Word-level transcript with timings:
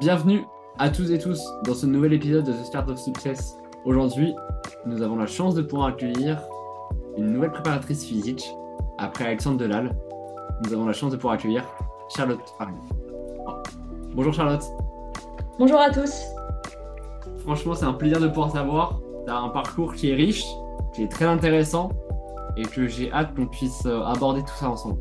Bienvenue 0.00 0.44
à 0.78 0.90
tous 0.90 1.10
et 1.10 1.18
tous 1.18 1.42
dans 1.64 1.74
ce 1.74 1.84
nouvel 1.84 2.12
épisode 2.12 2.44
de 2.44 2.52
The 2.52 2.64
Start 2.64 2.88
of 2.88 3.00
Success. 3.00 3.58
Aujourd'hui, 3.84 4.32
nous 4.86 5.02
avons 5.02 5.16
la 5.16 5.26
chance 5.26 5.56
de 5.56 5.62
pouvoir 5.62 5.88
accueillir 5.88 6.40
une 7.16 7.32
nouvelle 7.32 7.50
préparatrice 7.50 8.04
physique 8.04 8.48
après 8.96 9.24
Alexandre 9.24 9.58
Delal. 9.58 9.96
Nous 10.62 10.72
avons 10.72 10.86
la 10.86 10.92
chance 10.92 11.10
de 11.10 11.16
pouvoir 11.16 11.34
accueillir 11.34 11.64
Charlotte 12.14 12.38
Bonjour 14.14 14.32
Charlotte. 14.32 14.62
Bonjour 15.58 15.80
à 15.80 15.90
tous. 15.90 16.22
Franchement, 17.38 17.74
c'est 17.74 17.86
un 17.86 17.94
plaisir 17.94 18.20
de 18.20 18.28
pouvoir 18.28 18.52
savoir. 18.52 19.00
Tu 19.26 19.32
as 19.32 19.36
un 19.36 19.48
parcours 19.48 19.94
qui 19.94 20.10
est 20.10 20.14
riche, 20.14 20.44
qui 20.94 21.02
est 21.02 21.10
très 21.10 21.24
intéressant 21.24 21.90
et 22.56 22.62
que 22.62 22.86
j'ai 22.86 23.10
hâte 23.10 23.34
qu'on 23.34 23.46
puisse 23.46 23.84
euh, 23.86 24.02
aborder 24.02 24.42
tout 24.42 24.54
ça 24.54 24.70
ensemble. 24.70 25.00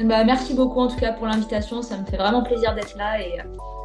Bah, 0.00 0.24
merci 0.24 0.54
beaucoup 0.54 0.80
en 0.80 0.88
tout 0.88 0.96
cas 0.96 1.12
pour 1.12 1.26
l'invitation. 1.26 1.82
Ça 1.82 1.96
me 1.96 2.04
fait 2.04 2.16
vraiment 2.16 2.42
plaisir 2.42 2.74
d'être 2.74 2.96
là 2.96 3.20
et, 3.20 3.32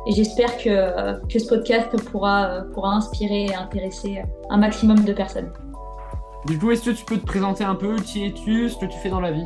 et 0.08 0.12
j'espère 0.14 0.58
que, 0.58 1.26
que, 1.28 1.40
ce 1.40 1.48
podcast 1.48 1.90
pourra, 2.10 2.64
pourra 2.74 2.96
inspirer 2.96 3.46
et 3.46 3.56
intéresser 3.56 4.22
un 4.50 4.58
maximum 4.58 5.04
de 5.04 5.14
personnes. 5.14 5.52
Du 6.46 6.58
coup, 6.58 6.72
est-ce 6.72 6.90
que 6.90 6.96
tu 6.96 7.06
peux 7.06 7.18
te 7.18 7.26
présenter 7.26 7.64
un 7.64 7.76
peu 7.76 7.98
Qui 7.98 8.26
es-tu 8.26 8.70
Ce 8.70 8.78
que 8.78 8.86
tu 8.86 8.98
fais 8.98 9.10
dans 9.10 9.22
la 9.22 9.32
vie? 9.32 9.46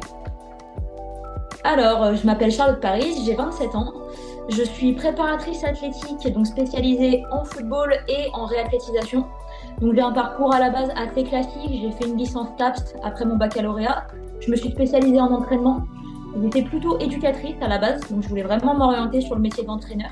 Alors, 1.66 2.04
euh, 2.04 2.16
je 2.16 2.26
m'appelle 2.26 2.52
Charlotte 2.52 2.80
Paris, 2.80 3.16
j'ai 3.26 3.34
27 3.34 3.76
ans. 3.76 3.92
Je 4.50 4.62
suis 4.62 4.94
préparatrice 4.94 5.64
athlétique, 5.64 6.32
donc 6.32 6.46
spécialisée 6.46 7.24
en 7.32 7.44
football 7.44 7.96
et 8.08 8.28
en 8.34 8.46
réathlétisation. 8.46 9.26
Donc 9.82 9.96
j'ai 9.96 10.02
un 10.02 10.12
parcours 10.12 10.54
à 10.54 10.60
la 10.60 10.70
base 10.70 10.90
assez 10.96 11.24
classique. 11.24 11.72
J'ai 11.82 11.92
fait 11.92 12.08
une 12.08 12.18
licence 12.18 12.50
TAPS 12.58 12.94
après 13.04 13.26
mon 13.26 13.36
baccalauréat. 13.36 14.06
Je 14.40 14.52
me 14.52 14.56
suis 14.56 14.70
spécialisée 14.70 15.20
en 15.20 15.32
entraînement. 15.34 15.82
J'étais 16.42 16.64
plutôt 16.64 17.00
éducatrice 17.00 17.56
à 17.62 17.68
la 17.68 17.78
base, 17.78 18.02
donc 18.10 18.24
je 18.24 18.30
voulais 18.30 18.44
vraiment 18.44 18.76
m'orienter 18.76 19.22
sur 19.22 19.36
le 19.36 19.42
métier 19.42 19.64
d'entraîneur. 19.64 20.10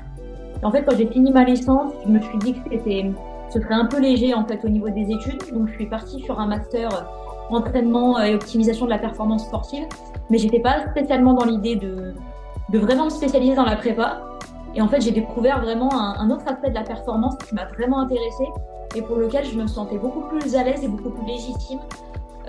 En 0.62 0.70
fait, 0.70 0.82
quand 0.84 0.96
j'ai 0.96 1.06
fini 1.06 1.30
ma 1.30 1.44
licence, 1.44 1.92
je 2.04 2.10
me 2.10 2.20
suis 2.20 2.38
dit 2.38 2.54
que 2.54 2.60
c'était, 2.70 3.10
ce 3.50 3.60
serait 3.60 3.74
un 3.74 3.84
peu 3.84 4.00
léger 4.00 4.32
en 4.32 4.46
fait 4.46 4.64
au 4.64 4.68
niveau 4.68 4.88
des 4.88 5.10
études. 5.10 5.42
Donc 5.52 5.68
je 5.68 5.74
suis 5.74 5.86
partie 5.86 6.20
sur 6.22 6.40
un 6.40 6.46
master 6.46 6.88
entraînement 7.50 8.18
et 8.20 8.34
optimisation 8.34 8.86
de 8.86 8.90
la 8.90 8.98
performance 8.98 9.44
sportive, 9.44 9.86
mais 10.30 10.38
j'étais 10.38 10.60
pas 10.60 10.86
spécialement 10.90 11.34
dans 11.34 11.44
l'idée 11.44 11.76
de, 11.76 12.14
de 12.70 12.78
vraiment 12.78 13.04
me 13.04 13.10
spécialiser 13.10 13.54
dans 13.54 13.66
la 13.66 13.76
prépa. 13.76 14.22
Et 14.74 14.80
en 14.80 14.88
fait, 14.88 15.02
j'ai 15.02 15.10
découvert 15.10 15.60
vraiment 15.60 15.92
un, 15.92 16.18
un, 16.18 16.30
autre 16.30 16.44
aspect 16.48 16.70
de 16.70 16.74
la 16.74 16.82
performance 16.82 17.36
qui 17.46 17.54
m'a 17.54 17.66
vraiment 17.66 18.00
intéressée 18.00 18.48
et 18.96 19.02
pour 19.02 19.16
lequel 19.16 19.44
je 19.44 19.56
me 19.56 19.66
sentais 19.66 19.98
beaucoup 19.98 20.22
plus 20.22 20.56
à 20.56 20.64
l'aise 20.64 20.82
et 20.82 20.88
beaucoup 20.88 21.10
plus 21.10 21.26
légitime 21.26 21.80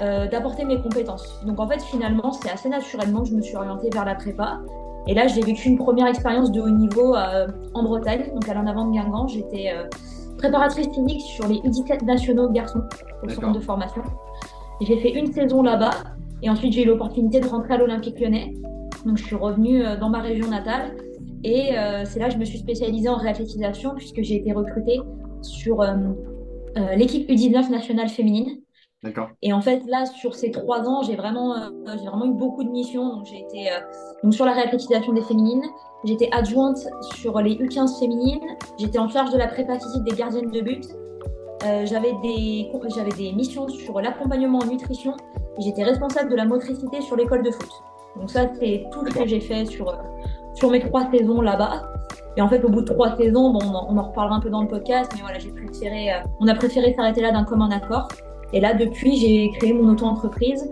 euh, 0.01 0.27
d'apporter 0.27 0.65
mes 0.65 0.81
compétences. 0.81 1.39
Donc 1.45 1.57
en 1.57 1.67
fait, 1.69 1.81
finalement, 1.81 2.33
c'est 2.33 2.49
assez 2.49 2.67
naturellement 2.67 3.21
que 3.21 3.29
je 3.29 3.33
me 3.33 3.41
suis 3.41 3.55
orientée 3.55 3.89
vers 3.93 4.03
la 4.03 4.15
prépa. 4.15 4.59
Et 5.07 5.13
là, 5.13 5.27
j'ai 5.27 5.39
vécu 5.39 5.69
une 5.69 5.77
première 5.77 6.07
expérience 6.07 6.51
de 6.51 6.59
haut 6.59 6.69
niveau 6.69 7.15
euh, 7.15 7.47
en 7.73 7.83
Bretagne, 7.83 8.29
donc 8.33 8.49
à 8.49 8.53
l'en 8.55 8.67
avant 8.67 8.87
de 8.87 8.91
Guingamp. 8.91 9.27
J'étais 9.27 9.71
euh, 9.73 9.87
préparatrice 10.37 10.87
clinique 10.87 11.21
sur 11.21 11.47
les 11.47 11.55
U17 11.59 12.03
nationaux 12.03 12.49
garçons 12.49 12.81
au 13.23 13.29
centre 13.29 13.53
de 13.53 13.59
formation. 13.61 14.01
J'ai 14.81 14.97
fait 14.97 15.11
une 15.11 15.31
saison 15.31 15.61
là-bas 15.61 15.91
et 16.43 16.49
ensuite 16.49 16.73
j'ai 16.73 16.83
eu 16.83 16.87
l'opportunité 16.87 17.39
de 17.39 17.47
rentrer 17.47 17.75
à 17.75 17.77
l'Olympique 17.77 18.19
lyonnais. 18.19 18.53
Donc 19.05 19.17
je 19.17 19.23
suis 19.23 19.35
revenue 19.37 19.81
dans 19.97 20.09
ma 20.09 20.19
région 20.19 20.49
natale 20.49 20.97
et 21.45 21.69
c'est 22.03 22.19
là 22.19 22.27
que 22.27 22.33
je 22.33 22.37
me 22.37 22.43
suis 22.43 22.57
spécialisée 22.57 23.07
en 23.07 23.15
réathlétisation 23.15 23.93
puisque 23.95 24.21
j'ai 24.23 24.35
été 24.35 24.51
recrutée 24.51 24.99
sur 25.41 25.81
l'équipe 26.97 27.29
U19 27.29 27.71
nationale 27.71 28.09
féminine. 28.09 28.57
Et 29.41 29.53
en 29.53 29.61
fait, 29.61 29.83
là, 29.87 30.05
sur 30.05 30.35
ces 30.35 30.51
trois 30.51 30.87
ans, 30.87 31.03
j'ai 31.03 31.15
vraiment, 31.15 31.55
euh, 31.55 31.69
j'ai 31.87 32.07
vraiment 32.07 32.25
eu 32.25 32.33
beaucoup 32.33 32.63
de 32.63 32.69
missions. 32.69 33.15
Donc, 33.15 33.25
j'ai 33.25 33.39
été 33.39 33.71
euh, 33.71 33.79
donc 34.23 34.33
sur 34.33 34.45
la 34.45 34.53
réathlétisation 34.53 35.13
des 35.13 35.21
féminines. 35.21 35.63
J'étais 36.03 36.29
adjointe 36.31 36.87
sur 37.15 37.39
les 37.39 37.55
U15 37.55 37.99
féminines. 37.99 38.45
J'étais 38.77 38.99
en 38.99 39.07
charge 39.07 39.31
de 39.31 39.37
la 39.37 39.47
prépa 39.47 39.79
physique 39.79 40.03
des 40.03 40.15
gardiennes 40.15 40.51
de 40.51 40.61
but. 40.61 40.85
Euh, 41.65 41.85
j'avais 41.85 42.13
des, 42.21 42.69
j'avais 42.95 43.11
des 43.11 43.31
missions 43.31 43.67
sur 43.67 43.99
l'accompagnement 44.01 44.59
en 44.59 44.65
nutrition. 44.65 45.15
J'étais 45.59 45.83
responsable 45.83 46.29
de 46.29 46.35
la 46.35 46.45
motricité 46.45 47.01
sur 47.01 47.15
l'école 47.15 47.43
de 47.43 47.51
foot. 47.51 47.71
Donc 48.17 48.29
ça, 48.29 48.47
c'est 48.59 48.85
tout 48.91 49.05
ce 49.07 49.13
que 49.13 49.25
j'ai 49.25 49.39
fait 49.39 49.65
sur, 49.65 49.97
sur 50.53 50.69
mes 50.69 50.79
trois 50.79 51.09
saisons 51.11 51.41
là-bas. 51.41 51.89
Et 52.37 52.41
en 52.41 52.49
fait, 52.49 52.63
au 52.63 52.69
bout 52.69 52.81
de 52.81 52.93
trois 52.93 53.15
saisons, 53.15 53.51
bon, 53.51 53.59
on, 53.63 53.73
en, 53.73 53.87
on 53.89 53.97
en 53.97 54.03
reparlera 54.09 54.35
un 54.35 54.39
peu 54.41 54.49
dans 54.49 54.61
le 54.61 54.67
podcast, 54.67 55.11
mais 55.15 55.21
voilà, 55.21 55.39
j'ai 55.39 55.51
préféré, 55.51 56.11
on 56.39 56.47
a 56.47 56.53
préféré 56.53 56.93
s'arrêter 56.93 57.21
là 57.21 57.31
d'un 57.31 57.45
commun 57.45 57.71
accord. 57.71 58.09
Et 58.53 58.59
là, 58.59 58.73
depuis, 58.73 59.17
j'ai 59.17 59.49
créé 59.57 59.73
mon 59.73 59.91
auto-entreprise 59.91 60.69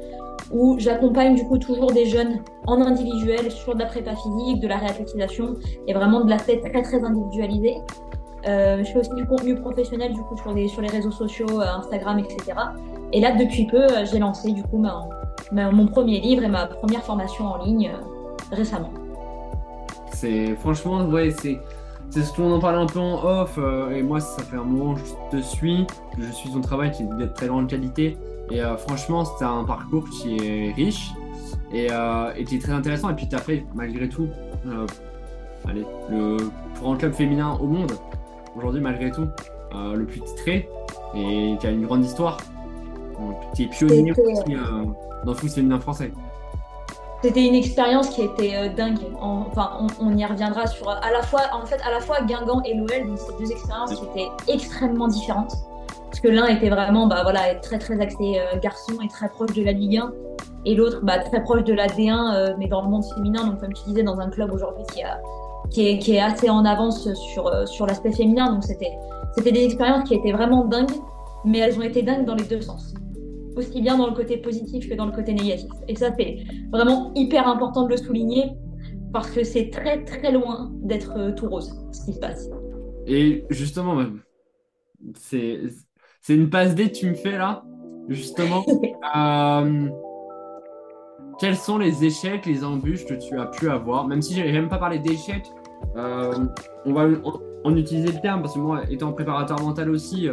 où 0.52 0.76
j'accompagne 0.78 1.36
du 1.36 1.44
coup 1.46 1.58
toujours 1.58 1.92
des 1.92 2.06
jeunes 2.06 2.40
en 2.68 2.82
individuel 2.82 3.52
sur 3.52 3.74
de 3.74 3.80
la 3.80 3.86
prépa 3.86 4.16
physique, 4.16 4.62
de 4.62 4.68
la 4.68 4.78
réathlétisation 4.78 5.56
et 5.88 5.94
vraiment 5.94 6.22
de 6.22 6.30
l'aspect 6.30 6.60
très 6.60 6.82
très 6.82 7.04
individualisé. 7.04 7.76
Euh, 8.46 8.84
je 8.84 8.92
fais 8.92 9.00
aussi 9.00 9.14
du 9.16 9.26
contenu 9.26 9.56
professionnel 9.56 10.14
du 10.14 10.22
coup 10.22 10.36
sur 10.38 10.54
les, 10.54 10.68
sur 10.68 10.82
les 10.82 10.90
réseaux 10.90 11.12
sociaux, 11.12 11.62
euh, 11.62 11.78
Instagram, 11.78 12.20
etc. 12.20 12.58
Et 13.14 13.22
là, 13.22 13.32
depuis 13.32 13.66
peu, 13.66 13.84
euh, 13.84 14.06
j'ai 14.06 14.20
lancé 14.20 14.52
du 14.52 14.64
coup 14.64 14.78
ma, 14.78 15.72
mon 15.72 15.88
premier 15.88 16.20
livre 16.20 16.44
et 16.44 16.50
ma 16.50 16.68
première 16.68 17.04
formation 17.04 17.46
en 17.46 17.64
ligne 17.64 17.92
récemment. 18.52 18.92
C'est 20.12 20.56
franchement, 20.56 21.06
ouais, 21.06 21.32
c'est 21.32 21.58
c'est 22.14 22.22
ce 22.22 22.32
qu'on 22.32 22.52
en 22.52 22.60
parlait 22.60 22.78
un 22.78 22.86
peu 22.86 23.00
en 23.00 23.24
off. 23.24 23.56
Euh, 23.58 23.90
et 23.90 24.04
moi, 24.04 24.20
ça 24.20 24.44
fait 24.44 24.56
un 24.56 24.64
moment 24.64 24.94
que 24.94 25.02
je 25.02 25.38
te 25.38 25.42
suis. 25.42 25.88
Je 26.20 26.32
suis 26.32 26.52
ton 26.52 26.62
travail 26.62 26.92
qui 26.92 27.02
est 27.02 27.08
de 27.08 27.26
très 27.26 27.48
grande 27.48 27.68
qualité. 27.68 28.18
Et 28.52 28.62
euh, 28.62 28.78
franchement, 28.78 29.26
c'est 29.26 29.46
un 29.46 29.64
parcours 29.64 30.08
qui 30.10 30.38
est 30.38 30.74
riche 30.74 31.12
et, 31.74 31.88
euh, 31.90 32.32
et, 32.38 32.44
qui 32.44 32.58
est 32.58 32.60
très 32.60 32.74
intéressant. 32.74 33.10
Et 33.10 33.16
puis, 33.16 33.28
tu 33.28 33.36
as 33.36 33.40
fait, 33.40 33.66
malgré 33.74 34.08
tout, 34.08 34.28
allez, 35.68 35.86
le 36.12 36.38
plus 36.38 36.82
grand 36.82 36.98
club 36.98 37.14
féminin 37.14 37.58
au 37.60 37.66
monde. 37.66 37.94
Aujourd'hui, 38.56 38.82
malgré 38.82 39.10
tout, 39.10 39.26
le 39.74 40.06
plus 40.06 40.22
titré 40.22 40.70
et 41.16 41.56
qui 41.60 41.66
a 41.66 41.72
une 41.72 41.86
grande 41.86 42.06
histoire. 42.06 42.38
qui 43.56 43.64
est 43.64 43.68
pionnier 43.68 44.12
aussi 44.12 44.54
dans 45.26 45.32
le 45.32 45.34
foot 45.34 45.50
féminin 45.50 45.80
français. 45.80 46.12
C'était 47.24 47.48
une 47.48 47.56
expérience 47.56 48.10
qui 48.10 48.22
était 48.22 48.54
euh, 48.54 48.68
dingue. 48.68 49.00
on, 49.22 50.18
y 50.18 50.26
reviendra 50.26 50.68
sur 50.68 50.90
à 50.90 51.10
la 51.10 51.22
fois, 51.22 51.44
en 51.54 51.66
fait, 51.66 51.80
à 51.88 51.90
la 51.90 52.02
fois 52.02 52.22
Guingamp 52.22 52.62
et 52.66 52.74
l'OL, 52.74 53.08
donc 53.08 53.18
ces 53.18 53.32
deux 53.40 53.50
expériences 53.50 53.96
qui 53.96 54.04
étaient 54.04 54.30
extrêmement 54.50 55.08
différentes. 55.08 55.54
Parce 56.08 56.20
que 56.20 56.28
l'un 56.28 56.48
était 56.48 56.68
vraiment, 56.68 57.08
bah 57.08 57.24
voilà, 57.24 57.56
très 57.56 57.80
très 57.80 57.98
axé 58.02 58.18
euh, 58.20 58.60
garçon 58.60 58.96
et 59.02 59.08
très 59.08 59.30
proche 59.30 59.54
de 59.54 59.64
la 59.64 59.72
Ligue 59.72 60.00
1, 60.00 60.12
et 60.66 60.76
l'autre, 60.76 61.00
bah, 61.02 61.20
très 61.20 61.42
proche 61.44 61.64
de 61.64 61.74
la 61.74 61.88
D1, 61.88 62.36
euh, 62.36 62.56
mais 62.60 62.68
dans 62.68 62.82
le 62.82 62.90
monde 62.90 63.06
féminin. 63.16 63.46
Donc, 63.46 63.62
comme 63.62 63.72
tu 63.72 63.84
disais, 63.86 64.04
dans 64.04 64.20
un 64.20 64.30
club 64.30 64.52
aujourd'hui 64.52 64.84
qui 65.70 65.82
est, 65.82 66.20
assez 66.20 66.50
en 66.50 66.66
avance 66.66 67.08
sur, 67.14 67.50
sur 67.66 67.88
l'aspect 67.88 68.12
féminin. 68.12 68.52
Donc 68.52 68.66
c'était 68.66 69.52
des 69.52 69.64
expériences 69.64 70.10
qui 70.10 70.16
étaient 70.16 70.34
vraiment 70.34 70.66
dingues, 70.66 70.92
mais 71.46 71.60
elles 71.60 71.80
ont 71.80 71.84
été 71.84 72.04
dingues 72.04 72.26
dans 72.26 72.36
les 72.36 72.44
deux 72.44 72.62
sens 72.62 72.94
aussi 73.56 73.82
bien 73.82 73.98
dans 73.98 74.08
le 74.08 74.16
côté 74.16 74.38
positif 74.38 74.90
que 74.90 74.96
dans 74.96 75.06
le 75.06 75.12
côté 75.12 75.34
négatif. 75.34 75.70
Et 75.88 75.96
ça, 75.96 76.10
c'est 76.18 76.38
vraiment 76.72 77.12
hyper 77.16 77.48
important 77.48 77.84
de 77.84 77.90
le 77.90 77.98
souligner 77.98 78.52
parce 79.12 79.30
que 79.30 79.44
c'est 79.44 79.70
très 79.70 80.04
très 80.04 80.32
loin 80.32 80.72
d'être 80.82 81.14
euh, 81.18 81.32
tout 81.32 81.48
rose 81.48 81.74
ce 81.92 82.06
qui 82.06 82.14
se 82.14 82.20
passe. 82.20 82.50
Et 83.06 83.46
justement, 83.50 84.04
c'est 85.16 85.60
une 86.30 86.50
passe 86.50 86.74
D 86.74 86.90
que 86.90 86.98
tu 86.98 87.10
me 87.10 87.14
fais 87.14 87.38
là, 87.38 87.64
justement. 88.10 88.66
euh, 89.16 89.90
quels 91.40 91.56
sont 91.56 91.78
les 91.78 92.04
échecs, 92.06 92.46
les 92.46 92.64
embûches 92.64 93.06
que 93.06 93.16
tu 93.16 93.40
as 93.40 93.46
pu 93.48 93.70
avoir? 93.70 94.08
Même 94.08 94.22
si 94.22 94.36
j'aime 94.36 94.70
pas 94.70 94.78
parler 94.78 95.00
d'échecs, 95.00 95.48
euh, 95.96 96.34
on 96.86 96.94
va 96.94 97.08
en, 97.66 97.76
utiliser 97.76 98.12
le 98.12 98.22
terme 98.22 98.42
parce 98.42 98.54
que 98.54 98.60
moi, 98.60 98.82
étant 98.90 99.12
préparateur 99.14 99.62
mental 99.62 99.90
aussi, 99.90 100.30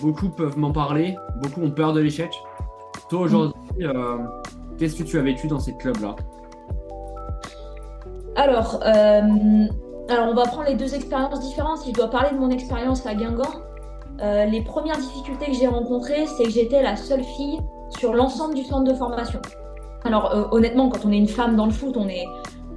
beaucoup 0.00 0.28
peuvent 0.28 0.58
m'en 0.58 0.72
parler, 0.72 1.16
beaucoup 1.36 1.62
ont 1.62 1.70
peur 1.70 1.92
de 1.92 2.00
l'échec. 2.00 2.30
Toi 3.08 3.20
aujourd'hui, 3.20 3.54
euh, 3.82 4.18
qu'est-ce 4.78 4.96
que 4.96 5.02
tu 5.02 5.18
as 5.18 5.22
vécu 5.22 5.48
dans 5.48 5.58
ces 5.58 5.76
clubs-là? 5.76 6.16
Alors, 8.36 8.80
euh, 8.84 9.66
alors, 10.08 10.28
on 10.28 10.34
va 10.34 10.42
prendre 10.42 10.68
les 10.68 10.76
deux 10.76 10.94
expériences 10.94 11.40
différentes. 11.40 11.78
Si 11.78 11.90
je 11.90 11.94
dois 11.94 12.08
parler 12.08 12.30
de 12.30 12.38
mon 12.38 12.50
expérience 12.50 13.04
à 13.06 13.14
Guingamp, 13.14 13.50
euh, 14.22 14.44
les 14.46 14.62
premières 14.62 14.96
difficultés 14.96 15.46
que 15.46 15.54
j'ai 15.54 15.66
rencontrées, 15.66 16.26
c'est 16.26 16.44
que 16.44 16.50
j'étais 16.50 16.82
la 16.82 16.96
seule 16.96 17.24
fille 17.24 17.58
sur 17.98 18.14
l'ensemble 18.14 18.54
du 18.54 18.64
centre 18.64 18.84
de 18.84 18.94
formation. 18.94 19.40
Alors 20.04 20.48
honnêtement, 20.52 20.88
quand 20.88 21.04
on 21.04 21.12
est 21.12 21.18
une 21.18 21.28
femme 21.28 21.56
dans 21.56 21.66
le 21.66 21.72
foot, 21.72 21.94
on 21.96 22.08
est, 22.08 22.24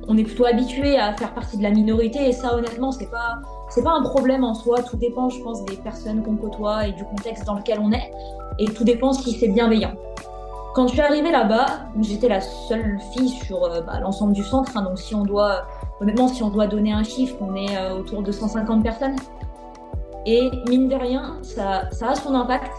on 0.07 0.17
est 0.17 0.23
plutôt 0.23 0.45
habitué 0.45 0.97
à 0.97 1.13
faire 1.13 1.33
partie 1.33 1.57
de 1.57 1.63
la 1.63 1.71
minorité 1.71 2.27
et 2.27 2.33
ça 2.33 2.55
honnêtement, 2.55 2.91
c'est 2.91 3.09
pas 3.09 3.39
c'est 3.69 3.83
pas 3.83 3.93
un 3.93 4.03
problème 4.03 4.43
en 4.43 4.53
soi, 4.53 4.83
tout 4.83 4.97
dépend, 4.97 5.29
je 5.29 5.41
pense, 5.41 5.65
des 5.65 5.77
personnes 5.77 6.21
qu'on 6.21 6.35
côtoie 6.35 6.87
et 6.87 6.91
du 6.91 7.03
contexte 7.05 7.45
dans 7.45 7.55
lequel 7.55 7.79
on 7.81 7.91
est, 7.91 8.11
et 8.59 8.65
tout 8.65 8.83
dépend 8.83 9.13
si 9.13 9.31
c'est 9.31 9.47
bienveillant. 9.47 9.93
Quand 10.75 10.87
je 10.87 10.93
suis 10.93 11.01
arrivée 11.01 11.31
là-bas, 11.31 11.65
j'étais 12.01 12.29
la 12.29 12.41
seule 12.41 12.99
fille 13.13 13.29
sur 13.29 13.63
euh, 13.63 13.81
bah, 13.81 13.99
l'ensemble 13.99 14.33
du 14.33 14.43
centre, 14.43 14.77
hein, 14.77 14.83
donc 14.83 14.99
si 14.99 15.15
on 15.15 15.23
doit, 15.23 15.65
honnêtement, 16.01 16.27
si 16.27 16.43
on 16.43 16.49
doit 16.49 16.67
donner 16.67 16.93
un 16.93 17.03
chiffre, 17.03 17.35
on 17.41 17.55
est 17.55 17.75
euh, 17.75 17.97
autour 17.97 18.21
de 18.21 18.31
150 18.31 18.83
personnes. 18.83 19.15
Et 20.27 20.51
mine 20.69 20.87
de 20.87 20.95
rien, 20.95 21.37
ça, 21.41 21.89
ça 21.91 22.11
a 22.11 22.15
son 22.15 22.35
impact. 22.35 22.71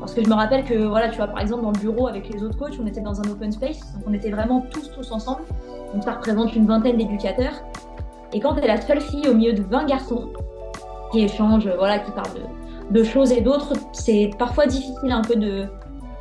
Parce 0.00 0.14
que 0.14 0.24
je 0.24 0.28
me 0.28 0.34
rappelle 0.34 0.64
que, 0.64 0.74
voilà, 0.74 1.10
tu 1.10 1.18
vois, 1.18 1.26
par 1.26 1.40
exemple, 1.40 1.62
dans 1.62 1.72
le 1.72 1.78
bureau 1.78 2.08
avec 2.08 2.32
les 2.32 2.42
autres 2.42 2.56
coachs, 2.56 2.74
on 2.82 2.86
était 2.86 3.02
dans 3.02 3.20
un 3.20 3.30
open 3.30 3.52
space, 3.52 3.80
donc 3.92 4.04
on 4.08 4.14
était 4.14 4.30
vraiment 4.30 4.64
tous, 4.70 4.90
tous 4.90 5.12
ensemble. 5.12 5.42
Donc 5.92 6.02
ça 6.02 6.12
représente 6.12 6.56
une 6.56 6.66
vingtaine 6.66 6.96
d'éducateurs. 6.96 7.52
Et 8.32 8.40
quand 8.40 8.54
tu 8.54 8.62
es 8.62 8.66
la 8.66 8.80
seule 8.80 9.00
fille 9.00 9.28
au 9.28 9.34
milieu 9.34 9.52
de 9.52 9.62
20 9.62 9.84
garçons 9.84 10.28
qui 11.12 11.20
échangent, 11.22 11.68
voilà, 11.76 11.98
qui 11.98 12.10
parlent 12.12 12.28
de, 12.90 13.04
choses 13.04 13.30
et 13.30 13.42
d'autres, 13.42 13.74
c'est 13.92 14.30
parfois 14.38 14.66
difficile 14.66 15.12
un 15.12 15.22
peu 15.22 15.36
de, 15.36 15.66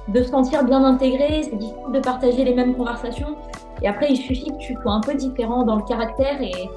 de 0.10 0.24
se 0.24 0.30
sentir 0.30 0.66
bien 0.66 0.84
intégré, 0.84 1.44
c'est 1.44 1.56
difficile 1.56 1.92
de 1.94 2.00
partager 2.00 2.44
les 2.44 2.54
mêmes 2.54 2.76
conversations. 2.76 3.38
Et 3.82 3.88
après, 3.88 4.08
il 4.10 4.18
suffit 4.18 4.52
que 4.52 4.58
tu 4.58 4.76
sois 4.82 4.92
un 4.92 5.02
peu 5.02 5.14
différent 5.14 5.64
dans 5.64 5.78
le 5.78 5.84
caractère 5.84 6.42
et, 6.42 6.70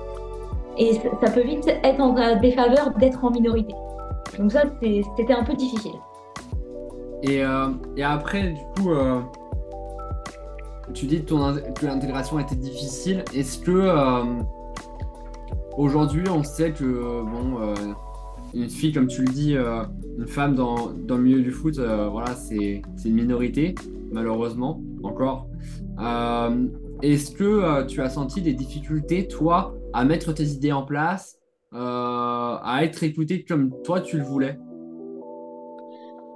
et 0.78 0.94
ça 0.94 1.30
peut 1.32 1.42
vite 1.42 1.66
être 1.82 2.00
en 2.00 2.14
défaveur 2.40 2.92
d'être 2.96 3.24
en 3.24 3.30
minorité. 3.30 3.74
Donc 4.38 4.52
ça, 4.52 4.62
c'était 4.80 5.32
un 5.32 5.42
peu 5.42 5.54
difficile. 5.54 5.92
Et, 7.22 7.44
euh, 7.44 7.68
et 7.96 8.02
après, 8.02 8.52
du 8.52 8.60
coup, 8.74 8.90
euh, 8.90 9.20
tu 10.92 11.06
dis 11.06 11.24
que 11.24 11.86
l'intégration 11.86 12.38
était 12.38 12.56
difficile. 12.56 13.24
Est-ce 13.32 13.58
que 13.58 13.70
euh, 13.70 14.24
aujourd'hui, 15.76 16.24
on 16.28 16.42
sait 16.42 16.72
que 16.72 17.22
bon, 17.22 17.74
une 18.54 18.68
fille, 18.68 18.92
comme 18.92 19.06
tu 19.06 19.22
le 19.22 19.32
dis, 19.32 19.54
une 19.54 20.26
femme 20.26 20.56
dans, 20.56 20.90
dans, 20.90 21.16
le 21.16 21.22
milieu 21.22 21.42
du 21.42 21.52
foot, 21.52 21.78
voilà, 21.78 22.34
c'est 22.34 22.82
une 23.04 23.14
minorité, 23.14 23.76
malheureusement, 24.10 24.82
encore. 25.04 25.46
Est-ce 27.02 27.30
que 27.30 27.84
tu 27.86 28.02
as 28.02 28.10
senti 28.10 28.42
des 28.42 28.52
difficultés, 28.52 29.28
toi, 29.28 29.74
à 29.92 30.04
mettre 30.04 30.32
tes 30.32 30.44
idées 30.44 30.72
en 30.72 30.82
place, 30.82 31.38
à 31.72 32.80
être 32.82 33.04
écouté 33.04 33.44
comme 33.44 33.70
toi 33.84 34.00
tu 34.00 34.18
le 34.18 34.24
voulais? 34.24 34.58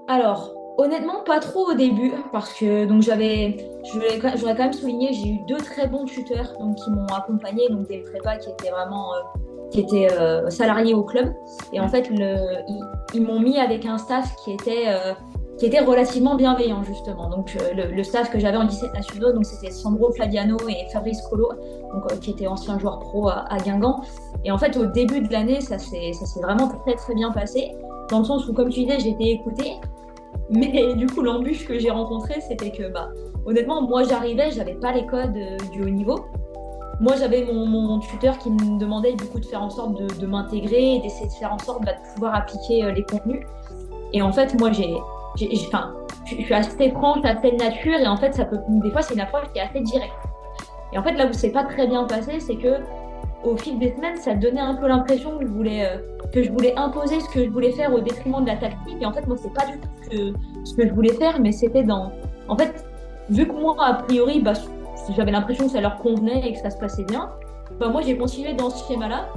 Alors, 0.08 0.55
Honnêtement, 0.78 1.22
pas 1.24 1.40
trop 1.40 1.70
au 1.70 1.74
début, 1.74 2.12
parce 2.32 2.52
que 2.52 2.84
donc 2.84 3.00
j'avais, 3.00 3.56
j'aurais 3.82 4.54
quand 4.54 4.64
même 4.64 4.72
souligné, 4.74 5.10
j'ai 5.14 5.28
eu 5.28 5.38
deux 5.48 5.56
très 5.56 5.88
bons 5.88 6.04
tuteurs 6.04 6.52
donc 6.60 6.74
qui 6.76 6.90
m'ont 6.90 7.06
accompagné, 7.06 7.66
donc 7.70 7.88
des 7.88 8.00
prépas 8.00 8.36
qui 8.36 8.50
étaient 8.50 8.70
vraiment 8.70 9.14
euh, 9.14 9.20
qui 9.70 9.80
étaient 9.80 10.12
euh, 10.12 10.50
salariés 10.50 10.92
au 10.92 11.02
club, 11.02 11.32
et 11.72 11.80
en 11.80 11.88
fait 11.88 12.10
le, 12.10 12.36
ils, 13.14 13.22
m'ont 13.22 13.40
mis 13.40 13.58
avec 13.58 13.86
un 13.86 13.96
staff 13.96 14.36
qui 14.44 14.52
était 14.52 14.84
euh, 14.88 15.14
qui 15.56 15.64
était 15.64 15.80
relativement 15.80 16.34
bienveillant 16.34 16.82
justement. 16.82 17.30
Donc 17.30 17.56
le, 17.74 18.02
staff 18.02 18.30
que 18.30 18.38
j'avais 18.38 18.58
en 18.58 18.66
17 18.66 18.92
nationaux, 18.92 19.32
donc 19.32 19.46
c'était 19.46 19.70
Sandro 19.70 20.12
Flaviano 20.12 20.58
et 20.68 20.92
Fabrice 20.92 21.22
Colo, 21.30 21.48
donc 21.94 22.20
qui 22.20 22.32
étaient 22.32 22.46
anciens 22.46 22.78
joueurs 22.78 22.98
pro 22.98 23.28
à, 23.28 23.46
à, 23.48 23.56
Guingamp. 23.56 24.02
Et 24.44 24.50
en 24.50 24.58
fait 24.58 24.76
au 24.76 24.84
début 24.84 25.22
de 25.22 25.32
l'année, 25.32 25.62
ça 25.62 25.78
s'est 25.78 26.12
vraiment 26.42 26.68
très 26.68 26.96
très 26.96 27.14
bien 27.14 27.32
passé, 27.32 27.74
dans 28.10 28.18
le 28.18 28.24
sens 28.26 28.46
où 28.46 28.52
comme 28.52 28.68
tu 28.68 28.84
disais, 28.84 29.08
été 29.08 29.30
écoutée. 29.30 29.76
Mais 30.50 30.94
du 30.94 31.06
coup, 31.06 31.22
l'embûche 31.22 31.66
que 31.66 31.78
j'ai 31.78 31.90
rencontrée, 31.90 32.40
c'était 32.40 32.70
que, 32.70 32.88
bah, 32.88 33.08
honnêtement, 33.44 33.82
moi 33.82 34.04
j'arrivais, 34.04 34.50
j'avais 34.50 34.74
pas 34.74 34.92
les 34.92 35.06
codes 35.06 35.36
euh, 35.36 35.56
du 35.72 35.82
haut 35.82 35.88
niveau. 35.88 36.26
Moi, 37.00 37.14
j'avais 37.18 37.44
mon, 37.44 37.98
tuteur 37.98 38.38
qui 38.38 38.50
me 38.50 38.78
demandait 38.78 39.12
du 39.12 39.24
coup 39.26 39.38
de 39.38 39.44
faire 39.44 39.62
en 39.62 39.68
sorte 39.68 40.00
de, 40.00 40.26
m'intégrer 40.26 40.94
et 40.94 41.00
d'essayer 41.00 41.26
de 41.26 41.32
faire 41.32 41.52
en 41.52 41.58
sorte 41.58 41.84
bah, 41.84 41.92
de 41.92 42.14
pouvoir 42.14 42.34
appliquer 42.34 42.84
euh, 42.84 42.92
les 42.92 43.02
contenus. 43.02 43.44
Et 44.12 44.22
en 44.22 44.32
fait, 44.32 44.58
moi, 44.58 44.72
j'ai, 44.72 44.94
je 45.38 45.44
suis 45.44 46.54
assez 46.54 46.90
franche, 46.92 47.24
assez 47.24 47.52
nature, 47.52 47.98
et 47.98 48.06
en 48.06 48.16
fait, 48.16 48.32
ça 48.32 48.44
peut, 48.44 48.58
des 48.68 48.90
fois, 48.90 49.02
c'est 49.02 49.14
une 49.14 49.20
approche 49.20 49.52
qui 49.52 49.58
est 49.58 49.62
assez 49.62 49.80
directe. 49.80 50.14
Et 50.92 50.98
en 50.98 51.02
fait, 51.02 51.12
là 51.12 51.26
où 51.26 51.32
c'est 51.32 51.50
pas 51.50 51.64
très 51.64 51.86
bien 51.86 52.04
passé, 52.04 52.40
c'est 52.40 52.56
que 52.56 52.78
au 53.46 53.56
fil 53.56 53.78
des 53.78 53.94
semaines, 53.94 54.16
ça 54.16 54.34
donnait 54.34 54.60
un 54.60 54.74
peu 54.74 54.86
l'impression 54.86 55.38
que 55.38 55.46
je 55.46 55.50
voulais 55.50 55.86
euh, 55.86 55.98
que 56.32 56.42
je 56.42 56.50
voulais 56.50 56.74
imposer 56.76 57.20
ce 57.20 57.28
que 57.28 57.44
je 57.44 57.50
voulais 57.50 57.72
faire 57.72 57.92
au 57.94 58.00
détriment 58.00 58.42
de 58.42 58.46
la 58.46 58.56
tactique. 58.56 58.96
Et 59.00 59.06
en 59.06 59.12
fait, 59.12 59.26
moi, 59.26 59.36
c'est 59.40 59.52
pas 59.52 59.66
du 59.66 59.78
tout 59.78 60.38
ce 60.64 60.74
que 60.74 60.86
je 60.86 60.92
voulais 60.92 61.12
faire, 61.14 61.40
mais 61.40 61.52
c'était 61.52 61.84
dans. 61.84 62.12
En 62.48 62.56
fait, 62.56 62.84
vu 63.30 63.46
que 63.46 63.52
moi, 63.52 63.76
a 63.80 63.94
priori, 63.94 64.40
bah, 64.40 64.52
j'avais 65.14 65.30
l'impression 65.30 65.66
que 65.66 65.72
ça 65.72 65.80
leur 65.80 65.98
convenait 65.98 66.48
et 66.48 66.52
que 66.52 66.58
ça 66.58 66.70
se 66.70 66.78
passait 66.78 67.04
bien, 67.04 67.30
bah, 67.78 67.88
moi, 67.88 68.02
j'ai 68.02 68.16
continué 68.16 68.54
dans 68.54 68.70
ce 68.70 68.86
schéma-là. 68.86 69.28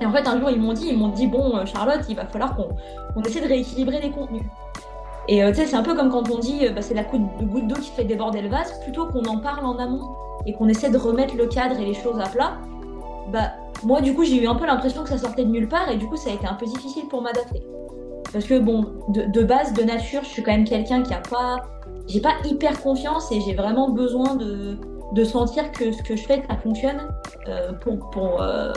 Et 0.00 0.06
en 0.06 0.12
fait, 0.12 0.26
un 0.26 0.40
jour, 0.40 0.50
ils 0.50 0.60
m'ont 0.60 0.72
dit, 0.72 0.88
ils 0.88 0.98
m'ont 0.98 1.08
dit, 1.08 1.26
bon, 1.26 1.56
euh, 1.56 1.64
Charlotte, 1.64 2.00
il 2.08 2.16
va 2.16 2.26
falloir 2.26 2.56
qu'on 2.56 3.22
essaie 3.22 3.40
de 3.40 3.48
rééquilibrer 3.48 4.00
les 4.00 4.10
contenus. 4.10 4.42
Et 5.28 5.44
euh, 5.44 5.50
tu 5.50 5.58
sais, 5.58 5.66
c'est 5.66 5.76
un 5.76 5.84
peu 5.84 5.94
comme 5.94 6.10
quand 6.10 6.28
on 6.30 6.38
dit, 6.38 6.68
bah, 6.74 6.82
c'est 6.82 6.94
la 6.94 7.04
goutte 7.04 7.68
d'eau 7.68 7.76
qui 7.76 7.90
fait 7.90 8.04
déborder 8.04 8.42
le 8.42 8.48
vase, 8.48 8.80
plutôt 8.82 9.06
qu'on 9.06 9.24
en 9.24 9.38
parle 9.38 9.64
en 9.64 9.78
amont 9.78 10.08
et 10.46 10.52
qu'on 10.52 10.68
essaie 10.68 10.90
de 10.90 10.98
remettre 10.98 11.36
le 11.36 11.46
cadre 11.46 11.78
et 11.78 11.84
les 11.84 11.94
choses 11.94 12.18
à 12.18 12.28
plat, 12.28 12.54
bah, 13.32 13.52
moi, 13.84 14.00
du 14.00 14.14
coup, 14.14 14.24
j'ai 14.24 14.42
eu 14.42 14.46
un 14.46 14.54
peu 14.54 14.66
l'impression 14.66 15.02
que 15.02 15.08
ça 15.08 15.18
sortait 15.18 15.44
de 15.44 15.50
nulle 15.50 15.68
part 15.68 15.90
et 15.90 15.96
du 15.96 16.06
coup, 16.06 16.16
ça 16.16 16.30
a 16.30 16.34
été 16.34 16.46
un 16.46 16.54
peu 16.54 16.66
difficile 16.66 17.08
pour 17.08 17.22
m'adapter. 17.22 17.62
Parce 18.32 18.44
que, 18.44 18.58
bon, 18.58 18.86
de, 19.08 19.42
base, 19.42 19.72
de 19.74 19.82
nature, 19.82 20.22
je 20.22 20.28
suis 20.28 20.42
quand 20.42 20.52
même 20.52 20.64
quelqu'un 20.64 21.02
qui 21.02 21.12
a 21.12 21.20
pas. 21.20 21.62
J'ai 22.06 22.20
pas 22.20 22.34
hyper 22.44 22.80
confiance 22.82 23.30
et 23.30 23.40
j'ai 23.40 23.54
vraiment 23.54 23.90
besoin 23.90 24.34
de, 24.34 24.76
de 25.12 25.24
sentir 25.24 25.70
que 25.72 25.92
ce 25.92 26.02
que 26.02 26.16
je 26.16 26.22
fais, 26.22 26.42
ça 26.48 26.56
fonctionne 26.56 27.00
euh, 27.48 27.72
pour, 27.74 28.10
pour, 28.10 28.42
euh, 28.42 28.72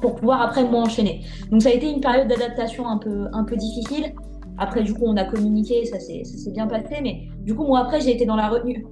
pour 0.00 0.14
pouvoir 0.16 0.42
après 0.42 0.64
moi 0.64 0.82
enchaîner. 0.82 1.24
Donc, 1.50 1.62
ça 1.62 1.70
a 1.70 1.72
été 1.72 1.90
une 1.90 2.00
période 2.00 2.28
d'adaptation 2.28 2.86
un 2.88 2.98
peu, 2.98 3.26
un 3.32 3.44
peu 3.44 3.56
difficile. 3.56 4.14
Après, 4.58 4.82
du 4.82 4.92
coup, 4.94 5.04
on 5.06 5.16
a 5.16 5.24
communiqué, 5.24 5.84
ça 5.86 5.98
s'est 5.98 6.22
bien 6.52 6.66
passé, 6.66 6.98
mais 7.02 7.22
du 7.40 7.54
coup, 7.54 7.64
moi, 7.64 7.80
après, 7.80 8.00
j'ai 8.00 8.12
été 8.12 8.26
dans 8.26 8.36
la 8.36 8.48
retenue. 8.48 8.84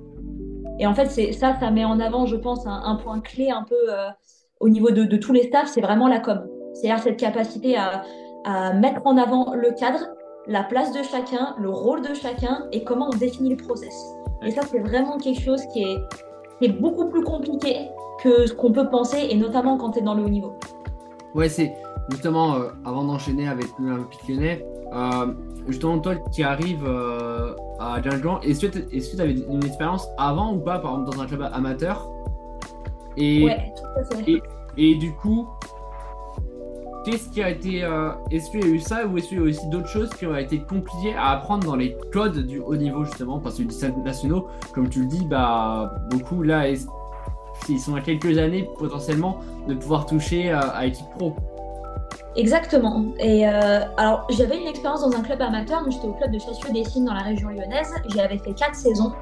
Et 0.79 0.87
en 0.87 0.95
fait, 0.95 1.09
ça, 1.33 1.61
ça 1.61 1.71
met 1.71 1.85
en 1.85 2.01
avant, 2.01 2.25
je 2.25 2.37
pense, 2.37 2.67
un, 2.67 2.97
point 2.97 3.21
clé 3.21 3.51
un 3.51 3.65
peu. 3.65 3.77
Euh, 3.91 4.09
au 4.61 4.69
niveau 4.69 4.91
de, 4.91 5.17
tous 5.17 5.33
les 5.33 5.45
staffs, 5.45 5.69
c'est 5.69 5.81
vraiment 5.81 6.07
la 6.07 6.21
com. 6.21 6.47
C'est-à-dire 6.75 7.03
cette 7.03 7.19
capacité 7.19 7.77
à, 7.77 8.05
mettre 8.75 9.03
en 9.05 9.17
avant 9.19 9.55
le 9.55 9.71
cadre, 9.79 10.01
la 10.47 10.63
place 10.63 10.93
de 10.93 11.03
chacun, 11.03 11.55
le 11.61 11.69
rôle 11.69 12.01
de 12.01 12.15
chacun 12.15 12.67
et 12.73 12.85
comment 12.85 13.11
on 13.13 13.17
définit 13.17 13.51
le 13.51 13.57
process. 13.57 13.95
Et 14.43 14.51
ça, 14.51 14.63
c'est 14.63 14.79
vraiment 14.79 15.19
quelque 15.19 15.41
chose 15.41 15.61
qui 15.73 15.83
est, 15.83 16.69
beaucoup 16.81 17.09
plus 17.09 17.23
compliqué 17.23 17.89
que 18.23 18.47
ce 18.47 18.53
qu'on 18.53 18.73
peut 18.73 18.89
penser, 18.89 19.29
et 19.31 19.37
notamment 19.37 19.77
quand 19.79 19.93
tu 19.93 19.99
es 19.99 20.03
dans 20.03 20.15
le 20.15 20.25
haut 20.25 20.29
niveau. 20.29 20.53
Ouais, 21.35 21.49
c'est 21.49 21.73
justement, 22.11 22.55
euh, 22.55 22.69
avant 22.85 23.05
d'enchaîner 23.05 23.49
avec 23.49 23.67
l'Olympique 23.79 24.21
lyonnais, 24.29 24.67
euh, 24.95 25.33
justement, 25.69 25.99
toi 25.99 26.17
qui 26.31 26.43
arrives 26.43 26.85
euh, 26.85 27.55
à 27.79 28.01
Guingamp, 28.01 28.41
est-ce 28.41 28.67
que 28.67 29.17
tu 29.17 29.23
avais 29.23 29.33
une 29.33 29.65
expérience 29.65 30.09
avant 30.19 30.55
ou 30.55 30.59
pas, 30.59 30.79
par 30.79 30.93
exemple, 30.93 31.17
dans 31.17 31.23
un 31.23 31.27
club 31.27 31.49
amateur? 31.53 32.11
Et, 33.17 33.47
Et, 34.77 34.95
du 34.95 35.13
coup, 35.13 35.49
qu'est-ce 37.05 37.29
qui 37.31 37.43
a 37.43 37.51
été. 37.51 37.83
Euh, 37.83 38.13
est-ce 38.31 38.51
qu'il 38.51 38.61
y 38.61 38.65
a 38.65 38.69
eu 38.69 38.79
ça 38.79 39.07
ou 39.07 39.19
est-ce 39.19 39.29
qu'il 39.29 39.39
y 39.39 39.41
a 39.41 39.45
aussi 39.45 39.69
d'autres 39.69 39.89
choses 39.89 40.11
qui 40.11 40.27
ont 40.27 40.37
été 40.37 40.59
compliquées 40.61 41.15
à 41.15 41.31
apprendre 41.31 41.67
dans 41.67 41.77
les 41.77 41.97
codes 42.13 42.47
du 42.47 42.61
haut 42.61 42.77
niveau, 42.77 43.05
justement 43.05 43.39
Parce 43.41 43.57
que 43.57 43.63
les 43.63 44.03
nationaux, 44.03 44.49
comme 44.73 44.89
tu 44.89 45.01
le 45.01 45.07
dis, 45.07 45.27
bah, 45.27 45.93
beaucoup 46.11 46.43
là, 46.43 46.69
ils 46.69 47.81
sont 47.81 47.95
à 47.95 48.01
quelques 48.01 48.39
années 48.39 48.69
potentiellement 48.79 49.41
de 49.69 49.75
pouvoir 49.75 50.07
toucher 50.07 50.51
euh, 50.51 50.61
à 50.73 50.87
équipe 50.87 51.07
pro? 51.19 51.35
Exactement. 52.37 53.07
Et 53.19 53.49
euh, 53.49 53.81
alors, 53.97 54.27
j'avais 54.31 54.59
une 54.59 54.69
expérience 54.69 55.01
dans 55.01 55.17
un 55.17 55.23
club 55.23 55.43
amateur. 55.43 55.83
J'étais 55.91 56.07
au 56.07 56.13
club 56.13 56.31
de 56.31 56.39
chassieux 56.39 56.73
dessines 56.73 57.05
dans 57.05 57.15
la 57.15 57.23
région 57.23 57.49
lyonnaise. 57.49 57.93
J'avais 58.15 58.39
fait 58.39 58.53
quatre 58.53 58.77
saisons. 58.77 59.13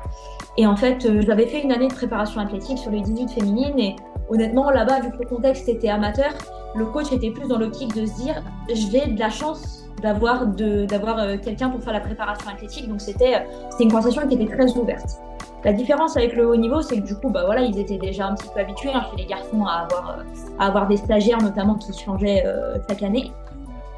Et 0.59 0.67
en 0.67 0.77
fait, 0.77 1.07
euh, 1.07 1.23
j'avais 1.27 1.47
fait 1.47 1.63
une 1.63 1.73
année 1.73 1.89
de 1.89 1.95
préparation 1.95 2.41
athlétique 2.41 2.79
sur 2.79 2.91
les 2.91 3.01
18 3.01 3.31
féminines. 3.31 3.79
Et 3.79 3.97
honnêtement, 4.29 4.71
là-bas, 4.71 5.01
vu 5.01 5.11
que 5.11 5.19
le 5.23 5.27
contexte 5.27 5.69
était 5.69 5.89
amateur, 5.89 6.33
le 6.75 6.85
coach 6.85 7.11
était 7.13 7.31
plus 7.31 7.49
dans 7.49 7.59
l'optique 7.59 7.95
de 7.95 8.05
se 8.05 8.15
dire 8.21 8.43
je 8.69 8.89
vais 8.89 9.07
de 9.07 9.19
la 9.19 9.31
chance 9.31 9.87
d'avoir 10.03 10.47
d'avoir 10.47 11.19
euh, 11.19 11.37
quelqu'un 11.39 11.71
pour 11.71 11.83
faire 11.83 11.95
la 11.95 12.01
préparation 12.01 12.51
athlétique. 12.51 12.89
Donc, 12.89 13.01
c'était 13.01 13.47
une 13.81 13.91
conversation 13.91 14.29
qui 14.29 14.35
était 14.35 14.55
très 14.55 14.71
ouverte. 14.77 15.19
La 15.65 15.73
différence 15.73 16.17
avec 16.17 16.37
le 16.37 16.49
haut 16.49 16.57
niveau, 16.57 16.83
c'est 16.83 17.01
que 17.01 17.07
du 17.07 17.17
coup, 17.17 17.31
bah 17.31 17.43
voilà, 17.45 17.63
ils 17.63 17.79
étaient 17.79 17.99
déjà 17.99 18.29
un 18.29 18.35
petit 18.35 18.49
peu 18.55 18.61
habitués 18.61 18.91
hein, 18.95 19.05
les 19.17 19.27
garçons 19.27 19.65
à 19.65 19.83
avoir, 19.83 20.19
euh, 20.19 20.23
à 20.59 20.67
avoir 20.67 20.87
des 20.87 20.97
stagiaires 20.97 21.43
notamment 21.43 21.75
qui 21.75 21.93
changeaient 21.93 22.45
euh, 22.47 22.79
chaque 22.89 23.03
année. 23.03 23.33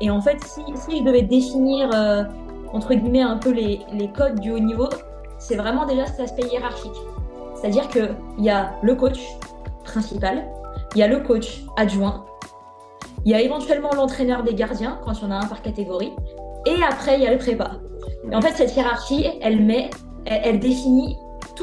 Et 0.00 0.10
en 0.10 0.22
fait, 0.22 0.42
si, 0.42 0.62
si 0.74 0.98
je 0.98 1.04
devais 1.04 1.22
définir 1.22 1.90
euh, 1.92 2.24
entre 2.72 2.94
guillemets 2.94 3.22
un 3.22 3.36
peu 3.36 3.50
les, 3.50 3.80
les 3.92 4.08
codes 4.08 4.40
du 4.40 4.52
haut 4.52 4.58
niveau, 4.58 4.88
c'est 5.38 5.56
vraiment 5.56 5.84
déjà 5.84 6.06
cet 6.06 6.20
aspect 6.20 6.46
hiérarchique. 6.50 6.96
C'est-à-dire 7.54 7.88
qu'il 7.88 8.14
y 8.38 8.48
a 8.48 8.72
le 8.82 8.94
coach 8.94 9.20
principal, 9.84 10.46
il 10.94 10.98
y 10.98 11.02
a 11.02 11.08
le 11.08 11.20
coach 11.20 11.62
adjoint, 11.76 12.24
il 13.26 13.32
y 13.32 13.34
a 13.34 13.40
éventuellement 13.42 13.90
l'entraîneur 13.94 14.44
des 14.44 14.54
gardiens 14.54 14.98
quand 15.04 15.12
il 15.12 15.24
y 15.24 15.26
en 15.26 15.30
a 15.30 15.36
un 15.36 15.46
par 15.46 15.60
catégorie, 15.60 16.12
et 16.64 16.82
après 16.82 17.16
il 17.16 17.22
y 17.22 17.26
a 17.26 17.32
le 17.32 17.38
prépa. 17.38 17.72
Et 18.30 18.34
en 18.34 18.40
fait, 18.40 18.52
cette 18.52 18.74
hiérarchie, 18.74 19.26
elle 19.42 19.62
met, 19.62 19.90
elle 20.24 20.58
définit 20.58 21.16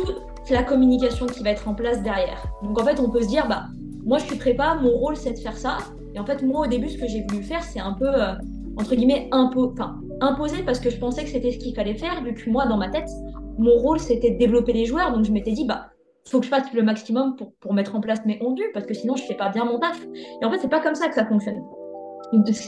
toute 0.06 0.50
la 0.50 0.64
communication 0.64 1.26
qui 1.26 1.44
va 1.44 1.52
être 1.52 1.68
en 1.68 1.74
place 1.74 2.02
derrière. 2.04 2.44
Donc 2.64 2.80
en 2.80 2.86
fait, 2.86 3.00
on 3.00 3.10
peut 3.10 3.22
se 3.22 3.28
dire, 3.28 3.48
bah, 3.48 3.64
moi 4.06 4.18
je 4.20 4.26
suis 4.26 4.38
prépa, 4.38 4.76
mon 4.76 4.92
rôle 4.92 5.16
c'est 5.16 5.34
de 5.34 5.40
faire 5.40 5.58
ça. 5.58 5.78
Et 6.14 6.20
en 6.20 6.26
fait, 6.26 6.42
moi 6.44 6.66
au 6.66 6.68
début, 6.68 6.90
ce 6.90 6.98
que 6.98 7.08
j'ai 7.08 7.26
voulu 7.30 7.44
faire, 7.44 7.64
c'est 7.64 7.80
un 7.80 7.94
peu, 7.94 8.08
euh, 8.08 8.34
entre 8.78 8.96
guillemets, 8.96 9.28
impo 9.32 9.74
imposer 10.22 10.64
parce 10.64 10.80
que 10.80 10.90
je 10.90 10.98
pensais 10.98 11.24
que 11.24 11.30
c'était 11.30 11.52
ce 11.52 11.58
qu'il 11.58 11.76
fallait 11.76 11.96
faire, 11.96 12.24
vu 12.24 12.34
que 12.34 12.50
moi, 12.50 12.66
dans 12.66 12.78
ma 12.78 12.90
tête, 12.90 13.10
mon 13.58 13.76
rôle 13.76 14.00
c'était 14.00 14.32
de 14.32 14.38
développer 14.38 14.74
les 14.74 14.86
joueurs. 14.86 15.12
Donc 15.12 15.26
je 15.26 15.32
m'étais 15.32 15.52
dit, 15.52 15.66
bah, 15.66 15.88
faut 16.30 16.40
que 16.40 16.46
je 16.46 16.50
fasse 16.50 16.72
le 16.74 16.84
maximum 16.84 17.36
pour, 17.36 17.54
pour 17.60 17.74
mettre 17.74 17.96
en 17.96 18.02
place 18.02 18.20
mes 18.26 18.38
ondus 18.42 18.70
parce 18.74 18.86
que 18.86 18.94
sinon 18.94 19.16
je 19.16 19.24
fais 19.24 19.36
pas 19.36 19.50
bien 19.50 19.66
mon 19.66 19.80
taf. 19.80 20.00
Et 20.42 20.46
en 20.46 20.52
fait, 20.52 20.60
c'est 20.60 20.70
pas 20.70 20.82
comme 20.82 20.96
ça 20.96 21.08
que 21.08 21.16
ça 21.16 21.26
fonctionne. 21.26 21.62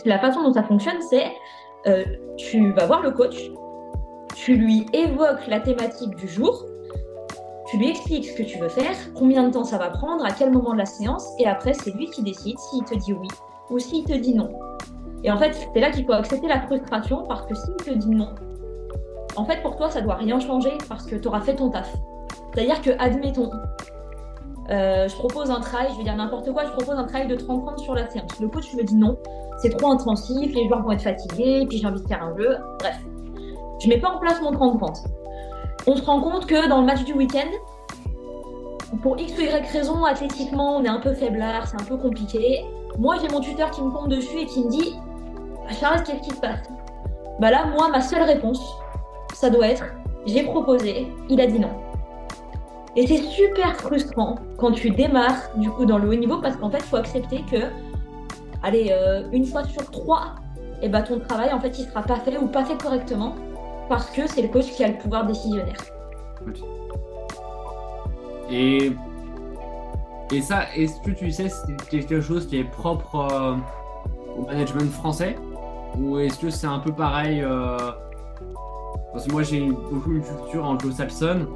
La 0.05 0.19
façon 0.19 0.41
dont 0.43 0.53
ça 0.53 0.63
fonctionne, 0.63 1.01
c'est 1.09 1.25
euh, 1.87 2.03
tu 2.37 2.71
vas 2.73 2.85
voir 2.85 3.01
le 3.01 3.11
coach, 3.11 3.51
tu 4.35 4.55
lui 4.55 4.85
évoques 4.93 5.47
la 5.47 5.59
thématique 5.59 6.15
du 6.15 6.27
jour, 6.27 6.65
tu 7.69 7.77
lui 7.77 7.89
expliques 7.89 8.25
ce 8.25 8.35
que 8.35 8.43
tu 8.43 8.57
veux 8.57 8.69
faire, 8.69 8.95
combien 9.15 9.47
de 9.47 9.53
temps 9.53 9.63
ça 9.63 9.77
va 9.77 9.89
prendre, 9.89 10.25
à 10.25 10.31
quel 10.31 10.51
moment 10.51 10.73
de 10.73 10.79
la 10.79 10.85
séance, 10.85 11.27
et 11.37 11.45
après, 11.45 11.73
c'est 11.73 11.91
lui 11.91 12.09
qui 12.09 12.23
décide 12.23 12.57
s'il 12.57 12.83
te 12.83 12.95
dit 12.95 13.13
oui 13.13 13.27
ou 13.69 13.77
s'il 13.77 14.03
te 14.05 14.13
dit 14.13 14.33
non. 14.33 14.49
Et 15.23 15.29
en 15.29 15.37
fait, 15.37 15.55
c'est 15.73 15.79
là 15.79 15.91
qu'il 15.91 16.05
faut 16.05 16.13
accepter 16.13 16.47
la 16.47 16.61
frustration 16.61 17.25
parce 17.27 17.45
que 17.45 17.53
s'il 17.53 17.75
te 17.75 17.91
dit 17.91 18.09
non, 18.09 18.29
en 19.35 19.45
fait, 19.45 19.61
pour 19.61 19.75
toi, 19.75 19.89
ça 19.89 20.01
doit 20.01 20.15
rien 20.15 20.39
changer 20.39 20.71
parce 20.87 21.05
que 21.05 21.15
tu 21.15 21.27
auras 21.27 21.41
fait 21.41 21.55
ton 21.55 21.69
taf. 21.69 21.93
C'est-à-dire 22.53 22.81
que, 22.81 22.89
admettons, 22.99 23.51
euh, 24.71 25.07
je 25.07 25.15
propose 25.15 25.51
un 25.51 25.59
travail, 25.59 25.89
je 25.91 25.97
vais 25.97 26.03
dire 26.03 26.15
n'importe 26.15 26.51
quoi, 26.51 26.65
je 26.65 26.71
propose 26.71 26.95
un 26.95 27.05
travail 27.05 27.27
de 27.27 27.35
30 27.35 27.79
sur 27.79 27.93
la 27.93 28.09
séance. 28.09 28.39
Le 28.39 28.47
coach 28.47 28.73
me 28.73 28.83
dit 28.83 28.95
non, 28.95 29.17
c'est 29.61 29.69
trop 29.77 29.91
intensif, 29.91 30.53
les 30.55 30.67
joueurs 30.67 30.81
vont 30.81 30.91
être 30.91 31.03
fatigués, 31.03 31.65
puis 31.69 31.77
j'ai 31.77 31.87
envie 31.87 32.01
de 32.01 32.07
faire 32.07 32.23
un 32.23 32.35
jeu. 32.35 32.57
Bref, 32.79 32.99
je 33.79 33.87
mets 33.87 33.99
pas 33.99 34.09
en 34.09 34.19
place 34.19 34.41
mon 34.41 34.51
30-30. 34.51 35.18
On 35.91 35.95
se 35.95 36.03
rend 36.03 36.21
compte 36.21 36.45
que 36.45 36.69
dans 36.69 36.81
le 36.81 36.85
match 36.85 37.03
du 37.03 37.13
week-end, 37.13 37.49
pour 39.01 39.19
X 39.19 39.35
ou 39.39 39.41
Y 39.41 39.71
raison, 39.71 40.05
athlétiquement, 40.05 40.75
on 40.75 40.83
est 40.83 40.87
un 40.87 40.99
peu 40.99 41.15
faiblard, 41.15 41.67
c'est 41.67 41.81
un 41.81 41.83
peu 41.83 41.97
compliqué. 41.97 42.63
Moi, 42.99 43.15
j'ai 43.19 43.27
mon 43.27 43.39
tuteur 43.39 43.71
qui 43.71 43.81
me 43.81 43.91
tombe 43.91 44.07
dessus 44.07 44.37
et 44.37 44.45
qui 44.45 44.65
me 44.65 44.69
dit 44.69 44.93
Charles, 45.79 46.03
qu'est-ce 46.03 46.21
qui 46.21 46.35
se 46.35 46.39
passe? 46.39 46.59
Bah 47.39 47.49
là, 47.49 47.65
moi, 47.75 47.89
ma 47.89 48.01
seule 48.01 48.21
réponse, 48.21 48.61
ça 49.33 49.49
doit 49.49 49.67
être 49.67 49.83
j'ai 50.27 50.43
proposé, 50.43 51.07
il 51.27 51.41
a 51.41 51.47
dit 51.47 51.57
non. 51.57 51.71
Et 52.95 53.07
c'est 53.07 53.23
super 53.23 53.75
frustrant 53.77 54.35
quand 54.57 54.73
tu 54.73 54.91
démarres 54.91 55.41
du 55.55 55.71
coup 55.71 55.85
dans 55.85 55.97
le 55.97 56.07
haut 56.07 56.13
niveau 56.13 56.37
parce 56.37 56.55
qu'en 56.55 56.69
fait, 56.69 56.77
il 56.77 56.83
faut 56.83 56.97
accepter 56.97 57.43
que, 57.51 57.63
allez, 58.61 58.89
euh, 58.91 59.23
une 59.31 59.45
fois 59.45 59.63
sur 59.63 59.89
trois, 59.89 60.35
et 60.83 60.85
eh 60.85 60.89
ben, 60.89 61.01
ton 61.01 61.19
travail 61.19 61.51
en 61.51 61.59
fait 61.59 61.79
il 61.79 61.85
sera 61.85 62.03
pas 62.03 62.17
fait 62.17 62.37
ou 62.37 62.45
pas 62.45 62.63
fait 62.63 62.79
correctement 62.79 63.33
parce 63.89 64.09
que 64.11 64.27
c'est 64.27 64.43
le 64.43 64.47
coach 64.47 64.71
qui 64.71 64.83
a 64.83 64.87
le 64.87 64.97
pouvoir 64.97 65.25
décisionnaire. 65.25 65.75
Et, 68.51 68.91
et 70.31 70.41
ça, 70.41 70.73
est-ce 70.75 71.01
que 71.01 71.11
tu 71.11 71.31
sais 71.31 71.49
c'est 71.49 71.75
quelque 71.89 72.21
chose 72.21 72.47
qui 72.47 72.57
est 72.59 72.63
propre 72.63 73.15
euh, 73.15 73.55
au 74.37 74.45
management 74.45 74.91
français? 74.91 75.35
Ou 75.97 76.19
est-ce 76.19 76.39
que 76.39 76.49
c'est 76.49 76.67
un 76.67 76.79
peu 76.79 76.93
pareil 76.93 77.41
euh, 77.41 77.77
Parce 79.11 79.25
que 79.25 79.31
moi 79.31 79.43
j'ai 79.43 79.67
beaucoup 79.69 80.13
une 80.13 80.23
culture 80.23 80.65
anglo-saxonne. 80.65 81.47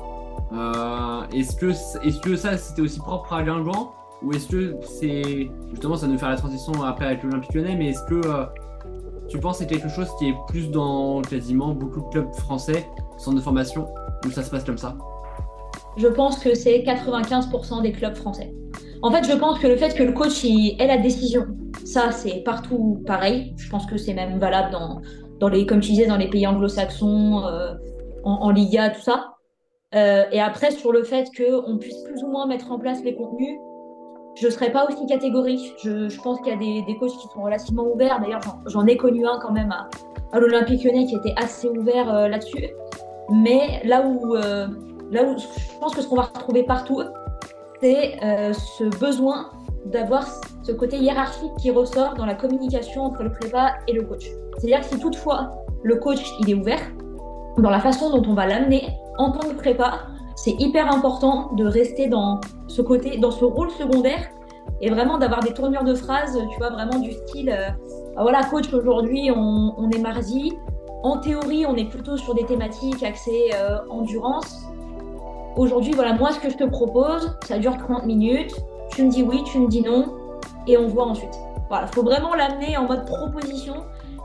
Euh, 0.53 1.21
est-ce 1.31 1.55
que, 1.55 1.71
est 2.05 2.21
que 2.21 2.35
ça 2.35 2.57
c'était 2.57 2.81
aussi 2.81 2.99
propre 2.99 3.31
à 3.33 3.43
Guingamp? 3.43 3.93
Ou 4.23 4.33
est-ce 4.33 4.47
que 4.47 4.75
c'est 4.83 5.51
justement 5.69 5.95
ça 5.95 6.07
nous 6.07 6.17
faire 6.17 6.29
la 6.29 6.37
transition 6.37 6.81
après 6.83 7.05
avec 7.05 7.23
l'Olympique 7.23 7.53
Lyonnais 7.53 7.75
mais 7.75 7.89
est-ce 7.89 8.03
que 8.05 8.25
euh, 8.25 8.45
tu 9.33 9.39
penses 9.39 9.57
c'est 9.57 9.65
quelque 9.65 9.89
chose 9.89 10.09
qui 10.19 10.29
est 10.29 10.35
plus 10.47 10.69
dans 10.69 11.23
quasiment 11.23 11.73
beaucoup 11.73 12.01
de 12.01 12.09
clubs 12.09 12.31
français, 12.35 12.85
centres 13.17 13.37
de 13.37 13.41
formation, 13.41 13.87
où 14.23 14.29
ça 14.29 14.43
se 14.43 14.51
passe 14.51 14.63
comme 14.63 14.77
ça 14.77 14.95
Je 15.97 16.05
pense 16.05 16.37
que 16.37 16.53
c'est 16.53 16.83
95% 16.83 17.81
des 17.81 17.93
clubs 17.93 18.13
français. 18.13 18.53
En 19.01 19.09
fait, 19.09 19.23
je 19.23 19.35
pense 19.35 19.57
que 19.57 19.65
le 19.65 19.75
fait 19.75 19.95
que 19.95 20.03
le 20.03 20.11
coach 20.11 20.45
ait 20.45 20.85
la 20.85 20.97
décision, 20.97 21.47
ça 21.83 22.11
c'est 22.11 22.43
partout 22.45 23.01
pareil. 23.07 23.55
Je 23.57 23.67
pense 23.71 23.87
que 23.87 23.97
c'est 23.97 24.13
même 24.13 24.37
valable 24.37 24.71
dans, 24.71 25.01
dans 25.39 25.49
les, 25.49 25.65
comme 25.65 25.79
tu 25.79 25.89
disais, 25.89 26.05
dans 26.05 26.17
les 26.17 26.29
pays 26.29 26.45
anglo-saxons, 26.45 27.43
euh, 27.43 27.73
en, 28.23 28.33
en 28.33 28.49
Liga, 28.51 28.91
tout 28.91 29.01
ça. 29.01 29.33
Euh, 29.95 30.25
et 30.31 30.41
après, 30.41 30.69
sur 30.69 30.91
le 30.91 31.01
fait 31.03 31.27
qu'on 31.35 31.79
puisse 31.79 31.97
plus 32.03 32.21
ou 32.23 32.27
moins 32.27 32.45
mettre 32.45 32.71
en 32.71 32.77
place 32.77 33.03
les 33.03 33.15
contenus, 33.15 33.57
je 34.35 34.47
ne 34.47 34.51
serais 34.51 34.71
pas 34.71 34.85
aussi 34.85 35.05
catégorique. 35.05 35.73
Je, 35.83 36.21
pense 36.21 36.39
qu'il 36.39 36.49
y 36.49 36.55
a 36.55 36.57
des, 36.57 36.81
des, 36.83 36.97
coachs 36.97 37.11
qui 37.11 37.27
sont 37.33 37.41
relativement 37.41 37.83
ouverts. 37.83 38.19
D'ailleurs, 38.19 38.41
j'en 38.65 38.85
ai 38.87 38.97
connu 38.97 39.25
un 39.25 39.39
quand 39.39 39.51
même 39.51 39.71
à, 39.71 40.39
l'Olympique 40.39 40.83
lyonnais 40.83 41.05
qui 41.05 41.15
était 41.15 41.33
assez 41.37 41.69
ouvert 41.69 42.13
euh, 42.13 42.27
là-dessus. 42.27 42.69
Mais 43.29 43.81
euh, 43.85 43.87
là 43.87 44.01
où 45.23 45.37
je 45.37 45.79
pense 45.79 45.95
que 45.95 46.01
ce 46.01 46.07
qu'on 46.07 46.15
va 46.15 46.23
retrouver 46.23 46.63
partout, 46.63 47.01
c'est 47.81 48.17
ce 48.53 48.85
besoin 48.97 49.49
d'avoir 49.85 50.25
ce 50.63 50.71
côté 50.71 50.97
hiérarchique 50.97 51.51
qui 51.59 51.71
ressort 51.71 52.13
dans 52.15 52.25
la 52.25 52.35
communication 52.35 53.03
entre 53.03 53.23
le 53.23 53.31
prépa 53.31 53.73
et 53.87 53.93
le 53.93 54.03
coach. 54.03 54.25
C'est-à-dire 54.57 54.79
que 54.79 54.95
si 54.95 54.99
toutefois 54.99 55.51
le 55.83 55.97
coach 55.97 56.23
il 56.39 56.49
est 56.49 56.53
ouvert, 56.53 56.79
dans 57.57 57.69
la 57.69 57.79
façon 57.79 58.09
dont 58.09 58.29
on 58.29 58.33
va 58.33 58.47
l'amener, 58.47 58.87
en 59.17 59.31
tant 59.31 59.47
que 59.47 59.55
prépa, 59.55 59.99
c'est 60.35 60.55
hyper 60.59 60.91
important 60.91 61.51
de 61.53 61.65
rester 61.65 62.07
dans 62.07 62.41
ce 62.67 62.81
côté, 62.81 63.17
dans 63.17 63.31
ce 63.31 63.45
rôle 63.45 63.69
secondaire 63.71 64.29
et 64.81 64.89
vraiment 64.89 65.17
d'avoir 65.17 65.41
des 65.41 65.53
tournures 65.53 65.83
de 65.83 65.93
phrases, 65.93 66.37
tu 66.51 66.57
vois, 66.57 66.69
vraiment 66.69 66.99
du 66.99 67.11
style 67.11 67.49
euh, 67.49 67.69
ah, 68.15 68.21
voilà, 68.21 68.43
coach, 68.43 68.71
aujourd'hui 68.73 69.31
on, 69.31 69.89
est 69.89 69.99
mardi. 69.99 70.53
En 71.03 71.17
théorie, 71.17 71.65
on 71.65 71.75
est 71.75 71.89
plutôt 71.89 72.15
sur 72.15 72.33
des 72.33 72.45
thématiques 72.45 73.03
axées 73.03 73.51
euh, 73.55 73.79
endurance. 73.89 74.63
Aujourd'hui, 75.57 75.93
voilà, 75.93 76.13
moi 76.13 76.31
ce 76.31 76.39
que 76.39 76.49
je 76.49 76.57
te 76.57 76.63
propose, 76.63 77.37
ça 77.45 77.59
dure 77.59 77.77
30 77.77 78.05
minutes. 78.05 78.55
Tu 78.91 79.03
me 79.03 79.09
dis 79.09 79.23
oui, 79.23 79.43
tu 79.45 79.59
me 79.59 79.67
dis 79.67 79.81
non, 79.81 80.15
et 80.67 80.77
on 80.77 80.87
voit 80.87 81.05
ensuite. 81.05 81.37
Voilà, 81.69 81.87
faut 81.87 82.03
vraiment 82.03 82.35
l'amener 82.35 82.77
en 82.77 82.87
mode 82.87 83.05
proposition 83.05 83.75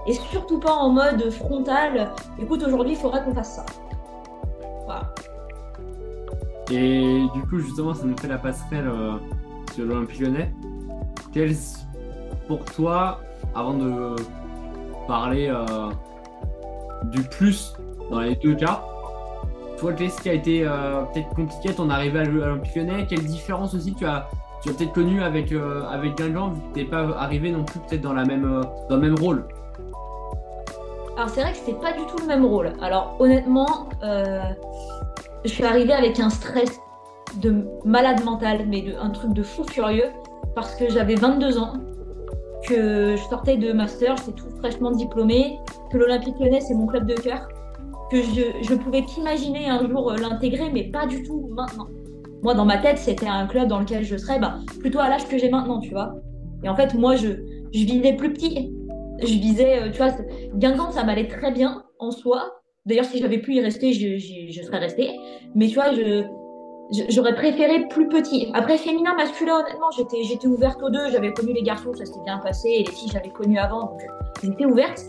et 0.06 0.12
surtout 0.12 0.60
pas 0.60 0.72
en 0.72 0.90
mode 0.90 1.30
frontal. 1.30 2.10
Écoute, 2.38 2.62
aujourd'hui, 2.62 2.92
il 2.92 2.98
faudrait 2.98 3.24
qu'on 3.24 3.34
fasse 3.34 3.56
ça. 3.56 3.64
Et 6.70 7.22
du 7.34 7.42
coup, 7.42 7.58
justement, 7.60 7.94
ça 7.94 8.04
nous 8.04 8.16
fait 8.18 8.28
la 8.28 8.38
passerelle 8.38 8.88
euh, 8.88 9.12
sur 9.74 9.86
l'Olympique 9.86 10.20
lyonnais. 10.20 10.52
Pour 12.46 12.64
toi, 12.64 13.20
avant 13.54 13.74
de 13.74 14.16
parler 15.06 15.48
euh, 15.48 15.90
du 17.04 17.22
plus 17.22 17.74
dans 18.10 18.20
les 18.20 18.34
deux 18.36 18.54
cas, 18.54 18.82
toi, 19.78 19.92
qu'est-ce 19.92 20.20
qui 20.20 20.28
a 20.28 20.32
été 20.32 20.66
euh, 20.66 21.02
peut-être 21.12 21.28
compliqué 21.30 21.72
ton 21.72 21.88
arrivée 21.88 22.18
à 22.20 22.24
l'Olympique 22.24 22.74
lyonnais? 22.74 23.06
Quelle 23.08 23.24
différence 23.24 23.74
aussi 23.74 23.94
tu 23.94 24.04
as, 24.04 24.28
tu 24.62 24.70
as 24.70 24.72
peut-être 24.74 24.92
connu 24.92 25.22
avec, 25.22 25.54
avec 25.90 26.16
Guingamp, 26.16 26.50
vu 26.50 26.60
que 26.60 26.74
tu 26.74 26.84
n'es 26.84 26.90
pas 26.90 27.16
arrivé 27.18 27.50
non 27.50 27.64
plus 27.64 27.78
peut-être 27.80 28.02
dans, 28.02 28.14
dans 28.14 28.96
le 28.96 28.98
même 28.98 29.14
rôle? 29.14 29.46
Alors 31.16 31.30
c'est 31.30 31.40
vrai 31.40 31.52
que 31.52 31.58
c'était 31.58 31.80
pas 31.80 31.92
du 31.92 32.04
tout 32.06 32.18
le 32.20 32.26
même 32.26 32.44
rôle. 32.44 32.72
Alors 32.82 33.16
honnêtement, 33.20 33.88
je 35.44 35.50
suis 35.50 35.64
arrivée 35.64 35.92
avec 35.92 36.18
un 36.20 36.30
stress 36.30 36.80
de 37.42 37.64
malade 37.84 38.24
mental, 38.24 38.66
mais 38.66 38.82
de, 38.82 38.94
un 38.94 39.10
truc 39.10 39.32
de 39.32 39.42
fou 39.42 39.64
furieux, 39.64 40.10
parce 40.54 40.74
que 40.74 40.88
j'avais 40.90 41.14
22 41.14 41.58
ans, 41.58 41.74
que 42.66 43.16
je 43.16 43.22
sortais 43.28 43.56
de 43.56 43.72
master, 43.72 44.16
j'étais 44.16 44.32
tout 44.32 44.50
fraîchement 44.58 44.90
diplômée, 44.90 45.58
que 45.90 45.98
l'Olympique 45.98 46.34
Lyonnais 46.40 46.60
c'est 46.60 46.74
mon 46.74 46.86
club 46.86 47.06
de 47.06 47.14
cœur, 47.14 47.48
que 48.10 48.20
je, 48.22 48.42
je 48.62 48.74
pouvais 48.74 49.04
qu'imaginer 49.04 49.68
un 49.68 49.86
jour 49.86 50.12
l'intégrer, 50.12 50.70
mais 50.72 50.84
pas 50.84 51.06
du 51.06 51.22
tout 51.22 51.48
maintenant. 51.52 51.88
Moi, 52.42 52.54
dans 52.54 52.64
ma 52.64 52.78
tête, 52.78 52.98
c'était 52.98 53.26
un 53.26 53.46
club 53.46 53.68
dans 53.68 53.80
lequel 53.80 54.04
je 54.04 54.16
serais 54.16 54.38
bah, 54.38 54.58
plutôt 54.80 55.00
à 55.00 55.08
l'âge 55.08 55.26
que 55.28 55.38
j'ai 55.38 55.50
maintenant, 55.50 55.80
tu 55.80 55.90
vois. 55.90 56.14
Et 56.62 56.68
en 56.68 56.76
fait, 56.76 56.94
moi, 56.94 57.16
je, 57.16 57.28
je 57.72 57.84
visais 57.84 58.14
plus 58.14 58.32
petit. 58.32 58.72
Je 59.20 59.26
visais, 59.26 59.82
euh, 59.82 59.90
tu 59.90 59.98
vois, 59.98 60.12
Guingamp, 60.54 60.92
ça 60.92 61.02
m'allait 61.02 61.26
très 61.26 61.50
bien 61.50 61.82
en 61.98 62.12
soi, 62.12 62.57
D'ailleurs, 62.88 63.04
si 63.04 63.18
j'avais 63.18 63.38
pu 63.38 63.54
y 63.54 63.60
rester, 63.60 63.92
je, 63.92 64.62
serais 64.62 64.78
restée. 64.78 65.10
Mais 65.54 65.68
tu 65.68 65.74
vois, 65.74 65.92
j'aurais 67.10 67.34
préféré 67.34 67.86
plus 67.90 68.08
petit. 68.08 68.50
Après, 68.54 68.78
féminin, 68.78 69.14
masculin, 69.14 69.60
honnêtement, 69.60 69.90
j'étais, 69.90 70.46
ouverte 70.46 70.82
aux 70.82 70.88
deux. 70.88 71.10
J'avais 71.10 71.34
connu 71.34 71.52
les 71.52 71.62
garçons, 71.62 71.92
ça 71.92 72.06
s'était 72.06 72.24
bien 72.24 72.38
passé. 72.38 72.68
Et 72.70 72.78
les 72.84 72.90
filles, 72.90 73.10
j'avais 73.12 73.28
connu 73.28 73.58
avant, 73.58 73.80
donc 73.80 74.00
j'étais 74.42 74.64
ouverte. 74.64 75.04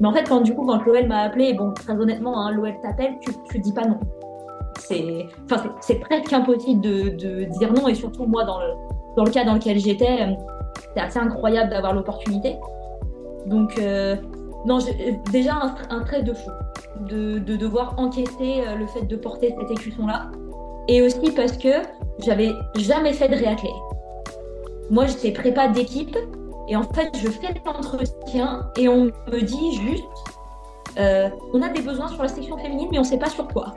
Mais 0.00 0.08
en 0.08 0.12
fait, 0.12 0.26
quand 0.26 0.40
du 0.40 0.54
coup, 0.54 0.64
quand 0.64 0.82
l'OL 0.82 1.06
m'a 1.06 1.20
appelé, 1.20 1.52
bon, 1.52 1.72
très 1.74 1.92
honnêtement, 1.92 2.46
hein, 2.46 2.52
l'OL 2.52 2.72
t'appelle, 2.80 3.18
tu, 3.20 3.30
tu 3.50 3.58
dis 3.58 3.74
pas 3.74 3.84
non. 3.84 4.00
C'est, 4.78 5.26
enfin, 5.44 5.74
c'est, 5.82 5.96
presque 5.96 6.32
impossible 6.32 6.80
de, 6.80 7.10
de, 7.10 7.44
dire 7.58 7.74
non. 7.74 7.88
Et 7.88 7.94
surtout, 7.94 8.24
moi, 8.24 8.44
dans 8.44 8.58
le, 8.58 8.68
dans 9.18 9.24
le 9.24 9.30
cas 9.30 9.44
dans 9.44 9.54
lequel 9.54 9.78
j'étais, 9.78 10.22
euh, 10.22 10.32
c'est 10.94 11.00
assez 11.00 11.18
incroyable 11.18 11.68
d'avoir 11.68 11.92
l'opportunité. 11.92 12.56
Donc, 13.44 13.78
euh, 13.78 14.16
non, 14.66 14.78
déjà 15.30 15.74
un, 15.90 16.00
trait 16.00 16.22
de 16.22 16.34
fou 16.34 16.50
de, 17.00 17.38
devoir 17.38 17.94
encaisser 17.98 18.62
euh, 18.66 18.74
le 18.74 18.86
fait 18.86 19.02
de 19.02 19.16
porter 19.16 19.54
cet 19.58 19.70
écusson-là. 19.70 20.30
Et 20.88 21.02
aussi 21.02 21.30
parce 21.32 21.56
que 21.56 21.82
j'avais 22.18 22.52
jamais 22.76 23.12
fait 23.12 23.28
de 23.28 23.34
réathlé. 23.34 23.70
Moi, 24.90 25.06
j'étais 25.06 25.32
prépa 25.32 25.68
d'équipe 25.68 26.16
et 26.68 26.76
en 26.76 26.82
fait, 26.82 27.10
je 27.22 27.28
fais 27.28 27.54
l'entretien 27.64 28.70
et 28.76 28.88
on 28.88 29.04
me 29.04 29.40
dit 29.40 29.72
juste 29.72 30.04
euh, 30.98 31.28
on 31.52 31.62
a 31.62 31.68
des 31.68 31.82
besoins 31.82 32.08
sur 32.08 32.22
la 32.22 32.28
section 32.28 32.56
féminine, 32.56 32.88
mais 32.90 32.98
on 32.98 33.04
sait 33.04 33.18
pas 33.18 33.28
sur 33.28 33.46
quoi. 33.48 33.74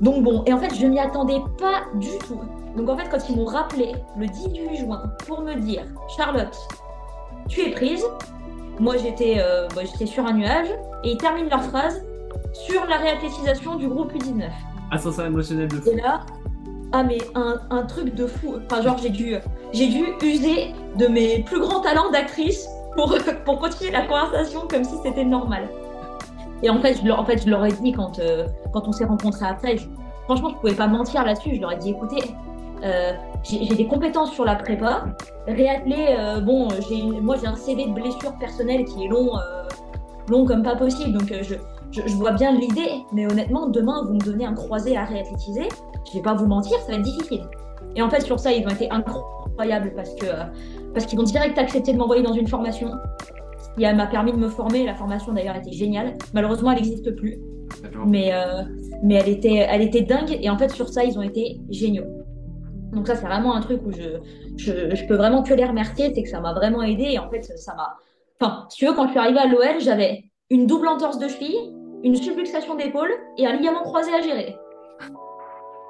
Donc 0.00 0.22
bon, 0.22 0.44
et 0.46 0.52
en 0.52 0.58
fait, 0.58 0.74
je 0.74 0.86
m'y 0.86 0.98
attendais 0.98 1.40
pas 1.58 1.82
du 1.96 2.10
tout. 2.26 2.40
Donc 2.76 2.88
en 2.88 2.96
fait, 2.96 3.08
quand 3.10 3.28
ils 3.28 3.36
m'ont 3.36 3.46
rappelé 3.46 3.92
le 4.16 4.26
18 4.26 4.76
juin 4.76 5.02
pour 5.26 5.42
me 5.42 5.54
dire 5.54 5.84
Charlotte, 6.16 6.56
tu 7.48 7.60
es 7.60 7.70
prise, 7.70 8.04
moi 8.78 8.96
j'étais 8.96 9.36
euh, 9.38 9.68
bah, 9.74 9.82
j'étais 9.84 10.06
sur 10.06 10.26
un 10.26 10.32
nuage 10.32 10.68
et 11.04 11.12
ils 11.12 11.18
terminent 11.18 11.48
leur 11.50 11.62
phrase 11.62 12.04
sur 12.52 12.86
la 12.86 12.96
réathlétisation 12.96 13.76
du 13.76 13.88
groupe 13.88 14.12
U19. 14.12 14.48
Ascenseur 14.90 15.26
émotionnel 15.26 15.68
de 15.68 15.76
fou. 15.76 15.90
Et 15.90 15.96
là, 15.96 16.20
ah 16.92 17.02
mais 17.02 17.18
un, 17.34 17.60
un 17.70 17.82
truc 17.84 18.14
de 18.14 18.26
fou. 18.26 18.56
Enfin 18.64 18.82
genre 18.82 18.98
j'ai 18.98 19.10
dû, 19.10 19.36
j'ai 19.72 19.88
dû 19.88 20.04
user 20.22 20.74
de 20.96 21.06
mes 21.06 21.42
plus 21.42 21.60
grands 21.60 21.80
talents 21.80 22.10
d'actrice 22.10 22.68
pour, 22.94 23.14
pour 23.44 23.58
continuer 23.58 23.90
la 23.90 24.02
conversation 24.02 24.62
comme 24.68 24.84
si 24.84 24.94
c'était 25.02 25.24
normal. 25.24 25.68
Et 26.62 26.70
en 26.70 26.80
fait, 26.80 26.98
je, 27.04 27.10
en 27.10 27.24
fait, 27.24 27.42
je 27.44 27.50
leur 27.50 27.64
ai 27.64 27.72
dit 27.72 27.92
quand, 27.92 28.18
euh, 28.18 28.46
quand 28.72 28.86
on 28.86 28.92
s'est 28.92 29.04
rencontrés 29.04 29.46
après, 29.46 29.76
franchement, 30.24 30.50
je 30.50 30.54
pouvais 30.56 30.74
pas 30.74 30.86
mentir 30.86 31.24
là-dessus. 31.24 31.56
Je 31.56 31.60
leur 31.60 31.72
ai 31.72 31.76
dit, 31.76 31.90
écoutez, 31.90 32.34
euh, 32.84 33.12
j'ai 33.44 33.74
des 33.74 33.86
compétences 33.86 34.32
sur 34.32 34.44
la 34.44 34.56
prépa. 34.56 35.04
Réatteler, 35.46 36.16
euh, 36.18 36.40
bon, 36.40 36.68
moi 37.20 37.36
j'ai 37.40 37.46
un 37.46 37.56
CV 37.56 37.86
de 37.86 37.92
blessure 37.92 38.36
personnelle 38.38 38.84
qui 38.84 39.04
est 39.04 39.08
long, 39.08 39.36
euh, 39.36 39.68
long 40.28 40.44
comme 40.44 40.62
pas 40.62 40.76
possible, 40.76 41.18
donc 41.18 41.32
je, 41.42 41.54
je, 41.90 42.14
vois 42.14 42.32
bien 42.32 42.52
l'idée. 42.52 43.04
Mais 43.12 43.26
honnêtement, 43.26 43.68
demain, 43.68 44.04
vous 44.06 44.14
me 44.14 44.20
donnez 44.20 44.46
un 44.46 44.54
croisé 44.54 44.96
à 44.96 45.04
réathlétiser, 45.04 45.68
je 46.08 46.16
vais 46.16 46.22
pas 46.22 46.34
vous 46.34 46.46
mentir, 46.46 46.78
ça 46.80 46.92
va 46.92 46.94
être 46.94 47.02
difficile. 47.02 47.42
Et 47.94 48.02
en 48.02 48.10
fait, 48.10 48.20
sur 48.20 48.40
ça, 48.40 48.52
ils 48.52 48.66
ont 48.66 48.70
été 48.70 48.90
incroyables 48.90 49.92
parce 49.94 50.14
que 50.14 50.26
parce 50.92 51.06
qu'ils 51.06 51.20
ont 51.20 51.24
direct 51.24 51.58
accepté 51.58 51.92
de 51.92 51.98
m'envoyer 51.98 52.22
dans 52.22 52.34
une 52.34 52.48
formation 52.48 52.90
qui 53.76 53.82
m'a 53.82 54.06
permis 54.06 54.32
de 54.32 54.38
me 54.38 54.48
former. 54.48 54.84
La 54.84 54.94
formation 54.94 55.32
d'ailleurs 55.32 55.56
était 55.56 55.72
géniale. 55.72 56.14
Malheureusement, 56.34 56.72
elle 56.72 56.78
n'existe 56.78 57.14
plus. 57.16 57.38
Mais, 58.06 58.32
mais 59.02 59.14
elle, 59.14 59.28
était, 59.30 59.66
elle 59.68 59.80
était 59.80 60.02
dingue. 60.02 60.38
Et 60.40 60.50
en 60.50 60.58
fait, 60.58 60.70
sur 60.70 60.88
ça, 60.88 61.04
ils 61.04 61.18
ont 61.18 61.22
été 61.22 61.58
géniaux. 61.70 62.04
Donc 62.92 63.06
ça, 63.06 63.16
c'est 63.16 63.26
vraiment 63.26 63.54
un 63.54 63.60
truc 63.60 63.80
où 63.86 63.90
je, 63.90 64.18
je, 64.56 65.06
peux 65.06 65.16
vraiment 65.16 65.42
que 65.42 65.54
les 65.54 65.64
remercier, 65.64 66.12
c'est 66.14 66.22
que 66.22 66.28
ça 66.28 66.40
m'a 66.40 66.52
vraiment 66.52 66.82
aidé. 66.82 67.04
Et 67.12 67.18
en 67.18 67.28
fait, 67.30 67.42
ça 67.42 67.74
m'a... 67.74 67.96
Enfin, 68.40 68.66
si 68.68 68.78
tu 68.78 68.86
veux, 68.86 68.92
quand 68.92 69.06
je 69.06 69.10
suis 69.10 69.18
arrivée 69.18 69.38
à 69.38 69.46
l'OL, 69.46 69.80
j'avais 69.80 70.24
une 70.50 70.66
double 70.66 70.88
entorse 70.88 71.18
de 71.18 71.28
cheville, 71.28 71.72
une 72.04 72.16
subluxation 72.16 72.74
d'épaule 72.74 73.10
et 73.38 73.46
un 73.46 73.56
ligament 73.56 73.82
croisé 73.82 74.12
à 74.14 74.20
gérer. 74.20 74.56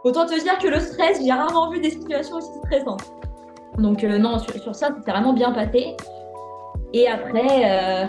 Autant 0.05 0.27
te 0.27 0.41
dire 0.41 0.59
que 0.59 0.69
le 0.69 0.79
stress, 0.79 1.21
j'ai 1.25 1.33
rarement 1.33 1.71
vu 1.71 1.81
des 1.81 1.91
situations 1.91 2.37
aussi 2.37 2.51
stressantes. 2.65 3.13
Donc 3.79 4.05
euh, 4.05 4.19
non, 4.19 4.39
sur, 4.39 4.75
ça, 4.75 4.89
c'était 4.97 5.11
vraiment 5.11 5.33
bien 5.33 5.53
passé. 5.53 5.97
Et 6.93 7.09
après, 7.09 7.63
euh, 7.65 8.07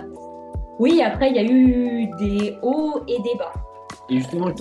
oui, 0.79 1.01
après, 1.01 1.29
il 1.29 1.35
y 1.35 1.39
a 1.39 1.43
eu 1.43 2.07
des 2.19 2.57
hauts 2.61 3.01
et 3.07 3.19
des 3.21 3.35
bas. 3.37 3.53
Et 4.09 4.17
justement, 4.17 4.51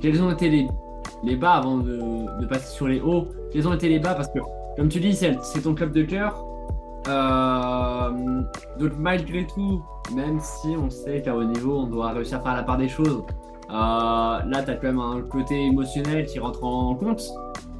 quels 0.00 0.22
ont 0.22 0.30
été 0.30 0.48
les 0.48 0.68
les 1.22 1.36
bas 1.36 1.54
avant 1.54 1.78
de, 1.78 2.46
passer 2.46 2.74
sur 2.74 2.88
les 2.88 3.00
hauts. 3.00 3.28
Quels 3.52 3.66
ont 3.68 3.74
été 3.74 3.88
les 3.88 3.98
bas 3.98 4.14
Parce 4.14 4.28
que, 4.28 4.38
comme 4.76 4.88
tu 4.88 5.00
dis, 5.00 5.14
c'est 5.14 5.36
ton 5.62 5.74
club 5.74 5.92
de 5.92 6.02
cœur. 6.02 6.44
Euh, 7.08 8.10
donc, 8.78 8.92
malgré 8.98 9.46
tout, 9.46 9.82
même 10.14 10.38
si 10.40 10.68
on 10.76 10.90
sait 10.90 11.22
qu'à 11.22 11.34
haut 11.34 11.44
niveau, 11.44 11.78
on 11.78 11.86
doit 11.86 12.12
réussir 12.12 12.38
à 12.38 12.42
faire 12.42 12.54
la 12.54 12.62
part 12.62 12.76
des 12.76 12.88
choses, 12.88 13.22
euh, 13.70 13.74
là, 13.74 14.62
tu 14.64 14.70
as 14.70 14.74
quand 14.74 14.86
même 14.86 15.00
un 15.00 15.20
côté 15.22 15.66
émotionnel 15.66 16.26
qui 16.26 16.38
rentre 16.38 16.64
en 16.64 16.94
compte. 16.94 17.22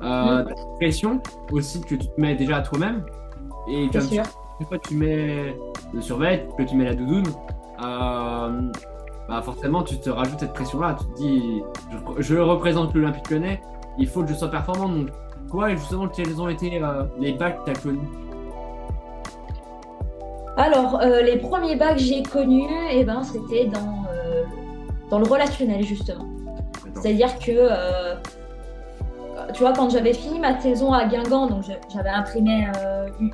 Euh, 0.03 0.45
mm. 0.45 0.55
pression 0.79 1.21
aussi 1.51 1.81
que 1.81 1.97
tu 1.97 2.09
te 2.09 2.21
mets 2.21 2.37
déjà 2.37 2.59
à 2.59 2.63
toi-même. 2.63 3.05
Et 3.69 3.89
comme 3.91 4.09
tu, 4.09 4.65
fois 4.65 4.79
tu 4.79 4.95
mets 4.95 5.57
le 5.93 6.01
survêt, 6.01 6.47
que 6.57 6.63
tu 6.63 6.77
mets 6.77 6.85
la 6.85 6.95
doudoune, 6.95 7.27
euh, 7.85 8.71
bah 9.29 9.43
forcément 9.43 9.83
tu 9.83 9.99
te 9.99 10.09
rajoutes 10.09 10.41
cette 10.41 10.55
pression-là. 10.55 10.97
Tu 10.99 11.05
te 11.07 11.17
dis, 11.17 11.63
je, 12.19 12.37
représente 12.37 12.95
l'Olympique 12.95 13.31
Lyonnais, 13.31 13.61
il 13.99 14.09
faut 14.09 14.23
que 14.23 14.29
je 14.31 14.35
sois 14.35 14.51
performant. 14.51 14.89
Donc, 14.89 15.09
quoi, 15.51 15.71
justement, 15.71 16.09
quels 16.09 16.41
ont 16.41 16.49
été 16.49 16.83
euh, 16.83 17.05
les 17.21 17.33
bacs 17.33 17.59
que 17.61 17.71
tu 17.71 17.77
as 17.77 17.81
connus? 17.81 18.09
Alors, 20.57 21.01
euh, 21.03 21.21
les 21.23 21.37
premiers 21.37 21.77
bacs 21.77 21.97
que 21.97 22.03
j'ai 22.03 22.23
connus, 22.23 22.69
eh 22.91 23.05
ben, 23.05 23.23
c'était 23.23 23.67
dans, 23.67 24.05
euh, 24.11 24.45
dans 25.11 25.19
le 25.19 25.27
relationnel, 25.27 25.85
justement. 25.85 26.27
C'est-à-dire 26.95 27.39
que, 27.39 27.69
tu 29.53 29.61
vois, 29.61 29.73
quand 29.73 29.91
j'avais 29.91 30.15
fini 30.15 30.41
ma 30.41 30.59
saison 30.59 30.93
à 30.93 31.05
Guingamp, 31.05 31.47
donc 31.47 31.63
j'avais 31.93 32.09
imprimé 32.09 32.67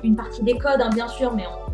une 0.03 0.15
partie 0.15 0.43
des 0.43 0.55
codes, 0.55 0.81
hein, 0.81 0.91
bien 0.93 1.07
sûr, 1.07 1.33
mais 1.33 1.45
en 1.47 1.64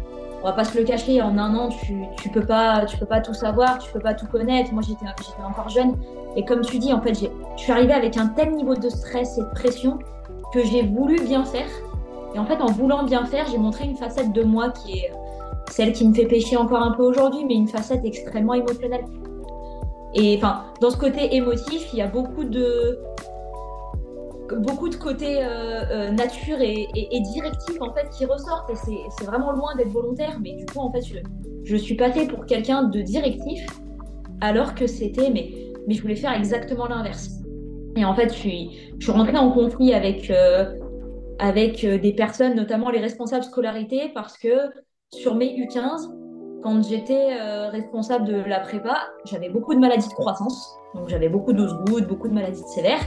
on 0.41 0.45
va 0.45 0.53
pas 0.53 0.63
se 0.63 0.77
le 0.77 0.83
cacher, 0.83 1.21
en 1.21 1.37
un 1.37 1.55
an, 1.55 1.69
tu, 1.69 2.03
tu 2.17 2.29
peux 2.29 2.45
pas, 2.45 2.85
tu 2.85 2.97
peux 2.97 3.05
pas 3.05 3.21
tout 3.21 3.33
savoir, 3.33 3.77
tu 3.77 3.91
peux 3.91 3.99
pas 3.99 4.13
tout 4.13 4.25
connaître. 4.27 4.73
Moi, 4.73 4.81
j'étais, 4.81 5.05
j'étais 5.19 5.43
encore 5.43 5.69
jeune. 5.69 5.95
Et 6.35 6.43
comme 6.45 6.61
tu 6.61 6.79
dis, 6.79 6.91
en 6.93 7.01
fait, 7.01 7.13
je 7.13 7.61
suis 7.61 7.71
arrivée 7.71 7.93
avec 7.93 8.17
un 8.17 8.27
tel 8.27 8.51
niveau 8.51 8.75
de 8.75 8.89
stress 8.89 9.37
et 9.37 9.41
de 9.41 9.49
pression 9.49 9.99
que 10.53 10.63
j'ai 10.63 10.83
voulu 10.83 11.21
bien 11.21 11.43
faire. 11.45 11.67
Et 12.33 12.39
en 12.39 12.45
fait, 12.45 12.61
en 12.61 12.67
voulant 12.67 13.03
bien 13.03 13.25
faire, 13.25 13.45
j'ai 13.51 13.57
montré 13.57 13.85
une 13.85 13.95
facette 13.95 14.31
de 14.31 14.43
moi 14.43 14.71
qui 14.71 14.99
est 14.99 15.11
celle 15.69 15.93
qui 15.93 16.07
me 16.07 16.13
fait 16.13 16.25
pécher 16.25 16.57
encore 16.57 16.81
un 16.81 16.91
peu 16.91 17.03
aujourd'hui, 17.03 17.45
mais 17.45 17.53
une 17.53 17.67
facette 17.67 18.03
extrêmement 18.03 18.55
émotionnelle. 18.55 19.05
Et 20.13 20.37
enfin, 20.37 20.63
dans 20.81 20.89
ce 20.89 20.97
côté 20.97 21.35
émotif, 21.35 21.93
il 21.93 21.99
y 21.99 22.01
a 22.01 22.07
beaucoup 22.07 22.43
de, 22.43 22.99
beaucoup 24.57 24.89
de 24.89 24.95
côté 24.95 25.39
euh, 25.39 25.83
euh, 25.91 26.11
nature 26.11 26.59
et, 26.61 26.87
directif 27.33 27.81
en 27.81 27.93
fait 27.93 28.09
qui 28.09 28.25
ressortent. 28.25 28.69
Et 28.69 28.75
c'est 29.17 29.25
vraiment 29.25 29.51
loin 29.51 29.75
d'être 29.75 29.89
volontaire. 29.89 30.39
Mais 30.41 30.53
du 30.53 30.65
coup 30.65 30.79
en 30.79 30.91
fait 30.91 31.01
je, 31.63 31.75
suis 31.75 31.95
passée 31.95 32.27
pour 32.27 32.45
quelqu'un 32.45 32.83
de 32.83 33.01
directif 33.01 33.65
alors 34.41 34.75
que 34.75 34.87
c'était 34.87 35.29
mais, 35.29 35.51
mais 35.87 35.93
je 35.93 36.01
voulais 36.01 36.15
faire 36.15 36.33
exactement 36.33 36.87
l'inverse. 36.87 37.29
Et 37.95 38.05
en 38.05 38.15
fait 38.15 38.29
je 38.29 38.37
suis, 38.37 38.93
je 38.99 39.11
rentrée 39.11 39.37
en 39.37 39.51
conflit 39.51 39.93
avec, 39.93 40.29
euh, 40.29 40.73
avec 41.39 41.85
des 41.85 42.13
personnes 42.13 42.55
notamment 42.55 42.89
les 42.89 42.99
responsables 42.99 43.43
scolarité 43.43 44.11
parce 44.13 44.37
que 44.37 44.69
sur 45.13 45.35
mes 45.35 45.47
U15 45.57 46.20
quand 46.61 46.83
j'étais 46.83 47.35
responsable 47.69 48.25
de 48.25 48.35
la 48.35 48.59
prépa 48.59 48.97
j'avais 49.25 49.49
beaucoup 49.49 49.73
de 49.73 49.79
maladies 49.79 50.07
de 50.07 50.13
croissance 50.13 50.77
donc 50.93 51.07
j'avais 51.07 51.29
beaucoup 51.29 51.53
d'os 51.53 51.73
gouttes, 51.85 52.07
beaucoup 52.07 52.27
de 52.27 52.33
maladies 52.33 52.63
sévères. 52.67 53.01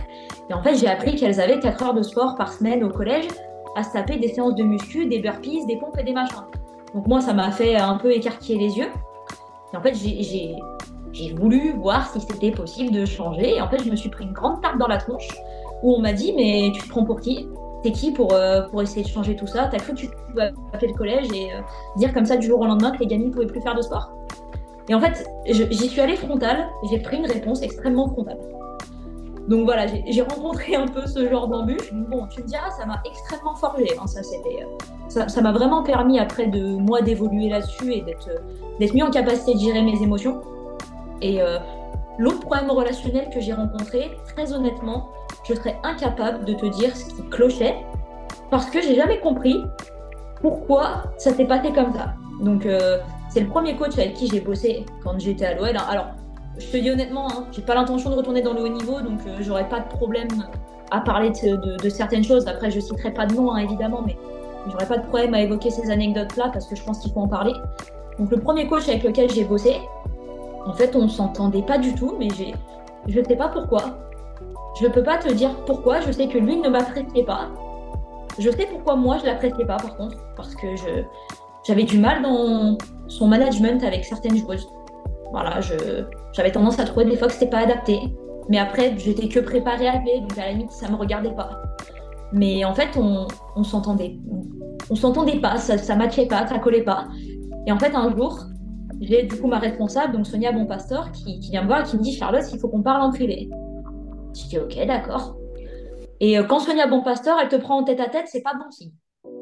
Et 0.48 0.54
en 0.54 0.62
fait, 0.62 0.74
j'ai 0.76 0.88
appris 0.88 1.16
qu'elles 1.16 1.40
avaient 1.40 1.58
4 1.58 1.82
heures 1.82 1.94
de 1.94 2.02
sport 2.02 2.34
par 2.36 2.52
semaine 2.52 2.82
au 2.82 2.88
collège 2.88 3.28
à 3.76 3.82
se 3.82 3.92
taper 3.92 4.16
des 4.16 4.28
séances 4.28 4.54
de 4.54 4.62
muscu, 4.62 5.06
des 5.06 5.18
burpees, 5.18 5.66
des 5.66 5.76
pompes 5.76 5.98
et 5.98 6.04
des 6.04 6.12
machins. 6.12 6.44
Donc 6.94 7.06
moi, 7.06 7.20
ça 7.20 7.34
m'a 7.34 7.50
fait 7.50 7.76
un 7.76 7.96
peu 7.96 8.12
écarquiller 8.12 8.58
les 8.58 8.78
yeux. 8.78 8.88
Et 9.72 9.76
en 9.76 9.82
fait, 9.82 9.94
j'ai 9.94 11.34
voulu 11.34 11.72
voir 11.72 12.08
si 12.08 12.20
c'était 12.20 12.52
possible 12.52 12.92
de 12.92 13.04
changer. 13.04 13.56
Et 13.56 13.60
en 13.60 13.68
fait, 13.68 13.82
je 13.84 13.90
me 13.90 13.96
suis 13.96 14.08
pris 14.08 14.24
une 14.24 14.32
grande 14.32 14.62
tarte 14.62 14.78
dans 14.78 14.86
la 14.86 14.98
tronche 14.98 15.28
où 15.82 15.94
on 15.94 16.00
m'a 16.00 16.12
dit 16.12 16.32
Mais 16.34 16.70
tu 16.72 16.82
te 16.82 16.88
prends 16.88 17.04
pour 17.04 17.20
qui? 17.20 17.48
T'es 17.84 17.92
qui 17.92 18.10
pour, 18.10 18.32
euh, 18.32 18.62
pour 18.62 18.82
essayer 18.82 19.02
de 19.02 19.08
changer 19.08 19.36
tout 19.36 19.46
ça 19.46 19.68
T'as 19.70 19.78
cru 19.78 19.92
que 19.92 20.00
tu 20.00 20.08
pouvais 20.08 20.50
appeler 20.72 20.88
le 20.88 20.98
collège 20.98 21.28
et 21.32 21.52
euh, 21.52 21.60
dire 21.96 22.12
comme 22.12 22.24
ça 22.24 22.36
du 22.36 22.46
jour 22.46 22.58
au 22.58 22.66
lendemain 22.66 22.90
que 22.90 22.98
les 22.98 23.06
gamines 23.06 23.28
ne 23.28 23.32
pouvaient 23.32 23.46
plus 23.46 23.60
faire 23.60 23.76
de 23.76 23.82
sport 23.82 24.10
et 24.88 24.94
en 24.94 25.00
fait, 25.00 25.26
j'y 25.46 25.88
suis 25.88 26.00
allée 26.00 26.16
frontale, 26.16 26.68
j'ai 26.90 26.98
pris 26.98 27.16
une 27.16 27.26
réponse 27.26 27.62
extrêmement 27.62 28.08
frontale. 28.08 28.38
Donc 29.48 29.64
voilà, 29.64 29.86
j'ai 29.86 30.22
rencontré 30.22 30.74
un 30.74 30.86
peu 30.86 31.06
ce 31.06 31.28
genre 31.28 31.48
d'embûche. 31.48 31.92
Bon, 31.92 32.26
tu 32.28 32.42
me 32.42 32.46
diras, 32.46 32.70
ça 32.70 32.86
m'a 32.86 33.00
extrêmement 33.04 33.54
forgé. 33.54 33.86
Hein, 33.98 34.06
ça, 34.06 34.22
c'était, 34.22 34.66
ça, 35.08 35.40
m'a 35.40 35.52
vraiment 35.52 35.82
permis 35.82 36.18
après 36.18 36.46
de 36.46 36.76
moi 36.76 37.02
d'évoluer 37.02 37.48
là-dessus 37.48 37.92
et 37.92 38.02
d'être, 38.02 38.94
mieux 38.94 39.04
en 39.04 39.10
capacité 39.10 39.54
de 39.54 39.58
gérer 39.58 39.82
mes 39.82 40.02
émotions. 40.02 40.40
Et 41.20 41.40
euh, 41.40 41.58
l'autre 42.18 42.40
problème 42.40 42.70
relationnel 42.70 43.28
que 43.30 43.40
j'ai 43.40 43.52
rencontré, 43.52 44.10
très 44.34 44.52
honnêtement, 44.52 45.10
je 45.48 45.54
serais 45.54 45.76
incapable 45.82 46.44
de 46.44 46.54
te 46.54 46.66
dire 46.66 46.96
ce 46.96 47.06
qui 47.14 47.22
clochait 47.30 47.76
parce 48.50 48.66
que 48.66 48.80
j'ai 48.80 48.94
jamais 48.94 49.20
compris 49.20 49.64
pourquoi 50.40 51.04
ça 51.16 51.32
s'est 51.32 51.46
passé 51.46 51.72
comme 51.72 51.92
ça. 51.92 52.14
Donc 52.40 52.66
euh, 52.66 52.98
c'est 53.28 53.40
le 53.40 53.48
premier 53.48 53.76
coach 53.76 53.98
avec 53.98 54.14
qui 54.14 54.28
j'ai 54.28 54.40
bossé 54.40 54.84
quand 55.02 55.18
j'étais 55.18 55.46
à 55.46 55.54
l'OL. 55.54 55.76
Alors, 55.88 56.06
je 56.58 56.66
te 56.66 56.76
dis 56.76 56.90
honnêtement, 56.90 57.28
hein, 57.30 57.46
j'ai 57.50 57.62
pas 57.62 57.74
l'intention 57.74 58.10
de 58.10 58.14
retourner 58.14 58.42
dans 58.42 58.52
le 58.52 58.62
haut 58.62 58.68
niveau, 58.68 59.00
donc 59.00 59.20
euh, 59.26 59.38
j'aurais 59.40 59.68
pas 59.68 59.80
de 59.80 59.88
problème 59.88 60.28
à 60.90 61.00
parler 61.00 61.30
de, 61.30 61.88
certaines 61.88 62.22
choses. 62.22 62.46
Après, 62.46 62.70
je 62.70 62.78
citerai 62.78 63.12
pas 63.12 63.26
de 63.26 63.34
nom, 63.34 63.52
hein, 63.52 63.58
évidemment, 63.58 64.02
mais 64.06 64.16
j'aurais 64.70 64.86
pas 64.86 64.98
de 64.98 65.06
problème 65.06 65.34
à 65.34 65.40
évoquer 65.40 65.70
ces 65.70 65.90
anecdotes-là 65.90 66.50
parce 66.52 66.66
que 66.66 66.76
je 66.76 66.84
pense 66.84 67.00
qu'il 67.00 67.12
faut 67.12 67.20
en 67.20 67.28
parler. 67.28 67.54
Donc, 68.18 68.30
le 68.30 68.38
premier 68.38 68.68
coach 68.68 68.88
avec 68.88 69.02
lequel 69.02 69.30
j'ai 69.30 69.44
bossé, 69.44 69.80
en 70.66 70.72
fait, 70.72 70.94
on 70.94 71.08
s'entendait 71.08 71.62
pas 71.62 71.78
du 71.78 71.94
tout, 71.94 72.14
mais 72.18 72.28
j'ai, 72.36 72.54
je 73.08 73.20
sais 73.20 73.36
pas 73.36 73.48
pourquoi. 73.48 73.98
Je 74.80 74.88
peux 74.88 75.02
pas 75.02 75.18
te 75.18 75.32
dire 75.32 75.54
pourquoi. 75.66 76.00
Je 76.00 76.12
sais 76.12 76.28
que 76.28 76.38
lui 76.38 76.56
ne 76.56 76.68
m'appréciait 76.68 77.24
pas. 77.24 77.48
Je 78.38 78.50
sais 78.50 78.66
pourquoi 78.66 78.96
moi 78.96 79.18
je 79.18 79.26
l'appréciais 79.26 79.64
pas, 79.64 79.76
par 79.76 79.96
contre, 79.96 80.16
parce 80.36 80.54
que 80.56 80.74
je, 80.76 81.04
j'avais 81.66 81.84
du 81.84 81.98
mal 81.98 82.22
dans 82.22 82.76
son 83.08 83.28
management 83.28 83.82
avec 83.84 84.04
certaines 84.04 84.36
joueuses. 84.36 84.66
Voilà, 85.30 85.60
j'avais 86.32 86.52
tendance 86.52 86.78
à 86.78 86.84
trouver 86.84 87.06
des 87.06 87.16
fois 87.16 87.28
que 87.28 87.34
c'était 87.34 87.50
pas 87.50 87.58
adapté. 87.58 88.00
Mais 88.48 88.58
après, 88.58 88.96
j'étais 88.98 89.28
que 89.28 89.40
préparée 89.40 89.88
à 89.88 89.92
aller, 89.92 90.20
donc 90.20 90.36
à 90.36 90.42
la 90.42 90.52
limite, 90.52 90.70
ça 90.70 90.88
me 90.88 90.96
regardait 90.96 91.34
pas. 91.34 91.62
Mais 92.32 92.64
en 92.64 92.74
fait, 92.74 92.88
on, 92.96 93.26
on 93.56 93.64
s'entendait. 93.64 94.18
On 94.90 94.94
s'entendait 94.94 95.40
pas, 95.40 95.56
ça, 95.56 95.78
ça 95.78 95.96
matchait 95.96 96.26
pas, 96.26 96.46
ça 96.46 96.58
collait 96.58 96.82
pas. 96.82 97.06
Et 97.66 97.72
en 97.72 97.78
fait, 97.78 97.94
un 97.94 98.14
jour, 98.14 98.38
j'ai 99.00 99.22
du 99.22 99.40
coup 99.40 99.46
ma 99.46 99.58
responsable, 99.58 100.14
donc 100.14 100.26
Sonia 100.26 100.52
Bonpastor, 100.52 101.10
qui, 101.12 101.40
qui 101.40 101.50
vient 101.50 101.62
me 101.62 101.68
voir 101.68 101.80
et 101.80 101.84
qui 101.84 101.96
me 101.96 102.02
dit 102.02 102.12
Charlotte, 102.12 102.44
il 102.52 102.58
faut 102.58 102.68
qu'on 102.68 102.82
parle 102.82 103.02
en 103.02 103.10
privé. 103.10 103.48
Je 104.34 104.48
dis 104.48 104.58
ok, 104.58 104.86
d'accord. 104.86 105.36
Et 106.20 106.38
euh, 106.38 106.44
quand 106.44 106.60
Sonia 106.60 106.86
Bonpastor, 106.86 107.38
elle 107.40 107.48
te 107.48 107.56
prend 107.56 107.78
en 107.78 107.84
tête 107.84 108.00
à 108.00 108.08
tête, 108.08 108.26
c'est 108.26 108.42
pas 108.42 108.54
bon 108.54 108.70
signe. 108.70 108.92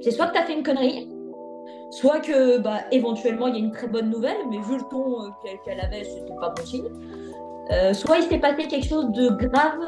C'est 0.01 0.11
soit 0.11 0.27
que 0.27 0.33
tu 0.33 0.39
as 0.39 0.45
fait 0.45 0.55
une 0.55 0.63
connerie, 0.63 1.09
Soit 1.93 2.21
que 2.21 2.57
bah, 2.57 2.79
éventuellement 2.91 3.49
il 3.49 3.55
y 3.55 3.57
a 3.59 3.61
une 3.61 3.71
très 3.71 3.87
bonne 3.87 4.09
nouvelle, 4.09 4.39
mais 4.49 4.57
vu 4.61 4.79
le 4.79 4.83
ton 4.91 5.25
euh, 5.25 5.29
qu'elle 5.63 5.79
avait, 5.79 6.05
c'était 6.05 6.35
pas 6.41 6.49
bon 6.49 6.65
signe. 6.65 6.89
Euh, 7.71 7.93
soit 7.93 8.17
il 8.17 8.23
s'est 8.25 8.39
passé 8.39 8.67
quelque 8.67 8.87
chose 8.87 9.13
de 9.13 9.29
grave 9.29 9.79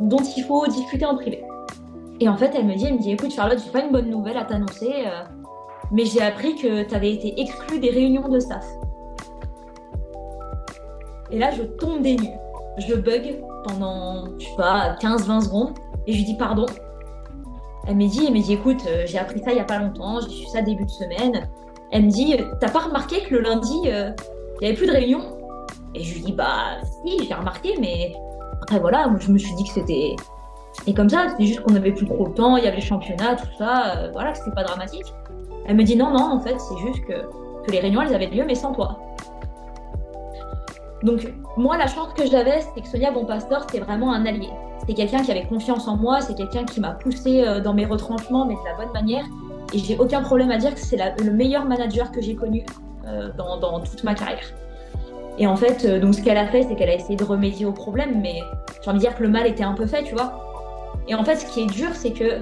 dont 0.00 0.22
il 0.36 0.42
faut 0.44 0.66
discuter 0.66 1.04
en 1.04 1.14
privé. 1.16 1.44
Et 2.20 2.28
en 2.28 2.38
fait, 2.38 2.52
elle 2.56 2.64
me 2.64 2.74
dit, 2.74 2.86
elle 2.86 2.94
me 2.94 3.00
dit, 3.00 3.12
écoute 3.12 3.32
Charlotte, 3.32 3.58
j'ai 3.62 3.70
pas 3.70 3.84
une 3.84 3.92
bonne 3.92 4.08
nouvelle 4.08 4.38
à 4.38 4.44
t'annoncer, 4.44 5.04
euh, 5.06 5.24
mais 5.92 6.06
j'ai 6.06 6.22
appris 6.22 6.54
que 6.54 6.84
tu 6.84 6.94
avais 6.94 7.12
été 7.12 7.38
exclue 7.38 7.80
des 7.80 7.90
réunions 7.90 8.26
de 8.28 8.40
staff. 8.40 8.66
Et 11.30 11.38
là, 11.38 11.50
je 11.50 11.64
tombe 11.64 12.00
des 12.00 12.16
nues, 12.16 12.38
je 12.78 12.94
bug, 12.94 13.44
pendant, 13.64 14.24
je 14.38 14.46
sais 14.46 14.56
pas, 14.56 14.96
15-20 15.00 15.44
secondes. 15.44 15.74
Et 16.06 16.12
je 16.12 16.18
lui 16.18 16.24
dis 16.24 16.36
pardon. 16.36 16.66
Elle 17.86 17.96
me 17.96 18.06
dit, 18.06 18.24
elle 18.26 18.32
me 18.32 18.40
dit 18.40 18.54
écoute, 18.54 18.82
euh, 18.86 19.02
j'ai 19.06 19.18
appris 19.18 19.40
ça 19.40 19.52
il 19.52 19.58
y 19.58 19.60
a 19.60 19.64
pas 19.64 19.78
longtemps, 19.78 20.20
j'ai 20.20 20.30
su 20.30 20.46
ça 20.46 20.62
début 20.62 20.84
de 20.84 20.90
semaine. 20.90 21.48
Elle 21.90 22.06
me 22.06 22.10
dit, 22.10 22.36
t'as 22.60 22.70
pas 22.70 22.80
remarqué 22.80 23.20
que 23.22 23.34
le 23.34 23.42
lundi, 23.42 23.82
euh, 23.86 24.10
il 24.56 24.60
n'y 24.62 24.66
avait 24.68 24.76
plus 24.76 24.86
de 24.86 24.92
réunion? 24.92 25.20
Et 25.94 26.02
je 26.02 26.14
lui 26.14 26.22
dis, 26.22 26.32
bah 26.32 26.78
si, 27.04 27.24
j'ai 27.24 27.34
remarqué, 27.34 27.74
mais 27.78 28.14
après 28.62 28.80
voilà, 28.80 29.08
je 29.20 29.30
me 29.30 29.38
suis 29.38 29.54
dit 29.54 29.64
que 29.64 29.70
c'était. 29.70 30.16
Et 30.86 30.94
comme 30.94 31.08
ça, 31.08 31.28
c'était 31.30 31.44
juste 31.44 31.60
qu'on 31.60 31.76
avait 31.76 31.92
plus 31.92 32.06
trop 32.06 32.26
le 32.26 32.32
temps, 32.32 32.56
il 32.56 32.64
y 32.64 32.66
avait 32.66 32.76
les 32.76 32.82
championnats, 32.82 33.36
tout 33.36 33.46
ça, 33.58 33.96
euh, 33.96 34.10
voilà, 34.12 34.34
c'était 34.34 34.50
pas 34.50 34.64
dramatique. 34.64 35.06
Elle 35.66 35.76
me 35.76 35.84
dit 35.84 35.96
non, 35.96 36.10
non, 36.10 36.32
en 36.32 36.40
fait, 36.40 36.58
c'est 36.58 36.78
juste 36.78 37.04
que, 37.04 37.12
que 37.64 37.70
les 37.70 37.80
réunions, 37.80 38.02
elles 38.02 38.14
avaient 38.14 38.26
lieu, 38.26 38.44
mais 38.44 38.54
sans 38.54 38.72
toi. 38.72 38.98
Donc, 41.02 41.32
moi, 41.56 41.76
la 41.76 41.86
chance 41.86 42.12
que 42.14 42.26
j'avais, 42.26 42.60
c'était 42.60 42.80
que 42.80 42.88
Sonia 42.88 43.12
Bonpastor, 43.12 43.62
c'était 43.62 43.80
vraiment 43.80 44.12
un 44.12 44.26
allié. 44.26 44.48
C'était 44.80 44.94
quelqu'un 44.94 45.22
qui 45.22 45.30
avait 45.30 45.46
confiance 45.46 45.86
en 45.86 45.96
moi, 45.96 46.20
c'est 46.20 46.34
quelqu'un 46.34 46.64
qui 46.64 46.80
m'a 46.80 46.90
poussé 46.90 47.44
euh, 47.44 47.60
dans 47.60 47.74
mes 47.74 47.86
retranchements, 47.86 48.44
mais 48.44 48.54
de 48.54 48.64
la 48.64 48.74
bonne 48.76 48.92
manière. 48.92 49.24
Et 49.72 49.78
j'ai 49.78 49.96
aucun 49.96 50.22
problème 50.22 50.50
à 50.50 50.58
dire 50.58 50.74
que 50.74 50.80
c'est 50.80 50.98
le 51.22 51.30
meilleur 51.32 51.64
manager 51.64 52.10
que 52.10 52.20
j'ai 52.20 52.34
connu 52.34 52.64
euh, 53.06 53.30
dans, 53.36 53.58
dans, 53.58 53.80
toute 53.80 54.02
ma 54.02 54.14
carrière. 54.14 54.52
Et 55.38 55.46
en 55.46 55.56
fait, 55.56 55.84
euh, 55.84 56.00
donc 56.00 56.14
ce 56.14 56.22
qu'elle 56.22 56.36
a 56.36 56.46
fait, 56.46 56.64
c'est 56.64 56.74
qu'elle 56.74 56.90
a 56.90 56.94
essayé 56.94 57.16
de 57.16 57.24
remédier 57.24 57.66
au 57.66 57.72
problème, 57.72 58.20
mais 58.20 58.40
j'ai 58.82 58.90
envie 58.90 58.98
de 58.98 59.04
dire 59.04 59.16
que 59.16 59.22
le 59.22 59.28
mal 59.28 59.46
était 59.46 59.64
un 59.64 59.74
peu 59.74 59.86
fait, 59.86 60.02
tu 60.02 60.14
vois. 60.14 60.32
Et 61.06 61.14
en 61.14 61.24
fait, 61.24 61.36
ce 61.36 61.46
qui 61.46 61.62
est 61.62 61.66
dur, 61.66 61.90
c'est 61.92 62.12
que, 62.12 62.40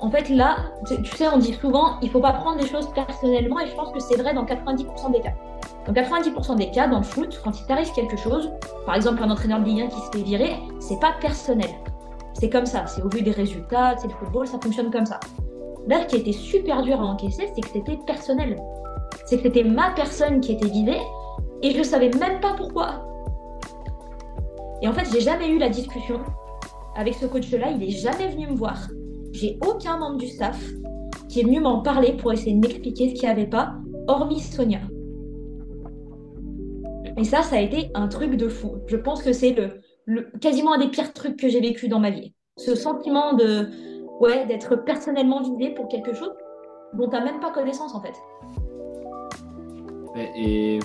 en 0.00 0.10
fait, 0.10 0.28
là, 0.28 0.56
tu 0.86 1.04
sais, 1.04 1.28
on 1.28 1.38
dit 1.38 1.54
souvent, 1.54 1.98
il 2.02 2.10
faut 2.10 2.20
pas 2.20 2.32
prendre 2.32 2.60
les 2.60 2.66
choses 2.66 2.88
personnellement, 2.94 3.58
et 3.60 3.66
je 3.66 3.74
pense 3.74 3.92
que 3.92 3.98
c'est 4.00 4.16
vrai 4.16 4.32
dans 4.32 4.44
90% 4.44 5.12
des 5.12 5.20
cas. 5.20 5.32
Dans 5.86 5.92
90% 5.92 6.56
des 6.56 6.70
cas, 6.70 6.86
dans 6.86 6.98
le 6.98 7.04
foot, 7.04 7.40
quand 7.42 7.58
il 7.58 7.66
t'arrive 7.66 7.92
quelque 7.92 8.16
chose, 8.16 8.50
par 8.86 8.94
exemple 8.94 9.22
un 9.22 9.30
entraîneur 9.30 9.60
de 9.60 9.64
Ligue 9.64 9.82
1 9.82 9.86
qui 9.88 10.00
se 10.00 10.10
fait 10.12 10.22
virer, 10.22 10.56
c'est 10.78 11.00
pas 11.00 11.14
personnel. 11.20 11.70
C'est 12.34 12.50
comme 12.50 12.66
ça, 12.66 12.86
c'est 12.86 13.02
au 13.02 13.08
vu 13.08 13.22
des 13.22 13.32
résultats, 13.32 13.96
c'est 13.96 14.06
le 14.06 14.14
football, 14.14 14.46
ça 14.46 14.58
fonctionne 14.62 14.90
comme 14.90 15.06
ça. 15.06 15.18
Là, 15.88 16.02
ce 16.02 16.06
qui 16.06 16.16
était 16.16 16.32
super 16.32 16.82
dur 16.82 17.00
à 17.00 17.04
encaisser, 17.04 17.50
c'est 17.54 17.60
que 17.60 17.68
c'était 17.68 17.98
personnel. 18.06 18.56
C'est 19.26 19.38
que 19.38 19.44
c'était 19.44 19.64
ma 19.64 19.90
personne 19.90 20.40
qui 20.40 20.52
était 20.52 20.68
visée 20.68 21.00
et 21.62 21.72
je 21.72 21.82
savais 21.82 22.10
même 22.10 22.40
pas 22.40 22.54
pourquoi. 22.56 23.04
Et 24.80 24.86
en 24.86 24.92
fait, 24.92 25.08
j'ai 25.12 25.20
jamais 25.20 25.48
eu 25.48 25.58
la 25.58 25.70
discussion 25.70 26.20
avec 26.94 27.14
ce 27.14 27.26
coach-là, 27.26 27.70
il 27.70 27.82
est 27.82 27.90
jamais 27.90 28.28
venu 28.28 28.48
me 28.48 28.56
voir. 28.56 28.76
J'ai 29.32 29.58
aucun 29.66 29.98
membre 29.98 30.18
du 30.18 30.28
staff 30.28 30.60
qui 31.28 31.40
est 31.40 31.44
venu 31.44 31.60
m'en 31.60 31.82
parler 31.82 32.12
pour 32.14 32.32
essayer 32.32 32.54
de 32.54 32.60
m'expliquer 32.60 33.10
ce 33.10 33.14
qu'il 33.14 33.28
n'y 33.28 33.34
avait 33.34 33.46
pas, 33.46 33.74
hormis 34.06 34.40
Sonia. 34.40 34.80
Et 37.16 37.24
ça, 37.24 37.42
ça 37.42 37.56
a 37.56 37.60
été 37.60 37.90
un 37.94 38.08
truc 38.08 38.36
de 38.36 38.48
fou. 38.48 38.76
Je 38.86 38.96
pense 38.96 39.22
que 39.22 39.32
c'est 39.32 39.54
le, 40.06 40.30
quasiment 40.40 40.74
un 40.74 40.78
des 40.78 40.88
pires 40.88 41.12
trucs 41.12 41.36
que 41.36 41.48
j'ai 41.48 41.60
vécu 41.60 41.88
dans 41.88 42.00
ma 42.00 42.10
vie. 42.10 42.32
Ce 42.56 42.74
sentiment 42.74 43.34
de, 43.34 43.68
ouais, 44.20 44.46
d'être 44.46 44.76
personnellement 44.76 45.42
visé 45.42 45.70
pour 45.74 45.88
quelque 45.88 46.14
chose 46.14 46.32
dont 46.94 47.08
tu 47.08 47.16
n'as 47.16 47.24
même 47.24 47.40
pas 47.40 47.50
connaissance 47.50 47.94
en 47.94 48.00
fait. 48.00 48.14
Et, 50.36 50.78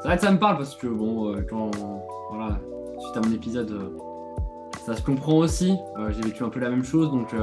c'est 0.00 0.08
vrai 0.08 0.16
que 0.16 0.22
ça 0.22 0.32
me 0.32 0.38
parle 0.38 0.56
parce 0.56 0.74
que 0.76 0.86
bon, 0.86 1.34
euh, 1.34 1.46
quand 1.48 1.70
voilà, 2.30 2.58
suite 2.98 3.16
à 3.16 3.20
mon 3.20 3.34
épisode, 3.34 3.70
euh, 3.70 4.09
ça 4.90 4.96
se 4.96 5.02
comprend 5.02 5.36
aussi. 5.36 5.76
Euh, 5.98 6.10
j'ai 6.10 6.22
vécu 6.22 6.42
un 6.42 6.48
peu 6.48 6.60
la 6.60 6.70
même 6.70 6.84
chose, 6.84 7.10
donc 7.10 7.34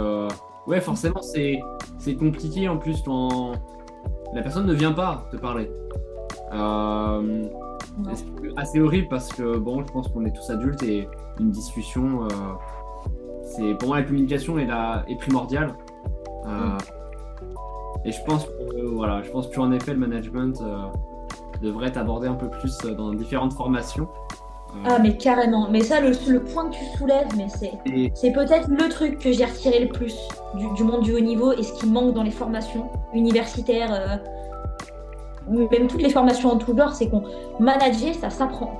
ouais, 0.67 0.81
forcément 0.81 1.21
c'est 1.21 1.59
c'est 1.97 2.15
compliqué 2.15 2.67
en 2.67 2.77
plus 2.77 3.01
quand 3.03 3.53
la 4.33 4.41
personne 4.41 4.65
ne 4.65 4.73
vient 4.73 4.93
pas 4.93 5.27
te 5.31 5.37
parler. 5.37 5.71
Euh, 6.53 7.43
c'est 8.13 8.25
assez 8.55 8.79
horrible 8.79 9.07
parce 9.09 9.29
que 9.29 9.57
bon, 9.57 9.83
je 9.85 9.91
pense 9.91 10.07
qu'on 10.09 10.25
est 10.25 10.35
tous 10.35 10.49
adultes 10.49 10.83
et 10.83 11.07
une 11.39 11.51
discussion, 11.51 12.25
euh, 12.25 12.27
c'est 13.43 13.73
pour 13.75 13.89
moi 13.89 13.97
la 13.99 14.03
communication 14.03 14.59
est, 14.59 14.65
la, 14.65 15.03
est 15.07 15.15
primordiale. 15.15 15.73
Euh, 16.45 16.77
et 18.05 18.11
je 18.11 18.23
pense 18.23 18.45
que 18.45 18.85
voilà, 18.85 19.21
je 19.23 19.31
pense 19.31 19.47
qu'en 19.49 19.71
effet 19.71 19.93
le 19.93 19.99
management 19.99 20.63
devrait 21.61 21.87
être 21.87 21.97
abordé 21.97 22.27
un 22.27 22.35
peu 22.35 22.49
plus 22.49 22.77
dans 22.95 23.13
différentes 23.13 23.53
formations. 23.53 24.07
Ah 24.85 24.99
mais 25.01 25.17
carrément, 25.17 25.67
mais 25.71 25.81
ça 25.81 25.99
le, 25.99 26.11
le 26.27 26.43
point 26.43 26.69
que 26.69 26.75
tu 26.75 26.97
soulèves, 26.97 27.27
mais 27.35 27.47
c'est 27.49 27.71
c'est 28.13 28.31
peut-être 28.31 28.67
le 28.69 28.89
truc 28.89 29.17
que 29.17 29.31
j'ai 29.31 29.45
retiré 29.45 29.79
le 29.79 29.89
plus 29.89 30.15
du, 30.55 30.71
du, 30.75 30.83
monde 30.83 31.01
du 31.01 31.13
haut 31.13 31.19
niveau 31.19 31.51
et 31.51 31.63
ce 31.63 31.73
qui 31.73 31.87
manque 31.87 32.13
dans 32.13 32.23
les 32.23 32.31
formations 32.31 32.89
universitaires 33.13 34.19
même 35.49 35.87
toutes 35.87 36.01
les 36.01 36.09
formations 36.09 36.51
en 36.51 36.57
tout 36.57 36.75
genre, 36.77 36.93
c'est 36.93 37.09
qu'on 37.09 37.23
manager, 37.59 38.13
ça 38.15 38.29
s'apprend. 38.29 38.79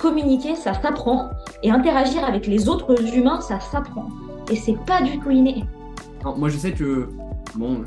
Communiquer, 0.00 0.54
ça 0.54 0.74
s'apprend. 0.74 1.30
Et 1.62 1.70
interagir 1.70 2.24
avec 2.24 2.46
les 2.46 2.68
autres 2.68 3.14
humains, 3.14 3.40
ça 3.40 3.60
s'apprend. 3.60 4.08
Et 4.50 4.56
c'est 4.56 4.78
pas 4.86 5.02
du 5.02 5.18
tout 5.18 5.30
inné. 5.30 5.64
moi, 6.36 6.48
je 6.48 6.56
sais 6.56 6.72
que, 6.72 7.08
bon, 7.54 7.84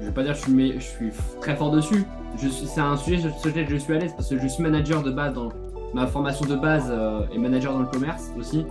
je 0.00 0.06
vais 0.06 0.12
pas 0.12 0.22
dire 0.22 0.32
que 0.32 0.38
je 0.38 0.44
suis, 0.44 0.72
je 0.74 0.84
suis 0.84 1.10
très 1.40 1.56
fort 1.56 1.70
dessus. 1.70 2.04
C'est 2.36 2.80
un 2.80 2.96
sujet 2.96 3.18
sur 3.18 3.48
lequel 3.48 3.68
je 3.68 3.76
suis 3.76 3.92
à 3.92 3.98
l'aise 3.98 4.12
parce 4.16 4.28
que 4.28 4.38
je 4.38 4.46
suis 4.46 4.62
manager 4.62 5.02
de 5.02 5.10
base 5.10 5.34
dans 5.34 5.48
ma 5.94 6.06
formation 6.06 6.46
de 6.46 6.56
base 6.56 6.88
euh, 6.90 7.22
et 7.32 7.38
manager 7.38 7.72
dans 7.72 7.80
le 7.80 7.86
commerce 7.86 8.30
aussi. 8.38 8.64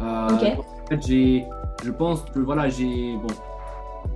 Euh, 0.00 0.28
En 0.28 0.88
fait, 0.88 1.06
j'ai, 1.06 1.44
je 1.84 1.90
pense 1.90 2.22
que 2.34 2.38
voilà, 2.38 2.68
j'ai 2.68 3.16
bon. 3.16 3.34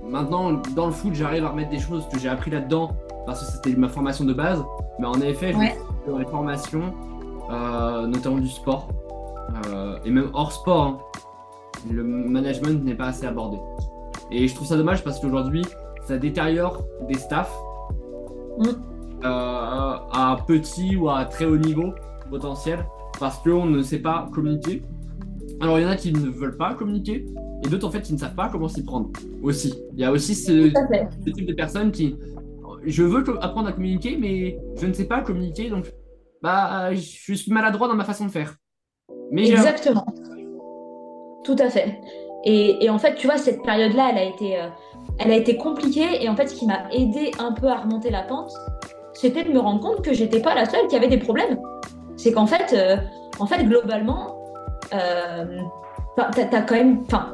Maintenant, 0.07 0.61
dans 0.75 0.87
le 0.87 0.91
foot, 0.91 1.13
j'arrive 1.13 1.45
à 1.45 1.49
remettre 1.49 1.69
des 1.69 1.79
choses 1.79 2.07
que 2.11 2.17
j'ai 2.17 2.29
appris 2.29 2.51
là-dedans 2.51 2.91
parce 3.25 3.45
que 3.45 3.51
c'était 3.51 3.77
ma 3.77 3.87
formation 3.87 4.25
de 4.25 4.33
base. 4.33 4.63
Mais 4.99 5.07
en 5.07 5.19
effet, 5.21 5.53
dans 6.07 6.17
les 6.17 6.25
formations, 6.25 6.93
euh, 7.49 8.07
notamment 8.07 8.37
du 8.37 8.49
sport, 8.49 8.87
euh, 9.67 9.97
et 10.05 10.11
même 10.11 10.29
hors 10.33 10.51
sport, 10.51 10.83
hein, 10.83 10.97
le 11.91 12.03
management 12.03 12.83
n'est 12.83 12.95
pas 12.95 13.07
assez 13.07 13.25
abordé. 13.25 13.57
Et 14.31 14.47
je 14.47 14.55
trouve 14.55 14.67
ça 14.67 14.77
dommage 14.77 15.03
parce 15.03 15.19
qu'aujourd'hui, 15.19 15.65
ça 16.05 16.17
détériore 16.17 16.83
des 17.07 17.15
staffs 17.15 17.53
mm. 18.57 18.65
euh, 18.65 19.25
à 19.25 20.37
petit 20.47 20.95
ou 20.95 21.09
à 21.09 21.25
très 21.25 21.45
haut 21.45 21.57
niveau 21.57 21.93
potentiel 22.31 22.85
parce 23.19 23.37
qu'on 23.39 23.65
ne 23.65 23.83
sait 23.83 23.99
pas 23.99 24.29
communiquer. 24.33 24.83
Alors 25.59 25.77
il 25.77 25.83
y 25.83 25.85
en 25.85 25.89
a 25.89 25.95
qui 25.95 26.11
ne 26.11 26.29
veulent 26.29 26.57
pas 26.57 26.73
communiquer 26.73 27.25
et 27.63 27.69
d'autres 27.69 27.87
en 27.87 27.91
fait 27.91 28.01
qui 28.01 28.13
ne 28.13 28.17
savent 28.17 28.33
pas 28.33 28.49
comment 28.49 28.67
s'y 28.67 28.83
prendre 28.83 29.11
aussi. 29.43 29.75
Il 29.93 29.99
y 29.99 30.05
a 30.05 30.11
aussi 30.11 30.33
ce, 30.33 30.71
ce 30.71 31.29
type 31.29 31.45
de 31.45 31.53
personnes 31.53 31.91
qui 31.91 32.15
je 32.85 33.03
veux 33.03 33.23
apprendre 33.41 33.67
à 33.67 33.71
communiquer, 33.73 34.17
mais 34.19 34.57
je 34.79 34.87
ne 34.87 34.93
sais 34.93 35.05
pas 35.05 35.21
communiquer, 35.21 35.69
donc 35.69 35.91
bah, 36.41 36.93
je 36.93 37.33
suis 37.33 37.51
maladroit 37.51 37.87
dans 37.87 37.95
ma 37.95 38.03
façon 38.03 38.25
de 38.25 38.31
faire. 38.31 38.55
Mais 39.31 39.49
Exactement. 39.49 40.05
Tout 41.43 41.55
à 41.59 41.69
fait. 41.69 41.99
Et, 42.43 42.89
en 42.89 42.97
fait, 42.97 43.15
tu 43.15 43.27
vois, 43.27 43.37
cette 43.37 43.61
période-là, 43.61 44.09
elle 44.11 44.17
a 44.17 44.23
été, 44.23 44.59
euh, 44.59 44.67
elle 45.19 45.31
a 45.31 45.35
été 45.35 45.57
compliquée. 45.57 46.23
Et 46.23 46.27
en 46.27 46.35
fait, 46.35 46.47
ce 46.47 46.55
qui 46.55 46.65
m'a 46.65 46.91
aidé 46.91 47.31
un 47.39 47.51
peu 47.51 47.67
à 47.67 47.81
remonter 47.81 48.09
la 48.09 48.23
pente, 48.23 48.51
c'était 49.13 49.43
de 49.43 49.51
me 49.51 49.59
rendre 49.59 49.79
compte 49.79 50.03
que 50.03 50.13
j'étais 50.13 50.41
pas 50.41 50.55
la 50.55 50.65
seule 50.65 50.87
qui 50.87 50.95
avait 50.95 51.07
des 51.07 51.19
problèmes. 51.19 51.59
C'est 52.21 52.31
qu'en 52.31 52.45
fait, 52.45 52.73
euh, 52.73 52.97
en 53.39 53.45
fait, 53.45 53.63
globalement, 53.63 54.37
euh, 54.93 55.45
t'as 56.15 56.61
quand 56.61 56.75
même, 56.75 57.01
enfin, 57.07 57.33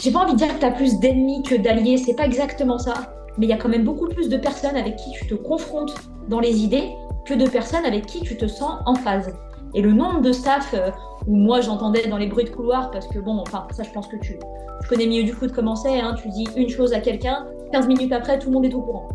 j'ai 0.00 0.10
pas 0.10 0.20
envie 0.20 0.32
de 0.32 0.38
dire 0.38 0.54
que 0.54 0.60
t'as 0.60 0.72
plus 0.72 0.98
d'ennemis 0.98 1.42
que 1.42 1.54
d'alliés. 1.54 1.98
C'est 1.98 2.14
pas 2.14 2.24
exactement 2.26 2.78
ça 2.78 2.94
mais 3.38 3.46
il 3.46 3.50
y 3.50 3.52
a 3.52 3.56
quand 3.56 3.68
même 3.68 3.84
beaucoup 3.84 4.08
plus 4.08 4.28
de 4.28 4.36
personnes 4.36 4.76
avec 4.76 4.96
qui 4.96 5.10
tu 5.12 5.26
te 5.26 5.34
confrontes 5.34 5.94
dans 6.28 6.40
les 6.40 6.62
idées 6.62 6.90
que 7.24 7.34
de 7.34 7.48
personnes 7.48 7.84
avec 7.84 8.06
qui 8.06 8.20
tu 8.20 8.36
te 8.36 8.46
sens 8.46 8.80
en 8.86 8.94
phase. 8.94 9.34
Et 9.74 9.82
le 9.82 9.92
nombre 9.92 10.20
de 10.20 10.30
staff 10.30 10.72
euh, 10.74 10.90
où 11.26 11.34
moi 11.34 11.60
j'entendais 11.60 12.06
dans 12.06 12.16
les 12.16 12.26
bruits 12.26 12.44
de 12.44 12.50
couloir, 12.50 12.90
parce 12.90 13.08
que 13.08 13.18
bon, 13.18 13.38
enfin, 13.38 13.66
ça 13.72 13.82
je 13.82 13.90
pense 13.90 14.06
que 14.06 14.16
tu, 14.16 14.38
tu 14.82 14.88
connais 14.88 15.06
mieux 15.06 15.24
du 15.24 15.32
foot 15.32 15.52
comment 15.52 15.74
c'est, 15.74 16.00
hein, 16.00 16.14
tu 16.20 16.28
dis 16.28 16.46
une 16.56 16.68
chose 16.68 16.92
à 16.92 17.00
quelqu'un, 17.00 17.46
15 17.72 17.88
minutes 17.88 18.12
après, 18.12 18.38
tout 18.38 18.48
le 18.50 18.54
monde 18.54 18.66
est 18.66 18.74
au 18.74 18.82
courant. 18.82 19.08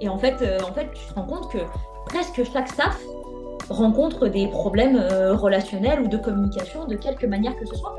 Et 0.00 0.08
en 0.08 0.18
fait, 0.18 0.36
euh, 0.42 0.58
en 0.68 0.72
fait, 0.72 0.88
tu 0.92 1.06
te 1.06 1.14
rends 1.14 1.26
compte 1.26 1.52
que 1.52 1.58
presque 2.06 2.42
chaque 2.52 2.68
staff 2.68 2.98
rencontre 3.68 4.28
des 4.28 4.48
problèmes 4.48 4.96
euh, 4.96 5.34
relationnels 5.34 6.00
ou 6.00 6.08
de 6.08 6.16
communication 6.16 6.86
de 6.86 6.96
quelque 6.96 7.26
manière 7.26 7.56
que 7.56 7.66
ce 7.66 7.74
soit. 7.76 7.96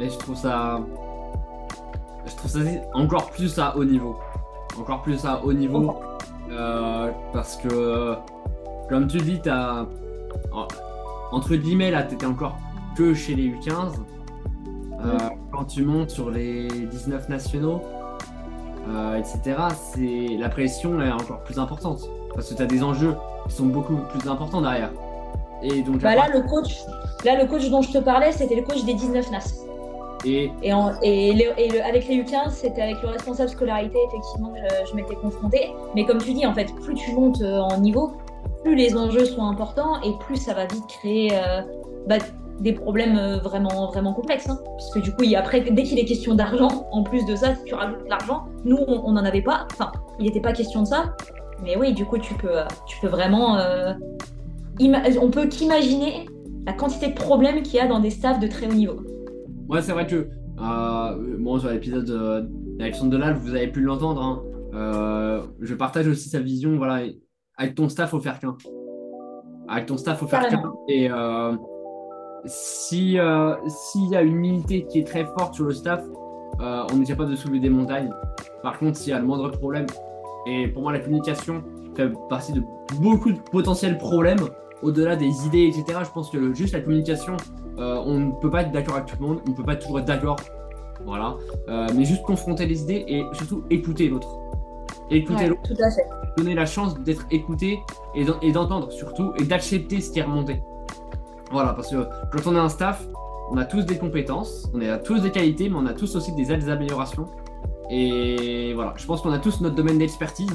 Et 0.00 0.08
je 0.08 0.18
trouve 0.18 0.36
ça 0.36 0.80
je 2.28 2.36
trouve 2.36 2.50
ça 2.50 2.58
encore 2.94 3.30
plus 3.30 3.58
à 3.58 3.76
haut 3.76 3.84
niveau. 3.84 4.18
Encore 4.78 5.02
plus 5.02 5.24
à 5.24 5.42
haut 5.44 5.52
niveau. 5.52 5.96
Euh, 6.50 7.10
parce 7.32 7.56
que, 7.56 8.14
comme 8.88 9.06
tu 9.06 9.18
dis, 9.18 9.40
as, 9.48 9.86
entre 11.32 11.56
guillemets, 11.56 11.90
là, 11.90 12.02
t'étais 12.02 12.26
encore 12.26 12.56
que 12.96 13.14
chez 13.14 13.34
les 13.34 13.48
U15. 13.48 13.94
Euh, 15.00 15.16
quand 15.52 15.64
tu 15.64 15.84
montes 15.84 16.10
sur 16.10 16.30
les 16.30 16.68
19 16.68 17.28
nationaux, 17.28 17.80
euh, 18.88 19.16
etc., 19.16 19.56
c'est 19.74 20.36
la 20.36 20.48
pression 20.48 21.00
est 21.00 21.10
encore 21.10 21.44
plus 21.44 21.58
importante. 21.58 22.00
Parce 22.34 22.50
que 22.50 22.54
tu 22.54 22.62
as 22.62 22.66
des 22.66 22.82
enjeux 22.82 23.16
qui 23.48 23.54
sont 23.54 23.66
beaucoup 23.66 23.96
plus 24.10 24.28
importants 24.28 24.60
derrière. 24.60 24.90
Et 25.62 25.82
donc, 25.82 25.98
bah 25.98 26.14
là, 26.14 26.28
le 26.32 26.42
coach, 26.42 26.78
là, 27.24 27.40
le 27.42 27.48
coach 27.48 27.68
dont 27.68 27.82
je 27.82 27.90
te 27.90 27.98
parlais, 27.98 28.32
c'était 28.32 28.54
le 28.54 28.62
coach 28.62 28.84
des 28.84 28.94
19 28.94 29.30
NAS. 29.32 29.64
Et, 30.24 30.50
et, 30.62 31.80
avec 31.80 32.08
les 32.08 32.22
U15, 32.22 32.50
c'était 32.50 32.82
avec 32.82 33.02
le 33.02 33.08
responsable 33.08 33.48
scolarité, 33.48 33.98
effectivement, 34.08 34.52
que 34.52 34.88
je, 34.90 34.94
m'étais 34.94 35.14
confrontée. 35.14 35.70
Mais 35.94 36.04
comme 36.04 36.18
tu 36.18 36.32
dis, 36.32 36.46
en 36.46 36.54
fait, 36.54 36.72
plus 36.82 36.94
tu 36.94 37.12
montes 37.12 37.40
euh, 37.40 37.58
en 37.58 37.78
niveau, 37.78 38.12
plus 38.62 38.74
les 38.74 38.96
enjeux 38.96 39.24
sont 39.24 39.44
importants 39.44 40.00
et 40.02 40.12
plus 40.20 40.36
ça 40.36 40.54
va 40.54 40.66
vite 40.66 40.86
créer 40.88 41.30
euh, 41.32 41.62
bah, 42.06 42.16
des 42.60 42.72
problèmes 42.72 43.16
euh, 43.16 43.38
vraiment, 43.38 43.86
vraiment 43.86 44.12
complexes. 44.12 44.48
Hein. 44.48 44.58
Parce 44.64 44.92
que 44.92 44.98
du 44.98 45.12
coup, 45.12 45.22
il, 45.22 45.36
après, 45.36 45.60
dès 45.60 45.84
qu'il 45.84 45.98
est 45.98 46.04
question 46.04 46.34
d'argent, 46.34 46.88
en 46.90 47.02
plus 47.02 47.24
de 47.24 47.36
ça, 47.36 47.54
si 47.54 47.64
tu 47.64 47.74
rajoutes 47.74 48.08
l'argent, 48.08 48.46
nous, 48.64 48.78
on 48.78 49.12
n'en 49.12 49.24
avait 49.24 49.42
pas. 49.42 49.66
Enfin, 49.72 49.92
il 50.18 50.26
n'était 50.26 50.40
pas 50.40 50.52
question 50.52 50.82
de 50.82 50.88
ça. 50.88 51.14
Mais 51.62 51.76
oui, 51.76 51.92
du 51.92 52.04
coup, 52.04 52.18
tu 52.18 52.34
peux, 52.34 52.58
tu 52.86 52.98
peux 53.00 53.08
vraiment. 53.08 53.58
on 54.80 55.30
peut 55.30 55.46
qu'imaginer 55.46 56.28
la 56.66 56.72
quantité 56.72 57.08
de 57.08 57.14
problèmes 57.14 57.62
qu'il 57.62 57.76
y 57.76 57.80
a 57.80 57.86
dans 57.86 58.00
des 58.00 58.10
staffs 58.10 58.38
de 58.38 58.46
très 58.46 58.66
haut 58.66 58.74
niveau. 58.74 59.00
Ouais, 59.68 59.82
c'est 59.82 59.92
vrai 59.92 60.06
que. 60.06 60.28
bon, 61.38 61.58
sur 61.58 61.70
l'épisode 61.70 62.50
d'Alexandre 62.78 63.10
Delal, 63.10 63.34
vous 63.34 63.54
avez 63.54 63.68
pu 63.68 63.80
l'entendre. 63.80 64.22
Hein. 64.22 65.42
je 65.60 65.74
partage 65.74 66.06
aussi 66.08 66.28
sa 66.28 66.40
vision. 66.40 66.76
Voilà, 66.76 67.06
avec 67.58 67.74
ton 67.74 67.88
staff, 67.88 68.10
faut 68.10 68.20
faire 68.20 68.38
qu'un. 68.38 68.56
Avec 69.68 69.86
ton 69.86 69.96
staff, 69.96 70.20
faut 70.20 70.28
faire 70.28 70.48
qu'un. 70.48 70.62
Et 70.88 71.10
euh, 71.10 71.52
si 72.46 73.18
euh, 73.18 73.54
s'il 73.66 74.08
y 74.08 74.16
a 74.16 74.22
une 74.22 74.44
unité 74.44 74.86
qui 74.86 75.00
est 75.00 75.06
très 75.06 75.24
forte 75.24 75.54
sur 75.54 75.64
le 75.64 75.72
staff, 75.72 76.02
euh, 76.60 76.84
on 76.92 76.98
n'est 76.98 77.04
capable 77.04 77.32
de 77.32 77.36
soulever 77.36 77.58
des 77.58 77.68
montagnes. 77.68 78.12
Par 78.62 78.78
contre, 78.78 78.96
s'il 78.96 79.10
y 79.10 79.12
a 79.12 79.18
le 79.18 79.26
moindre 79.26 79.50
problème, 79.50 79.86
et 80.48 80.68
pour 80.68 80.82
moi, 80.82 80.92
la 80.92 81.00
communication 81.00 81.62
fait 81.94 82.10
partie 82.28 82.52
de 82.52 82.62
beaucoup 83.00 83.32
de 83.32 83.38
potentiels 83.38 83.98
problèmes, 83.98 84.40
au-delà 84.82 85.16
des 85.16 85.46
idées, 85.46 85.64
etc. 85.64 86.00
Je 86.04 86.10
pense 86.10 86.30
que 86.30 86.54
juste 86.54 86.72
la 86.72 86.80
communication, 86.80 87.36
on 87.76 88.18
ne 88.18 88.32
peut 88.40 88.50
pas 88.50 88.62
être 88.62 88.72
d'accord 88.72 88.96
avec 88.96 89.06
tout 89.06 89.16
le 89.20 89.26
monde, 89.26 89.40
on 89.46 89.50
ne 89.50 89.56
peut 89.56 89.64
pas 89.64 89.76
toujours 89.76 89.98
être 89.98 90.06
d'accord. 90.06 90.36
Voilà. 91.04 91.36
mais 91.94 92.04
juste 92.04 92.22
confronter 92.22 92.66
les 92.66 92.82
idées 92.82 93.04
et 93.06 93.24
surtout 93.32 93.64
écouter 93.70 94.08
l'autre. 94.08 94.28
Écouter 95.10 95.46
l'autre. 95.46 95.62
Tout 95.62 95.82
à 95.82 95.90
fait 95.90 96.06
donner 96.38 96.54
la 96.54 96.66
chance 96.66 96.98
d'être 97.00 97.26
écouté 97.30 97.80
et 98.14 98.52
d'entendre 98.52 98.90
surtout 98.92 99.32
et 99.38 99.44
d'accepter 99.44 100.00
ce 100.00 100.10
qui 100.10 100.20
est 100.20 100.22
remonté. 100.22 100.62
Voilà, 101.50 101.72
parce 101.72 101.90
que 101.90 102.06
quand 102.32 102.46
on 102.46 102.56
a 102.56 102.60
un 102.60 102.68
staff, 102.68 103.06
on 103.50 103.56
a 103.56 103.64
tous 103.64 103.84
des 103.84 103.98
compétences, 103.98 104.68
on 104.74 104.80
a 104.80 104.98
tous 104.98 105.20
des 105.20 105.30
qualités, 105.30 105.68
mais 105.68 105.76
on 105.76 105.86
a 105.86 105.94
tous 105.94 106.14
aussi 106.16 106.32
des, 106.32 106.44
des 106.44 106.68
améliorations. 106.68 107.26
Et 107.90 108.72
voilà, 108.74 108.94
je 108.96 109.06
pense 109.06 109.22
qu'on 109.22 109.32
a 109.32 109.38
tous 109.38 109.60
notre 109.60 109.74
domaine 109.74 109.98
d'expertise. 109.98 110.50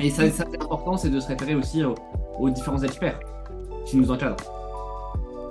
Et 0.00 0.10
ça, 0.10 0.30
ça 0.30 0.44
c'est 0.50 0.62
important, 0.62 0.96
c'est 0.96 1.10
de 1.10 1.18
se 1.18 1.28
référer 1.28 1.54
aussi 1.54 1.82
aux, 1.84 2.50
différents 2.50 2.82
experts 2.82 3.18
qui 3.84 3.96
nous 3.96 4.10
encadrent. 4.10 4.36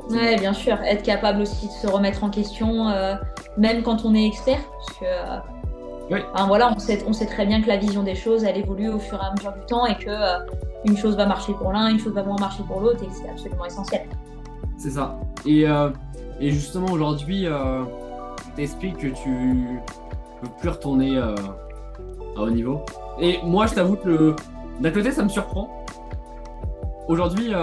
Ouais, 0.10 0.38
bien 0.38 0.54
sûr, 0.54 0.78
être 0.84 1.04
capable 1.04 1.41
aussi 1.41 1.67
de 1.67 1.71
se 1.71 1.88
remettre 1.88 2.23
en 2.23 2.30
question, 2.30 2.88
euh, 2.88 3.15
même 3.58 3.84
quand 3.84 4.06
on 4.06 4.15
est 4.15 4.26
expert, 4.26 4.62
parce 4.71 5.00
que 5.00 5.06
euh, 5.06 6.45
voilà, 6.47 6.71
on 6.73 6.80
sait, 6.80 7.04
on 7.06 7.12
sait 7.12 7.26
très 7.26 7.45
bien 7.45 7.62
que 7.62 7.67
la 7.67 7.76
vision 7.76 8.04
des 8.04 8.15
choses, 8.15 8.45
elle 8.45 8.56
évolue 8.56 8.88
au 8.88 9.00
fur 9.00 9.21
et 9.21 9.26
à 9.26 9.34
mesure 9.34 9.52
du 9.52 9.65
temps 9.65 9.86
et 9.86 9.97
que 9.97 10.08
euh, 10.08 10.39
une 10.86 10.95
chose 10.95 11.17
va 11.17 11.26
marcher 11.26 11.52
pour 11.54 11.73
l'un, 11.73 11.89
une 11.89 12.00
chose 12.00 12.13
va 12.13 12.23
moins 12.23 12.39
marcher 12.39 12.63
pour 12.63 12.80
l'autre 12.80 13.04
et 13.04 13.10
c'est 13.12 13.30
absolument 13.30 13.65
essentiel. 13.65 14.04
C'est 14.78 14.91
ça. 14.91 15.19
Et, 15.45 15.65
et 16.39 16.52
justement, 16.52 16.91
aujourd'hui, 16.91 17.47
euh, 17.47 17.84
t'expliques 18.56 18.97
que 18.97 19.08
tu 19.08 19.80
peux 20.47 20.60
plus 20.60 20.69
retourner 20.69 21.17
euh, 21.17 21.36
à 22.38 22.41
haut 22.41 22.49
niveau. 22.49 22.81
Et 23.19 23.39
moi, 23.43 23.67
je 23.67 23.75
t'avoue 23.75 23.95
que 23.95 24.36
d'un 24.79 24.91
côté, 24.91 25.12
ça 25.12 25.23
me 25.23 25.29
surprend. 25.29 25.86
Aujourd'hui, 27.07 27.53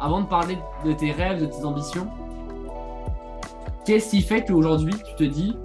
avant 0.00 0.20
de 0.20 0.26
parler 0.26 0.56
de 0.84 0.92
tes 0.92 1.10
rêves, 1.10 1.40
de 1.40 1.46
tes 1.46 1.64
ambitions, 1.64 2.06
qu'est-ce 3.84 4.10
qui 4.10 4.22
fait 4.22 4.44
qu'aujourd'hui, 4.44 4.94
tu 5.04 5.14
te 5.16 5.24
dis 5.24 5.56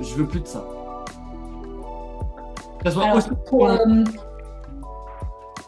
je 0.00 0.14
veux 0.14 0.26
plus 0.26 0.40
de 0.40 0.46
ça? 0.46 0.64
pour, 3.46 3.68
euh, 3.68 3.78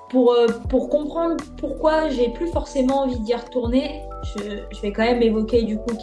pour, 0.08 0.32
euh, 0.32 0.46
pour, 0.68 0.88
comprendre 0.88 1.36
pourquoi 1.58 2.08
j'ai 2.10 2.28
plus 2.30 2.48
forcément 2.48 3.02
envie 3.02 3.18
d'y 3.20 3.34
retourner, 3.34 4.02
je, 4.22 4.80
vais 4.80 4.92
quand 4.92 5.02
même 5.02 5.22
évoquer 5.22 5.62
du 5.62 5.78
coup 5.78 5.94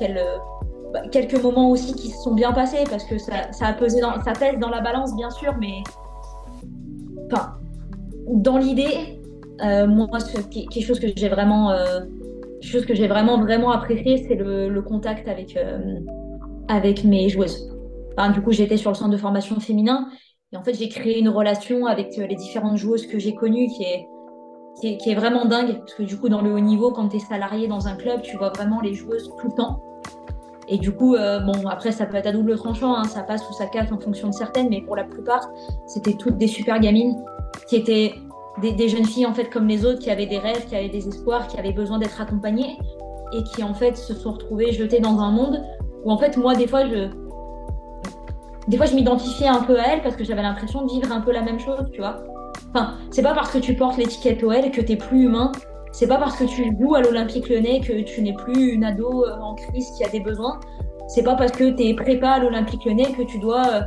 bah, 0.95 1.08
quelques 1.12 1.41
moments 1.41 1.69
aussi 1.69 1.93
qui 1.93 2.10
se 2.10 2.21
sont 2.21 2.34
bien 2.34 2.51
passés 2.51 2.84
parce 2.89 3.03
que 3.03 3.17
ça, 3.17 3.51
ça, 3.51 3.67
a 3.67 3.73
pesé 3.73 4.01
dans, 4.01 4.21
ça 4.23 4.34
pèse 4.34 4.58
dans 4.60 4.69
la 4.69 4.81
balance 4.81 5.15
bien 5.15 5.29
sûr, 5.29 5.53
mais 5.60 5.84
enfin, 7.31 7.53
dans 8.27 8.58
l'idée, 8.58 9.21
euh, 9.63 9.88
moi, 9.88 10.08
quelque 10.51 10.81
chose 10.81 10.99
que 10.99 11.08
j'ai 11.15 11.29
vraiment, 11.29 11.71
chose 12.62 12.86
que 12.86 12.95
j'ai 12.95 13.08
vraiment 13.08 13.39
vraiment 13.39 13.71
apprécié, 13.71 14.25
c'est 14.27 14.36
le, 14.36 14.81
contact 14.81 15.27
avec 15.27 15.58
avec 16.67 17.03
mes 17.03 17.29
joueuses 17.29 17.75
du 18.34 18.41
coup, 18.41 18.51
j'étais 18.51 18.77
sur 18.77 18.91
le 18.91 18.95
centre 18.95 19.12
de 19.12 19.17
formation 19.17 19.60
féminin. 19.60 20.10
Et 20.51 20.58
en 20.58 20.63
fait, 20.63 20.73
j'ai 20.73 20.89
créé 20.89 21.19
une 21.19 21.29
relation 21.29 21.86
avec 21.86 22.17
euh, 22.17 22.27
les 22.27 22.36
différentes 22.36 22.77
joueuses 22.77 23.08
que 23.08 23.19
j'ai 23.19 23.36
connues 23.36 23.67
qui 23.67 23.84
est, 23.84 24.08
qui 24.97 25.10
est, 25.10 25.15
vraiment 25.15 25.45
dingue. 25.45 25.79
Parce 25.79 25.93
que 25.95 26.03
du 26.03 26.17
coup, 26.17 26.29
dans 26.29 26.41
le 26.41 26.53
haut 26.53 26.60
niveau, 26.60 26.91
quand 26.91 27.10
tu 27.10 27.17
es 27.17 27.19
salarié 27.19 27.67
dans 27.67 27.88
un 27.88 27.95
club, 27.95 28.21
tu 28.21 28.38
vois 28.38 28.49
vraiment 28.49 28.81
les 28.81 28.93
joueuses 28.93 29.29
tout 29.39 29.47
le 29.47 29.55
temps. 29.55 29.81
Et 30.67 30.78
du 30.78 30.91
coup, 30.91 31.15
euh, 31.15 31.39
bon, 31.39 31.67
après, 31.67 31.91
ça 31.91 32.06
peut 32.06 32.17
être 32.17 32.28
à 32.28 32.32
double 32.32 32.56
tranchant, 32.58 32.95
hein, 32.95 33.04
ça 33.04 33.21
passe 33.21 33.47
ou 33.49 33.54
ça 33.54 33.67
casse 33.67 33.91
en 33.91 33.99
fonction 33.99 34.30
de 34.30 34.34
certaines, 34.34 34.69
mais 34.69 34.82
pour 34.82 34.95
la 34.95 35.04
plupart, 35.04 35.47
c'était 35.86 36.13
toutes 36.13 36.38
des 36.38 36.47
super 36.47 36.80
gamines 36.80 37.15
qui 37.67 37.75
étaient 37.75 38.15
des, 38.62 38.88
jeunes 38.88 39.06
filles 39.06 39.25
en 39.25 39.34
fait 39.34 39.49
comme 39.49 39.67
les 39.67 39.86
autres, 39.86 39.99
qui 39.99 40.10
avaient 40.10 40.25
des 40.25 40.39
rêves, 40.39 40.65
qui 40.67 40.75
avaient 40.75 40.89
des 40.89 41.08
espoirs, 41.08 41.47
qui 41.47 41.60
avaient 41.60 41.73
besoin 41.73 41.99
d'être 41.99 42.19
accompagnées 42.19 42.78
et 43.34 43.43
qui 43.43 43.63
en 43.63 43.73
fait 43.73 43.97
se 43.97 44.13
sont 44.13 44.32
retrouvées 44.34 44.71
jetées 44.71 44.99
dans 44.99 45.19
un 45.19 45.32
monde 45.32 45.62
où 46.04 46.12
en 46.12 46.17
fait 46.17 46.38
moi 46.38 46.56
des 46.56 46.67
fois 46.67 46.86
je, 46.86 47.10
des 48.67 48.78
fois, 48.78 48.88
je 48.88 48.95
m'identifiais 48.95 49.47
un 49.47 49.62
peu 49.62 49.80
à 49.80 49.93
elle 49.93 50.01
parce 50.01 50.15
que 50.15 50.23
j'avais 50.23 50.41
l'impression 50.41 50.84
de 50.84 50.91
vivre 50.91 51.12
un 51.12 51.21
peu 51.21 51.32
la 51.32 51.41
même 51.41 51.60
chose, 51.60 51.88
tu 51.91 51.99
vois. 51.99 52.23
Enfin, 52.73 52.95
c'est 53.12 53.21
pas 53.21 53.34
parce 53.34 53.51
que 53.51 53.60
tu 53.60 53.75
portes 53.75 53.97
l'étiquette 53.97 54.43
OL 54.43 54.71
que 54.71 54.82
t'es 54.82 54.95
plus 54.95 55.25
humain. 55.25 55.51
C'est 55.95 56.08
pas 56.08 56.17
parce 56.17 56.36
que 56.36 56.43
tu 56.43 56.75
joues 56.77 56.93
à 56.95 57.01
l'Olympique 57.01 57.47
Lyonnais 57.47 57.79
que 57.79 58.01
tu 58.01 58.21
n'es 58.21 58.34
plus 58.34 58.73
une 58.73 58.84
ado 58.84 59.23
euh, 59.23 59.39
en 59.39 59.55
crise 59.55 59.91
qui 59.91 60.03
a 60.03 60.10
des 60.10 60.19
besoins. 60.19 60.60
C'est 61.08 61.23
pas 61.23 61.36
parce 61.36 61.53
que 61.53 61.69
t'es 61.69 61.93
prépa 61.93 62.31
à 62.31 62.39
l'Olympique 62.39 62.84
Lyonnais 62.84 63.13
que 63.13 63.21
tu 63.21 63.39
dois, 63.39 63.65
euh, 63.65 63.81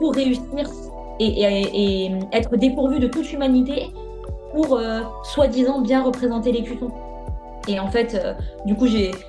pour 0.00 0.16
réussir 0.16 0.68
et, 1.20 2.10
être 2.32 2.56
dépourvu 2.56 2.98
de 2.98 3.06
toute 3.06 3.32
humanité, 3.32 3.92
pour 4.52 4.76
euh, 4.76 5.02
soi-disant 5.22 5.80
bien 5.80 6.02
représenter 6.02 6.50
les 6.50 6.64
cutons. 6.64 6.90
Et 7.68 7.78
en 7.78 7.86
fait, 7.86 8.20
du 8.66 8.74
coup, 8.74 8.88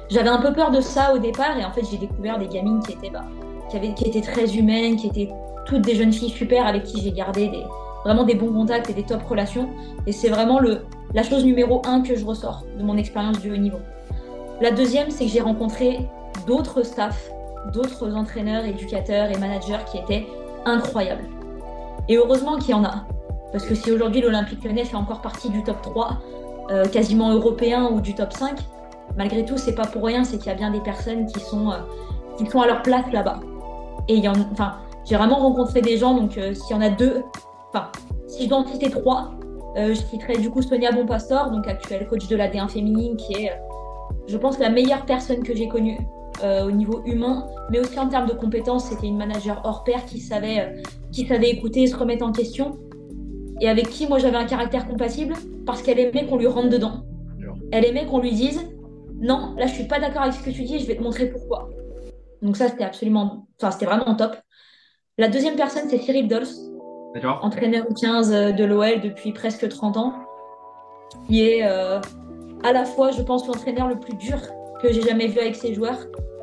j'avais 0.10 0.30
un 0.30 0.42
peu 0.42 0.52
peur 0.52 0.72
de 0.72 0.82
ça 0.82 1.14
au 1.14 1.20
départ, 1.20 1.56
et 1.60 1.64
en 1.64 1.72
fait, 1.72 1.84
j'ai 1.92 1.98
découvert 1.98 2.40
des 2.40 2.48
gamines 2.48 2.82
qui 2.82 2.94
étaient 2.94 3.12
bah, 3.12 3.24
qui, 3.70 3.78
avait, 3.78 3.94
qui 3.94 4.06
étaient 4.06 4.22
très 4.22 4.58
humaines, 4.58 4.96
qui 4.96 5.08
étaient 5.08 5.30
toutes 5.68 5.84
des 5.84 5.94
jeunes 5.94 6.12
filles 6.12 6.32
super 6.32 6.66
avec 6.66 6.86
qui 6.86 7.02
j'ai 7.02 7.12
gardé 7.12 7.50
des, 7.50 7.64
vraiment 8.06 8.24
des 8.24 8.36
bons 8.36 8.54
contacts 8.54 8.90
et 8.90 8.94
des 8.94 9.04
top 9.04 9.24
relations. 9.24 9.70
Et 10.06 10.12
c'est 10.12 10.30
vraiment 10.30 10.60
le, 10.60 10.86
la 11.14 11.24
chose 11.24 11.44
numéro 11.44 11.82
un 11.86 12.02
que 12.02 12.16
je 12.16 12.24
ressors 12.24 12.64
de 12.78 12.84
mon 12.84 12.96
expérience 12.98 13.40
du 13.40 13.52
haut 13.52 13.58
niveau. 13.58 13.80
La 14.62 14.72
deuxième, 14.72 15.10
c'est 15.10 15.26
que 15.26 15.32
j'ai 15.32 15.42
rencontré 15.42 16.08
d'autres 16.48 16.84
staffs, 16.84 17.30
d'autres 17.74 18.16
entraîneurs, 18.16 18.64
éducateurs 18.64 19.30
et 19.32 19.38
managers 19.38 19.84
qui 19.92 19.98
étaient 19.98 20.28
incroyables. 20.66 21.26
Et 22.08 22.18
heureusement 22.18 22.58
qu'il 22.58 22.72
y 22.72 22.74
en 22.74 22.86
a. 22.86 23.06
Parce 23.52 23.66
que 23.66 23.74
si 23.74 23.92
aujourd'hui 23.92 24.22
l'Olympique 24.22 24.64
lyonnais 24.64 24.86
fait 24.86 24.96
encore 24.96 25.22
partie 25.22 25.50
du 25.50 25.64
top 25.64 25.82
3, 25.82 26.18
euh, 26.72 26.86
quasiment 26.86 27.34
européen 27.34 27.90
ou 27.92 28.02
du 28.02 28.14
top 28.14 28.34
5, 28.34 28.60
malgré 29.18 29.46
tout, 29.46 29.58
c'est 29.58 29.76
pas 29.76 29.86
pour 29.88 30.04
rien, 30.04 30.24
c'est 30.24 30.38
qu'il 30.38 30.48
y 30.48 30.52
a 30.52 30.56
bien 30.56 30.72
des 30.72 30.82
personnes 30.82 31.26
qui 31.26 31.40
sont, 31.40 31.72
euh, 31.72 31.78
qui 32.38 32.46
sont 32.46 32.62
à 32.62 32.68
leur 32.68 32.82
place 32.82 33.06
là-bas. 33.12 33.40
Et 34.08 34.28
en, 34.28 34.34
enfin, 34.52 34.76
j'ai 35.06 35.16
vraiment 35.16 35.38
rencontré 35.38 35.82
des 35.82 35.98
gens, 35.98 36.14
donc 36.14 36.38
euh, 36.38 36.54
s'il 36.54 36.76
y 36.76 36.80
en 36.80 36.82
a 36.82 36.90
deux, 36.90 37.24
enfin, 37.76 37.92
si 38.28 38.44
je 38.44 38.50
dois 38.50 38.60
en 38.60 38.66
citer 38.66 38.90
trois, 38.90 39.32
euh, 39.78 39.90
je 39.90 40.02
citerai 40.02 40.38
du 40.38 40.50
coup 40.50 40.62
Sonia 40.62 40.92
Bonpastor, 40.92 41.52
donc 41.52 41.68
actuelle 41.68 42.08
coach 42.08 42.28
de 42.28 42.36
la 42.36 42.50
D1 42.50 42.70
féminine, 42.70 43.18
qui 43.18 43.34
est, 43.34 43.52
je 44.28 44.38
pense, 44.38 44.60
la 44.60 44.70
meilleure 44.70 45.06
personne 45.06 45.44
que 45.44 45.56
j'ai 45.56 45.68
connue 45.68 45.98
euh, 46.44 46.66
au 46.66 46.72
niveau 46.72 47.02
humain, 47.06 47.48
mais 47.70 47.80
aussi 47.80 48.00
en 48.00 48.08
termes 48.08 48.28
de 48.28 48.34
compétences. 48.34 48.86
C'était 48.86 49.08
une 49.08 49.18
manager 49.18 49.62
hors 49.64 49.84
pair 49.84 50.06
qui 50.06 50.20
savait, 50.20 50.82
qui 51.12 51.26
savait 51.28 51.50
écouter 51.50 51.88
se 51.88 51.96
remettre 51.96 52.26
en 52.26 52.32
question, 52.32 52.78
et 53.62 53.70
avec 53.70 53.90
qui 53.90 54.08
moi 54.08 54.20
j'avais 54.20 54.38
un 54.38 54.46
caractère 54.46 54.88
compatible 54.88 55.34
parce 55.66 55.82
qu'elle 55.82 56.00
aimait 56.00 56.26
qu'on 56.26 56.38
lui 56.38 56.48
rentre 56.48 56.70
dedans. 56.70 57.06
Elle 57.72 57.86
aimait 57.86 58.06
qu'on 58.06 58.20
lui 58.20 58.32
dise 58.32 58.62
non, 59.20 59.56
là 59.58 59.66
je 59.66 59.74
suis 59.74 59.86
pas 59.86 60.00
d'accord 60.00 60.24
avec 60.24 60.34
ce 60.34 60.44
que 60.44 60.50
tu 60.50 60.64
dis, 60.64 60.80
je 60.80 60.86
vais 60.86 60.96
te 60.96 61.02
montrer 61.02 61.28
pourquoi. 61.28 61.70
Donc 62.42 62.58
ça, 62.58 62.68
c'était 62.68 62.84
absolument, 62.84 63.48
enfin, 63.58 63.72
c'était 63.72 63.86
vraiment 63.86 64.14
top. 64.16 64.36
La 65.18 65.30
deuxième 65.30 65.56
personne, 65.56 65.90
c'est 65.90 65.98
Cyril 65.98 66.28
Dols, 66.28 66.46
entraîneur 67.24 67.86
15 68.00 68.34
euh, 68.34 68.52
de 68.52 68.64
l'OL 68.66 69.02
depuis 69.02 69.32
presque 69.32 69.68
30 69.68 69.98
ans, 69.98 70.14
qui 71.28 71.44
est 71.44 71.64
euh, 71.64 72.00
à 72.64 72.74
la 72.74 72.86
fois, 72.86 73.12
je 73.12 73.22
pense, 73.22 73.48
l'entraîneur 73.48 73.88
le 73.88 74.00
plus 74.00 74.16
dur 74.16 74.38
que 74.82 74.92
j'ai 74.92 75.02
jamais 75.02 75.28
vu 75.28 75.40
avec 75.40 75.56
ses 75.56 75.74
joueurs 75.74 76.00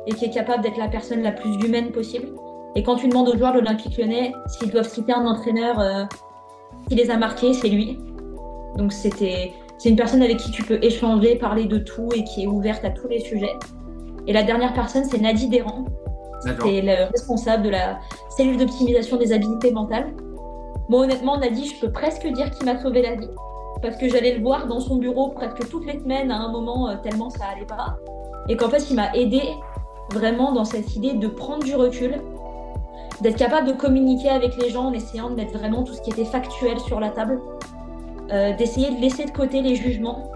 et 0.07 0.13
qui 0.13 0.25
est 0.25 0.33
capable 0.33 0.63
d'être 0.63 0.77
la 0.77 0.87
personne 0.87 1.21
la 1.21 1.31
plus 1.31 1.53
humaine 1.63 1.91
possible. 1.91 2.29
Et 2.75 2.83
quand 2.83 2.95
tu 2.95 3.07
demandes 3.07 3.29
aux 3.29 3.37
joueurs 3.37 3.53
de 3.53 3.59
l'Olympique 3.59 3.97
lyonnais 3.97 4.33
s'ils 4.47 4.71
doivent 4.71 4.89
citer 4.89 5.13
un 5.13 5.25
entraîneur 5.25 5.79
euh, 5.79 6.03
qui 6.89 6.95
les 6.95 7.11
a 7.11 7.17
marqués, 7.17 7.53
c'est 7.53 7.69
lui. 7.69 7.99
Donc 8.77 8.91
c'était, 8.91 9.53
c'est 9.77 9.89
une 9.89 9.95
personne 9.95 10.23
avec 10.23 10.37
qui 10.37 10.51
tu 10.51 10.63
peux 10.63 10.79
échanger, 10.81 11.35
parler 11.35 11.65
de 11.65 11.77
tout 11.77 12.09
et 12.15 12.23
qui 12.23 12.43
est 12.43 12.47
ouverte 12.47 12.83
à 12.83 12.89
tous 12.89 13.07
les 13.07 13.19
sujets. 13.19 13.53
Et 14.25 14.33
la 14.33 14.41
dernière 14.41 14.73
personne, 14.73 15.03
c'est 15.03 15.19
Nadie 15.19 15.47
Déran. 15.47 15.85
C'est 16.41 16.81
le 16.81 17.09
responsable 17.11 17.63
de 17.63 17.69
la 17.69 17.99
cellule 18.35 18.57
d'optimisation 18.57 19.17
des 19.17 19.31
habiletés 19.31 19.71
mentales. 19.71 20.13
Moi, 20.89 21.01
honnêtement, 21.01 21.37
Nadie, 21.37 21.65
je 21.65 21.79
peux 21.79 21.91
presque 21.91 22.27
dire 22.27 22.51
qu'il 22.51 22.65
m'a 22.65 22.81
sauvé 22.81 23.01
la 23.01 23.15
vie. 23.15 23.29
parce 23.81 23.97
que 23.97 24.07
j'allais 24.07 24.35
le 24.35 24.41
voir 24.41 24.67
dans 24.67 24.79
son 24.79 24.95
bureau 24.95 25.29
presque 25.29 25.67
toutes 25.69 25.85
les 25.85 25.99
semaines 25.99 26.31
à 26.31 26.37
un 26.37 26.51
moment, 26.51 26.89
euh, 26.89 26.95
tellement 27.03 27.29
ça 27.29 27.45
allait 27.53 27.65
pas. 27.65 27.97
Et 28.47 28.55
qu'en 28.55 28.69
fait, 28.69 28.89
il 28.89 28.95
m'a 28.95 29.13
aidé 29.13 29.41
vraiment 30.11 30.51
dans 30.51 30.65
cette 30.65 30.95
idée 30.95 31.13
de 31.13 31.27
prendre 31.27 31.63
du 31.63 31.75
recul, 31.75 32.21
d'être 33.21 33.37
capable 33.37 33.67
de 33.67 33.73
communiquer 33.73 34.29
avec 34.29 34.55
les 34.57 34.69
gens 34.69 34.85
en 34.85 34.93
essayant 34.93 35.29
de 35.29 35.35
mettre 35.35 35.57
vraiment 35.57 35.83
tout 35.83 35.93
ce 35.93 36.01
qui 36.01 36.11
était 36.11 36.25
factuel 36.25 36.79
sur 36.79 36.99
la 36.99 37.09
table, 37.09 37.41
euh, 38.31 38.55
d'essayer 38.55 38.89
de 38.89 39.01
laisser 39.01 39.25
de 39.25 39.31
côté 39.31 39.61
les 39.61 39.75
jugements 39.75 40.31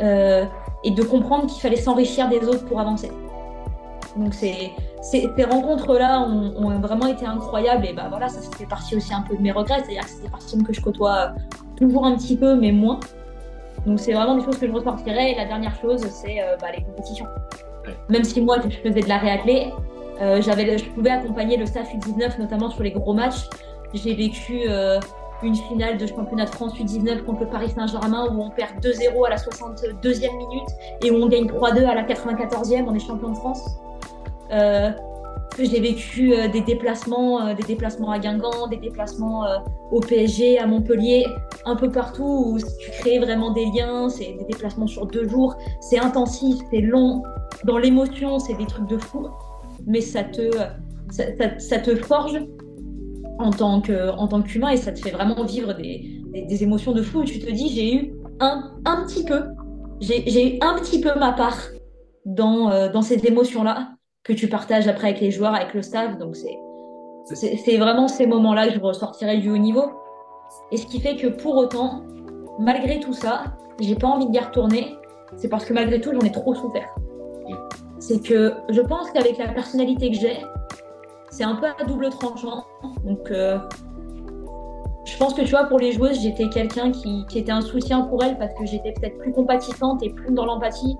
euh, 0.00 0.44
et 0.82 0.90
de 0.90 1.02
comprendre 1.02 1.46
qu'il 1.46 1.60
fallait 1.60 1.76
s'enrichir 1.76 2.28
des 2.28 2.46
autres 2.46 2.64
pour 2.64 2.80
avancer. 2.80 3.10
Donc 4.16 4.34
c'est 4.34 4.70
ces, 5.04 5.44
rencontres-là 5.44 6.22
ont, 6.22 6.78
vraiment 6.78 7.06
été 7.06 7.26
incroyables 7.26 7.84
et 7.86 7.92
bah 7.92 8.06
voilà, 8.08 8.28
ça 8.28 8.40
fait 8.56 8.66
partie 8.66 8.96
aussi 8.96 9.12
un 9.12 9.20
peu 9.20 9.36
de 9.36 9.42
mes 9.42 9.52
regrets, 9.52 9.80
c'est-à-dire 9.84 10.04
que 10.04 10.10
c'est 10.10 10.22
des 10.22 10.30
personnes 10.30 10.62
que 10.62 10.72
je 10.72 10.80
côtoie 10.80 11.32
toujours 11.76 12.06
un 12.06 12.16
petit 12.16 12.36
peu 12.36 12.56
mais 12.56 12.72
moins. 12.72 13.00
Donc 13.86 14.00
c'est 14.00 14.14
vraiment 14.14 14.36
des 14.36 14.44
choses 14.44 14.58
que 14.58 14.66
je 14.66 14.72
ressortirais. 14.72 15.32
Et 15.32 15.34
la 15.34 15.44
dernière 15.44 15.78
chose, 15.80 16.00
c'est 16.08 16.40
euh, 16.40 16.56
bah, 16.60 16.68
les 16.74 16.82
compétitions. 16.82 17.26
Même 18.08 18.24
si 18.24 18.40
moi, 18.40 18.56
je 18.62 18.76
faisais 18.76 19.00
de 19.00 19.08
la 19.08 19.18
réathlée, 19.18 19.72
euh, 20.22 20.40
j'avais, 20.40 20.78
je 20.78 20.88
pouvais 20.90 21.10
accompagner 21.10 21.56
le 21.56 21.66
staff 21.66 21.92
U19, 21.94 22.38
notamment 22.40 22.70
sur 22.70 22.82
les 22.82 22.92
gros 22.92 23.12
matchs. 23.12 23.48
J'ai 23.92 24.14
vécu 24.14 24.62
euh, 24.66 24.98
une 25.42 25.54
finale 25.54 25.98
de 25.98 26.06
championnat 26.06 26.46
de 26.46 26.50
France 26.50 26.78
U19 26.78 27.24
contre 27.24 27.40
le 27.40 27.48
Paris 27.48 27.70
Saint-Germain 27.70 28.28
où 28.32 28.42
on 28.42 28.50
perd 28.50 28.80
2-0 28.80 29.26
à 29.26 29.30
la 29.30 29.36
62e 29.36 30.36
minute 30.36 30.68
et 31.02 31.10
où 31.10 31.16
on 31.16 31.28
gagne 31.28 31.46
3-2 31.46 31.84
à 31.84 31.94
la 31.94 32.04
94e, 32.04 32.84
on 32.88 32.94
est 32.94 32.98
champion 32.98 33.30
de 33.30 33.36
France. 33.36 33.60
Euh, 34.52 34.90
j'ai 35.58 35.80
vécu 35.80 36.34
euh, 36.34 36.48
des 36.48 36.60
déplacements, 36.60 37.46
euh, 37.46 37.54
des 37.54 37.62
déplacements 37.62 38.10
à 38.10 38.18
Guingamp, 38.18 38.66
des 38.68 38.76
déplacements 38.76 39.44
au 39.92 40.00
PSG, 40.00 40.58
à 40.58 40.66
Montpellier, 40.66 41.26
un 41.64 41.76
peu 41.76 41.90
partout 41.90 42.24
où 42.24 42.58
tu 42.80 42.90
crées 42.90 43.18
vraiment 43.18 43.52
des 43.52 43.66
liens. 43.66 44.08
C'est 44.08 44.36
des 44.38 44.44
déplacements 44.50 44.86
sur 44.86 45.06
deux 45.06 45.28
jours. 45.28 45.56
C'est 45.80 45.98
intensif, 45.98 46.56
c'est 46.70 46.80
long. 46.80 47.22
Dans 47.64 47.78
l'émotion, 47.78 48.38
c'est 48.38 48.54
des 48.54 48.66
trucs 48.66 48.88
de 48.88 48.98
fou. 48.98 49.28
Mais 49.86 50.00
ça 50.00 50.24
te, 50.24 50.50
ça, 51.10 51.78
te 51.78 51.94
forge 51.96 52.40
en 53.38 53.50
tant 53.50 53.80
qu'humain 53.80 54.70
et 54.70 54.76
ça 54.76 54.92
te 54.92 54.98
fait 54.98 55.10
vraiment 55.10 55.44
vivre 55.44 55.74
des, 55.74 56.22
des, 56.48 56.62
émotions 56.62 56.92
de 56.92 57.02
fou. 57.02 57.24
tu 57.24 57.38
te 57.38 57.50
dis, 57.50 57.68
j'ai 57.68 57.94
eu 57.94 58.14
un, 58.40 58.72
un 58.84 59.04
petit 59.04 59.24
peu, 59.24 59.42
j'ai 60.00 60.56
eu 60.56 60.58
un 60.62 60.74
petit 60.76 61.00
peu 61.00 61.10
ma 61.18 61.32
part 61.32 61.58
dans, 62.24 62.90
dans 62.90 63.02
ces 63.02 63.26
émotions-là 63.26 63.93
que 64.24 64.32
tu 64.32 64.48
partages 64.48 64.88
après 64.88 65.08
avec 65.08 65.20
les 65.20 65.30
joueurs, 65.30 65.54
avec 65.54 65.74
le 65.74 65.82
staff. 65.82 66.18
Donc 66.18 66.36
c'est 66.36 66.58
c'est 67.26 67.78
vraiment 67.78 68.08
ces 68.08 68.26
moments-là 68.26 68.68
que 68.68 68.74
je 68.74 68.80
ressortirai 68.80 69.38
du 69.38 69.50
haut 69.50 69.58
niveau. 69.58 69.84
Et 70.70 70.76
ce 70.76 70.86
qui 70.86 71.00
fait 71.00 71.16
que 71.16 71.28
pour 71.28 71.56
autant, 71.56 72.02
malgré 72.58 73.00
tout 73.00 73.14
ça, 73.14 73.44
j'ai 73.80 73.94
pas 73.94 74.08
envie 74.08 74.28
d'y 74.28 74.38
retourner. 74.38 74.96
C'est 75.36 75.48
parce 75.48 75.64
que 75.64 75.72
malgré 75.72 76.00
tout, 76.00 76.12
j'en 76.12 76.20
ai 76.20 76.32
trop 76.32 76.54
souffert. 76.54 76.94
C'est 77.98 78.22
que 78.22 78.52
je 78.68 78.80
pense 78.82 79.10
qu'avec 79.10 79.38
la 79.38 79.48
personnalité 79.48 80.10
que 80.10 80.16
j'ai, 80.16 80.36
c'est 81.30 81.44
un 81.44 81.56
peu 81.56 81.66
à 81.66 81.84
double 81.84 82.10
tranchant. 82.10 82.64
Donc, 83.04 83.30
euh, 83.30 83.58
je 85.04 85.16
pense 85.16 85.32
que 85.32 85.42
tu 85.42 85.50
vois, 85.50 85.64
pour 85.64 85.78
les 85.78 85.92
joueuses, 85.92 86.20
j'étais 86.20 86.48
quelqu'un 86.48 86.92
qui, 86.92 87.24
qui, 87.26 87.38
était 87.38 87.52
un 87.52 87.62
soutien 87.62 88.02
pour 88.02 88.22
elles 88.22 88.36
parce 88.36 88.52
que 88.54 88.66
j'étais 88.66 88.92
peut-être 88.92 89.18
plus 89.18 89.32
compatissante 89.32 90.02
et 90.02 90.10
plus 90.10 90.32
dans 90.32 90.44
l'empathie, 90.44 90.98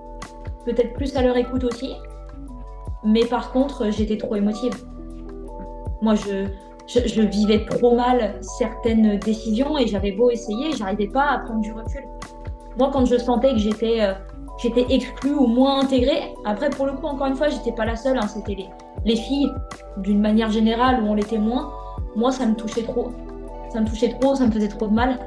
peut-être 0.65 0.93
plus 0.93 1.15
à 1.15 1.21
leur 1.21 1.37
écoute 1.37 1.63
aussi. 1.63 1.95
Mais 3.05 3.25
par 3.25 3.51
contre, 3.51 3.91
j'étais 3.91 4.17
trop 4.17 4.35
émotive. 4.35 4.73
Moi, 6.01 6.15
je, 6.15 6.47
je, 6.87 7.21
vivais 7.21 7.65
trop 7.65 7.95
mal 7.95 8.35
certaines 8.41 9.17
décisions 9.19 9.77
et 9.77 9.87
j'avais 9.87 10.11
beau 10.11 10.29
essayer, 10.29 10.71
j'arrivais 10.73 11.07
pas 11.07 11.31
à 11.31 11.39
prendre 11.39 11.61
du 11.61 11.71
recul. 11.71 12.03
Moi, 12.77 12.89
quand 12.91 13.05
je 13.05 13.17
sentais 13.17 13.53
que 13.53 13.59
j'étais 13.59 14.01
euh, 14.01 14.13
exclue 14.89 15.35
ou 15.35 15.47
moins 15.47 15.81
intégrée, 15.81 16.33
après, 16.45 16.69
pour 16.69 16.85
le 16.85 16.93
coup, 16.93 17.05
encore 17.05 17.27
une 17.27 17.35
fois, 17.35 17.49
j'étais 17.49 17.71
pas 17.71 17.85
la 17.85 17.95
seule, 17.95 18.17
hein, 18.17 18.27
c'était 18.27 18.55
les, 18.55 18.69
les 19.05 19.15
filles, 19.15 19.51
d'une 19.97 20.19
manière 20.19 20.51
générale, 20.51 21.01
où 21.03 21.07
on 21.07 21.13
l'était 21.13 21.37
moins. 21.37 21.71
Moi, 22.15 22.31
ça 22.31 22.45
me 22.45 22.55
touchait 22.55 22.83
trop. 22.83 23.11
Ça 23.69 23.81
me 23.81 23.87
touchait 23.87 24.09
trop, 24.19 24.35
ça 24.35 24.45
me 24.45 24.51
faisait 24.51 24.67
trop 24.67 24.87
de 24.87 24.93
mal. 24.93 25.19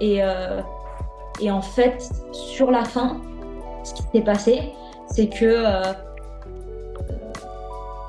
Et, 0.00 0.22
euh, 0.22 0.60
et 1.40 1.50
en 1.50 1.62
fait, 1.62 2.10
sur 2.32 2.70
la 2.70 2.84
fin, 2.84 3.20
ce 3.84 3.94
qui 3.94 4.02
s'est 4.02 4.22
passé, 4.22 4.72
c'est 5.06 5.28
que 5.28 5.44
euh, 5.44 5.92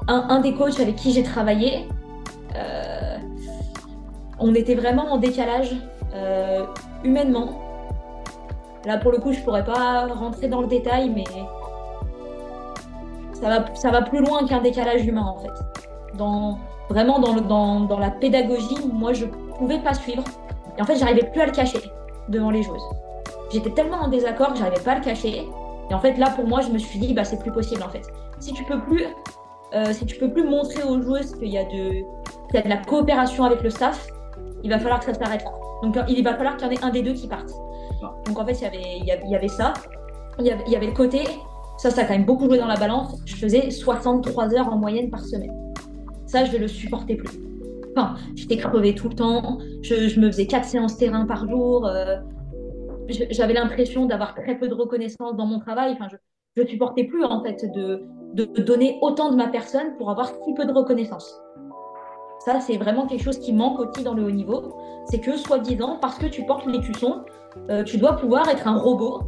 un, 0.10 0.40
des 0.40 0.54
coachs 0.54 0.80
avec 0.80 0.96
qui 0.96 1.12
j'ai 1.12 1.24
travaillé, 1.24 1.88
euh, 2.56 3.18
on 4.40 4.56
était 4.56 4.76
vraiment 4.76 5.12
en 5.12 5.18
décalage 5.18 5.76
euh, 6.16 6.66
humainement. 7.04 7.50
Là, 8.86 8.98
pour 8.98 9.12
le 9.12 9.20
coup, 9.20 9.34
je 9.34 9.40
pourrais 9.42 9.64
pas 9.64 10.08
rentrer 10.08 10.48
dans 10.48 10.62
le 10.62 10.68
détail, 10.68 11.10
mais 11.10 11.26
ça 13.34 13.50
va, 13.50 13.76
ça 13.76 13.92
va 13.92 14.02
plus 14.02 14.20
loin 14.26 14.46
qu'un 14.48 14.62
décalage 14.62 15.06
humain, 15.06 15.26
en 15.26 15.38
fait. 15.38 16.18
Dans, 16.18 16.58
vraiment 16.90 17.20
dans, 17.20 17.34
dans, 17.42 17.82
dans 17.82 18.00
la 18.00 18.10
pédagogie, 18.10 18.78
moi, 18.92 19.14
je 19.14 19.26
pouvais 19.58 19.80
pas 19.80 19.94
suivre. 19.94 20.24
Et 20.78 20.82
en 20.82 20.86
fait, 20.86 20.96
j'arrivais 20.96 21.30
plus 21.32 21.42
à 21.42 21.46
le 21.46 21.52
cacher 21.52 21.82
devant 22.30 22.50
les 22.50 22.64
joueuses. 22.64 22.90
J'étais 23.52 23.72
tellement 23.72 23.98
en 23.98 24.08
désaccord 24.08 24.54
que 24.54 24.60
j'arrivais 24.60 24.82
pas 24.82 24.94
à 24.94 24.96
le 24.96 25.04
cacher. 25.04 25.48
Et 25.90 25.94
en 25.94 26.00
fait, 26.00 26.18
là, 26.18 26.30
pour 26.32 26.48
moi, 26.48 26.62
je 26.62 26.70
me 26.70 26.78
suis 26.78 27.00
dit, 27.00 27.14
bah, 27.14 27.26
c'est 27.26 27.40
plus 27.40 27.52
possible, 27.52 27.84
en 27.84 27.90
fait. 27.90 28.04
Si 28.40 28.54
tu 28.54 28.64
peux 28.64 28.80
plus 28.80 29.06
euh, 29.74 29.94
si 29.94 30.06
tu 30.06 30.18
peux 30.18 30.32
plus 30.32 30.44
montrer 30.44 30.84
aux 30.84 31.02
joueuses 31.02 31.36
qu'il 31.36 31.50
y, 31.50 31.58
a 31.58 31.64
de, 31.64 32.02
de 32.54 32.70
la 32.70 32.78
coopération 32.78 33.44
avec 33.44 33.62
le 33.62 33.70
staff, 33.70 34.08
il 34.64 34.70
va 34.70 34.80
falloir 34.80 35.00
que 35.00 35.06
ça 35.06 35.14
s'arrête 35.14 35.44
là. 35.44 35.52
Donc 35.84 35.98
il 36.08 36.24
va 36.24 36.36
falloir 36.36 36.58
qu'il 36.58 36.68
y 36.68 36.70
en 36.70 36.74
ait 36.74 36.84
un 36.84 36.90
des 36.90 37.02
deux 37.02 37.14
qui 37.14 37.28
parte. 37.28 37.50
Ah. 38.04 38.14
Donc 38.26 38.40
en 38.40 38.46
fait, 38.46 38.54
il 38.54 38.64
y 38.64 38.66
avait, 38.66 39.20
il 39.24 39.30
y 39.30 39.36
avait 39.36 39.48
ça. 39.48 39.74
Il 40.40 40.46
y 40.46 40.52
avait, 40.52 40.64
il 40.68 40.74
y 40.74 40.76
avait 40.76 40.88
le 40.88 40.94
côté, 40.94 41.24
ça, 41.80 41.90
ça 41.90 42.02
a 42.02 42.04
quand 42.04 42.14
même 42.14 42.26
beaucoup 42.26 42.46
joué 42.46 42.58
dans 42.58 42.68
la 42.68 42.76
balance. 42.76 43.16
Je 43.26 43.36
faisais 43.36 43.72
63 43.72 44.54
heures 44.54 44.68
en 44.68 44.78
moyenne 44.78 45.10
par 45.10 45.24
semaine. 45.24 45.54
Ça, 46.26 46.44
je 46.44 46.52
ne 46.54 46.58
le 46.58 46.68
supportais 46.68 47.16
plus. 47.16 47.40
Enfin, 47.96 48.16
j'étais 48.36 48.58
crevée 48.58 48.94
tout 48.96 49.08
le 49.08 49.16
temps. 49.16 49.60
Je, 49.82 50.20
me 50.20 50.28
faisais 50.28 50.46
4 50.46 50.66
séances 50.66 50.98
terrain 50.98 51.26
par 51.26 51.48
jour. 51.48 51.86
Euh, 51.88 52.18
j'avais 53.32 53.54
l'impression 53.54 54.06
d'avoir 54.06 54.36
très 54.36 54.58
peu 54.60 54.68
de 54.68 54.74
reconnaissance 54.74 55.36
dans 55.38 55.46
mon 55.46 55.60
travail. 55.60 55.94
Enfin, 55.94 56.08
je 56.56 56.62
ne 56.62 56.68
supportais 56.68 57.06
plus 57.06 57.24
en 57.24 57.42
fait 57.44 57.66
de, 57.74 58.04
de 58.34 58.46
donner 58.62 58.98
autant 59.02 59.32
de 59.32 59.36
ma 59.36 59.48
personne 59.48 59.96
pour 59.98 60.10
avoir 60.10 60.28
si 60.28 60.54
peu 60.54 60.66
de 60.66 60.72
reconnaissance. 60.72 61.42
Ça, 62.40 62.60
c'est 62.62 62.78
vraiment 62.78 63.06
quelque 63.06 63.24
chose 63.24 63.40
qui 63.40 63.52
manque 63.52 63.80
aussi 63.80 64.04
dans 64.04 64.14
le 64.14 64.24
haut 64.24 64.32
niveau. 64.32 64.76
C'est 65.06 65.20
que, 65.20 65.36
soi-disant, 65.36 65.98
parce 66.00 66.18
que 66.18 66.26
tu 66.26 66.46
portes 66.46 66.66
l'écusson, 66.66 67.22
euh, 67.70 67.84
tu 67.84 67.98
dois 67.98 68.14
pouvoir 68.14 68.48
être 68.50 68.68
un 68.68 68.78
robot 68.78 69.22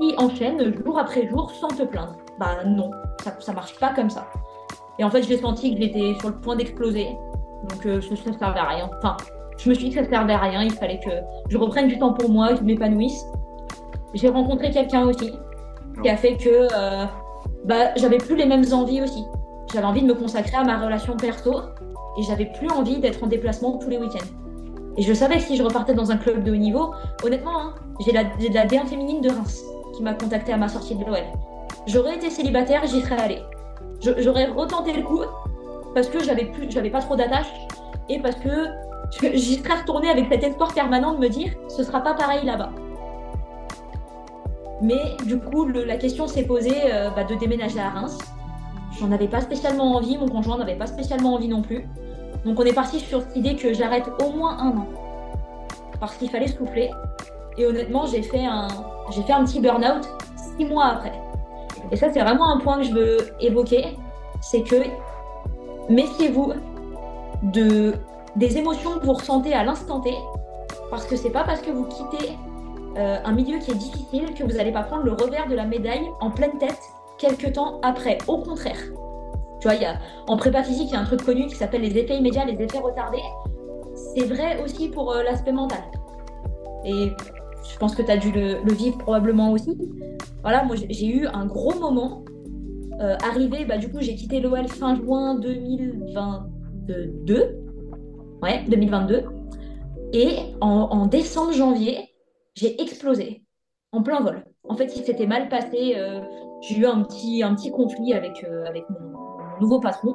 qui 0.00 0.14
enchaîne 0.16 0.74
jour 0.74 0.98
après 0.98 1.28
jour 1.28 1.50
sans 1.50 1.68
te 1.68 1.82
plaindre. 1.82 2.16
Bah 2.40 2.64
non, 2.64 2.90
ça, 3.22 3.34
ça 3.38 3.52
marche 3.52 3.78
pas 3.78 3.92
comme 3.94 4.10
ça. 4.10 4.26
Et 4.98 5.04
en 5.04 5.10
fait, 5.10 5.22
j'ai 5.22 5.38
senti 5.38 5.74
que 5.74 5.82
j'étais 5.82 6.14
sur 6.20 6.30
le 6.30 6.36
point 6.40 6.56
d'exploser. 6.56 7.08
Donc, 7.68 7.86
euh, 7.86 8.00
ça 8.00 8.30
ne 8.30 8.36
servait 8.36 8.60
à 8.60 8.68
rien. 8.68 8.90
Enfin, 8.98 9.16
je 9.58 9.68
me 9.68 9.74
suis 9.74 9.84
dit 9.84 9.90
que 9.90 9.96
ça 9.96 10.02
ne 10.02 10.08
servait 10.10 10.32
à 10.32 10.38
rien. 10.38 10.62
Il 10.62 10.72
fallait 10.72 11.00
que 11.00 11.10
je 11.48 11.58
reprenne 11.58 11.88
du 11.88 11.98
temps 11.98 12.14
pour 12.14 12.30
moi, 12.30 12.50
que 12.50 12.56
je 12.56 12.62
m'épanouisse. 12.62 13.26
J'ai 14.14 14.28
rencontré 14.28 14.70
quelqu'un 14.70 15.06
aussi 15.06 15.32
qui 16.02 16.08
a 16.08 16.16
fait 16.16 16.36
que 16.36 16.48
euh, 16.48 17.04
bah, 17.64 17.94
j'avais 17.96 18.18
plus 18.18 18.36
les 18.36 18.46
mêmes 18.46 18.64
envies 18.72 19.02
aussi. 19.02 19.24
J'avais 19.72 19.86
envie 19.86 20.02
de 20.02 20.06
me 20.06 20.14
consacrer 20.14 20.56
à 20.56 20.64
ma 20.64 20.78
relation 20.78 21.16
perso 21.16 21.60
et 22.18 22.22
j'avais 22.22 22.46
plus 22.46 22.68
envie 22.70 22.98
d'être 22.98 23.22
en 23.24 23.26
déplacement 23.26 23.78
tous 23.78 23.88
les 23.88 23.98
week-ends. 23.98 24.26
Et 24.96 25.02
je 25.02 25.12
savais 25.12 25.36
que 25.36 25.42
si 25.42 25.56
je 25.56 25.62
repartais 25.62 25.94
dans 25.94 26.12
un 26.12 26.16
club 26.16 26.44
de 26.44 26.52
haut 26.52 26.56
niveau, 26.56 26.92
honnêtement, 27.24 27.58
hein, 27.58 27.74
j'ai 28.04 28.12
la, 28.12 28.22
la 28.22 28.66
D1 28.66 28.86
féminine 28.86 29.20
de 29.20 29.30
Reims 29.30 29.62
qui 29.96 30.02
m'a 30.02 30.14
contacté 30.14 30.52
à 30.52 30.56
ma 30.56 30.68
sortie 30.68 30.94
de 30.94 31.04
l'OL. 31.04 31.18
J'aurais 31.86 32.16
été 32.16 32.30
célibataire, 32.30 32.86
j'y 32.86 33.00
serais 33.00 33.20
allée. 33.20 33.42
J'aurais 34.18 34.46
retenté 34.46 34.92
le 34.92 35.02
coup 35.02 35.22
parce 35.94 36.08
que 36.08 36.22
j'avais 36.22 36.46
plus, 36.46 36.70
j'avais 36.70 36.90
pas 36.90 37.00
trop 37.00 37.16
d'attache 37.16 37.50
et 38.08 38.20
parce 38.20 38.36
que 38.36 38.68
j'y 39.34 39.56
serais 39.56 39.80
retournée 39.80 40.10
avec 40.10 40.26
cet 40.30 40.42
espoir 40.42 40.74
permanent 40.74 41.14
de 41.14 41.18
me 41.18 41.28
dire 41.28 41.52
ce 41.68 41.82
sera 41.82 42.00
pas 42.00 42.14
pareil 42.14 42.44
là-bas. 42.44 42.70
Mais 44.80 45.16
du 45.24 45.38
coup, 45.38 45.66
la 45.66 45.96
question 45.96 46.26
s'est 46.26 46.44
posée 46.44 46.92
euh, 46.92 47.10
bah, 47.10 47.24
de 47.24 47.34
déménager 47.34 47.80
à 47.80 47.90
Reims. 47.90 48.18
J'en 48.98 49.10
avais 49.12 49.28
pas 49.28 49.40
spécialement 49.40 49.96
envie, 49.96 50.16
mon 50.18 50.28
conjoint 50.28 50.58
n'avait 50.58 50.76
pas 50.76 50.86
spécialement 50.86 51.34
envie 51.34 51.48
non 51.48 51.62
plus. 51.62 51.86
Donc 52.44 52.60
on 52.60 52.64
est 52.64 52.72
parti 52.72 53.00
sur 53.00 53.22
l'idée 53.34 53.56
que 53.56 53.72
j'arrête 53.72 54.08
au 54.24 54.30
moins 54.30 54.58
un 54.58 54.76
an. 54.76 54.86
Parce 56.00 56.16
qu'il 56.16 56.30
fallait 56.30 56.48
souffler. 56.48 56.90
Et 57.56 57.66
honnêtement, 57.66 58.06
j'ai 58.06 58.22
fait 58.22 58.44
un, 58.44 58.68
j'ai 59.10 59.22
fait 59.22 59.32
un 59.32 59.44
petit 59.44 59.60
burn-out 59.60 60.08
six 60.36 60.64
mois 60.64 60.86
après. 60.86 61.12
Et 61.90 61.96
ça, 61.96 62.08
c'est 62.12 62.20
vraiment 62.20 62.48
un 62.50 62.58
point 62.58 62.78
que 62.78 62.84
je 62.84 62.92
veux 62.92 63.16
évoquer. 63.40 63.96
C'est 64.40 64.62
que 64.62 64.82
méfiez-vous 65.88 66.52
de, 67.42 67.94
des 68.36 68.58
émotions 68.58 68.98
que 68.98 69.06
vous 69.06 69.12
ressentez 69.12 69.54
à 69.54 69.64
l'instant 69.64 70.00
T. 70.00 70.14
Parce 70.90 71.06
que 71.06 71.16
c'est 71.16 71.30
pas 71.30 71.44
parce 71.44 71.60
que 71.60 71.70
vous 71.70 71.86
quittez 71.86 72.36
euh, 72.96 73.18
un 73.24 73.32
milieu 73.32 73.58
qui 73.58 73.72
est 73.72 73.74
difficile, 73.74 74.34
que 74.34 74.44
vous 74.44 74.56
n'allez 74.56 74.72
pas 74.72 74.82
prendre 74.82 75.04
le 75.04 75.12
revers 75.12 75.48
de 75.48 75.54
la 75.54 75.64
médaille 75.64 76.08
en 76.20 76.30
pleine 76.30 76.58
tête 76.58 76.80
quelques 77.18 77.54
temps 77.54 77.80
après. 77.82 78.18
Au 78.26 78.38
contraire. 78.38 78.78
Tu 79.60 79.68
vois, 79.68 79.74
y 79.74 79.84
a, 79.84 79.98
en 80.28 80.36
prépa 80.36 80.62
physique, 80.62 80.88
il 80.90 80.94
y 80.94 80.96
a 80.96 81.00
un 81.00 81.04
truc 81.04 81.24
connu 81.24 81.46
qui 81.46 81.54
s'appelle 81.54 81.82
les 81.82 81.96
effets 81.96 82.16
immédiats, 82.16 82.44
les 82.44 82.60
effets 82.62 82.78
retardés. 82.78 83.22
C'est 83.94 84.26
vrai 84.26 84.62
aussi 84.62 84.88
pour 84.88 85.12
euh, 85.12 85.22
l'aspect 85.22 85.52
mental. 85.52 85.82
Et 86.84 87.12
je 87.70 87.78
pense 87.78 87.94
que 87.94 88.02
tu 88.02 88.10
as 88.10 88.16
dû 88.16 88.32
le, 88.32 88.72
vivre 88.72 88.98
probablement 88.98 89.52
aussi. 89.52 89.78
Voilà, 90.42 90.64
moi 90.64 90.74
j'ai 90.76 91.06
eu 91.06 91.26
un 91.26 91.46
gros 91.46 91.78
moment. 91.78 92.24
Euh, 93.00 93.16
arrivé, 93.24 93.64
bah, 93.64 93.78
du 93.78 93.90
coup, 93.90 93.98
j'ai 94.00 94.14
quitté 94.14 94.40
l'OL 94.40 94.68
fin 94.68 94.94
juin 94.94 95.36
2022. 95.36 97.58
Ouais, 98.42 98.62
2022. 98.68 99.24
Et 100.12 100.36
en, 100.60 101.06
décembre, 101.06 101.52
janvier, 101.52 102.10
j'ai 102.54 102.80
explosé 102.80 103.42
en 103.92 104.02
plein 104.02 104.20
vol. 104.20 104.44
En 104.68 104.76
fait, 104.76 104.96
il 104.96 105.04
s'était 105.04 105.26
mal 105.26 105.48
passé. 105.48 105.94
Euh, 105.96 106.20
j'ai 106.62 106.78
eu 106.78 106.86
un 106.86 107.02
petit, 107.02 107.42
un 107.42 107.54
petit 107.54 107.70
conflit 107.70 108.14
avec, 108.14 108.44
euh, 108.44 108.64
avec 108.66 108.84
mon, 108.90 109.60
nouveau 109.60 109.78
patron. 109.78 110.14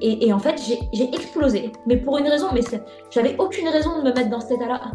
et, 0.00 0.26
et, 0.26 0.32
en 0.32 0.38
fait, 0.38 0.60
j'ai 0.92 1.14
explosé. 1.14 1.72
Mais 1.86 1.96
pour 1.96 2.18
une 2.18 2.28
raison, 2.28 2.48
mais 2.52 2.60
j'avais 3.10 3.36
aucune 3.38 3.68
raison 3.68 3.98
de 3.98 4.02
me 4.02 4.14
mettre 4.14 4.28
dans 4.28 4.40
cet 4.40 4.52
état-là. 4.52 4.92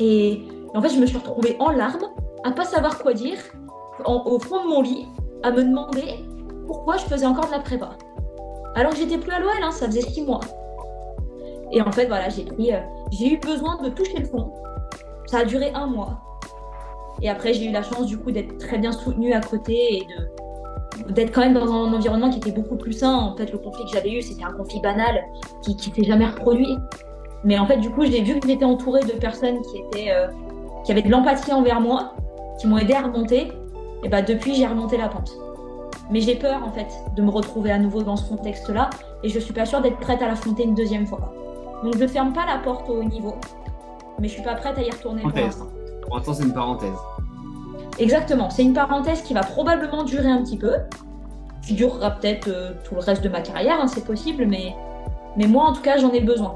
Et, 0.00 0.42
en 0.74 0.80
fait, 0.80 0.90
je 0.90 1.00
me 1.00 1.06
suis 1.06 1.18
retrouvée 1.18 1.56
en 1.58 1.70
larmes, 1.70 2.08
à 2.44 2.52
pas 2.52 2.64
savoir 2.64 2.98
quoi 2.98 3.12
dire, 3.14 3.38
au 4.06 4.38
fond 4.38 4.62
de 4.64 4.68
mon 4.68 4.80
lit, 4.80 5.06
à 5.42 5.50
me 5.50 5.62
demander 5.62 6.24
pourquoi 6.66 6.96
je 6.98 7.04
faisais 7.04 7.26
encore 7.26 7.46
de 7.46 7.52
la 7.52 7.60
prépa. 7.60 7.90
Alors 8.74 8.92
que 8.92 8.98
j'étais 8.98 9.18
plus 9.18 9.32
à 9.32 9.40
l'OL, 9.40 9.50
hein, 9.62 9.70
ça 9.72 9.86
faisait 9.86 10.02
six 10.02 10.22
mois. 10.22 10.40
Et 11.72 11.82
en 11.82 11.90
fait, 11.90 12.06
voilà, 12.06 12.28
euh, 12.28 12.80
j'ai 13.10 13.32
eu 13.32 13.38
besoin 13.38 13.82
de 13.82 13.88
toucher 13.88 14.18
le 14.18 14.26
fond. 14.26 14.52
Ça 15.28 15.40
a 15.40 15.44
duré 15.44 15.70
un 15.74 15.86
mois. 15.86 16.20
Et 17.20 17.28
après, 17.28 17.52
j'ai 17.52 17.66
eu 17.66 17.70
la 17.70 17.82
chance 17.82 18.06
du 18.06 18.16
coup 18.16 18.30
d'être 18.30 18.56
très 18.56 18.78
bien 18.78 18.92
soutenue 18.92 19.34
à 19.34 19.40
côté 19.40 19.98
et 19.98 20.06
d'être 21.10 21.32
quand 21.34 21.42
même 21.42 21.52
dans 21.52 21.70
un 21.70 21.92
environnement 21.92 22.30
qui 22.30 22.38
était 22.38 22.50
beaucoup 22.50 22.76
plus 22.76 22.94
sain. 22.94 23.14
En 23.14 23.36
fait, 23.36 23.52
le 23.52 23.58
conflit 23.58 23.84
que 23.84 23.90
j'avais 23.90 24.10
eu, 24.10 24.22
c'était 24.22 24.44
un 24.44 24.52
conflit 24.52 24.80
banal 24.80 25.22
qui, 25.62 25.76
qui 25.76 25.90
s'est 25.90 26.04
jamais 26.08 26.26
reproduit. 26.26 26.78
Mais 27.44 27.58
en 27.58 27.66
fait, 27.66 27.76
du 27.76 27.90
coup, 27.90 28.06
j'ai 28.06 28.22
vu 28.22 28.40
que 28.40 28.48
j'étais 28.48 28.64
entourée 28.64 29.02
de 29.02 29.12
personnes 29.12 29.58
qui 29.62 30.10
euh, 30.10 30.28
avaient 30.88 31.02
de 31.02 31.10
l'empathie 31.10 31.52
envers 31.52 31.82
moi, 31.82 32.14
qui 32.58 32.66
m'ont 32.66 32.78
aidé 32.78 32.94
à 32.94 33.02
remonter. 33.02 33.52
Et 34.04 34.08
bah 34.08 34.22
depuis, 34.22 34.54
j'ai 34.54 34.66
remonté 34.66 34.96
la 34.96 35.08
pente. 35.08 35.30
Mais 36.10 36.22
j'ai 36.22 36.36
peur 36.36 36.62
en 36.64 36.72
fait 36.72 36.88
de 37.16 37.22
me 37.22 37.28
retrouver 37.28 37.70
à 37.70 37.78
nouveau 37.78 38.02
dans 38.02 38.16
ce 38.16 38.26
contexte-là, 38.30 38.88
et 39.22 39.28
je 39.28 39.38
suis 39.38 39.52
pas 39.52 39.66
sûre 39.66 39.82
d'être 39.82 39.98
prête 39.98 40.22
à 40.22 40.28
l'affronter 40.28 40.64
une 40.64 40.74
deuxième 40.74 41.06
fois. 41.06 41.34
Donc 41.84 41.96
je 41.98 42.06
ferme 42.06 42.32
pas 42.32 42.46
la 42.46 42.58
porte 42.58 42.88
au 42.88 42.94
haut 42.94 43.04
niveau, 43.04 43.34
mais 44.18 44.28
je 44.28 44.34
suis 44.34 44.42
pas 44.42 44.54
prête 44.54 44.76
à 44.78 44.82
y 44.82 44.90
retourner 44.90 45.22
pour 45.22 45.32
l'instant. 45.32 45.66
Pour 46.02 46.16
l'instant, 46.16 46.34
c'est 46.34 46.44
une 46.44 46.54
parenthèse. 46.54 46.98
Exactement, 47.98 48.50
c'est 48.50 48.62
une 48.62 48.74
parenthèse 48.74 49.22
qui 49.22 49.34
va 49.34 49.40
probablement 49.40 50.04
durer 50.04 50.30
un 50.30 50.42
petit 50.42 50.56
peu, 50.56 50.74
qui 51.66 51.74
durera 51.74 52.12
peut-être 52.12 52.48
euh, 52.48 52.72
tout 52.84 52.94
le 52.94 53.00
reste 53.00 53.22
de 53.22 53.28
ma 53.28 53.40
carrière, 53.40 53.78
hein, 53.80 53.88
c'est 53.88 54.04
possible, 54.04 54.46
mais, 54.46 54.74
mais 55.36 55.46
moi 55.46 55.64
en 55.64 55.72
tout 55.72 55.82
cas, 55.82 55.98
j'en 55.98 56.12
ai 56.12 56.20
besoin 56.20 56.54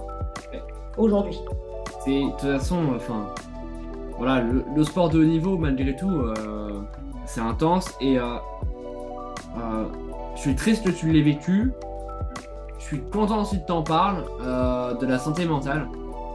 aujourd'hui. 0.96 1.38
C'est 2.04 2.20
de 2.20 2.30
toute 2.30 2.40
façon, 2.40 2.78
enfin, 2.96 3.26
voilà, 4.18 4.40
le, 4.40 4.84
sport 4.84 5.08
de 5.08 5.20
haut 5.20 5.24
niveau, 5.24 5.56
malgré 5.56 5.96
tout, 5.96 6.10
euh, 6.10 6.80
c'est 7.26 7.40
intense 7.40 7.94
et 8.00 8.18
euh, 8.18 8.36
euh, 9.58 9.84
je 10.36 10.40
suis 10.40 10.54
triste 10.54 10.84
que 10.84 10.90
tu 10.90 11.10
l'aies 11.10 11.22
vécu. 11.22 11.72
Je 12.78 12.84
suis 12.84 13.00
content 13.00 13.42
aussi 13.42 13.60
que 13.60 13.66
tu 13.66 13.72
en 13.72 13.82
parles 13.82 14.24
de 15.00 15.06
la 15.06 15.18
santé 15.18 15.44
mentale 15.44 15.88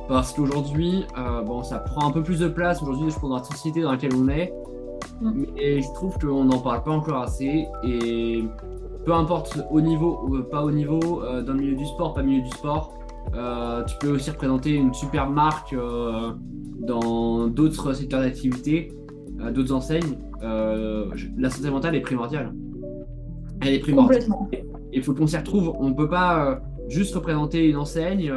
parce 0.07 0.33
qu'aujourd'hui, 0.33 1.05
bon, 1.45 1.63
ça 1.63 1.79
prend 1.79 2.07
un 2.07 2.11
peu 2.11 2.23
plus 2.23 2.39
de 2.39 2.47
place 2.47 2.81
aujourd'hui, 2.81 3.09
je 3.09 3.19
pense, 3.19 3.29
dans 3.29 3.37
la 3.37 3.43
société 3.43 3.81
dans 3.81 3.91
laquelle 3.91 4.15
on 4.15 4.27
est. 4.29 4.53
Mm. 5.21 5.45
Mais 5.55 5.81
je 5.81 5.93
trouve 5.93 6.17
qu'on 6.17 6.45
n'en 6.45 6.59
parle 6.59 6.83
pas 6.83 6.91
encore 6.91 7.21
assez 7.21 7.67
et 7.83 8.43
peu 9.05 9.13
importe 9.13 9.59
au 9.71 9.81
niveau 9.81 10.19
ou 10.27 10.43
pas 10.43 10.63
au 10.63 10.71
niveau, 10.71 11.21
dans 11.45 11.53
le 11.53 11.59
milieu 11.59 11.75
du 11.75 11.85
sport, 11.85 12.13
pas 12.13 12.23
milieu 12.23 12.43
du 12.43 12.49
sport, 12.51 12.97
euh, 13.35 13.83
tu 13.83 13.95
peux 13.97 14.09
aussi 14.09 14.29
représenter 14.29 14.73
une 14.73 14.93
super 14.93 15.29
marque 15.29 15.73
euh, 15.73 16.33
dans 16.79 17.47
d'autres 17.47 17.93
secteurs 17.93 18.21
d'activité, 18.21 18.93
euh, 19.41 19.51
d'autres 19.51 19.73
enseignes. 19.73 20.17
la 20.41 21.49
santé 21.49 21.69
mentale 21.69 21.95
est 21.95 22.01
primordiale. 22.01 22.53
Elle 23.61 23.73
est 23.73 23.79
primordiale. 23.79 24.23
Il 24.93 25.03
faut 25.03 25.13
qu'on 25.13 25.27
s'y 25.27 25.37
retrouve. 25.37 25.73
On 25.79 25.89
ne 25.89 25.93
peut 25.93 26.09
pas 26.09 26.61
juste 26.87 27.13
représenter 27.15 27.67
une 27.67 27.75
enseigne, 27.75 28.31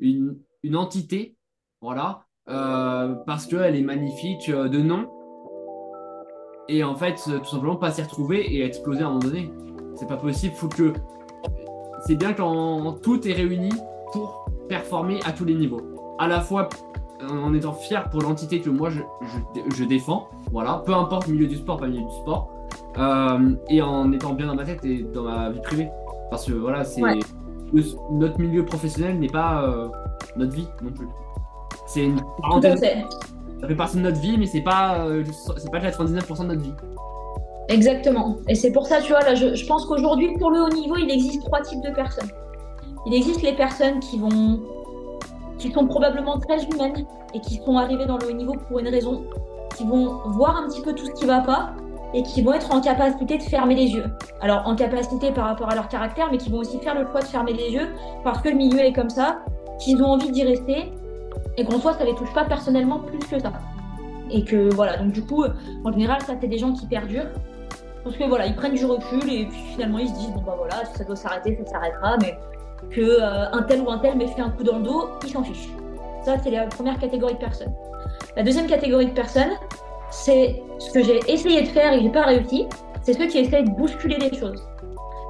une, 0.00 0.36
une, 0.62 0.76
entité, 0.76 1.36
voilà, 1.80 2.24
parce 2.46 3.46
qu'elle 3.46 3.76
est 3.76 3.82
magnifique 3.82 4.50
de 4.50 4.78
nom. 4.78 5.08
Et 6.68 6.84
en 6.84 6.94
fait, 6.94 7.14
tout 7.14 7.44
simplement 7.44 7.76
pas 7.76 7.90
s'y 7.90 8.02
retrouver 8.02 8.54
et 8.54 8.62
exploser 8.62 9.02
à 9.02 9.06
un 9.06 9.10
moment 9.10 9.20
donné. 9.20 9.50
C'est 9.94 10.08
pas 10.08 10.16
possible. 10.16 10.54
Faut 10.54 10.68
que. 10.68 10.92
C'est 12.06 12.14
bien 12.14 12.32
quand 12.32 13.00
tout 13.02 13.26
est 13.26 13.32
réuni 13.32 13.70
pour 14.12 14.46
performer 14.68 15.20
à 15.24 15.32
tous 15.32 15.44
les 15.44 15.54
niveaux. 15.54 15.80
À 16.18 16.28
la 16.28 16.40
fois 16.40 16.68
en 17.26 17.52
étant 17.54 17.72
fier 17.72 18.08
pour 18.10 18.22
l'entité 18.22 18.60
que 18.60 18.70
moi 18.70 18.90
je, 18.90 19.84
défends, 19.84 20.28
voilà, 20.52 20.82
peu 20.84 20.94
importe 20.94 21.28
milieu 21.28 21.46
du 21.46 21.56
sport, 21.56 21.78
pas 21.78 21.88
milieu 21.88 22.04
du 22.04 22.14
sport, 22.22 22.50
euh, 22.98 23.54
et 23.68 23.82
en 23.82 24.12
étant 24.12 24.34
bien 24.34 24.46
dans 24.46 24.54
ma 24.54 24.64
tête 24.64 24.84
et 24.84 25.02
dans 25.02 25.24
ma 25.24 25.50
vie 25.50 25.60
privée. 25.60 25.88
Parce 26.30 26.46
que 26.46 26.52
voilà, 26.52 26.84
c'est 26.84 27.02
notre 28.12 28.40
milieu 28.40 28.64
professionnel 28.64 29.18
n'est 29.18 29.28
pas 29.28 29.62
euh, 29.62 29.88
notre 30.36 30.52
vie 30.52 30.68
non 30.82 30.90
plus. 30.90 31.08
C'est 31.86 32.04
une 32.04 32.20
parenthèse. 32.40 32.80
Ça 33.60 33.66
fait 33.66 33.74
partie 33.74 33.96
de 33.96 34.02
notre 34.02 34.20
vie, 34.20 34.38
mais 34.38 34.46
c'est 34.46 34.60
pas, 34.60 35.04
euh, 35.06 35.24
c'est 35.56 35.70
pas 35.70 35.80
99% 35.80 36.42
de 36.42 36.46
notre 36.46 36.62
vie. 36.62 36.74
Exactement. 37.68 38.36
Et 38.48 38.54
c'est 38.54 38.72
pour 38.72 38.86
ça, 38.86 39.00
tu 39.00 39.12
vois, 39.12 39.20
là, 39.20 39.34
je, 39.34 39.54
je 39.54 39.66
pense 39.66 39.84
qu'aujourd'hui, 39.86 40.36
pour 40.38 40.50
le 40.50 40.62
haut 40.62 40.68
niveau, 40.68 40.96
il 40.96 41.10
existe 41.10 41.44
trois 41.44 41.60
types 41.60 41.82
de 41.82 41.90
personnes. 41.90 42.30
Il 43.06 43.14
existe 43.14 43.42
les 43.42 43.54
personnes 43.54 44.00
qui 44.00 44.18
vont 44.18 44.60
qui 45.58 45.72
sont 45.72 45.86
probablement 45.86 46.38
très 46.38 46.64
humaines 46.64 47.04
et 47.34 47.40
qui 47.40 47.56
sont 47.56 47.76
arrivées 47.76 48.06
dans 48.06 48.16
le 48.16 48.28
haut 48.28 48.32
niveau 48.32 48.54
pour 48.68 48.78
une 48.78 48.88
raison, 48.88 49.24
qui 49.76 49.84
vont 49.84 50.20
voir 50.30 50.56
un 50.56 50.68
petit 50.68 50.80
peu 50.80 50.94
tout 50.94 51.04
ce 51.04 51.10
qui 51.12 51.26
va 51.26 51.40
pas 51.40 51.74
et 52.14 52.22
qui 52.22 52.42
vont 52.42 52.52
être 52.52 52.72
en 52.72 52.80
capacité 52.80 53.38
de 53.38 53.42
fermer 53.42 53.74
les 53.74 53.88
yeux. 53.88 54.04
Alors 54.40 54.66
en 54.66 54.74
capacité 54.74 55.30
par 55.30 55.46
rapport 55.46 55.70
à 55.70 55.74
leur 55.74 55.88
caractère, 55.88 56.28
mais 56.30 56.38
qui 56.38 56.50
vont 56.50 56.58
aussi 56.58 56.78
faire 56.78 56.94
le 56.94 57.06
choix 57.10 57.20
de 57.20 57.26
fermer 57.26 57.52
les 57.52 57.70
yeux 57.70 57.88
parce 58.24 58.40
que 58.40 58.48
le 58.48 58.56
milieu 58.56 58.80
est 58.80 58.92
comme 58.92 59.10
ça, 59.10 59.40
qu'ils 59.78 60.02
ont 60.02 60.08
envie 60.08 60.30
d'y 60.30 60.44
rester 60.44 60.92
et 61.56 61.64
qu'en 61.64 61.78
soi 61.78 61.94
ça 61.94 62.04
les 62.04 62.14
touche 62.14 62.32
pas 62.32 62.44
personnellement 62.44 63.00
plus 63.00 63.18
que 63.18 63.38
ça. 63.38 63.52
Et 64.30 64.44
que 64.44 64.72
voilà, 64.74 64.96
donc 64.98 65.12
du 65.12 65.24
coup, 65.24 65.44
en 65.84 65.92
général, 65.92 66.20
ça 66.22 66.34
c'est 66.40 66.48
des 66.48 66.58
gens 66.58 66.72
qui 66.72 66.86
perdurent 66.86 67.30
parce 68.04 68.16
que 68.16 68.24
voilà, 68.24 68.46
ils 68.46 68.54
prennent 68.54 68.74
du 68.74 68.84
recul 68.84 69.22
et 69.30 69.46
puis 69.46 69.60
finalement 69.72 69.98
ils 69.98 70.08
se 70.08 70.14
disent 70.14 70.30
bon 70.30 70.42
bah 70.42 70.54
voilà, 70.56 70.84
ça 70.84 71.04
doit 71.04 71.16
s'arrêter, 71.16 71.58
ça 71.64 71.72
s'arrêtera, 71.72 72.16
mais 72.20 72.38
que 72.90 73.00
euh, 73.00 73.50
un 73.52 73.62
tel 73.62 73.82
ou 73.82 73.90
un 73.90 73.98
tel 73.98 74.16
m'ait 74.16 74.28
fait 74.28 74.40
un 74.40 74.50
coup 74.50 74.62
dans 74.62 74.78
le 74.78 74.84
dos, 74.84 75.08
il 75.24 75.30
s'en 75.30 75.42
fiche. 75.42 75.68
Ça, 76.24 76.36
c'est 76.42 76.50
la 76.50 76.66
première 76.66 76.98
catégorie 76.98 77.34
de 77.34 77.38
personnes. 77.38 77.72
La 78.36 78.42
deuxième 78.42 78.66
catégorie 78.66 79.06
de 79.06 79.12
personnes, 79.12 79.50
c'est 80.10 80.62
ce 80.78 80.92
que 80.92 81.02
j'ai 81.02 81.20
essayé 81.28 81.62
de 81.62 81.68
faire 81.68 81.92
et 81.92 81.98
que 81.98 82.02
j'ai 82.04 82.10
pas 82.10 82.24
réussi, 82.24 82.66
c'est 83.02 83.14
ceux 83.14 83.26
qui 83.26 83.38
essayent 83.38 83.64
de 83.64 83.70
bousculer 83.70 84.16
les 84.16 84.36
choses. 84.36 84.62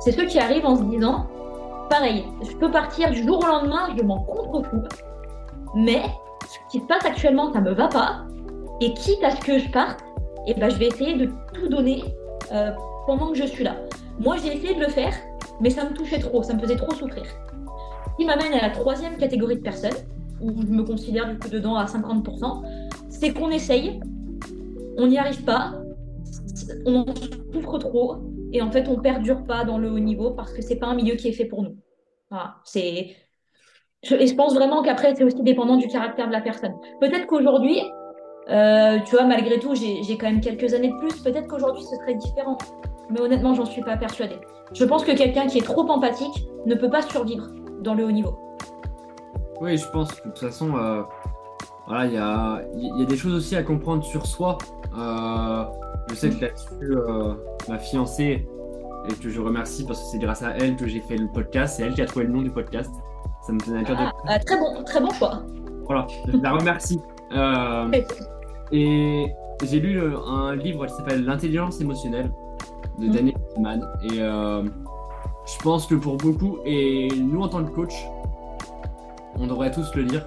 C'est 0.00 0.12
ceux 0.12 0.26
qui 0.26 0.38
arrivent 0.38 0.66
en 0.66 0.76
se 0.76 0.84
disant, 0.84 1.26
pareil, 1.90 2.24
je 2.42 2.56
peux 2.56 2.70
partir 2.70 3.10
du 3.10 3.22
jour 3.22 3.38
au 3.38 3.46
lendemain, 3.46 3.88
je 3.96 4.02
m'en 4.02 4.20
contre-fous, 4.20 4.82
mais 5.74 6.02
ce 6.46 6.58
qui 6.70 6.80
se 6.80 6.86
passe 6.86 7.04
actuellement, 7.04 7.52
ça 7.52 7.60
me 7.60 7.72
va 7.72 7.88
pas, 7.88 8.24
et 8.80 8.94
quitte 8.94 9.22
à 9.24 9.30
ce 9.30 9.40
que 9.40 9.58
je 9.58 9.68
parte, 9.70 10.00
et 10.46 10.52
eh 10.56 10.60
ben, 10.60 10.70
je 10.70 10.76
vais 10.76 10.86
essayer 10.86 11.14
de 11.14 11.30
tout 11.52 11.68
donner 11.68 12.02
euh, 12.52 12.70
pendant 13.06 13.28
que 13.32 13.36
je 13.36 13.44
suis 13.44 13.64
là. 13.64 13.76
Moi, 14.18 14.36
j'ai 14.42 14.56
essayé 14.56 14.74
de 14.74 14.80
le 14.80 14.88
faire, 14.88 15.12
mais 15.60 15.70
ça 15.70 15.84
me 15.84 15.94
touchait 15.94 16.20
trop, 16.20 16.42
ça 16.42 16.54
me 16.54 16.60
faisait 16.60 16.76
trop 16.76 16.94
souffrir 16.94 17.24
qui 18.18 18.24
m'amène 18.24 18.52
à 18.52 18.62
la 18.62 18.70
troisième 18.70 19.16
catégorie 19.16 19.56
de 19.56 19.62
personnes, 19.62 19.96
où 20.40 20.50
je 20.50 20.72
me 20.72 20.82
considère 20.82 21.28
du 21.30 21.38
coup 21.38 21.48
dedans 21.48 21.76
à 21.76 21.84
50%, 21.84 22.62
c'est 23.08 23.32
qu'on 23.32 23.50
essaye, 23.50 24.00
on 24.98 25.06
n'y 25.06 25.18
arrive 25.18 25.42
pas, 25.44 25.72
on 26.84 26.96
en 26.96 27.14
souffre 27.52 27.78
trop, 27.78 28.16
et 28.52 28.60
en 28.60 28.70
fait 28.70 28.88
on 28.88 29.00
perdure 29.00 29.44
pas 29.44 29.64
dans 29.64 29.78
le 29.78 29.90
haut 29.90 29.98
niveau 29.98 30.32
parce 30.32 30.52
que 30.52 30.60
c'est 30.60 30.76
pas 30.76 30.88
un 30.88 30.94
milieu 30.94 31.14
qui 31.14 31.28
est 31.28 31.32
fait 31.32 31.46
pour 31.46 31.62
nous. 31.62 31.76
Voilà, 32.30 32.56
c'est 32.64 33.16
et 34.04 34.26
je 34.26 34.34
pense 34.34 34.54
vraiment 34.54 34.82
qu'après, 34.82 35.14
c'est 35.16 35.24
aussi 35.24 35.42
dépendant 35.42 35.76
du 35.76 35.88
caractère 35.88 36.28
de 36.28 36.32
la 36.32 36.40
personne. 36.40 36.72
Peut-être 37.00 37.26
qu'aujourd'hui, 37.26 37.82
euh, 38.48 38.98
tu 39.04 39.16
vois, 39.16 39.24
malgré 39.24 39.58
tout, 39.58 39.74
j'ai 39.74 40.16
quand 40.16 40.26
même 40.26 40.40
quelques 40.40 40.72
années 40.72 40.92
de 40.92 40.98
plus. 40.98 41.20
Peut-être 41.20 41.48
qu'aujourd'hui, 41.48 41.82
ce 41.82 41.96
serait 41.96 42.14
différent. 42.14 42.56
Mais 43.10 43.20
honnêtement, 43.20 43.54
j'en 43.54 43.64
suis 43.64 43.82
pas 43.82 43.96
persuadée. 43.96 44.38
Je 44.72 44.84
pense 44.84 45.04
que 45.04 45.12
quelqu'un 45.12 45.46
qui 45.46 45.58
est 45.58 45.62
trop 45.62 45.88
empathique 45.90 46.46
ne 46.66 46.74
peut 46.74 46.90
pas 46.90 47.02
survivre 47.02 47.48
dans 47.80 47.94
le 47.94 48.04
haut 48.04 48.12
niveau. 48.12 48.38
Oui, 49.60 49.76
je 49.76 49.88
pense 49.90 50.08
de 50.08 50.20
toute 50.22 50.38
façon, 50.38 50.76
euh, 50.76 51.02
il 52.04 52.12
y 52.12 52.16
a, 52.16 52.62
des 53.04 53.16
choses 53.16 53.34
aussi 53.34 53.56
à 53.56 53.62
comprendre 53.62 54.04
sur 54.04 54.26
soi. 54.26 54.58
Euh, 54.96 55.64
je 56.08 56.14
sais 56.14 56.30
que 56.30 56.40
là-dessus, 56.40 56.68
euh, 56.82 57.34
ma 57.68 57.78
fiancée, 57.78 58.48
et 59.08 59.14
que 59.14 59.30
je 59.30 59.40
remercie 59.40 59.86
parce 59.86 60.00
que 60.00 60.06
c'est 60.12 60.18
grâce 60.18 60.42
à 60.42 60.56
elle 60.58 60.76
que 60.76 60.86
j'ai 60.86 61.00
fait 61.00 61.16
le 61.16 61.28
podcast, 61.28 61.76
c'est 61.76 61.84
elle 61.84 61.94
qui 61.94 62.02
a 62.02 62.06
trouvé 62.06 62.26
le 62.26 62.32
nom 62.32 62.42
du 62.42 62.50
podcast. 62.50 62.90
Ça 63.46 63.52
me 63.52 63.60
tenait 63.60 63.80
à 63.80 63.84
cœur 63.84 63.96
de... 63.96 64.02
Ah, 64.26 64.38
très 64.38 64.58
bon, 64.58 64.84
très 64.84 65.00
bon 65.00 65.10
choix. 65.10 65.42
Voilà, 65.84 66.06
je 66.26 66.36
la 66.36 66.52
remercie. 66.52 67.00
et 68.72 69.26
j'ai 69.62 69.80
lu 69.80 70.00
un 70.00 70.54
livre 70.56 70.86
qui 70.86 70.94
s'appelle 70.94 71.24
L'intelligence 71.24 71.80
émotionnelle 71.80 72.30
de 72.98 73.06
mm. 73.06 73.12
Daniel 73.12 73.36
Kahneman. 73.54 73.88
Et 74.02 74.18
je 75.48 75.62
pense 75.62 75.86
que 75.86 75.94
pour 75.94 76.16
beaucoup, 76.16 76.58
et 76.66 77.08
nous 77.16 77.40
en 77.40 77.48
tant 77.48 77.64
que 77.64 77.70
coach, 77.70 77.94
on 79.38 79.46
devrait 79.46 79.70
tous 79.70 79.94
le 79.94 80.02
lire. 80.02 80.26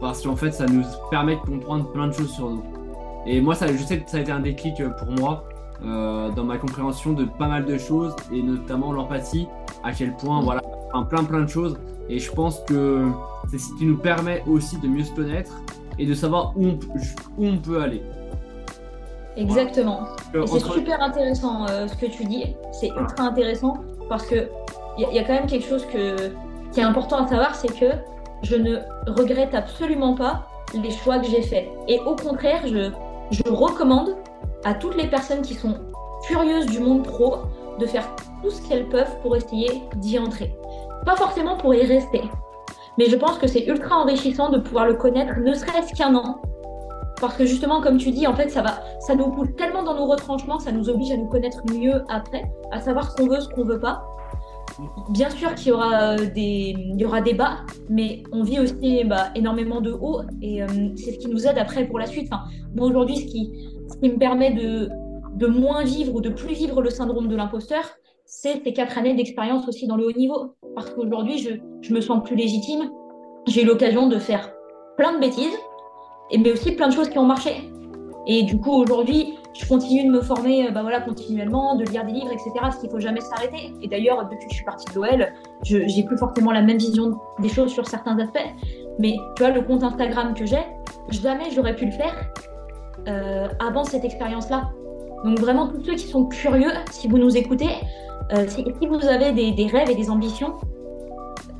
parce 0.00 0.22
qu'en 0.22 0.36
fait, 0.36 0.52
ça 0.52 0.66
nous 0.66 0.82
permet 1.10 1.36
de 1.36 1.40
comprendre 1.40 1.90
plein 1.92 2.08
de 2.08 2.12
choses 2.12 2.32
sur 2.32 2.50
nous. 2.50 2.62
Et 3.26 3.40
moi, 3.40 3.54
ça, 3.54 3.66
je 3.66 3.82
sais 3.82 3.98
que 3.98 4.10
ça 4.10 4.18
a 4.18 4.20
été 4.20 4.32
un 4.32 4.40
déclic 4.40 4.82
pour 4.98 5.10
moi 5.10 5.44
euh, 5.84 6.30
dans 6.30 6.44
ma 6.44 6.58
compréhension 6.58 7.12
de 7.12 7.24
pas 7.24 7.48
mal 7.48 7.64
de 7.64 7.76
choses 7.76 8.14
et 8.32 8.42
notamment 8.42 8.92
l'empathie, 8.92 9.46
à 9.84 9.92
quel 9.92 10.14
point, 10.14 10.40
voilà, 10.40 10.62
plein 11.08 11.24
plein 11.24 11.42
de 11.42 11.48
choses. 11.48 11.76
Et 12.08 12.18
je 12.18 12.30
pense 12.30 12.60
que 12.60 13.06
c'est 13.50 13.58
ce 13.58 13.74
qui 13.78 13.84
nous 13.84 13.98
permet 13.98 14.42
aussi 14.46 14.78
de 14.78 14.86
mieux 14.86 15.04
se 15.04 15.12
connaître 15.12 15.52
et 15.98 16.06
de 16.06 16.14
savoir 16.14 16.52
où 16.56 16.66
on, 16.66 16.78
où 17.36 17.46
on 17.46 17.58
peut 17.58 17.82
aller. 17.82 18.02
Exactement. 19.36 20.06
Et 20.34 20.46
c'est 20.46 20.60
super 20.60 21.02
intéressant 21.02 21.66
euh, 21.68 21.86
ce 21.88 21.96
que 21.96 22.06
tu 22.06 22.24
dis. 22.24 22.54
C'est 22.72 22.88
ultra 22.88 23.24
intéressant 23.24 23.74
parce 24.08 24.26
que 24.26 24.48
il 24.98 25.14
y, 25.14 25.18
a 25.18 25.24
quand 25.24 25.34
même 25.34 25.46
quelque 25.46 25.66
chose 25.66 25.84
que, 25.92 26.30
qui 26.72 26.80
est 26.80 26.82
important 26.82 27.22
à 27.22 27.28
savoir, 27.28 27.54
c'est 27.54 27.68
que 27.78 27.92
je 28.42 28.56
ne 28.56 28.78
regrette 29.06 29.54
absolument 29.54 30.14
pas 30.14 30.46
les 30.72 30.90
choix 30.90 31.18
que 31.18 31.26
j'ai 31.26 31.42
faits. 31.42 31.68
Et 31.86 32.00
au 32.00 32.16
contraire, 32.16 32.62
je, 32.66 32.90
je 33.30 33.42
recommande 33.48 34.16
à 34.64 34.74
toutes 34.74 34.96
les 34.96 35.08
personnes 35.08 35.42
qui 35.42 35.54
sont 35.54 35.74
curieuses 36.26 36.66
du 36.66 36.80
monde 36.80 37.04
pro 37.04 37.36
de 37.78 37.86
faire 37.86 38.08
tout 38.42 38.50
ce 38.50 38.62
qu'elles 38.68 38.88
peuvent 38.88 39.20
pour 39.22 39.36
essayer 39.36 39.82
d'y 39.96 40.18
entrer. 40.18 40.56
Pas 41.04 41.16
forcément 41.16 41.56
pour 41.56 41.74
y 41.74 41.84
rester, 41.84 42.22
mais 42.98 43.06
je 43.06 43.16
pense 43.16 43.38
que 43.38 43.46
c'est 43.46 43.66
ultra 43.66 43.96
enrichissant 43.96 44.48
de 44.50 44.58
pouvoir 44.58 44.86
le 44.86 44.94
connaître, 44.94 45.38
ne 45.38 45.52
serait-ce 45.52 45.94
qu'un 45.94 46.14
an. 46.14 46.40
Parce 47.20 47.36
que 47.36 47.46
justement, 47.46 47.80
comme 47.80 47.96
tu 47.96 48.10
dis, 48.10 48.26
en 48.26 48.34
fait, 48.34 48.50
ça 48.50 48.62
va, 48.62 48.80
ça 49.00 49.14
nous 49.14 49.30
pousse 49.30 49.54
tellement 49.56 49.82
dans 49.82 49.94
nos 49.94 50.06
retranchements, 50.06 50.58
ça 50.58 50.72
nous 50.72 50.88
oblige 50.88 51.12
à 51.12 51.16
nous 51.16 51.28
connaître 51.28 51.62
mieux 51.72 52.02
après, 52.08 52.44
à 52.72 52.80
savoir 52.80 53.10
ce 53.10 53.16
qu'on 53.16 53.28
veut, 53.28 53.40
ce 53.40 53.48
qu'on 53.48 53.64
veut 53.64 53.80
pas. 53.80 54.04
Bien 55.10 55.30
sûr 55.30 55.54
qu'il 55.54 55.68
y 55.68 55.72
aura 55.72 56.12
euh, 56.12 56.16
des, 56.34 56.74
il 56.76 57.00
y 57.00 57.04
aura 57.04 57.20
des 57.20 57.32
bas, 57.32 57.58
mais 57.88 58.22
on 58.32 58.42
vit 58.42 58.60
aussi 58.60 59.04
bah, 59.04 59.28
énormément 59.34 59.80
de 59.80 59.90
hauts 59.90 60.20
et 60.42 60.62
euh, 60.62 60.66
c'est 60.96 61.12
ce 61.12 61.18
qui 61.18 61.28
nous 61.28 61.46
aide 61.46 61.58
après 61.58 61.86
pour 61.86 61.98
la 61.98 62.06
suite. 62.06 62.28
Enfin, 62.30 62.44
moi 62.74 62.86
aujourd'hui, 62.86 63.16
ce 63.16 63.24
qui, 63.24 63.52
ce 63.90 63.96
qui 63.98 64.10
me 64.10 64.18
permet 64.18 64.52
de, 64.52 64.90
de 65.34 65.46
moins 65.46 65.82
vivre 65.84 66.14
ou 66.14 66.20
de 66.20 66.28
plus 66.28 66.54
vivre 66.54 66.82
le 66.82 66.90
syndrome 66.90 67.28
de 67.28 67.36
l'imposteur, 67.36 67.84
c'est 68.26 68.62
ces 68.64 68.72
quatre 68.72 68.98
années 68.98 69.14
d'expérience 69.14 69.66
aussi 69.68 69.86
dans 69.86 69.96
le 69.96 70.06
haut 70.06 70.12
niveau. 70.12 70.56
Parce 70.74 70.90
qu'aujourd'hui, 70.90 71.38
je, 71.38 71.50
je 71.80 71.94
me 71.94 72.00
sens 72.00 72.22
plus 72.22 72.36
légitime. 72.36 72.90
J'ai 73.46 73.62
eu 73.62 73.66
l'occasion 73.66 74.08
de 74.08 74.18
faire 74.18 74.52
plein 74.98 75.14
de 75.14 75.20
bêtises, 75.20 75.56
mais 76.36 76.52
aussi 76.52 76.72
plein 76.72 76.88
de 76.88 76.92
choses 76.92 77.08
qui 77.08 77.18
ont 77.18 77.24
marché. 77.24 77.70
Et 78.26 78.42
du 78.42 78.58
coup, 78.58 78.72
aujourd'hui, 78.72 79.34
je 79.58 79.66
continue 79.66 80.04
de 80.04 80.10
me 80.10 80.20
former 80.20 80.70
bah 80.70 80.82
voilà, 80.82 81.00
continuellement, 81.00 81.76
de 81.76 81.84
lire 81.84 82.04
des 82.04 82.12
livres, 82.12 82.32
etc. 82.32 82.50
Parce 82.60 82.76
qu'il 82.76 82.88
ne 82.88 82.94
faut 82.94 83.00
jamais 83.00 83.20
s'arrêter. 83.20 83.72
Et 83.82 83.88
d'ailleurs, 83.88 84.24
depuis 84.24 84.46
que 84.46 84.50
je 84.50 84.56
suis 84.56 84.64
partie 84.64 84.86
de 84.92 84.94
l'OL, 84.94 85.32
je 85.64 85.78
n'ai 85.78 86.04
plus 86.04 86.18
forcément 86.18 86.52
la 86.52 86.62
même 86.62 86.78
vision 86.78 87.18
des 87.40 87.48
choses 87.48 87.72
sur 87.72 87.86
certains 87.86 88.18
aspects. 88.18 88.38
Mais 88.98 89.16
tu 89.36 89.42
vois, 89.42 89.52
le 89.52 89.62
compte 89.62 89.82
Instagram 89.82 90.34
que 90.34 90.46
j'ai, 90.46 90.64
jamais 91.10 91.50
j'aurais 91.54 91.76
pu 91.76 91.86
le 91.86 91.92
faire 91.92 92.14
euh, 93.08 93.48
avant 93.60 93.84
cette 93.84 94.04
expérience-là. 94.04 94.70
Donc 95.24 95.38
vraiment, 95.38 95.68
tous 95.68 95.82
ceux 95.84 95.94
qui 95.94 96.06
sont 96.06 96.26
curieux, 96.26 96.72
si 96.90 97.08
vous 97.08 97.18
nous 97.18 97.36
écoutez, 97.36 97.70
euh, 98.32 98.46
si, 98.48 98.64
vous 98.86 99.06
avez 99.06 99.32
des, 99.32 99.66
rêves 99.66 99.90
et 99.90 99.94
des 99.94 100.10
ambitions, 100.10 100.54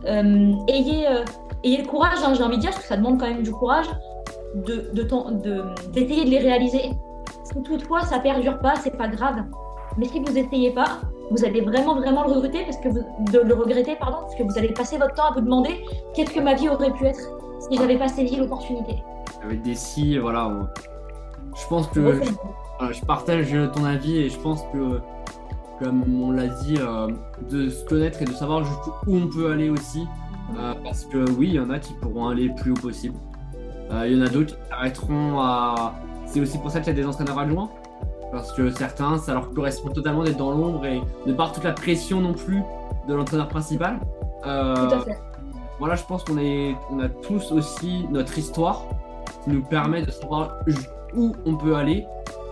euh, 0.07 0.53
ayez, 0.69 1.07
ayez 1.65 1.79
le 1.79 1.87
courage, 1.87 2.19
hein, 2.25 2.35
j'ai 2.35 2.43
envie 2.43 2.57
de 2.57 2.63
dire, 2.63 2.71
parce 2.71 2.83
que 2.83 2.89
ça 2.89 2.97
demande 2.97 3.19
quand 3.19 3.29
même 3.29 3.43
du 3.43 3.53
courage, 3.53 3.87
d'essayer 4.55 4.93
de, 4.93 5.03
de, 5.03 6.25
de, 6.25 6.31
les 6.31 6.39
réaliser. 6.39 6.91
Si 7.47 7.63
toutefois 7.63 8.03
ça 8.03 8.19
perdure 8.19 8.59
pas, 8.59 8.75
c'est 8.77 8.97
pas 8.97 9.09
grave. 9.09 9.45
Mais 9.99 10.07
si 10.07 10.21
vous 10.21 10.37
essayez 10.37 10.73
pas, 10.73 11.01
vous 11.31 11.45
allez 11.45 11.61
vraiment 11.61 11.95
vraiment 11.95 12.27
le 12.27 12.33
regretter 12.33 12.65
parce 12.65 12.77
que 12.79 12.89
vous, 12.89 13.03
de 13.33 13.39
le 13.41 13.55
regretter 13.55 13.97
pardon 13.97 14.19
parce 14.23 14.35
que 14.35 14.43
vous 14.43 14.59
allez 14.59 14.73
passer 14.73 14.99
votre 14.99 15.15
temps 15.15 15.31
à 15.31 15.33
vous 15.33 15.41
demander 15.41 15.85
qu'est-ce 16.15 16.33
que 16.33 16.41
ma 16.41 16.55
vie 16.55 16.69
aurait 16.69 16.93
pu 16.93 17.07
être 17.07 17.21
si 17.61 17.77
j'avais 17.77 17.97
pas 17.97 18.09
saisi 18.09 18.37
l'opportunité. 18.37 19.03
Avec 19.43 19.63
des 19.63 19.75
si, 19.75 20.19
voilà, 20.19 20.71
je 21.55 21.67
pense 21.69 21.89
que 21.89 22.21
je, 22.91 23.05
partage 23.05 23.57
ton 23.75 23.85
avis 23.85 24.19
et 24.19 24.29
je 24.29 24.39
pense 24.39 24.63
que, 24.73 25.01
comme 25.83 26.23
on 26.23 26.33
l'a 26.33 26.49
dit, 26.49 26.77
euh, 26.79 27.09
de 27.51 27.71
se 27.71 27.85
connaître 27.85 28.23
et 28.23 28.25
de 28.25 28.33
savoir 28.33 28.63
où 29.07 29.17
on 29.17 29.29
peut 29.29 29.51
aller 29.51 29.71
aussi. 29.71 30.07
Euh, 30.59 30.75
parce 30.85 31.05
que 31.05 31.29
oui, 31.33 31.49
il 31.49 31.55
y 31.55 31.61
en 31.61 31.71
a 31.71 31.79
qui 31.79 31.93
pourront 31.95 32.29
aller 32.29 32.51
plus 32.51 32.73
haut 32.73 32.75
possible. 32.75 33.17
Euh, 33.91 34.07
il 34.07 34.17
y 34.17 34.23
en 34.23 34.25
a 34.25 34.29
d'autres 34.29 34.55
qui 34.55 34.73
arrêteront 34.73 35.41
à. 35.41 35.95
C'est 36.27 36.41
aussi 36.41 36.59
pour 36.59 36.71
ça 36.71 36.81
qu'il 36.81 36.89
y 36.89 36.99
a 36.99 37.01
des 37.01 37.07
entraîneurs 37.07 37.39
adjoints. 37.39 37.71
Parce 38.33 38.53
que 38.53 38.71
certains, 38.71 39.19
ça 39.19 39.35
leur 39.35 39.51
correspond 39.51 39.91
totalement 39.91 40.25
d'être 40.25 40.37
dans 40.37 40.51
l'ombre 40.51 40.85
et 40.85 41.01
de 41.27 41.33
pas 41.33 41.51
toute 41.55 41.65
la 41.65 41.73
pression 41.73 42.21
non 42.21 42.35
plus 42.35 42.61
de 43.09 43.15
l'entraîneur 43.15 43.49
principal. 43.49 43.99
Tout 44.43 44.49
à 44.49 45.01
fait. 45.05 45.19
Voilà, 45.79 45.95
je 45.95 46.05
pense 46.05 46.25
qu'on 46.25 46.39
on 46.39 47.01
a 47.01 47.09
tous 47.09 47.53
aussi 47.53 48.07
notre 48.11 48.37
histoire 48.39 48.85
qui 49.45 49.51
nous 49.51 49.63
permet 49.63 50.03
de 50.03 50.11
savoir 50.11 50.59
où 51.15 51.35
on 51.45 51.57
peut 51.57 51.77
aller. 51.77 52.07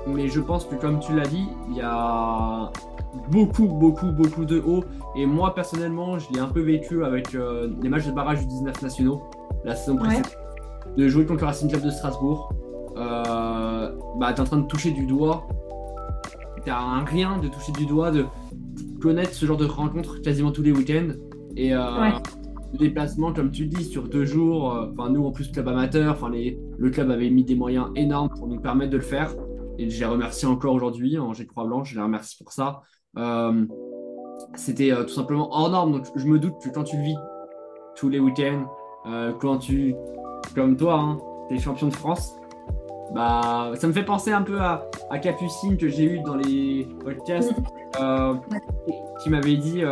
Mais 0.06 0.28
je 0.28 0.40
pense 0.40 0.66
que 0.66 0.74
comme 0.74 1.00
tu 1.00 1.14
l'as 1.14 1.26
dit, 1.26 1.48
il 1.70 1.76
y 1.76 1.80
a 1.82 2.70
beaucoup, 3.30 3.66
beaucoup, 3.66 4.12
beaucoup 4.12 4.44
de 4.44 4.60
hauts. 4.60 4.84
Et 5.16 5.24
moi 5.24 5.54
personnellement, 5.54 6.18
je 6.18 6.30
l'ai 6.32 6.40
un 6.40 6.48
peu 6.48 6.60
vécu 6.60 7.04
avec 7.04 7.34
euh, 7.34 7.68
les 7.82 7.88
matchs 7.88 8.06
de 8.06 8.12
barrage 8.12 8.40
du 8.40 8.46
19 8.46 8.82
nationaux, 8.82 9.22
la 9.64 9.74
saison 9.74 9.96
précédente, 9.96 10.36
de 10.96 11.08
jouer 11.08 11.24
contre 11.24 11.40
le 11.40 11.46
Racing 11.46 11.70
Club 11.70 11.82
de 11.82 11.90
Strasbourg. 11.90 12.52
Euh, 12.96 13.90
bah, 14.16 14.32
t'es 14.32 14.40
en 14.40 14.44
train 14.44 14.58
de 14.58 14.66
toucher 14.66 14.90
du 14.90 15.06
doigt. 15.06 15.46
T'as 16.64 16.80
un 16.80 17.04
rien 17.04 17.38
de 17.38 17.48
toucher 17.48 17.72
du 17.72 17.86
doigt, 17.86 18.10
de 18.10 18.24
connaître 19.00 19.34
ce 19.34 19.44
genre 19.44 19.56
de 19.56 19.66
rencontres 19.66 20.22
quasiment 20.22 20.50
tous 20.50 20.62
les 20.62 20.72
week-ends. 20.72 21.12
Et 21.56 21.74
euh, 21.74 22.10
les 22.78 22.90
placements, 22.90 23.32
comme 23.32 23.50
tu 23.50 23.66
dis, 23.66 23.84
sur 23.84 24.08
deux 24.08 24.24
jours. 24.24 24.72
Euh, 24.72 25.08
nous, 25.08 25.24
en 25.24 25.30
plus, 25.30 25.50
club 25.50 25.68
amateur, 25.68 26.12
enfin, 26.12 26.30
le 26.30 26.90
club 26.90 27.10
avait 27.10 27.30
mis 27.30 27.44
des 27.44 27.54
moyens 27.54 27.88
énormes 27.96 28.30
pour 28.30 28.46
nous 28.48 28.60
permettre 28.60 28.90
de 28.90 28.96
le 28.96 29.02
faire. 29.02 29.34
Et 29.78 29.90
je 29.90 29.98
les 29.98 30.06
remercie 30.06 30.46
encore 30.46 30.74
aujourd'hui 30.74 31.18
en 31.18 31.32
G3 31.32 31.66
Blanche. 31.66 31.90
Je 31.90 31.96
les 31.96 32.02
remercie 32.02 32.42
pour 32.42 32.52
ça. 32.52 32.82
Euh, 33.18 33.66
c'était 34.54 34.90
tout 35.04 35.12
simplement 35.12 35.48
hors 35.52 35.70
norme. 35.70 35.92
Donc, 35.92 36.06
je 36.14 36.26
me 36.26 36.38
doute 36.38 36.54
que 36.62 36.70
quand 36.70 36.84
tu 36.84 36.96
le 36.96 37.02
vis 37.02 37.16
tous 37.96 38.08
les 38.08 38.20
week-ends, 38.20 38.66
quand 39.40 39.58
tu, 39.58 39.94
comme 40.54 40.76
toi, 40.76 40.98
hein, 40.98 41.18
tu 41.48 41.56
es 41.56 41.58
champion 41.58 41.88
de 41.88 41.94
France, 41.94 42.34
bah, 43.12 43.72
ça 43.74 43.86
me 43.86 43.92
fait 43.92 44.04
penser 44.04 44.32
un 44.32 44.42
peu 44.42 44.60
à, 44.60 44.88
à 45.10 45.18
Capucine 45.18 45.76
que 45.76 45.88
j'ai 45.88 46.04
eu 46.04 46.20
dans 46.20 46.36
les 46.36 46.88
podcasts, 47.04 47.52
qui 49.22 49.30
m'avait 49.30 49.56
dit 49.56 49.82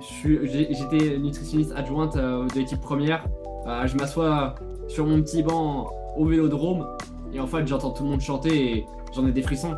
J'étais 0.00 1.18
nutritionniste 1.18 1.72
adjointe 1.76 2.16
euh, 2.16 2.46
de 2.48 2.54
l'équipe 2.54 2.80
première. 2.80 3.24
Euh, 3.66 3.86
je 3.86 3.96
m'assois 3.96 4.54
sur 4.88 5.06
mon 5.06 5.20
petit 5.22 5.42
banc 5.42 5.90
au 6.16 6.24
vélodrome 6.24 6.86
et 7.32 7.40
en 7.40 7.46
fait 7.46 7.66
j'entends 7.66 7.90
tout 7.90 8.04
le 8.04 8.10
monde 8.10 8.20
chanter 8.20 8.78
et 8.78 8.86
j'en 9.14 9.26
ai 9.26 9.32
des 9.32 9.42
frissons. 9.42 9.74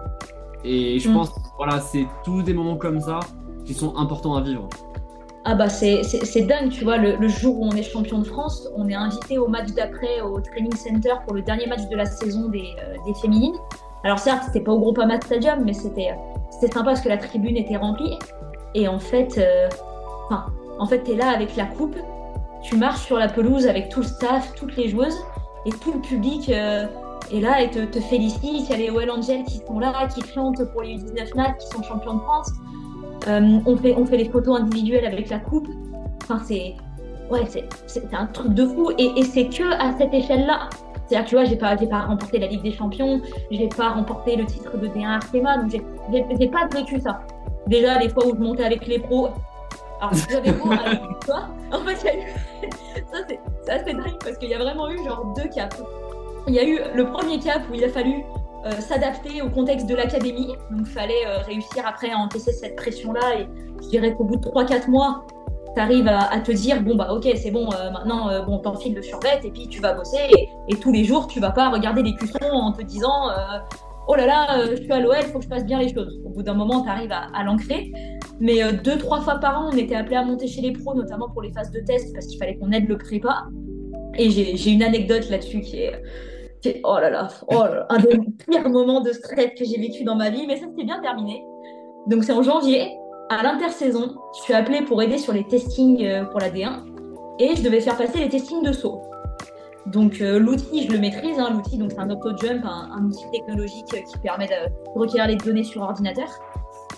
Et 0.65 0.99
je 0.99 1.09
mm. 1.09 1.13
pense, 1.13 1.33
voilà, 1.57 1.81
c'est 1.81 2.07
tous 2.25 2.43
des 2.43 2.55
moments 2.55 2.77
comme 2.77 3.01
ça 3.01 3.21
qui 3.65 3.75
sont 3.75 3.97
importants 3.97 4.37
à 4.37 4.43
vivre. 4.43 4.69
Ah 5.45 5.55
bah 5.55 5.69
c'est 5.69 6.47
dingue, 6.47 6.71
tu 6.71 6.85
vois, 6.85 6.99
le, 6.99 7.29
jour 7.29 7.61
où 7.61 7.67
on 7.67 7.73
est 7.73 7.83
champion 7.83 8.19
de 8.21 8.25
France, 8.25 8.69
on 8.77 8.89
est 8.89 8.95
invité 8.95 9.39
au 9.39 9.49
match 9.49 9.73
d'après 9.73 10.21
au 10.21 10.41
training 10.41 10.75
center 10.77 11.15
pour 11.25 11.35
le 11.35 11.43
dernier 11.43 11.67
match 11.67 11.89
de 11.89 11.97
la 11.97 12.07
saison 12.07 12.49
des, 12.49 12.71
euh, 12.79 12.95
des 13.07 13.15
féminines. 13.15 13.57
Alors 14.05 14.19
certes, 14.19 14.45
c'était 14.47 14.61
pas 14.61 14.73
au 14.73 14.79
Groupama 14.79 15.21
Stadium, 15.21 15.65
mais 15.65 15.73
c'était 15.73 16.15
sympa 16.61 16.85
parce 16.85 17.01
que 17.01 17.09
la 17.09 17.19
tribune 17.19 17.57
était 17.57 17.77
remplie. 17.77 18.19
Et 18.75 18.87
en 18.89 18.99
fait, 18.99 19.41
en 20.79 20.87
fait, 20.87 21.05
tu 21.05 21.13
es 21.13 21.17
là 21.17 21.31
avec 21.31 21.57
la 21.57 21.67
coupe, 21.67 21.97
tu 22.63 22.77
marches 22.77 23.03
sur 23.03 23.19
la 23.19 23.29
pelouse 23.29 23.67
avec 23.67 23.89
tout 23.89 24.01
le 24.01 24.07
staff, 24.07 24.55
toutes 24.55 24.77
les 24.77 24.89
joueuses, 24.89 25.19
et 25.67 25.71
tout 25.71 25.93
le 25.93 26.01
public 26.01 26.49
euh, 26.49 26.87
est 27.33 27.41
là 27.41 27.61
et 27.63 27.71
te, 27.71 27.85
te 27.85 28.01
félicite. 28.01 28.43
Il 28.43 28.71
y 28.71 28.73
a 28.73 28.77
les 28.77 28.91
Well 28.91 29.11
Angels 29.11 29.45
qui 29.45 29.61
sont 29.67 29.79
là, 29.79 30.09
qui 30.09 30.23
chantent 30.27 30.65
pour 30.73 30.83
les 30.83 30.97
U19 30.97 31.37
NAT, 31.37 31.53
qui 31.55 31.67
sont 31.69 31.83
champions 31.83 32.15
de 32.15 32.21
France. 32.21 32.51
Euh, 33.29 33.59
on, 33.67 33.77
fait, 33.77 33.95
on 33.97 34.05
fait 34.05 34.17
les 34.17 34.29
photos 34.29 34.61
individuelles 34.61 35.05
avec 35.05 35.31
la 35.31 35.39
coupe. 35.39 35.69
Enfin, 36.23 36.41
c'est 36.45 36.75
ouais, 37.31 37.43
c'est 37.87 38.15
un 38.15 38.27
truc 38.27 38.55
de 38.55 38.67
fou. 38.67 38.91
Et, 38.99 39.23
c'est 39.23 39.49
que 39.49 39.65
à 39.65 39.97
cette 39.97 40.13
échelle-là. 40.13 40.69
C'est-à-dire, 41.07 41.29
tu 41.29 41.35
vois, 41.35 41.45
j'ai 41.45 41.57
pas, 41.57 41.77
pas 41.77 42.01
remporté 42.01 42.39
la 42.39 42.47
Ligue 42.47 42.63
des 42.63 42.73
Champions, 42.73 43.21
j'ai 43.51 43.69
pas 43.69 43.91
remporté 43.91 44.37
le 44.37 44.47
titre 44.47 44.79
de 44.79 44.87
D1 44.87 45.17
Arkema, 45.17 45.59
donc 45.59 45.71
j'ai 45.71 46.49
pas 46.49 46.69
vécu 46.69 47.01
ça. 47.01 47.21
Déjà, 47.67 47.99
les 47.99 48.09
fois 48.09 48.27
où 48.27 48.35
je 48.35 48.41
montais 48.41 48.65
avec 48.65 48.87
les 48.87 48.99
pros, 48.99 49.29
alors, 50.01 50.15
j'avais 50.29 50.51
beau 50.53 50.71
toi, 51.25 51.49
en 51.71 51.79
fait, 51.81 51.97
il 52.03 52.07
y 52.07 52.09
a 52.09 52.15
eu. 52.15 52.71
ça, 53.13 53.19
c'est 53.29 53.71
assez 53.71 53.93
dingue 53.93 54.19
parce 54.23 54.37
qu'il 54.37 54.49
y 54.49 54.55
a 54.55 54.59
vraiment 54.59 54.91
eu 54.91 54.99
genre 55.05 55.33
deux 55.37 55.49
caps. 55.49 55.81
Il 56.49 56.55
y 56.55 56.59
a 56.59 56.65
eu 56.65 56.81
le 56.95 57.07
premier 57.07 57.39
cap 57.39 57.63
où 57.71 57.75
il 57.75 57.85
a 57.85 57.89
fallu 57.89 58.25
euh, 58.65 58.71
s'adapter 58.81 59.43
au 59.43 59.51
contexte 59.51 59.89
de 59.89 59.95
l'académie. 59.97 60.55
Donc, 60.71 60.83
il 60.83 60.87
fallait 60.87 61.27
euh, 61.27 61.39
réussir 61.39 61.85
après 61.85 62.11
à 62.11 62.17
encaisser 62.17 62.53
cette 62.53 62.77
pression-là. 62.77 63.41
Et 63.41 63.49
je 63.83 63.89
dirais 63.89 64.15
qu'au 64.15 64.23
bout 64.23 64.37
de 64.37 64.43
3-4 64.43 64.89
mois, 64.89 65.27
tu 65.75 65.81
arrives 65.81 66.07
à, 66.07 66.39
te 66.39 66.53
dire 66.53 66.81
bon, 66.81 66.95
bah, 66.95 67.13
ok, 67.13 67.29
c'est 67.35 67.51
bon, 67.51 67.69
euh, 67.73 67.91
maintenant, 67.91 68.45
bon, 68.45 68.59
t'enfiles 68.59 68.95
le 68.95 69.03
survêt 69.03 69.41
et 69.43 69.51
puis 69.51 69.67
tu 69.67 69.81
vas 69.81 69.95
bosser. 69.95 70.49
Et, 70.69 70.77
tous 70.77 70.93
les 70.93 71.03
jours, 71.03 71.27
tu 71.27 71.41
vas 71.41 71.51
pas 71.51 71.71
regarder 71.71 72.05
les 72.05 72.15
cuissons 72.15 72.39
en 72.53 72.73
te 72.73 72.83
disant 72.83 73.31
oh 74.07 74.15
là 74.15 74.27
là, 74.27 74.67
je 74.71 74.77
suis 74.77 74.93
à 74.93 75.01
l'OL, 75.01 75.17
il 75.21 75.27
faut 75.27 75.39
que 75.39 75.45
je 75.45 75.49
fasse 75.49 75.65
bien 75.65 75.81
les 75.81 75.93
choses. 75.93 76.21
Au 76.25 76.29
bout 76.29 76.43
d'un 76.43 76.55
moment, 76.55 76.83
tu 76.83 76.89
arrives 76.89 77.13
à, 77.13 77.43
l'ancrer. 77.43 77.91
Mais 78.39 78.61
deux, 78.85 78.99
trois 78.99 79.21
fois 79.23 79.37
par 79.37 79.61
an, 79.61 79.71
on 79.73 79.77
était 79.77 79.95
appelé 79.95 80.17
à 80.17 80.25
monter 80.25 80.47
chez 80.47 80.61
les 80.61 80.73
pros, 80.73 80.95
notamment 80.95 81.29
pour 81.31 81.43
les 81.43 81.53
phases 81.53 81.71
de 81.71 81.81
test, 81.81 82.13
parce 82.13 82.27
qu'il 82.27 82.39
fallait 82.39 82.57
qu'on 82.57 82.71
aide 82.71 82.89
le 82.89 82.99
prépa. 82.99 83.45
Et 84.19 84.31
j'ai 84.31 84.71
une 84.71 84.83
anecdote 84.83 85.31
là-dessus 85.31 85.61
qui 85.61 85.79
est, 85.79 86.03
oh 86.85 86.99
là 87.01 87.11
là, 87.11 87.29
oh 87.49 87.65
un 87.89 87.99
des 87.99 88.19
pires 88.47 88.69
moments 88.69 89.01
de 89.01 89.13
stress 89.13 89.51
que 89.59 89.65
j'ai 89.65 89.79
vécu 89.79 90.05
dans 90.05 90.15
ma 90.15 90.31
vie, 90.31 90.47
mais 90.47 90.57
ça 90.57 90.67
s'est 90.77 90.85
bien 90.85 91.01
terminé. 91.01 91.45
Donc 92.07 92.25
c'est 92.25 92.33
en 92.33 92.43
janvier, 92.43 92.91
à 93.29 93.43
l'intersaison, 93.43 94.15
je 94.37 94.43
suis 94.43 94.55
appelée 94.55 94.83
pour 94.83 95.03
aider 95.03 95.19
sur 95.19 95.33
les 95.33 95.45
testings 95.45 96.05
euh, 96.05 96.25
pour 96.25 96.41
la 96.41 96.51
D1 96.51 96.81
et 97.39 97.57
je 97.57 97.63
devais 97.63 97.81
faire 97.81 97.97
passer 97.97 98.19
les 98.19 98.29
testings 98.29 98.63
de 98.63 98.73
saut. 98.73 99.03
Donc 99.87 100.21
euh, 100.21 100.39
l'outil, 100.39 100.87
je 100.87 100.93
le 100.93 100.99
maîtrise, 100.99 101.39
hein, 101.39 101.51
l'outil, 101.53 101.79
donc 101.79 101.91
c'est 101.93 101.99
un 101.99 102.11
auto-jump, 102.11 102.65
un, 102.65 103.05
outil 103.05 103.25
technologique 103.33 103.87
qui 103.87 104.19
permet 104.19 104.47
de 104.47 104.71
recueillir 104.95 105.27
les 105.27 105.37
données 105.37 105.65
sur 105.65 105.83
ordinateur. 105.83 106.29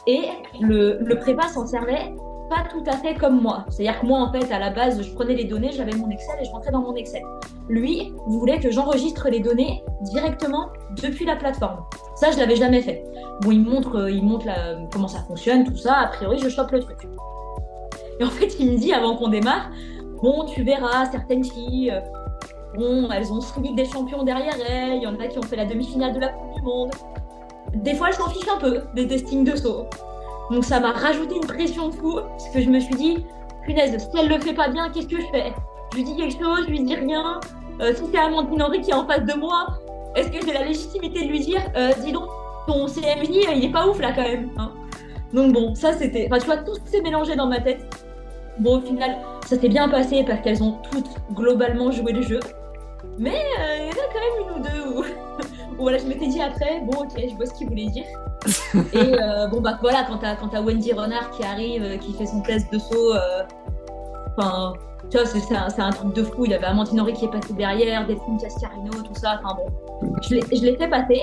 Et 0.07 0.25
le 0.61 1.15
prépa 1.15 1.49
s'en 1.49 1.67
servait 1.67 2.13
pas 2.49 2.65
tout 2.71 2.83
à 2.87 2.97
fait 2.97 3.15
comme 3.15 3.41
moi. 3.41 3.65
C'est-à-dire 3.71 4.01
que 4.01 4.07
moi, 4.07 4.21
en 4.21 4.33
fait, 4.33 4.53
à 4.53 4.59
la 4.59 4.71
base, 4.71 5.01
je 5.03 5.13
prenais 5.15 5.35
les 5.35 5.45
données, 5.45 5.71
j'avais 5.73 5.95
mon 5.95 6.11
Excel 6.11 6.37
et 6.41 6.45
je 6.45 6.51
rentrais 6.51 6.71
dans 6.71 6.83
mon 6.83 6.95
Excel. 6.95 7.23
Lui 7.69 8.13
voulait 8.27 8.61
que 8.61 8.71
j'enregistre 8.71 9.29
les 9.29 9.41
données 9.41 9.83
directement 10.03 10.69
depuis 11.03 11.25
la 11.25 11.37
plateforme. 11.37 11.85
Ça, 12.17 12.31
je 12.31 12.39
l'avais 12.39 12.57
jamais 12.57 12.83
fait. 12.83 13.05
Bon, 13.41 13.51
il 13.51 13.63
montre, 13.63 13.97
euh, 13.97 14.11
il 14.11 14.25
montre 14.25 14.47
comment 14.93 15.09
ça 15.09 15.21
fonctionne, 15.21 15.65
tout 15.65 15.77
ça. 15.77 15.95
A 15.95 16.07
priori, 16.09 16.39
je 16.39 16.49
chope 16.49 16.71
le 16.73 16.81
truc. 16.81 17.09
Et 18.21 18.25
en 18.25 18.31
fait, 18.31 18.59
il 18.61 18.73
me 18.73 18.79
dit 18.79 18.93
avant 18.93 19.17
qu'on 19.17 19.29
démarre, 19.29 19.71
bon, 20.23 20.45
tu 20.45 20.63
verras, 20.63 21.07
certaines 21.07 21.45
filles, 21.45 21.91
euh, 21.91 22.01
bon, 22.77 23.11
elles 23.11 23.33
ont 23.33 23.41
six 23.41 23.75
des 23.75 23.85
champions 23.85 24.23
derrière 24.23 24.55
elles. 24.69 24.97
Il 24.97 25.03
y 25.03 25.07
en 25.07 25.19
a 25.19 25.27
qui 25.27 25.39
ont 25.39 25.43
fait 25.43 25.57
la 25.57 25.67
demi-finale 25.67 26.15
de 26.15 26.21
la 26.21 26.29
Coupe 26.29 26.55
du 26.55 26.63
Monde. 26.63 26.91
Des 27.75 27.95
fois, 27.95 28.09
elles 28.09 28.15
s'en 28.15 28.29
fichent 28.29 28.49
un 28.49 28.59
peu 28.59 28.83
des 28.95 29.09
testings 29.09 29.45
de 29.45 29.57
saut. 29.57 29.87
Donc 30.51 30.65
ça 30.65 30.81
m'a 30.81 30.93
rajouté 30.93 31.37
une 31.37 31.47
pression 31.47 31.89
de 31.89 31.95
fou, 31.95 32.21
parce 32.21 32.49
que 32.51 32.61
je 32.61 32.69
me 32.69 32.81
suis 32.81 32.95
dit, 32.95 33.27
punaise, 33.65 33.97
si 33.99 34.19
elle 34.19 34.29
le 34.29 34.39
fait 34.41 34.53
pas 34.53 34.69
bien, 34.69 34.91
qu'est-ce 34.91 35.09
que 35.09 35.21
je 35.21 35.27
fais? 35.33 35.53
Je 35.93 35.99
lui 35.99 36.05
dis 36.05 36.17
quelque 36.17 36.43
chose, 36.43 36.65
je 36.67 36.71
lui 36.71 36.81
dis 36.81 36.95
rien. 36.95 37.41
Euh, 37.81 37.93
si 37.95 38.03
c'est 38.13 38.19
Amandine 38.19 38.63
Henry 38.63 38.81
qui 38.81 38.91
est 38.91 38.95
en 38.95 39.07
face 39.07 39.25
de 39.25 39.35
moi, 39.35 39.67
est-ce 40.15 40.31
que 40.31 40.47
j'ai 40.47 40.53
la 40.53 40.65
légitimité 40.65 41.25
de 41.25 41.29
lui 41.29 41.41
dire, 41.41 41.61
euh, 41.77 41.91
dis 42.05 42.13
donc, 42.13 42.29
ton 42.67 42.87
CMJ, 42.87 43.47
il 43.57 43.65
est 43.65 43.73
pas 43.73 43.87
ouf 43.87 44.01
là 44.01 44.13
quand 44.13 44.23
même 44.23 44.51
hein? 44.57 44.73
Donc 45.33 45.53
bon, 45.53 45.75
ça 45.75 45.93
c'était. 45.93 46.29
Enfin, 46.31 46.39
tu 46.39 46.47
vois, 46.47 46.59
tout 46.59 46.77
s'est 46.85 47.01
mélangé 47.03 47.35
dans 47.35 47.49
ma 47.49 47.61
tête. 47.61 47.85
Bon, 48.59 48.79
au 48.79 48.81
final, 48.81 49.17
ça 49.45 49.59
s'est 49.59 49.69
bien 49.69 49.89
passé 49.89 50.25
parce 50.25 50.41
qu'elles 50.43 50.63
ont 50.63 50.79
toutes 50.91 51.11
globalement 51.33 51.91
joué 51.91 52.13
le 52.13 52.23
jeu. 52.23 52.39
Mais 53.19 53.43
euh, 53.61 53.77
il 53.79 53.87
y 53.87 53.89
en 53.89 53.91
a 53.91 54.07
quand 54.13 54.21
même 54.21 54.39
une 54.43 54.61
ou 54.61 54.63
deux 54.63 54.99
où, 54.99 55.05
voilà, 55.79 55.99
je 55.99 56.05
m'étais 56.05 56.27
dit 56.27 56.41
après, 56.41 56.83
bon, 56.83 57.03
ok, 57.03 57.13
je 57.17 57.35
vois 57.35 57.47
ce 57.47 57.55
qu'il 57.55 57.69
voulait 57.69 57.87
dire. 57.87 58.05
et 58.93 58.97
euh, 58.97 59.47
bon, 59.49 59.61
bah 59.61 59.79
voilà, 59.81 60.05
quand 60.05 60.19
t'as, 60.19 60.37
quand 60.37 60.53
Wendy 60.63 60.93
Renard 60.93 61.31
qui 61.31 61.45
arrive, 61.45 61.83
euh, 61.83 61.97
qui 61.97 62.13
fait 62.13 62.27
son 62.27 62.41
test 62.43 62.73
de 62.73 62.79
saut, 62.79 63.15
enfin, 64.37 64.75
tu 65.11 65.19
vois, 65.19 65.27
c'est, 65.27 65.55
un, 65.55 65.69
c'est 65.69 65.83
un, 65.83 65.91
truc 65.91 66.15
de 66.15 66.23
fou. 66.23 66.45
Il 66.45 66.51
y 66.51 66.55
avait 66.55 66.67
Amandine 66.67 67.01
Henry 67.01 67.13
qui 67.13 67.25
est 67.25 67.31
passée 67.31 67.53
derrière, 67.55 68.07
Delphine 68.07 68.39
Cascarino, 68.39 68.91
tout 68.91 69.15
ça. 69.15 69.41
Enfin 69.43 69.57
bon, 69.57 70.13
je 70.23 70.35
l'ai, 70.35 70.43
je 70.53 70.63
l'ai 70.63 70.77
fait 70.77 70.89
passer. 70.89 71.21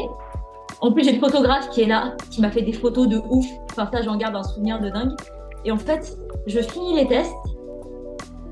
En 0.82 0.92
plus, 0.92 1.04
j'ai 1.04 1.14
le 1.14 1.20
photographe 1.20 1.70
qui 1.70 1.82
est 1.82 1.88
là, 1.88 2.16
qui 2.32 2.42
m'a 2.42 2.50
fait 2.50 2.64
des 2.64 2.74
photos 2.74 3.08
de 3.08 3.22
ouf. 3.30 3.46
Enfin, 3.72 3.88
ça, 3.92 4.02
j'en 4.02 4.18
garde 4.18 4.36
un 4.36 4.44
souvenir 4.44 4.80
de 4.80 4.90
dingue. 4.90 5.12
Et 5.64 5.72
en 5.72 5.78
fait, 5.78 6.18
je 6.48 6.60
finis 6.60 6.96
les 6.96 7.08
tests, 7.08 7.32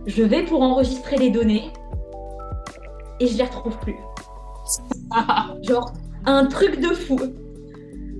je 0.05 0.23
vais 0.23 0.43
pour 0.43 0.61
enregistrer 0.61 1.17
les 1.17 1.31
données 1.31 1.71
et 3.19 3.27
je 3.27 3.37
les 3.37 3.43
retrouve 3.43 3.77
plus. 3.79 3.97
Genre, 5.63 5.93
un 6.25 6.45
truc 6.45 6.79
de 6.79 6.93
fou. 6.93 7.19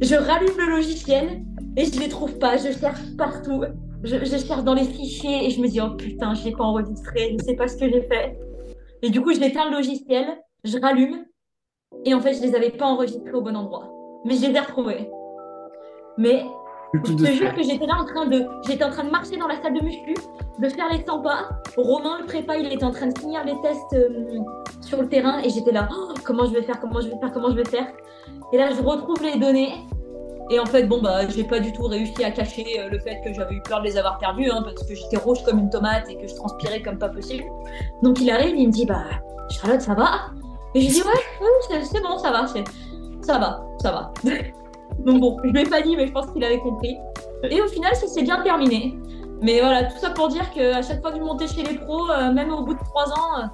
Je 0.02 0.16
rallume 0.16 0.58
le 0.58 0.76
logiciel 0.78 1.44
et 1.76 1.86
je 1.86 2.00
les 2.00 2.10
trouve 2.10 2.38
pas. 2.40 2.58
Je 2.58 2.72
cherche 2.72 3.02
partout. 3.18 3.64
Je, 4.04 4.18
cherche 4.26 4.64
dans 4.64 4.74
les 4.74 4.86
fichiers 4.86 5.46
et 5.46 5.50
je 5.50 5.62
me 5.62 5.68
dis, 5.68 5.82
oh 5.82 5.90
putain, 5.98 6.34
je 6.34 6.46
l'ai 6.46 6.54
pas 6.54 6.64
enregistré, 6.64 7.36
je 7.38 7.44
sais 7.44 7.56
pas 7.56 7.68
ce 7.68 7.76
que 7.76 7.90
j'ai 7.90 8.04
fait. 8.04 8.40
Et 9.02 9.10
du 9.10 9.22
coup, 9.22 9.34
je 9.34 9.40
l'éteins 9.40 9.70
le 9.70 9.76
logiciel, 9.76 10.26
je 10.64 10.78
rallume 10.80 11.26
et 12.06 12.14
en 12.14 12.22
fait, 12.22 12.34
je 12.34 12.42
les 12.42 12.56
avais 12.56 12.70
pas 12.70 12.86
enregistrés 12.86 13.34
au 13.34 13.42
bon 13.42 13.56
endroit. 13.58 13.92
Mais 14.26 14.36
je 14.36 14.46
les 14.46 14.56
ai 14.56 14.60
retrouvés. 14.60 15.10
Mais 16.18 16.46
je 16.94 17.14
te 17.14 17.26
jure 17.32 17.54
que 17.54 17.64
j'étais 17.64 17.86
là 17.86 17.98
en 18.00 18.06
train 18.06 18.26
de, 18.26 18.46
j'étais 18.68 18.84
en 18.84 18.90
train 18.90 19.04
de 19.04 19.12
marcher 19.12 19.38
dans 19.38 19.48
la 19.48 19.62
salle 19.62 19.76
de 19.76 19.84
muscu, 19.84 20.16
de 20.60 20.70
faire 20.70 20.90
les 20.92 21.04
100 21.06 21.20
pas. 21.22 21.50
Romain, 21.78 22.20
le 22.20 22.26
prépa, 22.26 22.58
il 22.58 22.72
était 22.72 22.84
en 22.84 22.92
train 22.92 23.08
de 23.08 23.18
finir 23.18 23.44
les 23.46 23.60
tests 23.62 23.94
euh, 23.94 24.40
sur 24.82 25.02
le 25.02 25.08
terrain 25.08 25.40
et 25.40 25.50
j'étais 25.50 25.72
là, 25.72 25.88
oh, 25.92 26.14
comment 26.24 26.46
je 26.46 26.54
vais 26.54 26.64
faire, 26.64 26.80
comment 26.80 27.00
je 27.02 27.10
vais 27.10 27.18
faire, 27.20 27.32
comment 27.32 27.50
je 27.50 27.56
vais 27.56 27.66
faire? 27.66 27.88
Et 28.52 28.58
là, 28.58 28.70
je 28.76 28.82
retrouve 28.82 29.22
les 29.24 29.38
données. 29.38 29.74
Et 30.52 30.60
en 30.60 30.66
fait, 30.66 30.84
bon, 30.84 31.00
bah, 31.00 31.28
j'ai 31.28 31.44
pas 31.44 31.60
du 31.60 31.72
tout 31.74 31.84
réussi 31.84 32.24
à 32.24 32.32
cacher 32.32 32.66
euh, 32.80 32.90
le 32.90 32.98
fait 33.00 33.22
que 33.24 33.32
j'avais 33.34 33.54
eu 33.54 33.62
peur 33.62 33.82
de 33.82 33.86
les 33.86 33.98
avoir 33.98 34.18
perdus, 34.18 34.50
hein, 34.50 34.64
parce 34.64 34.84
que 34.84 34.96
j'étais 34.96 35.18
rouge 35.18 35.44
comme 35.46 35.60
une 35.60 35.70
tomate 35.70 36.10
et 36.10 36.18
que 36.18 36.28
je 36.28 36.34
transpirais 36.34 36.82
comme 36.82 36.98
pas 36.98 37.10
possible. 37.10 37.44
Donc 38.02 38.20
il 38.20 38.32
arrive, 38.32 38.56
il 38.58 38.68
me 38.68 38.72
dit, 38.72 38.88
bah, 38.88 39.04
Charlotte, 39.52 39.82
ça 39.82 39.94
va? 39.94 40.32
Et 40.74 40.82
je 40.82 40.88
lui 40.88 40.94
dis, 40.94 41.02
ouais, 41.04 41.82
c'est 41.84 42.02
bon, 42.02 42.18
ça 42.18 42.32
va, 42.32 42.48
ça 42.48 43.38
va, 43.38 43.62
ça 43.80 43.92
va. 43.92 44.14
Donc 45.06 45.22
bon, 45.22 45.38
je 45.44 45.50
lui 45.50 45.62
ai 45.62 45.66
pas 45.66 45.82
dit, 45.82 45.96
mais 45.96 46.08
je 46.08 46.12
pense 46.12 46.28
qu'il 46.32 46.44
avait 46.44 46.60
compris. 46.60 46.98
Et 47.50 47.62
au 47.62 47.68
final, 47.68 47.96
ça 47.96 48.08
s'est 48.08 48.24
bien 48.24 48.42
terminé. 48.42 48.98
Mais 49.42 49.62
voilà, 49.62 49.86
tout 49.86 49.98
ça 49.98 50.10
pour 50.10 50.28
dire 50.28 50.52
qu'à 50.52 50.82
chaque 50.82 51.02
fois 51.02 51.12
que 51.12 51.18
je 51.18 51.24
montais 51.24 51.48
chez 51.48 51.64
les 51.64 51.76
pros, 51.76 52.10
euh, 52.10 52.32
même 52.34 52.52
au 52.52 52.64
bout 52.64 52.74
de 52.74 52.80
trois 52.80 53.10
ans, 53.10 53.40
euh, 53.40 53.46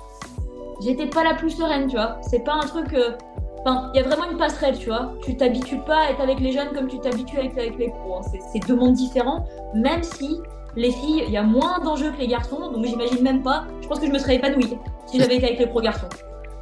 j'étais 0.81 1.07
pas 1.07 1.23
la 1.23 1.35
plus 1.35 1.51
sereine, 1.51 1.87
tu 1.87 1.95
vois. 1.95 2.17
C'est 2.21 2.43
pas 2.43 2.53
un 2.53 2.65
truc. 2.65 2.93
Euh, 2.93 3.11
enfin, 3.59 3.91
il 3.93 4.01
y 4.01 4.03
a 4.03 4.07
vraiment 4.07 4.29
une 4.31 4.37
passerelle, 4.37 4.77
tu 4.77 4.87
vois. 4.87 5.13
Tu 5.21 5.37
t'habitues 5.37 5.79
pas 5.79 6.07
à 6.07 6.11
être 6.11 6.21
avec 6.21 6.39
les 6.39 6.51
jeunes 6.51 6.69
comme 6.73 6.87
tu 6.87 6.99
t'habitues 6.99 7.37
avec, 7.37 7.57
avec 7.57 7.77
les 7.77 7.89
pros. 7.89 8.15
Hein. 8.15 8.39
C'est 8.51 8.67
deux 8.67 8.75
mondes 8.75 8.93
différents, 8.93 9.45
même 9.75 10.01
si 10.01 10.39
les 10.75 10.91
filles, 10.91 11.23
il 11.27 11.31
y 11.31 11.37
a 11.37 11.43
moins 11.43 11.79
d'enjeux 11.79 12.11
que 12.11 12.17
les 12.17 12.27
garçons, 12.27 12.71
donc 12.71 12.83
j'imagine 12.85 13.21
même 13.21 13.43
pas. 13.43 13.65
Je 13.81 13.87
pense 13.87 13.99
que 13.99 14.07
je 14.07 14.11
me 14.11 14.19
serais 14.19 14.35
épanouie 14.35 14.77
si 15.05 15.19
j'avais 15.19 15.35
été 15.35 15.45
avec 15.45 15.59
les 15.59 15.67
pros 15.67 15.81
garçons. 15.81 16.09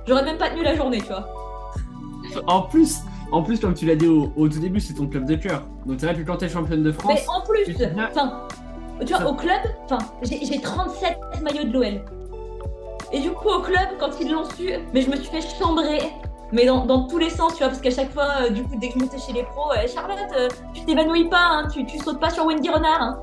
J'aurais 0.06 0.26
même 0.26 0.38
pas 0.38 0.50
tenu 0.50 0.64
la 0.64 0.76
journée, 0.76 1.00
tu 1.00 1.08
vois. 1.08 1.26
En 2.48 2.64
plus, 2.64 3.00
en 3.34 3.42
plus, 3.42 3.60
comme 3.60 3.74
tu 3.74 3.88
l'as 3.88 3.96
dit 3.96 4.08
au, 4.08 4.48
tout 4.48 4.60
début, 4.60 4.80
c'est 4.80 4.94
ton 4.94 5.08
club 5.08 5.26
de 5.26 5.34
cœur. 5.34 5.64
Donc 5.88 5.98
c'est 6.00 6.06
vrai 6.06 6.16
que 6.16 6.22
quand 6.22 6.38
t'es 6.38 6.48
championne 6.48 6.84
de 6.84 6.92
France. 6.92 7.14
Mais 7.16 7.24
en 7.28 7.42
plus, 7.42 7.76
enfin, 8.12 8.48
tu 9.04 9.12
vois, 9.12 9.28
au 9.28 9.34
club, 9.34 9.60
enfin, 9.86 9.98
j'ai 10.22 10.62
37 10.62 11.18
maillots 11.42 11.64
de 11.64 11.74
l'OL. 11.74 12.02
Et 13.12 13.20
du 13.20 13.32
coup, 13.32 13.50
au 13.50 13.62
club, 13.62 13.88
quand 14.00 14.12
ils 14.22 14.32
l'ont 14.32 14.46
su, 14.46 14.70
mais 14.94 15.02
je 15.02 15.10
me 15.10 15.16
suis 15.16 15.26
fait 15.26 15.42
chambrer, 15.60 16.00
mais 16.52 16.68
dans, 16.68 17.08
tous 17.08 17.18
les 17.18 17.32
sens, 17.32 17.54
tu 17.54 17.60
vois, 17.60 17.70
parce 17.70 17.82
qu'à 17.82 17.90
chaque 17.90 18.12
fois, 18.12 18.28
euh, 18.44 18.50
du 18.52 18.62
coup, 18.62 18.76
dès 18.80 18.90
que 18.90 18.94
je 18.94 19.00
montais 19.00 19.18
chez 19.18 19.34
les 19.34 19.44
pros, 19.44 19.72
euh, 19.72 19.88
Charlotte, 19.92 20.20
euh, 20.38 20.48
tu 20.76 20.86
t'évanouis 20.86 21.28
pas, 21.28 21.44
hein, 21.44 21.68
tu, 21.74 21.84
tu 21.88 21.98
sautes 21.98 22.20
pas 22.20 22.30
sur 22.30 22.46
Wendy 22.46 22.70
Renard. 22.70 23.02
Hein. 23.02 23.20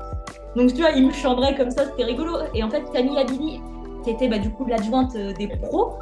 Donc, 0.57 0.73
tu 0.73 0.81
vois, 0.81 0.91
ils 0.91 1.07
me 1.07 1.13
chambraient 1.13 1.55
comme 1.55 1.71
ça, 1.71 1.85
c'était 1.85 2.03
rigolo. 2.03 2.35
Et 2.53 2.61
en 2.63 2.69
fait, 2.69 2.83
Camille 2.91 3.17
Abili, 3.17 3.61
qui 4.03 4.09
était 4.09 4.27
bah, 4.27 4.39
du 4.39 4.51
coup 4.51 4.65
l'adjointe 4.65 5.15
des 5.15 5.47
pros, 5.47 5.93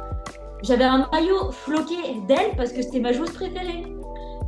j'avais 0.62 0.84
un 0.84 1.08
maillot 1.12 1.52
floqué 1.52 1.94
d'elle 2.26 2.56
parce 2.56 2.72
que 2.72 2.82
c'était 2.82 3.00
ma 3.00 3.12
joueuse 3.12 3.30
préférée. 3.30 3.84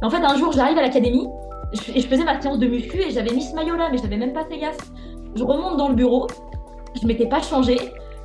En 0.03 0.11
fait, 0.11 0.25
un 0.25 0.37
jour, 0.37 0.53
j'arrive 0.53 0.79
à 0.79 0.83
l'académie 0.83 1.29
et 1.73 2.01
je 2.01 2.07
faisais 2.07 2.25
ma 2.25 2.41
séance 2.41 2.59
de 2.59 2.67
muscu 2.67 3.01
et 3.01 3.11
j'avais 3.11 3.33
mis 3.33 3.43
ce 3.43 3.55
maillot-là, 3.55 3.89
mais 3.91 3.99
je 3.99 4.03
n'avais 4.03 4.17
même 4.17 4.33
pas 4.33 4.45
fait 4.45 4.59
gaffe. 4.59 4.91
Je 5.35 5.45
remonte 5.45 5.77
dans 5.77 5.89
le 5.89 5.95
bureau, 5.95 6.27
je 7.01 7.07
m'étais 7.07 7.29
pas 7.29 7.41
changée. 7.41 7.79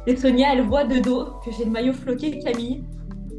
Et 0.07 0.15
Sonia, 0.15 0.53
elle 0.53 0.63
voit 0.63 0.85
de 0.85 0.99
dos 0.99 1.25
que 1.45 1.51
j'ai 1.51 1.65
le 1.65 1.71
maillot 1.71 1.93
floqué 1.93 2.31
de 2.31 2.43
Camille. 2.43 2.83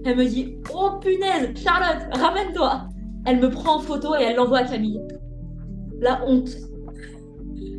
Elle 0.04 0.16
me 0.16 0.24
dit 0.24 0.56
Oh 0.74 0.92
punaise, 1.00 1.52
Charlotte, 1.56 2.06
ramène-toi 2.12 2.82
Elle 3.26 3.40
me 3.40 3.50
prend 3.50 3.76
en 3.76 3.80
photo 3.80 4.14
et 4.14 4.22
elle 4.22 4.36
l'envoie 4.36 4.58
à 4.58 4.64
Camille. 4.64 5.00
La 6.00 6.24
honte. 6.26 6.50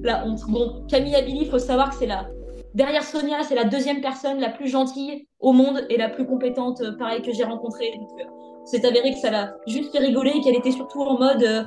La 0.04 0.26
honte. 0.26 0.42
Bon, 0.50 0.86
Camille 0.88 1.16
Abili, 1.16 1.40
il 1.44 1.50
faut 1.50 1.60
savoir 1.60 1.92
que 1.92 1.96
c'est 1.96 2.08
la. 2.08 2.28
Derrière 2.74 3.04
Sonia, 3.04 3.44
c'est 3.44 3.56
la 3.56 3.64
deuxième 3.64 4.02
personne 4.02 4.40
la 4.40 4.50
plus 4.50 4.68
gentille 4.68 5.28
au 5.40 5.54
monde 5.54 5.86
et 5.90 5.98
la 5.98 6.10
plus 6.10 6.26
compétente, 6.26 6.82
euh, 6.82 6.98
pareil, 6.98 7.22
que 7.22 7.32
j'ai 7.32 7.44
rencontrée. 7.44 7.92
Donc, 7.96 8.10
c'est 8.70 8.86
avéré 8.86 9.12
que 9.12 9.18
ça 9.18 9.32
l'a 9.32 9.54
juste 9.68 9.92
fait 9.92 10.00
rigoler 10.00 10.32
et 10.36 10.42
qu'elle 10.42 10.56
était 10.56 10.72
surtout 10.72 11.02
en 11.02 11.18
mode 11.18 11.44
euh, 11.44 11.64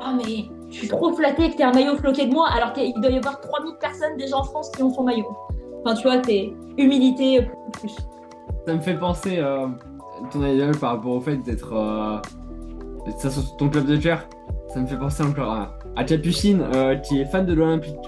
Ah, 0.00 0.14
mais 0.16 0.44
je 0.70 0.78
suis 0.78 0.88
trop 0.88 1.12
flattée 1.12 1.50
que 1.50 1.56
t'aies 1.56 1.64
un 1.64 1.72
maillot 1.72 1.96
floqué 1.96 2.26
de 2.26 2.32
moi, 2.32 2.48
alors 2.54 2.72
qu'il 2.72 2.94
doit 3.00 3.10
y 3.10 3.16
avoir 3.16 3.40
3000 3.40 3.74
personnes 3.80 4.16
déjà 4.16 4.36
en 4.36 4.44
France 4.44 4.70
qui 4.70 4.82
ont 4.82 4.92
son 4.92 5.02
maillot. 5.02 5.26
Enfin, 5.84 5.94
tu 5.94 6.02
vois, 6.02 6.18
t'es 6.18 6.52
humilité 6.76 7.48
plus. 7.72 7.96
Ça 8.66 8.74
me 8.74 8.80
fait 8.80 8.94
penser, 8.98 9.38
euh, 9.38 9.66
ton 10.30 10.44
idole 10.44 10.76
par 10.76 10.92
rapport 10.92 11.12
au 11.12 11.20
fait 11.20 11.36
d'être 11.38 11.72
euh, 11.72 12.18
ton 13.58 13.68
club 13.68 13.86
de 13.86 14.00
chair. 14.00 14.28
Ça 14.68 14.80
me 14.80 14.86
fait 14.86 14.98
penser 14.98 15.22
encore 15.22 15.50
à, 15.50 15.78
à 15.96 16.04
Capucine, 16.04 16.62
euh, 16.74 16.96
qui 16.96 17.20
est 17.20 17.24
fan 17.24 17.46
de 17.46 17.54
l'Olympique 17.54 18.06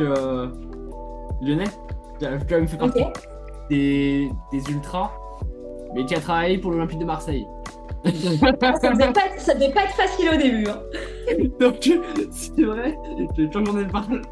lyonnais. 1.41 1.65
Tu 2.21 2.27
me 2.27 2.67
fait 2.67 2.77
penser 2.77 3.07
des, 3.71 4.31
des 4.53 4.71
ultras, 4.71 5.11
mais 5.95 6.05
qui 6.05 6.15
a 6.15 6.21
travaillé 6.21 6.59
pour 6.59 6.71
l'Olympique 6.71 6.99
de 6.99 7.07
Marseille. 7.07 7.47
Ça, 8.05 8.11
devait 8.11 8.57
pas 8.57 8.69
être, 8.69 9.55
devait 9.55 9.73
pas 9.73 9.85
être 9.85 9.95
facile 9.95 10.31
au 10.31 10.37
début. 10.37 10.67
Hein. 10.69 10.81
Donc, 11.61 11.77
c'est 12.31 12.63
vrai, 12.63 12.99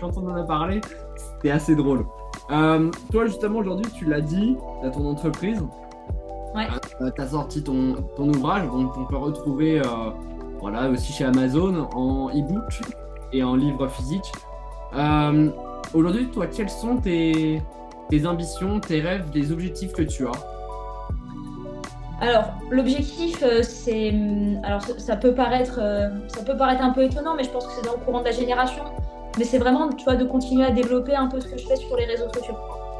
quand 0.00 0.16
on, 0.16 0.28
en 0.28 0.36
a 0.36 0.42
parlé, 0.44 0.80
c'était 1.16 1.50
assez 1.50 1.74
drôle. 1.74 2.06
Euh, 2.50 2.90
toi, 3.12 3.26
justement, 3.26 3.58
aujourd'hui, 3.58 3.90
tu 3.92 4.06
l'as 4.06 4.20
dit 4.20 4.56
à 4.82 4.90
ton 4.90 5.06
entreprise. 5.06 5.62
Ouais. 6.54 6.66
Euh, 7.00 7.10
tu 7.14 7.20
as 7.20 7.28
sorti 7.28 7.62
ton, 7.62 7.96
ton, 8.16 8.28
ouvrage, 8.30 8.66
donc 8.68 8.96
on 8.96 9.04
peut 9.04 9.16
retrouver 9.16 9.80
euh, 9.80 9.84
voilà, 10.60 10.88
aussi 10.88 11.12
chez 11.12 11.24
Amazon 11.24 11.88
en 11.94 12.30
e-book 12.30 12.80
et 13.32 13.42
en 13.42 13.54
livre 13.54 13.86
physique. 13.88 14.32
aujourd'hui, 15.92 16.28
toi, 16.30 16.46
quelles 16.46 16.70
sont 16.70 16.96
tes, 16.96 17.60
tes 18.08 18.26
ambitions, 18.26 18.80
tes 18.80 19.00
rêves, 19.00 19.26
les 19.34 19.52
objectifs 19.52 19.92
que 19.92 20.02
tu 20.02 20.26
as? 20.26 20.57
Alors, 22.20 22.54
l'objectif, 22.70 23.42
euh, 23.42 23.62
c'est. 23.62 24.10
Hum, 24.10 24.60
alors, 24.64 24.82
ça 24.82 25.16
peut, 25.16 25.34
paraître, 25.34 25.78
euh, 25.80 26.08
ça 26.28 26.42
peut 26.42 26.56
paraître 26.56 26.82
un 26.82 26.90
peu 26.90 27.04
étonnant, 27.04 27.34
mais 27.36 27.44
je 27.44 27.50
pense 27.50 27.66
que 27.66 27.72
c'est 27.72 27.84
dans 27.84 27.92
le 27.92 28.04
courant 28.04 28.20
de 28.20 28.24
la 28.24 28.32
génération. 28.32 28.82
Mais 29.38 29.44
c'est 29.44 29.58
vraiment, 29.58 29.88
tu 29.90 30.04
vois, 30.04 30.16
de 30.16 30.24
continuer 30.24 30.64
à 30.64 30.72
développer 30.72 31.14
un 31.14 31.28
peu 31.28 31.40
ce 31.40 31.46
que 31.46 31.56
je 31.56 31.66
fais 31.66 31.76
sur 31.76 31.96
les 31.96 32.06
réseaux 32.06 32.28
sociaux. 32.34 32.56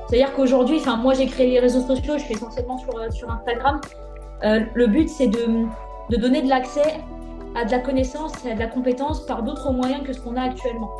C'est-à-dire 0.09 0.33
qu'aujourd'hui, 0.35 0.79
enfin, 0.79 0.97
moi, 0.97 1.14
j'ai 1.14 1.27
créé 1.27 1.51
les 1.51 1.59
réseaux 1.59 1.81
sociaux, 1.81 2.14
je 2.16 2.23
suis 2.23 2.35
essentiellement 2.35 2.79
sur, 2.79 2.97
euh, 2.97 3.11
sur 3.11 3.31
Instagram. 3.31 3.81
le 4.43 4.87
but, 4.87 5.09
c'est 5.09 5.27
de, 5.27 5.66
de 6.11 6.16
donner 6.16 6.43
de 6.43 6.49
l'accès 6.49 7.01
à 7.57 7.64
de 7.64 7.71
la 7.73 7.81
connaissance 7.81 8.33
et 8.45 8.53
à 8.53 8.55
de 8.55 8.61
la 8.61 8.69
compétence 8.69 9.27
par 9.27 9.43
d'autres 9.43 9.73
moyens 9.73 10.05
que 10.05 10.12
ce 10.12 10.21
qu'on 10.21 10.37
a 10.37 10.43
actuellement. 10.43 10.91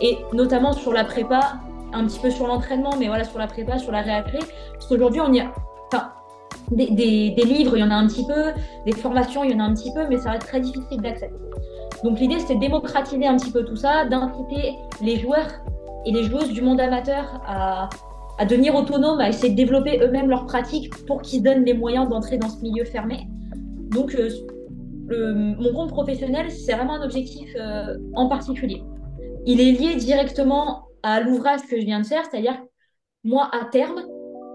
Et 0.00 0.18
notamment 0.32 0.72
sur 0.72 0.94
la 0.94 1.04
prépa, 1.04 1.58
un 1.92 2.06
petit 2.06 2.20
peu 2.20 2.30
sur 2.30 2.46
l'entraînement, 2.46 2.94
mais 2.98 3.08
voilà, 3.08 3.24
sur 3.24 3.38
la 3.38 3.46
prépa, 3.46 3.78
sur 3.78 3.92
la 3.92 4.00
réacré. 4.00 4.38
Parce 4.72 4.86
qu'aujourd'hui, 4.86 5.20
on 5.20 5.32
y 5.32 5.40
a. 5.40 5.52
Enfin, 5.92 6.12
des, 6.70 7.34
livres, 7.44 7.76
il 7.76 7.80
y 7.80 7.84
en 7.84 7.90
a 7.90 7.94
un 7.94 8.06
petit 8.06 8.26
peu, 8.26 8.52
des 8.84 8.92
formations, 8.92 9.44
il 9.44 9.52
y 9.52 9.54
en 9.54 9.60
a 9.60 9.64
un 9.64 9.74
petit 9.74 9.92
peu, 9.92 10.06
mais 10.08 10.18
ça 10.18 10.30
reste 10.30 10.46
très 10.46 10.60
difficile 10.60 11.00
d'accès. 11.00 11.30
Donc 12.04 12.20
l'idée, 12.20 12.38
c'est 12.40 12.56
de 12.56 12.60
démocratiser 12.60 13.26
un 13.26 13.36
petit 13.36 13.50
peu 13.50 13.64
tout 13.64 13.76
ça, 13.76 14.04
d'inciter 14.04 14.74
les 15.02 15.18
joueurs 15.18 15.48
et 16.04 16.12
les 16.12 16.24
joueuses 16.24 16.52
du 16.52 16.62
monde 16.62 16.80
amateur 16.80 17.40
à, 17.46 17.88
devenir 18.44 18.74
autonomes, 18.74 19.20
à 19.20 19.28
essayer 19.28 19.50
de 19.50 19.56
développer 19.56 19.98
eux-mêmes 20.02 20.28
leurs 20.28 20.46
pratiques 20.46 20.92
pour 21.06 21.22
qu'ils 21.22 21.42
donnent 21.42 21.64
les 21.64 21.74
moyens 21.74 22.08
d'entrer 22.08 22.38
dans 22.38 22.48
ce 22.48 22.60
milieu 22.60 22.84
fermé. 22.84 23.26
Donc 23.90 24.14
euh, 24.14 25.54
mon 25.58 25.72
compte 25.72 25.90
professionnel, 25.90 26.50
c'est 26.50 26.74
vraiment 26.74 26.96
un 26.96 27.02
objectif 27.02 27.48
euh, 27.58 27.96
en 28.14 28.28
particulier. 28.28 28.82
Il 29.46 29.60
est 29.60 29.72
lié 29.72 29.94
directement 29.96 30.86
à 31.02 31.20
l'ouvrage 31.20 31.60
que 31.70 31.80
je 31.80 31.86
viens 31.86 32.00
de 32.00 32.06
faire, 32.06 32.24
c'est-à-dire 32.30 32.60
moi, 33.24 33.50
à 33.52 33.64
terme, 33.64 34.04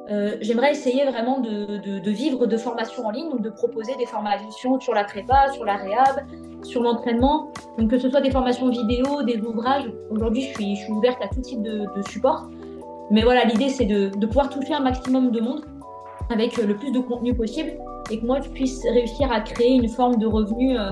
euh, 0.10 0.36
j'aimerais 0.42 0.72
essayer 0.72 1.06
vraiment 1.06 1.40
de, 1.40 2.10
vivre 2.10 2.48
de 2.48 2.58
formations 2.58 3.06
en 3.06 3.12
ligne, 3.12 3.30
donc 3.30 3.42
de 3.42 3.50
proposer 3.50 3.96
des 3.98 4.06
formations 4.06 4.80
sur 4.80 4.94
la 4.94 5.04
prépa, 5.04 5.52
sur 5.54 5.64
la 5.64 5.76
réhab, 5.76 6.26
sur 6.64 6.82
l'entraînement, 6.82 7.50
donc 7.78 7.92
que 7.92 7.98
ce 7.98 8.10
soit 8.10 8.22
des 8.22 8.32
formations 8.32 8.70
vidéo, 8.70 9.24
des 9.24 9.40
ouvrages. 9.40 9.90
Aujourd'hui, 10.10 10.42
je 10.42 10.54
suis, 10.54 10.92
ouverte 10.92 11.22
à 11.22 11.28
tout 11.28 11.42
type 11.42 11.62
de, 11.62 11.88
support. 12.10 12.50
Mais 13.12 13.22
voilà, 13.24 13.46
l'idée, 13.46 13.70
c'est 13.70 13.86
de, 13.86 14.10
pouvoir 14.26 14.50
toucher 14.50 14.74
un 14.74 14.80
maximum 14.80 15.32
de 15.32 15.40
monde 15.40 15.62
avec 16.30 16.58
le 16.58 16.76
plus 16.76 16.92
de 16.92 17.00
contenu 17.00 17.34
possible 17.36 17.74
et 18.10 18.20
que 18.20 18.26
moi, 18.26 18.40
je 18.42 18.50
puisse 18.50 18.84
réussir 18.84 19.32
à 19.32 19.42
créer 19.42 19.76
une 19.76 19.90
forme 19.90 20.18
de 20.18 20.26
revenu 20.26 20.78
euh, 20.78 20.92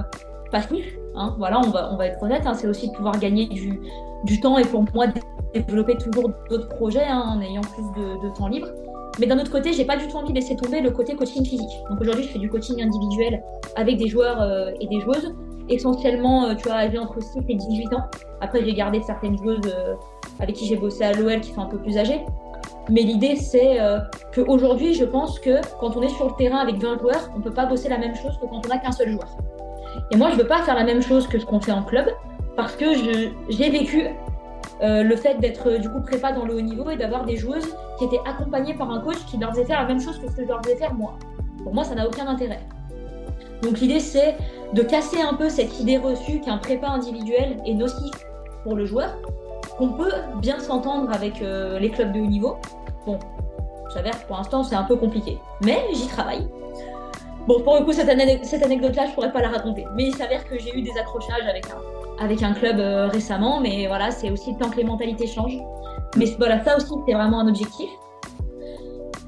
passif. 0.52 0.86
Hein. 1.16 1.36
Voilà, 1.38 1.60
on 1.60 1.96
va, 1.98 2.06
être 2.06 2.22
honnête, 2.22 2.44
hein. 2.46 2.54
c'est 2.54 2.68
aussi 2.68 2.90
de 2.90 2.96
pouvoir 2.96 3.18
gagner 3.20 3.48
du, 3.48 4.40
temps 4.40 4.58
et 4.58 4.64
pour 4.64 4.86
moi, 4.94 5.08
développer 5.54 5.98
toujours 5.98 6.30
d'autres 6.50 6.70
projets 6.70 7.06
hein, 7.06 7.36
en 7.36 7.42
ayant 7.42 7.62
plus 7.62 8.02
de, 8.02 8.28
de 8.28 8.34
temps 8.36 8.48
libre. 8.48 8.68
Mais 9.20 9.28
d'un 9.28 9.38
autre 9.38 9.52
côté, 9.52 9.74
j'ai 9.74 9.86
pas 9.86 9.98
du 9.98 10.08
tout 10.08 10.16
envie 10.16 10.30
de 10.32 10.36
laisser 10.36 10.56
tomber 10.56 10.82
le 10.82 10.92
côté 10.92 11.16
coaching 11.16 11.46
physique. 11.46 11.84
Donc 11.90 12.00
aujourd'hui, 12.00 12.24
je 12.24 12.30
fais 12.30 12.40
du 12.40 12.50
coaching 12.50 12.82
individuel 12.82 13.44
avec 13.76 13.98
des 13.98 14.08
joueurs 14.08 14.42
euh, 14.42 14.72
et 14.80 14.88
des 14.88 15.02
joueuses, 15.02 15.36
essentiellement, 15.68 16.46
euh, 16.46 16.56
tu 16.56 16.64
vois, 16.64 16.76
âgés 16.76 16.98
entre 16.98 17.22
6 17.22 17.40
et 17.50 17.56
18 17.56 17.94
ans. 17.94 18.04
Après, 18.40 18.64
j'ai 18.64 18.74
gardé 18.74 19.02
certaines 19.02 19.38
joueuses 19.38 19.60
euh, 19.66 19.96
avec 20.40 20.56
qui 20.56 20.68
j'ai 20.68 20.78
bossé 20.78 21.04
à 21.04 21.12
l'OL 21.12 21.42
qui 21.42 21.52
sont 21.52 21.62
un 21.62 21.68
peu 21.68 21.78
plus 21.78 21.98
âgées. 21.98 22.22
Mais 22.90 23.02
l'idée, 23.02 23.36
c'est 23.36 23.78
qu'aujourd'hui, 24.34 24.96
je 24.96 25.06
pense 25.06 25.40
que 25.40 25.62
quand 25.80 25.96
on 25.96 26.02
est 26.02 26.10
sur 26.10 26.26
le 26.26 26.36
terrain 26.38 26.58
avec 26.58 26.78
20 26.78 27.00
joueurs, 27.00 27.30
on 27.38 27.42
peut 27.42 27.54
pas 27.54 27.68
bosser 27.68 27.88
la 27.88 28.00
même 28.00 28.16
chose 28.16 28.36
que 28.42 28.48
quand 28.48 28.66
on 28.66 28.72
a 28.72 28.80
qu'un 28.80 28.92
seul 28.92 29.12
joueur. 29.12 29.28
Et 30.10 30.18
moi, 30.18 30.32
je 30.32 30.38
veux 30.38 30.48
pas 30.48 30.64
faire 30.64 30.74
la 30.74 30.84
même 30.84 31.04
chose 31.04 31.28
que 31.28 31.38
ce 31.38 31.46
qu'on 31.46 31.60
fait 31.60 31.72
en 31.72 31.84
club 31.84 32.08
parce 32.56 32.76
que 32.76 32.86
j'ai 33.50 33.70
vécu 33.70 34.08
euh, 34.82 35.04
le 35.04 35.16
fait 35.18 35.36
d'être 35.40 35.68
euh, 35.70 35.78
du 35.78 35.90
coup 35.90 36.02
prépa 36.02 36.32
dans 36.32 36.46
le 36.46 36.56
haut 36.56 36.62
niveau 36.62 36.90
et 36.90 36.96
d'avoir 36.96 37.26
des 37.26 37.36
joueuses 37.36 37.76
qui 37.98 38.06
étaient 38.06 38.20
accompagnées 38.26 38.74
par 38.74 38.90
un 38.90 39.02
coach 39.02 39.18
qui 39.30 39.38
leur 39.38 39.52
faisait 39.52 39.66
faire 39.66 39.82
la 39.82 39.88
même 39.88 40.00
chose 40.00 40.18
que 40.20 40.30
ce 40.30 40.38
que 40.38 40.44
je 40.44 40.48
leur 40.48 40.64
faisais 40.64 40.78
faire 40.78 40.94
moi. 40.94 41.18
Pour 41.64 41.74
moi, 41.74 41.84
ça 41.84 41.96
n'a 41.96 42.08
aucun 42.08 42.28
intérêt. 42.28 42.62
Donc 43.62 43.80
l'idée, 43.80 44.00
c'est 44.00 44.38
de 44.74 44.82
casser 44.82 45.20
un 45.20 45.34
peu 45.34 45.50
cette 45.50 45.80
idée 45.82 45.98
reçue 45.98 46.40
qu'un 46.40 46.58
prépa 46.58 46.88
individuel 46.88 47.58
est 47.66 47.74
nocif 47.74 48.16
pour 48.64 48.76
le 48.76 48.86
joueur, 48.86 49.18
qu'on 49.78 49.90
peut 49.90 50.14
bien 50.42 50.60
s'entendre 50.60 51.12
avec 51.12 51.42
euh, 51.42 51.78
les 51.80 51.90
clubs 51.90 52.14
de 52.14 52.22
haut 52.22 52.26
niveau. 52.26 52.56
Bon, 53.06 53.20
s'avère 53.94 54.22
que 54.22 54.28
pour 54.28 54.38
l'instant, 54.38 54.64
c'est 54.64 54.76
un 54.76 54.84
peu 54.84 54.96
compliqué, 54.96 55.38
mais 55.64 55.84
j'y 55.94 56.08
travaille. 56.08 56.48
Bon, 57.48 57.62
pour 57.62 57.76
le 57.76 57.84
coup, 57.84 57.92
cette, 57.92 58.46
cette 58.46 58.64
anecdote-là, 58.64 59.08
je 59.08 59.12
pourrais 59.12 59.32
pas 59.32 59.42
la 59.42 59.50
raconter, 59.50 59.86
mais 59.96 60.04
il 60.04 60.16
s'avère 60.16 60.48
que 60.48 60.58
j'ai 60.58 60.78
eu 60.78 60.82
des 60.82 60.98
accrochages 60.98 61.48
avec 61.50 61.66
un, 61.68 61.99
avec 62.20 62.44
un 62.44 62.54
club 62.54 62.80
euh, 62.80 63.08
récemment, 63.08 63.60
mais 63.62 63.88
voilà, 63.88 64.12
c'est 64.12 64.30
aussi 64.30 64.52
le 64.52 64.58
temps 64.58 64.70
que 64.70 64.78
les 64.78 64.84
mentalités 64.84 65.28
changent. 65.28 65.60
Mais 66.18 66.26
voilà, 66.38 66.64
ça 66.64 66.76
aussi, 66.76 66.94
c'est 67.08 67.14
vraiment 67.14 67.40
un 67.40 67.48
objectif. 67.48 67.90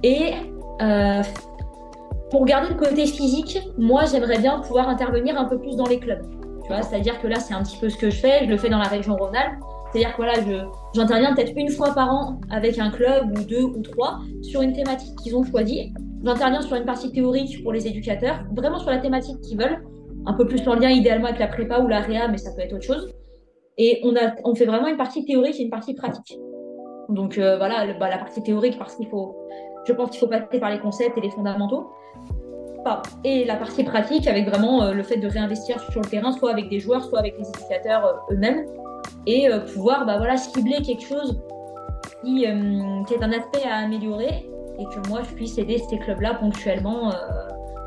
Et 0.04 0.34
euh, 0.82 1.22
pour 2.30 2.46
garder 2.46 2.70
le 2.70 2.76
côté 2.76 3.06
physique, 3.06 3.60
moi, 3.78 4.06
j'aimerais 4.06 4.39
bien 4.39 4.60
pouvoir 4.60 4.89
intervenir 4.89 5.39
un 5.39 5.46
peu 5.46 5.60
plus 5.60 5.76
dans 5.76 5.86
les 5.86 6.00
clubs. 6.00 6.22
Tu 6.64 6.68
vois, 6.68 6.82
c'est-à-dire 6.82 7.22
que 7.22 7.28
là, 7.28 7.36
c'est 7.39 7.54
un 7.54 7.64
petit 7.64 7.78
peu 7.78 7.89
ce 7.89 7.98
que 7.98 8.10
je 8.10 8.18
fais. 8.18 8.46
Je 8.46 8.50
le 8.50 8.58
fais 8.58 8.70
dans 8.70 8.80
la 8.80 8.88
région 8.88 9.16
Rhône-Alpes. 9.16 9.60
C'est-à-dire 9.92 10.12
que 10.12 10.18
voilà, 10.18 10.34
j'interviens 10.96 11.36
peut-être 11.36 11.54
une 11.56 11.70
fois 11.70 11.94
par 11.94 12.10
an 12.10 12.39
avec 12.50 12.80
un 12.80 12.89
club 12.89 13.38
ou 13.38 13.44
deux 13.44 13.64
ou 13.64 13.82
trois 13.82 14.20
sur 14.42 14.62
une 14.62 14.74
thématique 14.74 15.14
qu'ils 15.22 15.36
ont 15.36 15.44
choisie. 15.44 15.94
J'interviens 16.24 16.62
sur 16.62 16.78
une 16.78 16.86
partie 16.86 17.12
théorique 17.12 17.62
pour 17.62 17.74
les 17.74 17.88
éducateurs, 17.88 18.46
vraiment 18.56 18.80
sur 18.80 18.89
la 18.89 19.00
thématique 19.00 19.42
qu'ils 19.42 19.58
veulent 19.58 19.84
un 20.26 20.34
peu 20.34 20.45
plus 20.45 20.67
en 20.67 20.76
lien 20.76 20.89
idéalement 20.89 21.28
avec 21.28 21.39
la 21.39 21.47
prépa 21.47 21.80
ou 21.80 21.88
la 21.88 21.99
réa, 21.99 22.28
mais 22.28 22.38
ça 22.38 22.51
peut 22.55 22.61
être 22.61 22.74
autre 22.74 22.86
chose. 22.86 23.13
Et 23.78 24.01
on, 24.03 24.15
a, 24.15 24.34
on 24.43 24.53
fait 24.55 24.65
vraiment 24.65 24.88
une 24.88 24.97
partie 24.97 25.26
théorique 25.26 25.59
et 25.59 25.63
une 25.63 25.69
partie 25.69 25.93
pratique. 25.93 26.38
Donc 27.09 27.38
euh, 27.38 27.57
voilà, 27.57 27.93
bah, 27.99 28.09
la 28.09 28.17
partie 28.17 28.41
théorique, 28.41 28.78
parce 28.78 28.95
qu'il 28.95 29.07
faut, 29.07 29.36
je 29.86 29.93
pense 29.93 30.11
qu'il 30.11 30.19
faut 30.19 30.28
passer 30.28 30.59
par 30.59 30.69
les 30.69 30.80
concepts 30.80 31.17
et 31.17 31.22
les 31.22 31.30
fondamentaux. 31.30 31.91
Et 33.24 33.45
la 33.45 33.57
partie 33.57 33.84
pratique, 33.84 34.28
avec 34.28 34.49
vraiment 34.49 34.84
euh, 34.84 34.93
le 34.93 35.03
fait 35.03 35.17
de 35.17 35.28
réinvestir 35.28 35.80
sur 35.91 36.01
le 36.01 36.07
terrain, 36.07 36.32
soit 36.32 36.51
avec 36.51 36.69
des 36.69 36.80
joueurs, 36.80 37.03
soit 37.03 37.19
avec 37.19 37.38
les 37.38 37.47
éducateurs 37.47 38.05
euh, 38.05 38.34
eux-mêmes, 38.34 38.65
et 39.28 39.47
pouvoir 39.74 40.05
bah, 40.05 40.17
voilà, 40.17 40.36
cibler 40.36 40.82
quelque 40.82 41.03
chose 41.03 41.39
qui, 42.24 42.45
qui, 43.07 43.13
est 43.13 43.24
un 43.24 43.32
aspect 43.32 43.67
à 43.69 43.78
améliorer, 43.78 44.49
et 44.80 44.86
que 44.86 45.09
moi 45.09 45.22
je 45.30 45.36
puisse 45.36 45.57
aider 45.59 45.78
ces 45.78 45.99
clubs-là 45.99 46.36
ponctuellement 46.36 47.11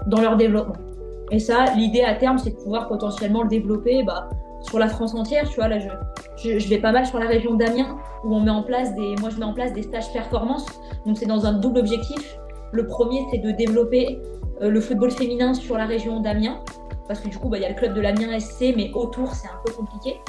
dans 0.07 0.21
leur 0.21 0.37
développement. 0.37 0.94
Et 1.31 1.39
ça, 1.39 1.67
l'idée 1.77 2.03
à 2.03 2.15
terme, 2.15 2.39
c'est 2.39 2.51
de 2.51 2.57
pouvoir 2.57 2.89
potentiellement 2.89 3.43
le 3.43 3.49
développer 3.49 4.03
bah, 4.03 4.29
sur 4.61 4.79
la 4.79 4.89
France 4.89 5.15
entière. 5.15 5.49
Tu 5.49 5.57
vois, 5.57 5.69
là, 5.69 5.79
je, 5.79 6.69
vais 6.69 6.79
pas 6.79 6.93
mal 6.93 7.07
sur 7.07 7.19
la 7.19 7.27
région 7.27 7.55
d'Amiens, 7.55 7.97
où 8.25 8.35
on 8.35 8.41
met 8.41 8.51
en 8.51 8.63
place 8.63 8.95
des, 8.95 9.15
moi, 9.21 9.31
je 9.31 9.39
mets 9.39 9.45
en 9.45 9.55
place 9.55 9.73
des 9.73 9.83
stages 9.83 10.13
performance. 10.13 10.67
Donc, 11.07 11.19
c'est 11.19 11.27
dans 11.27 11.47
un 11.47 11.55
double 11.55 11.79
objectif. 11.79 12.39
Le 12.73 12.87
premier, 12.87 13.25
c'est 13.31 13.39
de 13.39 13.51
développer 13.53 14.21
euh, 14.63 14.69
le 14.69 14.81
football 14.81 15.11
féminin 15.11 15.55
sur 15.55 15.77
la 15.77 15.87
région 15.87 16.21
d'Amiens, 16.21 16.61
parce 17.09 17.21
que 17.21 17.29
du 17.29 17.39
coup, 17.39 17.49
bah, 17.49 17.59
il 17.59 17.63
y 17.63 17.67
a 17.67 17.71
le 17.71 17.75
club 17.75 17.95
de 17.95 18.01
l'Amiens 18.01 18.39
SC, 18.39 18.75
mais 18.77 18.91
autour, 18.95 19.35
c'est 19.35 19.49
un 19.49 19.61
peu 19.65 19.73
compliqué. 19.73 20.21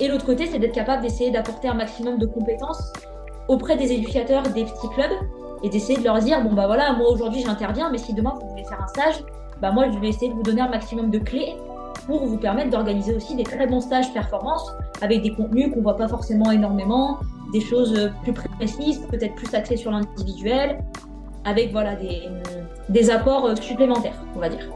Et 0.00 0.08
l'autre 0.08 0.26
côté, 0.26 0.46
c'est 0.46 0.58
d'être 0.58 0.74
capable 0.74 1.02
d'essayer 1.02 1.30
d'apporter 1.30 1.68
un 1.68 1.74
maximum 1.74 2.18
de 2.18 2.26
compétences 2.26 2.92
auprès 3.48 3.76
des 3.76 3.92
éducateurs 3.92 4.42
des 4.42 4.64
petits 4.64 4.88
clubs 4.94 5.12
et 5.62 5.68
d'essayer 5.68 5.98
de 5.98 6.04
leur 6.04 6.18
dire 6.18 6.42
bon 6.42 6.52
bah 6.52 6.66
voilà 6.66 6.92
moi 6.92 7.10
aujourd'hui 7.10 7.42
j'interviens 7.42 7.90
mais 7.90 7.98
si 7.98 8.14
demain 8.14 8.32
vous 8.40 8.48
voulez 8.48 8.64
faire 8.64 8.82
un 8.82 8.88
stage 8.88 9.24
bah 9.62 9.70
moi 9.70 9.90
je 9.90 9.98
vais 9.98 10.08
essayer 10.08 10.28
de 10.28 10.34
vous 10.34 10.42
donner 10.42 10.60
un 10.60 10.68
maximum 10.68 11.10
de 11.10 11.18
clés 11.18 11.54
pour 12.06 12.26
vous 12.26 12.36
permettre 12.36 12.70
d'organiser 12.70 13.14
aussi 13.14 13.36
des 13.36 13.44
très 13.44 13.66
bons 13.66 13.80
stages 13.80 14.12
performance 14.12 14.70
avec 15.00 15.22
des 15.22 15.32
contenus 15.32 15.72
qu'on 15.72 15.82
voit 15.82 15.96
pas 15.96 16.08
forcément 16.08 16.50
énormément, 16.50 17.20
des 17.52 17.60
choses 17.60 18.10
plus 18.22 18.32
précises, 18.32 18.98
peut-être 19.08 19.36
plus 19.36 19.54
axées 19.54 19.76
sur 19.76 19.92
l'individuel, 19.92 20.82
avec 21.44 21.70
voilà 21.72 21.94
des, 21.94 22.22
des, 22.88 23.10
apports 23.10 23.56
supplémentaires, 23.58 24.20
on 24.34 24.40
va 24.40 24.48
dire. 24.48 24.68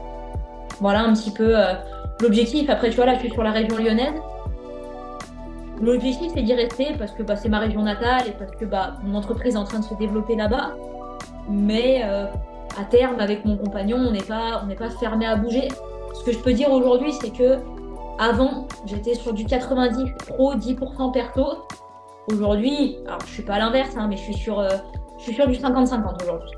Voilà 0.79 1.01
un 1.01 1.13
petit 1.13 1.31
peu 1.31 1.57
euh, 1.57 1.73
l'objectif. 2.21 2.69
Après, 2.69 2.89
tu 2.89 2.97
vois, 2.97 3.05
là, 3.05 3.15
je 3.15 3.19
suis 3.19 3.31
sur 3.31 3.43
la 3.43 3.51
région 3.51 3.77
lyonnaise. 3.77 4.13
L'objectif, 5.81 6.31
c'est 6.33 6.41
d'y 6.41 6.53
rester 6.53 6.93
parce 6.97 7.11
que 7.11 7.23
bah, 7.23 7.35
c'est 7.35 7.49
ma 7.49 7.59
région 7.59 7.83
natale 7.83 8.27
et 8.27 8.31
parce 8.31 8.51
que 8.51 8.65
bah, 8.65 8.97
mon 9.03 9.17
entreprise 9.17 9.55
est 9.55 9.57
en 9.57 9.63
train 9.63 9.79
de 9.79 9.85
se 9.85 9.93
développer 9.95 10.35
là-bas. 10.35 10.75
Mais 11.49 12.01
euh, 12.03 12.25
à 12.79 12.83
terme, 12.83 13.19
avec 13.19 13.45
mon 13.45 13.57
compagnon, 13.57 13.97
on 13.97 14.11
n'est 14.11 14.19
pas, 14.19 14.61
on 14.63 14.67
n'est 14.67 14.75
pas 14.75 14.89
fermé 14.89 15.25
à 15.25 15.35
bouger. 15.35 15.67
Ce 16.13 16.23
que 16.23 16.31
je 16.31 16.39
peux 16.39 16.53
dire 16.53 16.71
aujourd'hui, 16.71 17.13
c'est 17.13 17.31
que 17.31 17.57
avant, 18.19 18.67
j'étais 18.85 19.13
sur 19.13 19.33
du 19.33 19.45
90 19.45 20.11
pro, 20.27 20.55
10% 20.55 21.11
perso. 21.11 21.45
Aujourd'hui, 22.31 22.97
alors 23.05 23.21
je 23.25 23.33
suis 23.33 23.43
pas 23.43 23.53
à 23.53 23.59
l'inverse, 23.59 23.95
hein, 23.95 24.07
mais 24.09 24.17
je 24.17 24.23
suis 24.23 24.33
sur, 24.33 24.59
euh, 24.59 24.69
je 25.17 25.23
suis 25.23 25.33
sur 25.33 25.47
du 25.47 25.55
50-50 25.55 26.23
aujourd'hui. 26.23 26.51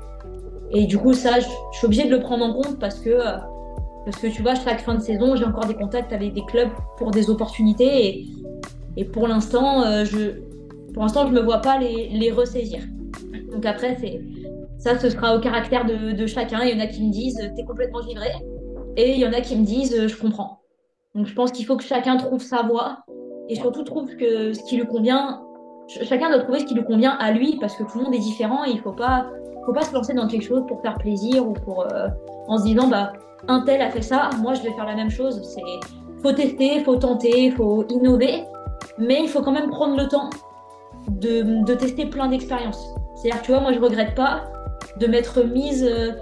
Et 0.72 0.86
du 0.86 0.98
coup, 0.98 1.12
ça, 1.12 1.38
je, 1.38 1.46
suis 1.72 1.86
obligée 1.86 2.06
de 2.06 2.16
le 2.16 2.20
prendre 2.20 2.44
en 2.44 2.54
compte 2.54 2.78
parce 2.78 2.98
que, 3.00 3.10
euh, 3.10 3.36
parce 4.04 4.16
que 4.16 4.28
tu 4.28 4.42
vois, 4.42 4.54
chaque 4.54 4.80
fin 4.80 4.94
de 4.94 5.00
saison, 5.00 5.36
j'ai 5.36 5.44
encore 5.44 5.66
des 5.66 5.74
contacts 5.74 6.12
avec 6.12 6.32
des 6.32 6.44
clubs 6.44 6.70
pour 6.96 7.10
des 7.10 7.28
opportunités 7.28 8.26
et, 8.96 9.04
pour 9.04 9.28
l'instant, 9.28 9.84
euh, 9.84 10.04
je, 10.04 10.40
pour 10.92 11.02
l'instant, 11.02 11.26
je 11.26 11.32
me 11.32 11.40
vois 11.40 11.58
pas 11.58 11.78
les, 11.78 12.08
les 12.08 12.30
ressaisir. 12.30 12.80
Donc 13.52 13.66
après, 13.66 13.96
c'est, 14.00 14.20
ça, 14.80 14.98
ce 14.98 15.10
sera 15.10 15.36
au 15.36 15.40
caractère 15.40 15.84
de, 15.84 16.26
chacun. 16.26 16.62
Il 16.62 16.76
y 16.76 16.80
en 16.80 16.82
a 16.82 16.86
qui 16.86 17.06
me 17.06 17.12
disent 17.12 17.38
t'es 17.54 17.64
complètement 17.64 18.00
givré, 18.02 18.30
et 18.96 19.12
il 19.12 19.18
y 19.18 19.26
en 19.26 19.32
a 19.32 19.40
qui 19.40 19.56
me 19.56 19.64
disent 19.64 20.06
je 20.06 20.16
comprends. 20.16 20.60
Donc 21.14 21.26
je 21.26 21.34
pense 21.34 21.52
qu'il 21.52 21.66
faut 21.66 21.76
que 21.76 21.84
chacun 21.84 22.16
trouve 22.16 22.42
sa 22.42 22.62
voie 22.62 23.04
et 23.48 23.56
surtout 23.56 23.82
trouve 23.82 24.16
que 24.16 24.52
ce 24.52 24.62
qui 24.64 24.76
lui 24.76 24.86
convient 24.86 25.42
chacun 25.88 26.30
doit 26.30 26.40
trouver 26.40 26.60
ce 26.60 26.66
qui 26.66 26.74
lui 26.74 26.84
convient 26.84 27.16
à 27.18 27.32
lui 27.32 27.56
parce 27.60 27.76
que 27.76 27.82
tout 27.82 27.98
le 27.98 28.04
monde 28.04 28.14
est 28.14 28.20
différent 28.20 28.64
et 28.64 28.70
il 28.70 28.80
faut 28.80 28.92
pas, 28.92 29.26
faut 29.66 29.72
pas 29.72 29.82
se 29.82 29.92
lancer 29.92 30.14
dans 30.14 30.28
quelque 30.28 30.44
chose 30.44 30.64
pour 30.68 30.80
faire 30.82 30.96
plaisir 30.98 31.46
ou 31.46 31.52
pour 31.52 31.80
euh, 31.80 32.08
en 32.46 32.58
se 32.58 32.64
disant 32.64 32.88
bah 32.88 33.12
un 33.48 33.62
tel 33.62 33.82
a 33.82 33.90
fait 33.90 34.02
ça, 34.02 34.30
moi 34.38 34.54
je 34.54 34.62
vais 34.62 34.72
faire 34.72 34.86
la 34.86 34.94
même 34.94 35.10
chose. 35.10 35.40
C'est 35.42 35.62
faut 36.22 36.32
tester, 36.32 36.84
faut 36.84 36.96
tenter, 36.96 37.50
faut 37.50 37.84
innover, 37.88 38.44
mais 38.98 39.22
il 39.22 39.28
faut 39.28 39.42
quand 39.42 39.52
même 39.52 39.70
prendre 39.70 39.96
le 39.96 40.06
temps 40.06 40.30
de, 41.08 41.64
de 41.64 41.74
tester 41.74 42.06
plein 42.06 42.28
d'expériences. 42.28 42.94
C'est-à-dire, 43.16 43.42
tu 43.42 43.52
vois, 43.52 43.60
moi 43.60 43.72
je 43.72 43.80
regrette 43.80 44.14
pas 44.14 44.44
de 44.96 45.06
m'être 45.06 45.42
mise, 45.42 45.84
euh, 45.84 46.12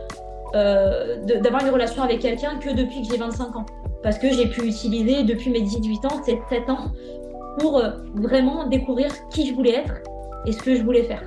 euh, 0.55 1.41
d'avoir 1.41 1.65
une 1.65 1.73
relation 1.73 2.03
avec 2.03 2.21
quelqu'un 2.21 2.59
que 2.59 2.71
depuis 2.71 3.03
que 3.03 3.09
j'ai 3.13 3.19
25 3.19 3.57
ans. 3.57 3.67
Parce 4.03 4.19
que 4.19 4.31
j'ai 4.31 4.47
pu 4.47 4.63
utiliser 4.67 5.25
depuis 5.25 5.51
mes 5.51 5.63
18 5.63 6.05
ans, 6.07 6.23
7 6.25 6.71
ans, 6.71 6.93
pour 7.59 7.79
euh, 7.79 7.91
vraiment 8.15 8.67
découvrir 8.69 9.11
qui 9.31 9.49
je 9.49 9.55
voulais 9.55 9.75
être 9.75 9.95
et 10.47 10.53
ce 10.53 10.63
que 10.63 10.75
je 10.75 10.83
voulais 10.83 11.03
faire. 11.03 11.23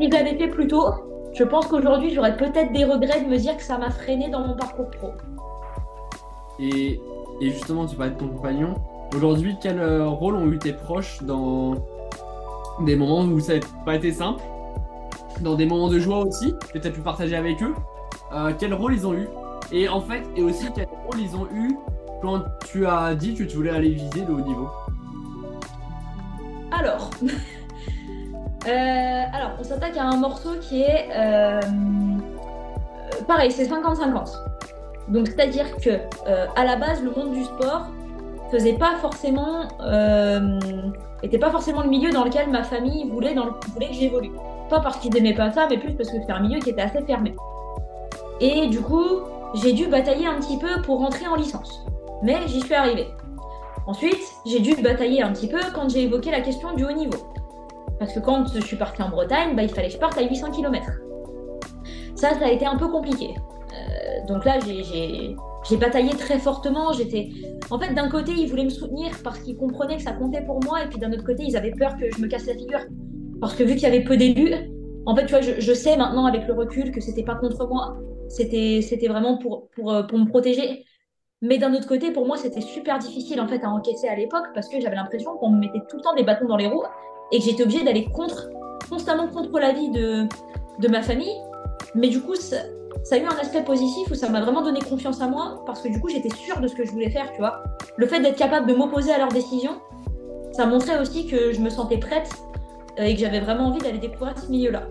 Si 0.00 0.08
je 0.08 0.12
l'avais 0.12 0.36
fait 0.36 0.48
plus 0.48 0.66
tôt, 0.66 0.86
je 1.34 1.44
pense 1.44 1.66
qu'aujourd'hui 1.66 2.10
j'aurais 2.14 2.36
peut-être 2.36 2.72
des 2.72 2.84
regrets 2.84 3.22
de 3.22 3.28
me 3.28 3.36
dire 3.36 3.56
que 3.56 3.62
ça 3.62 3.76
m'a 3.76 3.90
freiné 3.90 4.30
dans 4.30 4.40
mon 4.40 4.56
parcours 4.56 4.90
pro. 4.90 5.10
Et, 6.58 7.00
justement, 7.40 7.86
tu 7.86 7.96
parlais 7.96 8.12
de 8.12 8.18
ton 8.18 8.28
compagnon. 8.28 8.74
Aujourd'hui, 9.14 9.56
quel 9.62 9.80
rôle 10.02 10.36
ont 10.36 10.50
eu 10.50 10.58
tes 10.58 10.72
proches 10.72 11.22
dans 11.22 11.74
des 12.84 12.96
moments 12.96 13.22
où 13.22 13.40
ça 13.40 13.54
n'a 13.54 13.60
pas 13.84 13.96
été 13.96 14.12
simple? 14.12 14.42
Dans 15.40 15.54
des 15.54 15.66
moments 15.66 15.88
de 15.88 15.98
joie 15.98 16.18
aussi, 16.18 16.54
que 16.72 16.78
tu 16.78 16.86
as 16.86 16.90
pu 16.90 17.00
partager 17.00 17.36
avec 17.36 17.62
eux. 17.62 17.74
Euh, 18.32 18.52
quel 18.58 18.74
rôle 18.74 18.94
ils 18.94 19.06
ont 19.06 19.14
eu 19.14 19.28
Et 19.72 19.88
en 19.88 20.00
fait, 20.00 20.22
et 20.36 20.42
aussi 20.42 20.66
quel 20.74 20.86
rôle 20.86 21.20
ils 21.20 21.36
ont 21.36 21.46
eu 21.52 21.76
quand 22.22 22.42
tu 22.66 22.86
as 22.86 23.14
dit 23.14 23.34
que 23.34 23.44
tu 23.44 23.56
voulais 23.56 23.70
aller 23.70 23.90
viser 23.90 24.24
le 24.26 24.34
haut 24.34 24.40
niveau 24.40 24.68
Alors, 26.70 27.10
euh, 28.66 29.22
alors 29.32 29.52
on 29.58 29.64
s'attaque 29.64 29.96
à 29.96 30.04
un 30.04 30.16
morceau 30.16 30.50
qui 30.60 30.82
est 30.82 31.08
euh, 31.14 31.60
pareil, 33.26 33.50
c'est 33.50 33.64
50-50. 33.64 34.32
Donc 35.08 35.26
c'est-à-dire 35.26 35.76
que 35.76 35.90
à 36.54 36.64
la 36.64 36.76
base, 36.76 37.02
le 37.02 37.10
monde 37.10 37.32
du 37.32 37.42
sport 37.42 37.88
faisait 38.50 38.74
pas 38.74 38.96
forcément, 38.96 39.68
était 41.22 41.38
pas 41.38 41.50
forcément 41.50 41.82
le 41.82 41.88
milieu 41.88 42.10
dans 42.10 42.24
lequel 42.24 42.50
ma 42.50 42.62
famille 42.62 43.08
voulait, 43.10 43.34
dans 43.34 43.46
voulait 43.74 43.88
que 43.88 43.94
j'évolue. 43.94 44.32
Pas 44.68 44.80
parce 44.80 44.98
qu'ils 44.98 45.12
n'aimaient 45.12 45.34
pas 45.34 45.50
ça, 45.50 45.66
mais 45.68 45.78
plus 45.78 45.94
parce 45.94 46.10
que 46.10 46.20
c'était 46.20 46.32
un 46.32 46.40
milieu 46.40 46.60
qui 46.60 46.70
était 46.70 46.82
assez 46.82 47.02
fermé. 47.02 47.34
Et 48.40 48.68
du 48.68 48.80
coup, 48.80 49.20
j'ai 49.54 49.72
dû 49.72 49.86
batailler 49.88 50.26
un 50.26 50.38
petit 50.38 50.58
peu 50.58 50.80
pour 50.82 50.98
rentrer 50.98 51.26
en 51.26 51.34
licence. 51.34 51.84
Mais 52.22 52.36
j'y 52.46 52.60
suis 52.60 52.74
arrivée. 52.74 53.08
Ensuite, 53.86 54.20
j'ai 54.46 54.60
dû 54.60 54.74
batailler 54.80 55.22
un 55.22 55.32
petit 55.32 55.48
peu 55.48 55.58
quand 55.74 55.88
j'ai 55.88 56.02
évoqué 56.02 56.30
la 56.30 56.40
question 56.40 56.72
du 56.74 56.84
haut 56.84 56.92
niveau. 56.92 57.18
Parce 57.98 58.12
que 58.14 58.20
quand 58.20 58.46
je 58.46 58.60
suis 58.60 58.76
partie 58.76 59.02
en 59.02 59.10
Bretagne, 59.10 59.54
bah, 59.54 59.62
il 59.62 59.68
fallait 59.68 59.88
que 59.88 59.94
je 59.94 59.98
parte 59.98 60.16
à 60.16 60.22
800 60.22 60.52
km. 60.52 60.86
Ça, 62.14 62.30
ça 62.38 62.46
a 62.46 62.50
été 62.50 62.64
un 62.64 62.76
peu 62.76 62.88
compliqué. 62.88 63.34
Euh, 63.72 64.26
donc 64.26 64.44
là, 64.44 64.58
j'ai 64.64 65.36
bataillé 65.76 66.10
très 66.10 66.38
fortement. 66.38 66.92
J'étais, 66.92 67.28
en 67.70 67.78
fait, 67.78 67.94
d'un 67.94 68.08
côté, 68.08 68.32
ils 68.32 68.48
voulaient 68.48 68.64
me 68.64 68.70
soutenir 68.70 69.10
parce 69.22 69.38
qu'ils 69.40 69.56
comprenaient 69.56 69.96
que 69.96 70.02
ça 70.02 70.12
comptait 70.12 70.42
pour 70.42 70.62
moi, 70.64 70.82
et 70.82 70.88
puis 70.88 70.98
d'un 70.98 71.12
autre 71.12 71.24
côté, 71.24 71.44
ils 71.44 71.56
avaient 71.56 71.72
peur 71.72 71.96
que 71.96 72.10
je 72.10 72.20
me 72.20 72.28
casse 72.28 72.46
la 72.46 72.54
figure. 72.54 72.80
Parce 73.40 73.54
que 73.54 73.62
vu 73.62 73.74
qu'il 73.74 73.82
y 73.82 73.86
avait 73.86 74.04
peu 74.04 74.16
d'élus, 74.16 74.54
en 75.06 75.16
fait, 75.16 75.26
tu 75.26 75.30
vois, 75.30 75.40
je, 75.40 75.72
sais 75.72 75.96
maintenant 75.96 76.26
avec 76.26 76.46
le 76.46 76.54
recul 76.54 76.90
que 76.90 77.00
c'était 77.00 77.22
pas 77.22 77.34
contre 77.34 77.66
moi, 77.68 77.96
c'était 78.28 78.80
c'était 78.82 79.08
vraiment 79.08 79.38
pour, 79.38 79.68
pour, 79.70 79.92
euh, 79.92 80.02
pour 80.02 80.18
me 80.18 80.26
protéger. 80.26 80.84
Mais 81.42 81.56
d'un 81.56 81.72
autre 81.72 81.88
côté, 81.88 82.12
pour 82.12 82.26
moi, 82.26 82.36
c'était 82.36 82.60
super 82.60 82.98
difficile 82.98 83.40
en 83.40 83.48
fait 83.48 83.64
à 83.64 83.70
encaisser 83.70 84.08
à 84.08 84.14
l'époque 84.14 84.46
parce 84.54 84.68
que 84.68 84.78
j'avais 84.78 84.96
l'impression 84.96 85.36
qu'on 85.38 85.50
me 85.50 85.58
mettait 85.58 85.80
tout 85.88 85.96
le 85.96 86.02
temps 86.02 86.14
des 86.14 86.22
bâtons 86.22 86.46
dans 86.46 86.58
les 86.58 86.66
roues 86.66 86.84
et 87.32 87.38
que 87.38 87.44
j'étais 87.44 87.62
obligée 87.62 87.82
d'aller 87.82 88.04
contre, 88.04 88.50
constamment 88.90 89.26
contre 89.28 89.58
l'avis 89.58 89.90
de, 89.90 90.26
de 90.80 90.88
ma 90.88 91.00
famille. 91.00 91.34
Mais 91.94 92.08
du 92.08 92.20
coup, 92.20 92.34
ça, 93.02 93.16
a 93.16 93.18
eu 93.18 93.24
un 93.24 93.38
aspect 93.38 93.62
positif 93.62 94.10
où 94.10 94.14
ça 94.14 94.28
m'a 94.28 94.40
vraiment 94.40 94.62
donné 94.62 94.80
confiance 94.80 95.20
à 95.20 95.28
moi 95.28 95.62
parce 95.66 95.80
que 95.82 95.88
du 95.88 96.00
coup, 96.00 96.08
j'étais 96.08 96.34
sûre 96.34 96.60
de 96.60 96.68
ce 96.68 96.74
que 96.74 96.84
je 96.84 96.90
voulais 96.90 97.10
faire, 97.10 97.32
tu 97.32 97.38
vois. 97.38 97.62
Le 97.96 98.06
fait 98.06 98.20
d'être 98.20 98.36
capable 98.36 98.66
de 98.66 98.74
m'opposer 98.74 99.12
à 99.12 99.18
leurs 99.18 99.32
décisions, 99.32 99.80
ça 100.52 100.66
montrait 100.66 101.00
aussi 101.00 101.26
que 101.26 101.52
je 101.52 101.60
me 101.60 101.70
sentais 101.70 101.98
prête 101.98 102.30
euh, 102.98 103.04
et 103.04 103.14
que 103.14 103.20
j'avais 103.20 103.40
vraiment 103.40 103.66
envie 103.66 103.80
d'aller 103.80 103.98
découvrir 103.98 104.38
ce 104.38 104.50
milieu-là. 104.50 104.82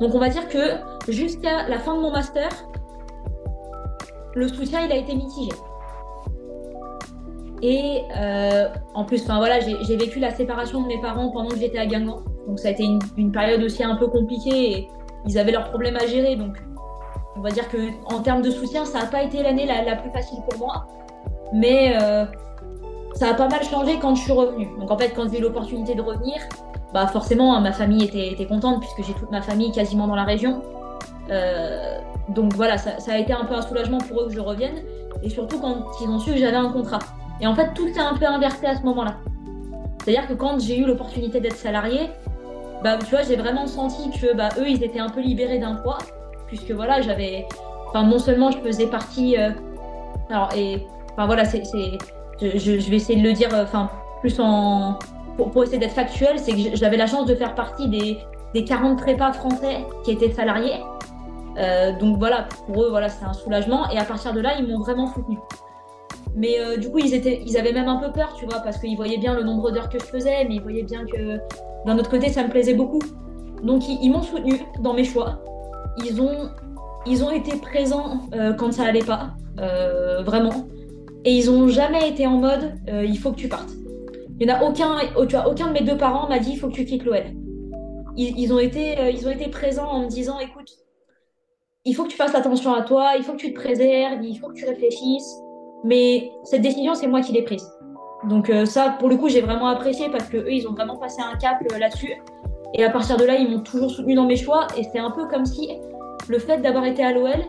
Donc 0.00 0.14
on 0.14 0.18
va 0.18 0.28
dire 0.28 0.48
que 0.48 0.78
jusqu'à 1.08 1.68
la 1.68 1.78
fin 1.78 1.94
de 1.96 2.00
mon 2.00 2.10
master, 2.10 2.48
le 4.34 4.48
soutien 4.48 4.80
il 4.86 4.92
a 4.92 4.96
été 4.96 5.14
mitigé. 5.14 5.50
Et 7.62 8.02
euh, 8.16 8.68
en 8.94 9.04
plus, 9.04 9.26
voilà, 9.26 9.60
j'ai 9.60 9.96
vécu 9.96 10.18
la 10.18 10.30
séparation 10.30 10.80
de 10.82 10.86
mes 10.86 11.00
parents 11.00 11.30
pendant 11.30 11.50
que 11.50 11.58
j'étais 11.58 11.78
à 11.78 11.86
Guingamp. 11.86 12.22
Donc 12.46 12.58
ça 12.58 12.68
a 12.68 12.70
été 12.70 12.84
une, 12.84 13.32
période 13.32 13.62
aussi 13.62 13.84
un 13.84 13.96
peu 13.96 14.06
compliquée 14.06 14.72
et 14.72 14.88
ils 15.26 15.38
avaient 15.38 15.52
leurs 15.52 15.68
problèmes 15.68 15.96
à 15.96 16.06
gérer. 16.06 16.36
Donc 16.36 16.56
on 17.36 17.40
va 17.40 17.50
dire 17.50 17.68
que 17.68 17.78
en 18.06 18.20
termes 18.20 18.42
de 18.42 18.50
soutien, 18.50 18.84
ça 18.84 19.00
n'a 19.00 19.06
pas 19.06 19.22
été 19.22 19.42
l'année 19.42 19.66
la, 19.66 19.96
plus 19.96 20.10
facile 20.10 20.38
pour 20.48 20.58
moi. 20.58 20.86
Mais 21.52 21.96
euh, 22.00 22.24
ça 23.14 23.30
a 23.30 23.34
pas 23.34 23.48
mal 23.48 23.62
changé 23.62 23.98
quand 24.00 24.14
je 24.14 24.22
suis 24.22 24.32
revenue. 24.32 24.68
Donc 24.78 24.90
en 24.90 24.98
fait, 24.98 25.10
quand 25.10 25.30
j'ai 25.30 25.38
eu 25.38 25.42
l'opportunité 25.42 25.94
de 25.94 26.02
revenir, 26.02 26.36
bah 26.92 27.06
forcément, 27.06 27.58
ma 27.60 27.72
famille 27.72 28.04
était, 28.04 28.46
contente 28.46 28.80
puisque 28.80 29.04
j'ai 29.04 29.14
toute 29.14 29.30
ma 29.30 29.42
famille 29.42 29.72
quasiment 29.72 30.06
dans 30.06 30.16
la 30.16 30.24
région. 30.24 30.62
Euh, 31.30 31.98
donc 32.28 32.54
voilà, 32.54 32.78
ça, 32.78 32.96
a 33.08 33.18
été 33.18 33.32
un 33.32 33.44
peu 33.44 33.54
un 33.54 33.62
soulagement 33.62 33.98
pour 33.98 34.22
eux 34.22 34.26
que 34.26 34.34
je 34.34 34.40
revienne. 34.40 34.82
Et 35.22 35.28
surtout 35.28 35.60
quand 35.60 35.84
ils 36.00 36.08
ont 36.08 36.18
su 36.18 36.32
que 36.32 36.38
j'avais 36.38 36.56
un 36.56 36.70
contrat. 36.70 37.00
Et 37.40 37.46
en 37.46 37.54
fait, 37.54 37.72
tout 37.74 37.88
s'est 37.92 38.00
un 38.00 38.14
peu 38.14 38.26
inversé 38.26 38.66
à 38.66 38.76
ce 38.76 38.82
moment-là. 38.82 39.16
C'est-à-dire 40.02 40.26
que 40.28 40.34
quand 40.34 40.58
j'ai 40.60 40.78
eu 40.78 40.86
l'opportunité 40.86 41.40
d'être 41.40 41.56
salarié, 41.56 42.10
bah, 42.82 42.96
tu 42.98 43.10
vois, 43.10 43.22
j'ai 43.22 43.36
vraiment 43.36 43.66
senti 43.66 44.10
que 44.10 44.34
bah, 44.34 44.48
eux, 44.58 44.68
ils 44.68 44.82
étaient 44.82 45.00
un 45.00 45.10
peu 45.10 45.20
libérés 45.20 45.58
d'un 45.58 45.76
poids. 45.76 45.98
Puisque 46.50 46.72
voilà, 46.72 47.00
j'avais. 47.00 47.46
Enfin, 47.88 48.04
non 48.04 48.18
seulement 48.18 48.50
je 48.50 48.58
faisais 48.58 48.86
partie. 48.86 49.36
Euh, 49.36 49.50
alors, 50.28 50.50
et. 50.54 50.86
Enfin, 51.12 51.26
voilà, 51.26 51.44
c'est. 51.44 51.62
Je, 52.40 52.58
je, 52.58 52.90
vais 52.90 52.96
essayer 52.96 53.20
de 53.20 53.26
le 53.26 53.34
dire 53.34 53.50
enfin, 53.52 53.90
plus 54.20 54.40
en, 54.40 54.98
pour, 55.48 55.62
essayer 55.62 55.78
d'être 55.78 55.94
factuel, 55.94 56.38
c'est 56.38 56.52
que 56.52 56.76
j'avais 56.76 56.96
la 56.96 57.06
chance 57.06 57.26
de 57.26 57.34
faire 57.34 57.54
partie 57.54 57.88
des, 57.88 58.18
des 58.54 58.64
40 58.64 58.98
prépas 58.98 59.32
français 59.32 59.84
qui 60.04 60.12
étaient 60.12 60.30
salariés. 60.30 60.80
Euh, 61.58 61.98
donc 61.98 62.18
voilà, 62.18 62.48
pour 62.66 62.84
eux, 62.84 62.90
voilà, 62.90 63.08
c'était 63.08 63.26
un 63.26 63.32
soulagement. 63.32 63.90
Et 63.90 63.98
à 63.98 64.04
partir 64.04 64.32
de 64.32 64.40
là, 64.40 64.54
ils 64.58 64.66
m'ont 64.66 64.78
vraiment 64.78 65.06
soutenu. 65.12 65.38
Mais 66.34 66.60
euh, 66.60 66.76
du 66.76 66.90
coup, 66.90 66.98
ils, 66.98 67.14
étaient, 67.14 67.42
ils 67.44 67.56
avaient 67.56 67.72
même 67.72 67.88
un 67.88 67.96
peu 67.96 68.12
peur, 68.12 68.34
tu 68.38 68.46
vois, 68.46 68.60
parce 68.60 68.78
qu'ils 68.78 68.96
voyaient 68.96 69.18
bien 69.18 69.34
le 69.34 69.42
nombre 69.42 69.70
d'heures 69.70 69.88
que 69.88 69.98
je 69.98 70.04
faisais, 70.04 70.44
mais 70.44 70.56
ils 70.56 70.62
voyaient 70.62 70.84
bien 70.84 71.04
que 71.04 71.38
d'un 71.86 71.98
autre 71.98 72.10
côté, 72.10 72.28
ça 72.28 72.44
me 72.44 72.50
plaisait 72.50 72.74
beaucoup. 72.74 73.00
Donc 73.62 73.82
ils, 73.88 74.10
m'ont 74.10 74.22
soutenu 74.22 74.60
dans 74.80 74.94
mes 74.94 75.04
choix. 75.04 75.40
Ils 75.98 76.20
ont, 76.20 76.50
ils 77.06 77.24
ont 77.24 77.30
été 77.30 77.56
présents 77.56 78.20
euh, 78.34 78.52
quand 78.52 78.72
ça 78.72 78.84
allait 78.84 79.04
pas, 79.04 79.30
vraiment. 80.24 80.66
Et 81.24 81.32
ils 81.32 81.50
ont 81.50 81.68
jamais 81.68 82.08
été 82.08 82.26
en 82.26 82.38
mode 82.38 82.72
il 82.88 83.18
faut 83.18 83.30
que 83.30 83.36
tu 83.36 83.48
partes. 83.48 83.70
Il 84.40 84.48
y 84.48 84.50
en 84.50 84.56
a 84.56 84.62
aucun, 84.62 84.96
oh, 85.16 85.26
tu 85.26 85.36
aucun 85.36 85.66
de 85.66 85.72
mes 85.72 85.82
deux 85.82 85.98
parents 85.98 86.26
m'a 86.26 86.38
dit 86.38 86.52
il 86.52 86.58
faut 86.58 86.68
que 86.68 86.74
tu 86.74 86.86
quittes 86.86 87.04
l'OL. 87.04 87.24
Ils, 88.16 88.52
ont 88.52 88.58
été, 88.58 88.98
euh, 88.98 89.10
ils 89.10 89.26
ont 89.28 89.30
été 89.30 89.48
présents 89.50 89.88
en 89.88 90.00
me 90.00 90.08
disant 90.08 90.38
écoute, 90.40 90.70
il 91.84 91.94
faut 91.94 92.04
que 92.04 92.08
tu 92.08 92.16
fasses 92.16 92.34
attention 92.34 92.72
à 92.72 92.82
toi, 92.82 93.12
il 93.16 93.22
faut 93.22 93.32
que 93.32 93.38
tu 93.38 93.52
te 93.52 93.60
préserves, 93.60 94.24
il 94.24 94.36
faut 94.38 94.48
que 94.48 94.54
tu 94.54 94.66
réfléchisses. 94.66 95.36
Mais 95.84 96.30
cette 96.44 96.62
décision, 96.62 96.94
c'est 96.94 97.06
moi 97.06 97.20
qui 97.20 97.32
l'ai 97.32 97.42
prise. 97.42 97.70
Donc 98.28 98.48
euh, 98.48 98.64
ça, 98.64 98.96
pour 98.98 99.10
le 99.10 99.16
coup, 99.16 99.28
j'ai 99.28 99.42
vraiment 99.42 99.68
apprécié 99.68 100.08
parce 100.08 100.28
que 100.28 100.38
eux, 100.38 100.52
ils 100.52 100.66
ont 100.66 100.72
vraiment 100.72 100.96
passé 100.96 101.20
un 101.20 101.36
cap 101.36 101.58
euh, 101.70 101.78
là-dessus. 101.78 102.14
Et 102.74 102.84
à 102.84 102.90
partir 102.90 103.16
de 103.16 103.24
là, 103.24 103.36
ils 103.36 103.50
m'ont 103.50 103.62
toujours 103.62 103.90
soutenu 103.90 104.14
dans 104.14 104.26
mes 104.26 104.36
choix. 104.36 104.66
Et 104.76 104.84
c'est 104.84 104.98
un 104.98 105.10
peu 105.10 105.26
comme 105.28 105.44
si 105.44 105.68
le 106.28 106.38
fait 106.38 106.58
d'avoir 106.58 106.84
été 106.84 107.02
à 107.02 107.12
l'OL, 107.12 107.44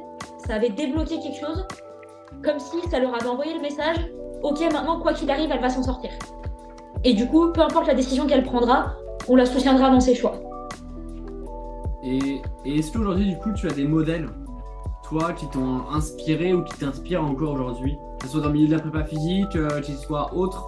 ça 0.47 0.55
avait 0.55 0.69
débloqué 0.69 1.19
quelque 1.19 1.39
chose, 1.39 1.65
comme 2.43 2.59
si 2.59 2.77
ça 2.89 2.99
leur 2.99 3.13
avait 3.13 3.27
envoyé 3.27 3.53
le 3.53 3.61
message 3.61 3.97
ok, 4.43 4.59
maintenant, 4.71 4.99
quoi 4.99 5.13
qu'il 5.13 5.29
arrive, 5.29 5.49
elle 5.51 5.61
va 5.61 5.69
s'en 5.69 5.83
sortir. 5.83 6.11
Et 7.03 7.13
du 7.13 7.27
coup, 7.27 7.51
peu 7.51 7.61
importe 7.61 7.87
la 7.87 7.93
décision 7.93 8.27
qu'elle 8.27 8.43
prendra, 8.43 8.93
on 9.27 9.35
la 9.35 9.45
soutiendra 9.45 9.89
dans 9.89 9.99
ses 9.99 10.15
choix. 10.15 10.39
Et, 12.03 12.41
est-ce 12.65 12.91
qu'aujourd'hui, 12.91 13.27
du 13.29 13.37
coup, 13.37 13.51
tu 13.53 13.67
as 13.67 13.73
des 13.73 13.85
modèles, 13.85 14.27
toi, 15.07 15.33
qui 15.33 15.47
t'ont 15.47 15.81
inspiré 15.91 16.53
ou 16.53 16.63
qui 16.63 16.77
t'inspirent 16.77 17.23
encore 17.23 17.53
aujourd'hui? 17.53 17.97
Que 18.19 18.25
ce 18.25 18.33
soit 18.33 18.41
dans 18.41 18.47
le 18.47 18.53
milieu 18.53 18.67
de 18.67 18.73
la 18.73 18.79
prépa 18.79 19.03
physique, 19.03 19.55
euh, 19.55 19.81
qu'il 19.81 19.95
soit 19.95 20.33
autre? 20.33 20.67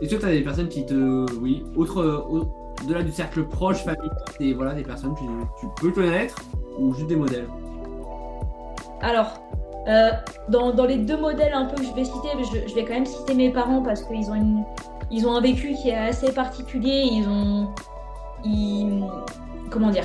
Est-ce 0.00 0.14
que 0.14 0.20
tu 0.20 0.26
as 0.26 0.30
des 0.30 0.42
personnes 0.42 0.68
qui 0.68 0.86
te. 0.86 1.26
Oui, 1.40 1.64
autre. 1.76 2.48
Au-delà 2.84 3.02
du 3.02 3.12
cercle 3.12 3.44
proche, 3.44 3.78
famille, 3.78 4.10
des, 4.38 4.54
voilà, 4.54 4.74
des 4.74 4.82
personnes 4.82 5.14
que 5.14 5.20
tu 5.60 5.66
peux 5.80 5.90
connaître 5.90 6.36
ou 6.78 6.94
juste 6.94 7.08
des 7.08 7.16
modèles 7.16 7.48
Alors, 9.00 9.40
euh, 9.88 10.10
dans, 10.48 10.84
les 10.84 10.98
deux 10.98 11.16
modèles 11.16 11.54
un 11.54 11.64
peu 11.64 11.76
que 11.76 11.84
je 11.84 11.94
vais 11.94 12.04
citer, 12.04 12.28
je, 12.68 12.74
vais 12.74 12.84
quand 12.84 12.94
même 12.94 13.06
citer 13.06 13.34
mes 13.34 13.50
parents 13.50 13.82
parce 13.82 14.02
qu'ils 14.02 14.30
ont 14.30 14.64
ils 15.10 15.26
ont 15.26 15.34
un 15.34 15.40
vécu 15.40 15.74
qui 15.74 15.88
est 15.88 15.96
assez 15.96 16.32
particulier. 16.32 17.08
Ils 17.10 17.28
ont. 17.28 17.68
comment 19.70 19.90
dire 19.90 20.04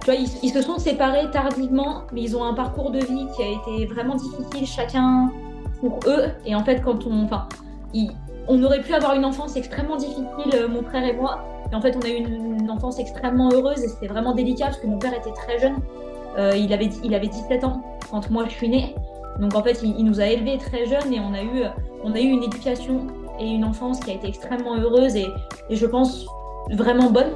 tu 0.00 0.10
vois, 0.10 0.14
ils, 0.16 0.50
se 0.50 0.60
sont 0.62 0.78
séparés 0.78 1.30
tardivement, 1.30 2.02
mais 2.12 2.22
ils 2.22 2.36
ont 2.36 2.42
un 2.42 2.54
parcours 2.54 2.90
de 2.90 2.98
vie 2.98 3.28
qui 3.36 3.42
a 3.42 3.46
été 3.46 3.86
vraiment 3.86 4.16
difficile 4.16 4.66
chacun 4.66 5.30
pour 5.78 6.00
eux. 6.06 6.24
Et 6.44 6.56
en 6.56 6.64
fait, 6.64 6.80
quand 6.80 7.06
on. 7.06 7.24
Enfin, 7.24 7.46
on 8.48 8.60
aurait 8.64 8.80
pu 8.80 8.92
avoir 8.94 9.14
une 9.14 9.24
enfance 9.24 9.54
extrêmement 9.54 9.96
difficile, 9.96 10.24
euh, 10.54 10.66
mon 10.66 10.82
frère 10.82 11.04
et 11.04 11.12
moi. 11.12 11.44
Et 11.72 11.74
en 11.74 11.80
fait, 11.80 11.96
on 11.96 12.00
a 12.00 12.08
eu 12.08 12.16
une, 12.16 12.70
enfance 12.70 12.98
extrêmement 12.98 13.50
heureuse 13.52 13.82
et 13.82 13.88
c'était 13.88 14.06
vraiment 14.06 14.34
délicat 14.34 14.66
parce 14.66 14.78
que 14.78 14.86
mon 14.86 14.98
père 14.98 15.14
était 15.14 15.32
très 15.32 15.58
jeune. 15.58 15.76
Euh, 16.38 16.56
il, 16.56 16.72
avait, 16.72 16.88
il 17.02 17.14
avait 17.14 17.28
17 17.28 17.64
ans 17.64 17.82
quand 18.10 18.30
moi 18.30 18.44
je 18.48 18.52
suis 18.52 18.68
née. 18.68 18.94
Donc 19.40 19.54
en 19.54 19.62
fait, 19.62 19.82
il, 19.82 20.04
nous 20.04 20.20
a 20.20 20.26
élevés 20.26 20.58
très 20.58 20.86
jeunes 20.86 21.12
et 21.12 21.20
on 21.20 21.34
a, 21.34 21.42
eu, 21.42 21.64
on 22.04 22.12
a 22.12 22.20
eu 22.20 22.28
une 22.28 22.42
éducation 22.42 23.06
et 23.38 23.46
une 23.46 23.64
enfance 23.64 24.00
qui 24.00 24.10
a 24.10 24.14
été 24.14 24.28
extrêmement 24.28 24.76
heureuse 24.76 25.16
et, 25.16 25.26
je 25.70 25.86
pense 25.86 26.26
vraiment 26.70 27.10
bonne. 27.10 27.32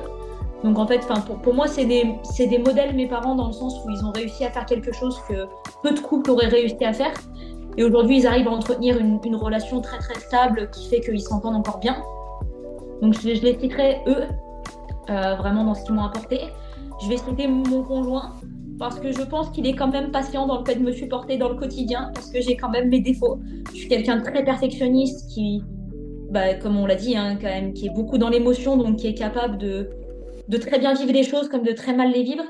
Donc 0.65 0.79
en 0.79 0.87
fait, 0.87 1.07
pour, 1.27 1.37
pour 1.37 1.55
moi, 1.55 1.67
c'est 1.67 1.85
des, 1.85 2.05
des, 2.39 2.59
modèles, 2.59 2.95
mes 2.95 3.07
parents, 3.07 3.35
dans 3.35 3.47
le 3.47 3.53
sens 3.53 3.75
où 3.85 3.91
ils 3.91 4.05
ont 4.05 4.13
réussi 4.13 4.45
à 4.45 4.51
faire 4.51 4.67
quelque 4.67 4.93
chose 4.93 5.19
que 5.29 5.47
peu 5.83 5.93
de 5.93 6.01
couples 6.01 6.31
auraient 6.31 6.49
réussi 6.49 6.85
à 6.85 6.93
faire. 6.93 7.13
Et 7.79 7.85
aujourd'hui, 7.85 8.19
ils 8.21 8.27
arrivent 8.27 8.49
à 8.49 8.53
entretenir 8.53 8.99
une, 8.99 9.21
une, 9.25 9.37
relation 9.37 9.81
très 9.81 9.99
très 9.99 10.15
stable 10.15 10.71
qui 10.71 10.89
fait 10.89 11.01
qu'ils 11.01 11.21
s'entendent 11.21 11.57
encore 11.57 11.79
bien. 11.79 11.97
Donc 13.03 13.15
je, 13.15 13.29
les 13.29 13.59
citerai 13.59 14.01
eux, 14.07 14.25
euh, 15.11 15.35
vraiment 15.37 15.65
dans 15.65 15.75
ce 15.75 15.85
qu'ils 15.85 15.95
m'ont 15.95 16.05
apporté. 16.05 16.41
Je 17.03 17.09
vais 17.09 17.17
citer 17.17 17.47
mon 17.47 17.83
conjoint 17.83 18.33
parce 18.79 18.99
que 19.01 19.13
je 19.13 19.23
pense 19.23 19.51
qu'il 19.51 19.67
est 19.67 19.75
quand 19.75 19.89
même 19.89 20.11
patient 20.11 20.47
dans 20.47 20.61
le 20.61 20.65
fait 20.65 20.77
de 20.77 20.83
me 20.83 20.93
supporter 20.93 21.37
dans 21.37 21.49
le 21.49 21.57
quotidien 21.57 22.11
parce 22.15 22.31
que 22.31 22.41
j'ai 22.41 22.57
quand 22.57 22.71
même 22.71 22.89
mes 22.89 23.01
défauts. 23.01 23.39
Je 23.73 23.79
suis 23.79 23.89
quelqu'un 23.89 24.17
de 24.17 24.23
très 24.23 24.45
perfectionniste 24.45 25.31
qui, 25.31 25.63
bah, 26.31 26.55
comme 26.55 26.77
on 26.77 26.87
l'a 26.87 26.95
dit, 26.95 27.17
hein, 27.17 27.37
quand 27.41 27.49
même, 27.49 27.73
qui 27.73 27.87
est 27.87 27.95
beaucoup 27.95 28.19
dans 28.19 28.29
l'émotion, 28.29 28.77
donc 28.77 28.97
qui 28.97 29.07
est 29.09 29.15
capable 29.15 29.59
de, 29.59 29.91
de 30.49 30.57
très 30.57 30.79
bien 30.79 30.95
vivre 30.95 31.13
les 31.13 31.23
choses 31.23 31.49
comme 31.49 31.63
de 31.63 31.73
très 31.73 31.95
mal 31.95 32.13
les 32.13 32.23
vivre. 32.23 32.45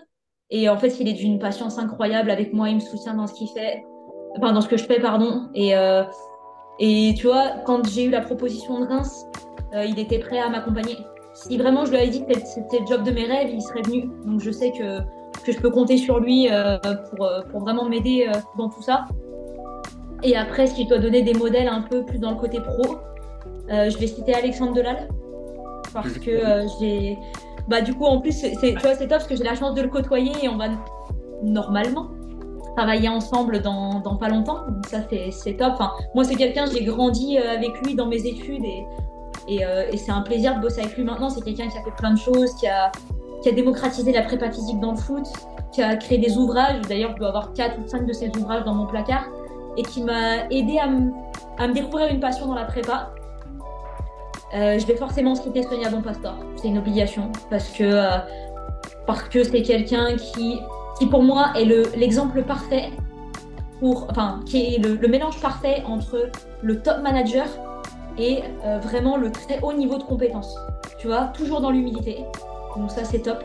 Et 0.51 0.68
en 0.68 0.76
fait, 0.76 1.01
il 1.01 1.09
est 1.09 1.12
d'une 1.12 1.38
patience 1.38 1.78
incroyable 1.78 2.30
avec 2.30 2.53
moi, 2.53 2.68
il 2.68 2.76
me 2.76 2.80
soutient 2.80 3.14
dans 3.14 3.26
ce 3.26 3.34
qu'il 3.34 3.49
fait, 3.49 3.84
enfin 4.36 4.53
dans 4.53 4.61
ce 4.61 4.68
que 4.68 4.76
je 4.76 4.84
fais, 4.84 5.01
pardon. 5.01 5.49
Et, 5.55 5.76
euh, 5.76 6.05
et 6.78 7.14
tu 7.16 7.26
vois, 7.26 7.51
quand 7.64 7.86
j'ai 7.88 8.05
eu 8.05 8.11
la 8.11 8.20
proposition 8.20 8.80
de 8.80 8.86
Reims, 8.86 9.26
il 9.84 9.98
était 9.98 10.18
prêt 10.18 10.38
à 10.38 10.48
m'accompagner. 10.48 10.98
Si 11.34 11.58
vraiment 11.58 11.84
je 11.84 11.90
lui 11.90 11.98
avais 11.98 12.08
dit 12.08 12.24
que 12.24 12.34
c'était 12.44 12.78
le 12.80 12.86
job 12.86 13.02
de 13.02 13.10
mes 13.10 13.24
rêves, 13.24 13.50
il 13.52 13.60
serait 13.60 13.82
venu. 13.82 14.08
Donc 14.24 14.40
je 14.40 14.50
sais 14.50 14.72
que, 14.72 15.00
que 15.44 15.52
je 15.52 15.60
peux 15.60 15.70
compter 15.70 15.98
sur 15.98 16.18
lui 16.18 16.48
euh, 16.50 16.78
pour, 17.10 17.28
pour, 17.50 17.60
vraiment 17.60 17.84
m'aider 17.88 18.30
dans 18.56 18.68
tout 18.68 18.82
ça. 18.82 19.04
Et 20.22 20.34
après, 20.34 20.66
si 20.66 20.84
je 20.84 20.88
dois 20.88 20.98
donner 20.98 21.22
des 21.22 21.34
modèles 21.34 21.68
un 21.68 21.82
peu 21.82 22.04
plus 22.04 22.18
dans 22.18 22.30
le 22.30 22.38
côté 22.38 22.60
pro, 22.60 22.96
je 23.68 23.98
vais 23.98 24.06
citer 24.06 24.34
Alexandre 24.34 24.72
Delal. 24.72 25.08
Parce 25.92 26.18
que 26.18 26.66
j'ai 26.80 27.18
bah 27.68 27.80
du 27.80 27.94
coup 27.94 28.04
en 28.04 28.20
plus 28.20 28.32
c'est 28.32 28.52
tu 28.52 28.78
vois 28.78 28.94
c'est 28.94 29.08
top 29.08 29.18
parce 29.18 29.26
que 29.26 29.36
j'ai 29.36 29.44
la 29.44 29.54
chance 29.54 29.74
de 29.74 29.82
le 29.82 29.88
côtoyer 29.88 30.32
et 30.42 30.48
on 30.48 30.56
va 30.56 30.68
normalement 31.42 32.10
travailler 32.76 33.08
ensemble 33.08 33.60
dans, 33.60 34.00
dans 34.00 34.16
pas 34.16 34.28
longtemps 34.28 34.66
donc 34.68 34.86
ça 34.86 34.98
c'est 35.30 35.54
top 35.54 35.72
enfin 35.72 35.92
moi 36.14 36.24
c'est 36.24 36.36
quelqu'un 36.36 36.66
j'ai 36.66 36.84
grandi 36.84 37.38
euh, 37.38 37.54
avec 37.54 37.70
lui 37.84 37.94
dans 37.94 38.06
mes 38.06 38.26
études 38.26 38.64
et 38.64 38.84
et, 39.49 39.64
euh, 39.64 39.90
et 39.90 39.97
c'est 39.97 40.12
un 40.12 40.22
plaisir 40.22 40.57
de 40.57 40.61
bosser 40.61 40.80
avec 40.80 40.97
lui 40.97 41.05
maintenant. 41.05 41.30
C'est 41.30 41.42
quelqu'un 41.42 41.68
qui 41.68 41.78
a 41.78 41.82
fait 41.82 41.94
plein 41.97 42.12
de 42.12 42.18
choses 42.18 42.55
qui 42.57 42.66
a 42.68 42.90
démocratisé 43.53 44.12
la 44.12 44.22
prépa 44.22 44.51
physique 44.51 44.80
dans 44.80 44.90
le 44.90 44.97
foot 44.97 45.24
qui 45.72 45.82
a 45.82 45.94
créé 45.97 46.18
des 46.18 46.36
ouvrages. 46.36 46.80
D'ailleurs 46.88 47.12
je 47.12 47.18
dois 47.18 47.28
avoir 47.28 47.53
4 47.53 47.78
ou 47.78 47.86
5 47.86 48.07
de 48.07 48.12
ses 48.12 48.30
ouvrages 48.36 48.64
dans 48.64 48.74
mon 48.74 48.86
placard. 48.86 49.26
Et 49.76 49.82
qui 49.82 50.03
m'a 50.03 50.47
aidé 50.51 50.78
à, 50.78 50.88
à 51.62 51.68
me 51.68 51.74
découvrir 51.74 52.09
une 52.11 52.18
passion 52.18 52.47
dans 52.47 52.55
la 52.55 52.64
prépa. 52.64 53.12
Euh, 54.55 54.78
je 54.78 54.86
vais 54.86 54.97
forcément 54.97 55.34
citer 55.34 55.62
Sonia 55.62 55.90
Bonpastor. 55.90 56.34
C'est 56.57 56.68
une 56.68 56.78
obligation. 56.78 57.30
Parce 57.51 57.68
que 57.68 57.84
euh, 57.84 58.18
parce 59.07 59.24
que 59.24 59.44
c'est 59.44 59.62
quelqu'un 59.62 60.16
qui 60.16 60.61
qui 60.99 61.07
pour 61.07 61.22
moi 61.22 61.53
est 61.57 61.66
l'exemple 61.97 62.42
parfait 62.42 62.90
pour 63.80 64.07
enfin 64.11 64.40
qui 64.47 64.76
est 64.76 64.78
le, 64.78 65.09
mélange 65.09 65.38
parfait 65.42 65.82
entre 65.86 66.30
le 66.62 66.80
top 66.80 67.03
manager 67.03 67.47
et 68.18 68.42
euh, 68.64 68.78
vraiment 68.78 69.16
le 69.16 69.30
très 69.30 69.60
haut 69.62 69.72
niveau 69.72 69.98
de 69.98 70.02
compétence. 70.02 70.56
Tu 70.98 71.06
vois, 71.06 71.26
toujours 71.34 71.60
dans 71.60 71.70
l'humilité. 71.70 72.24
Donc 72.76 72.90
ça 72.90 73.04
c'est 73.04 73.20
top. 73.20 73.42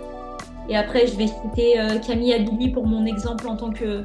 Et 0.69 0.75
après 0.75 1.07
je 1.07 1.17
vais 1.17 1.27
citer 1.27 1.75
Camille 2.05 2.33
Abili 2.33 2.69
pour 2.69 2.85
mon 2.85 3.05
exemple 3.05 3.47
en 3.47 3.55
tant 3.55 3.71
que 3.71 4.03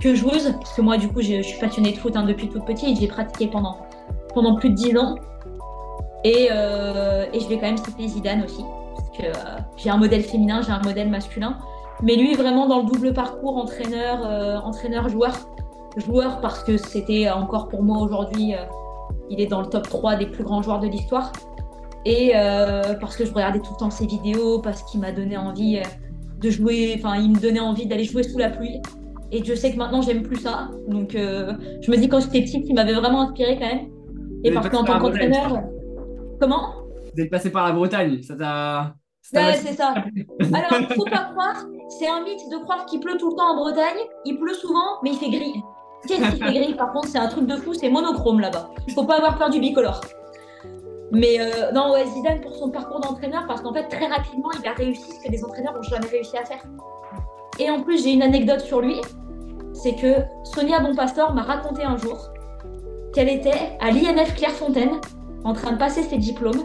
que 0.00 0.14
joueuse 0.14 0.54
parce 0.58 0.74
que 0.74 0.82
moi 0.82 0.98
du 0.98 1.08
coup 1.08 1.22
je, 1.22 1.40
suis 1.40 1.58
passionnée 1.58 1.92
de 1.92 1.96
foot 1.96 2.16
hein, 2.16 2.24
depuis 2.24 2.48
toute 2.48 2.64
petite. 2.64 3.00
J'ai 3.00 3.08
pratiqué 3.08 3.48
pendant 3.48 3.78
pendant 4.34 4.54
plus 4.54 4.70
de 4.70 4.74
10 4.74 4.98
ans. 4.98 5.16
Euh, 6.26 7.26
et, 7.32 7.40
je 7.40 7.48
vais 7.48 7.56
quand 7.56 7.66
même 7.66 7.76
citer 7.76 8.08
Zidane 8.08 8.42
aussi, 8.42 8.64
parce 8.94 9.10
que 9.10 9.24
euh, 9.24 9.58
j'ai 9.76 9.90
un 9.90 9.96
modèle 9.96 10.22
féminin, 10.22 10.60
j'ai 10.62 10.72
un 10.72 10.82
modèle 10.82 11.08
masculin. 11.08 11.58
Mais 12.02 12.16
lui, 12.16 12.34
vraiment 12.34 12.66
dans 12.66 12.80
le 12.80 12.86
double 12.86 13.12
parcours 13.12 13.56
entraîneur, 13.56 14.26
euh, 14.26 14.58
entraîneur, 14.58 15.08
joueur. 15.08 15.34
Joueur 15.96 16.40
parce 16.40 16.62
que 16.62 16.76
c'était 16.76 17.30
encore 17.30 17.68
pour 17.68 17.82
moi 17.82 17.98
aujourd'hui, 17.98 18.52
il 19.30 19.40
est 19.40 19.46
dans 19.46 19.60
le 19.60 19.66
top 19.66 19.88
3 19.88 20.16
des 20.16 20.26
plus 20.26 20.44
grands 20.44 20.62
joueurs 20.62 20.80
de 20.80 20.88
l'histoire. 20.88 21.32
Et 22.04 22.32
parce 23.00 23.16
que 23.16 23.24
je 23.24 23.32
regardais 23.32 23.58
tout 23.58 23.72
le 23.72 23.78
temps 23.78 23.90
ses 23.90 24.06
vidéos, 24.06 24.60
parce 24.60 24.82
qu'il 24.84 25.00
m'a 25.00 25.12
donné 25.12 25.36
envie 25.36 25.80
de 26.40 26.50
jouer, 26.50 26.94
enfin, 26.96 27.16
il 27.16 27.32
me 27.32 27.40
donnait 27.40 27.60
envie 27.60 27.86
d'aller 27.86 28.04
jouer 28.04 28.22
sous 28.22 28.38
la 28.38 28.50
pluie. 28.50 28.80
Et 29.32 29.42
je 29.42 29.54
sais 29.54 29.72
que 29.72 29.76
maintenant, 29.76 30.02
j'aime 30.02 30.22
plus 30.22 30.36
ça. 30.36 30.70
Donc, 30.86 31.12
je 31.14 31.90
me 31.90 31.96
dis, 31.96 32.08
quand 32.08 32.20
j'étais 32.20 32.42
petite, 32.42 32.68
il 32.68 32.74
m'avait 32.74 32.94
vraiment 32.94 33.22
inspiré 33.22 33.58
quand 33.58 33.66
même. 33.66 33.88
Et 34.44 34.52
parce 34.52 34.68
qu'en 34.68 34.84
tant 34.84 35.00
qu'entraîneur. 35.00 35.64
Comment 36.40 36.74
Vous 37.14 37.22
êtes 37.22 37.30
passé 37.30 37.50
par 37.50 37.66
la 37.66 37.72
Bretagne, 37.72 38.22
ça 38.22 38.36
t'a. 38.36 38.94
Ouais, 39.34 39.54
c'est 39.54 39.72
ça. 39.72 39.94
Alors, 40.52 40.88
faut 40.92 41.04
pas 41.10 41.30
croire, 41.32 41.64
c'est 41.88 42.06
un 42.06 42.22
mythe 42.22 42.48
de 42.50 42.62
croire 42.62 42.86
qu'il 42.86 43.00
pleut 43.00 43.16
tout 43.18 43.30
le 43.30 43.36
temps 43.36 43.54
en 43.54 43.56
Bretagne. 43.56 43.98
Il 44.24 44.38
pleut 44.38 44.54
souvent, 44.54 45.00
mais 45.02 45.10
il 45.10 45.16
fait 45.16 45.30
gris. 45.30 45.60
Qu'est-ce 46.06 46.30
qu'il 46.30 46.44
fait 46.44 46.52
gris 46.52 46.74
Par 46.74 46.92
contre, 46.92 47.08
c'est 47.08 47.18
un 47.18 47.28
truc 47.28 47.46
de 47.46 47.56
fou, 47.56 47.74
c'est 47.74 47.88
monochrome 47.88 48.40
là-bas. 48.40 48.70
Faut 48.94 49.04
pas 49.04 49.16
avoir 49.16 49.36
peur 49.38 49.50
du 49.50 49.60
bicolore. 49.60 50.00
Mais 51.12 51.38
euh, 51.38 51.72
non, 51.72 51.94
Zidane 52.04 52.40
pour 52.40 52.54
son 52.54 52.70
parcours 52.70 53.00
d'entraîneur, 53.00 53.44
parce 53.46 53.60
qu'en 53.60 53.72
fait, 53.72 53.88
très 53.88 54.06
rapidement, 54.06 54.50
il 54.60 54.66
a 54.68 54.72
réussi 54.72 55.12
ce 55.12 55.26
que 55.26 55.30
les 55.30 55.44
entraîneurs 55.44 55.74
n'ont 55.74 55.82
jamais 55.82 56.08
réussi 56.08 56.36
à 56.36 56.44
faire. 56.44 56.62
Et 57.58 57.70
en 57.70 57.82
plus, 57.82 58.02
j'ai 58.02 58.12
une 58.12 58.22
anecdote 58.22 58.60
sur 58.60 58.80
lui 58.80 59.00
c'est 59.76 59.94
que 59.94 60.24
Sonia 60.42 60.80
Bonpastor 60.80 61.34
m'a 61.34 61.42
raconté 61.42 61.84
un 61.84 61.96
jour 61.96 62.30
qu'elle 63.12 63.28
était 63.28 63.76
à 63.80 63.90
l'INF 63.90 64.34
Clairefontaine 64.34 65.00
en 65.44 65.52
train 65.52 65.72
de 65.72 65.78
passer 65.78 66.02
ses 66.02 66.18
diplômes 66.18 66.62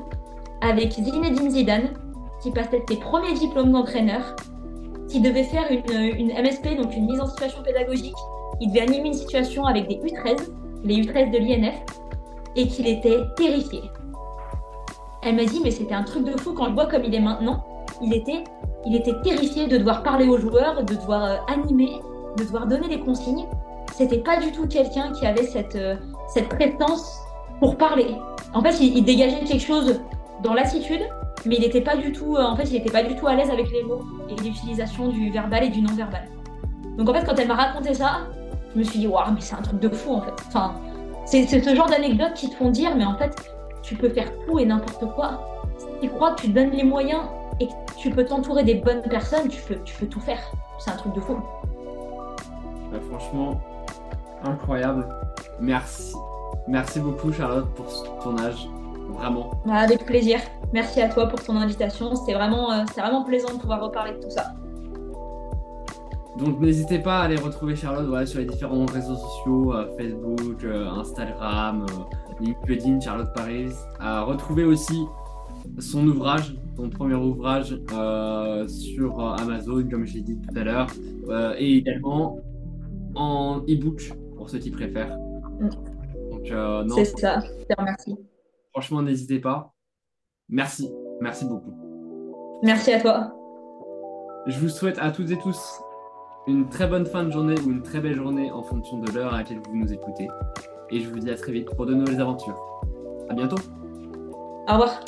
avec 0.62 0.94
Zinedine 0.94 1.52
Zidane, 1.52 1.90
qui 2.42 2.52
passait 2.52 2.84
ses 2.88 2.98
premiers 2.98 3.34
diplômes 3.34 3.72
d'entraîneur, 3.72 4.36
qui 5.08 5.20
devait 5.20 5.44
faire 5.44 5.66
une, 5.70 6.30
MSP, 6.30 6.78
donc 6.78 6.96
une 6.96 7.06
mise 7.06 7.20
en 7.20 7.28
situation 7.28 7.62
pédagogique. 7.64 8.16
Il 8.62 8.70
devait 8.70 8.82
animer 8.82 9.08
une 9.08 9.14
situation 9.16 9.66
avec 9.66 9.88
des 9.88 9.96
U13, 9.96 10.52
les 10.84 11.02
U13 11.02 11.32
de 11.32 11.38
l'INF, 11.40 11.76
et 12.56 12.68
qu'il 12.68 12.88
était 12.88 13.20
terrifié. 13.36 13.82
Elle 15.24 15.36
m'a 15.36 15.46
dit, 15.46 15.62
mais 15.64 15.72
c'était 15.72 15.96
un 15.96 16.04
truc 16.04 16.26
de 16.26 16.40
fou 16.40 16.54
quand 16.54 16.66
je 16.66 16.74
vois 16.74 16.86
comme 16.86 17.04
il 17.04 17.14
est 17.14 17.20
maintenant. 17.20 17.66
Il 18.04 18.14
était, 18.14 18.44
il 18.86 18.96
était 18.96 19.20
terrifié 19.22 19.68
de 19.68 19.78
devoir 19.78 20.04
parler 20.04 20.28
aux 20.28 20.38
joueurs, 20.38 20.84
de 20.84 20.94
devoir 20.94 21.24
euh, 21.24 21.38
animer, 21.48 22.00
de 22.38 22.44
devoir 22.44 22.68
donner 22.68 22.88
des 22.88 23.00
consignes. 23.00 23.48
C'était 23.94 24.20
pas 24.20 24.40
du 24.40 24.52
tout 24.52 24.68
quelqu'un 24.68 25.12
qui 25.12 25.26
avait 25.26 25.44
cette, 25.44 25.76
euh, 25.76 25.96
cette 26.28 26.50
présence 26.50 27.20
pour 27.60 27.78
parler. 27.78 28.16
En 28.54 28.62
fait, 28.62 28.80
il, 28.80 29.04
dégageait 29.04 29.44
quelque 29.44 29.66
chose 29.66 30.02
dans 30.44 30.54
l'attitude, 30.54 31.02
mais 31.48 31.56
il 31.56 31.62
n'était 31.62 31.82
pas 31.82 31.96
du 31.96 32.12
tout, 32.12 32.36
euh, 32.36 32.44
en 32.44 32.56
fait, 32.56 32.66
il 32.66 32.74
n'était 32.74 32.92
pas 32.92 33.04
du 33.04 33.16
tout 33.16 33.28
à 33.28 33.36
l'aise 33.36 33.50
avec 33.50 33.72
les 33.72 33.84
mots 33.84 34.02
et 34.30 34.36
l'utilisation 34.36 35.08
du 35.08 35.32
verbal 35.32 35.64
et 35.64 35.70
du 35.70 35.82
non-verbal. 35.82 36.30
Donc 36.98 37.10
en 37.10 37.14
fait, 37.14 37.26
quand 37.26 37.40
elle 37.40 37.48
m'a 37.48 37.56
raconté 37.56 37.94
ça, 37.94 38.22
je 38.74 38.80
me 38.80 38.84
suis 38.84 39.00
dit, 39.00 39.08
waouh, 39.08 39.32
mais 39.34 39.42
c'est 39.42 39.56
un 39.56 39.62
truc 39.62 39.80
de 39.80 39.90
fou 39.90 40.14
en 40.14 40.22
fait. 40.22 40.34
Enfin, 40.48 40.76
c'est 41.26 41.46
ce 41.48 41.76
genre 41.76 41.90
d'anecdotes 41.90 42.34
qui 42.34 42.50
te 42.50 42.56
font 42.56 42.70
dire, 42.72 42.96
mais 42.96 43.06
en 43.06 43.18
fait, 43.18 43.36
tu 43.82 43.96
peux 43.96 44.10
faire 44.10 44.32
tout 44.46 44.60
et 44.60 44.66
n'importe 44.66 45.06
quoi. 45.14 45.48
Si 45.78 45.86
tu 46.02 46.10
crois 46.10 46.32
que 46.32 46.42
tu 46.42 46.48
te 46.50 46.54
donnes 46.54 46.72
les 46.72 46.84
moyens 46.84 47.22
et 47.60 47.68
que 47.68 47.72
tu 47.98 48.10
peux 48.10 48.26
t'entourer 48.26 48.64
des 48.64 48.76
bonnes 48.76 49.02
personnes, 49.04 49.48
tu 49.48 49.62
peux, 49.62 49.76
tu 49.84 49.96
peux 49.96 50.08
tout 50.08 50.20
faire. 50.20 50.40
C'est 50.80 50.92
un 50.92 50.96
truc 50.96 51.14
de 51.14 51.22
fou. 51.22 51.38
Bah, 52.92 52.98
franchement, 53.10 53.62
incroyable. 54.44 55.08
Merci. 55.60 56.16
Merci 56.68 57.00
beaucoup 57.00 57.32
Charlotte 57.32 57.68
pour 57.76 57.90
ce 57.90 58.06
tournage, 58.22 58.68
vraiment. 59.10 59.52
Avec 59.70 60.06
plaisir. 60.06 60.40
Merci 60.74 61.02
à 61.02 61.10
toi 61.10 61.28
pour 61.28 61.42
ton 61.44 61.56
invitation. 61.56 62.16
C'était 62.16 62.34
vraiment, 62.34 62.72
euh, 62.72 62.84
vraiment 62.96 63.24
plaisant 63.24 63.54
de 63.54 63.60
pouvoir 63.60 63.82
reparler 63.82 64.14
de 64.14 64.20
tout 64.20 64.30
ça. 64.30 64.54
Donc 66.38 66.60
n'hésitez 66.60 67.00
pas 67.00 67.20
à 67.20 67.24
aller 67.24 67.36
retrouver 67.36 67.76
Charlotte 67.76 68.28
sur 68.28 68.40
les 68.40 68.46
différents 68.46 68.86
réseaux 68.86 69.16
sociaux, 69.16 69.74
euh, 69.74 69.88
Facebook, 69.98 70.64
euh, 70.64 70.88
Instagram, 70.90 71.86
LinkedIn, 72.40 73.00
Charlotte 73.00 73.34
Paris. 73.34 73.72
À 74.00 74.24
retrouver 74.24 74.64
aussi 74.64 75.06
son 75.80 76.08
ouvrage, 76.08 76.56
son 76.76 76.90
premier 76.90 77.16
ouvrage 77.16 77.78
sur 78.68 79.20
Amazon, 79.20 79.88
comme 79.90 80.06
je 80.06 80.16
l'ai 80.16 80.22
dit 80.22 80.40
tout 80.40 80.60
à 80.60 80.64
l'heure, 80.64 80.88
et 81.58 81.78
également 81.78 82.40
en 83.16 83.60
e-book 83.70 84.12
pour 84.38 84.50
ceux 84.50 84.60
qui 84.60 84.72
préfèrent. 84.72 85.18
Mm. 85.60 85.70
Euh, 86.52 86.88
c'est 86.96 87.06
ça, 87.06 87.40
je 87.40 87.66
te 87.66 87.80
remercie. 87.80 88.18
Franchement, 88.72 89.02
n'hésitez 89.02 89.40
pas. 89.40 89.74
Merci, 90.50 90.92
merci 91.22 91.46
beaucoup. 91.46 91.74
Merci 92.64 92.94
à 92.94 93.02
toi. 93.02 93.34
Je 94.48 94.60
vous 94.60 94.70
souhaite 94.70 94.98
à 95.00 95.12
toutes 95.12 95.30
et 95.32 95.38
tous 95.38 95.82
une 96.48 96.68
très 96.70 96.88
bonne 96.88 97.06
fin 97.06 97.24
de 97.24 97.32
journée 97.32 97.56
ou 97.66 97.72
une 97.72 97.82
très 97.82 98.00
belle 98.00 98.16
journée 98.16 98.52
en 98.52 98.64
fonction 98.64 98.98
de 98.98 99.12
l'heure 99.12 99.34
à 99.34 99.38
laquelle 99.38 99.60
vous 99.60 99.76
nous 99.76 99.94
écoutez. 99.94 100.28
Et 100.90 101.00
je 101.00 101.10
vous 101.10 101.20
dis 101.20 101.30
à 101.30 101.36
très 101.36 101.52
vite 101.52 101.70
pour 101.76 101.86
de 101.86 101.94
nouvelles 101.94 102.20
aventures. 102.20 102.60
À 103.30 103.34
bientôt. 103.34 103.58
Au 104.68 104.74
revoir. 104.74 105.00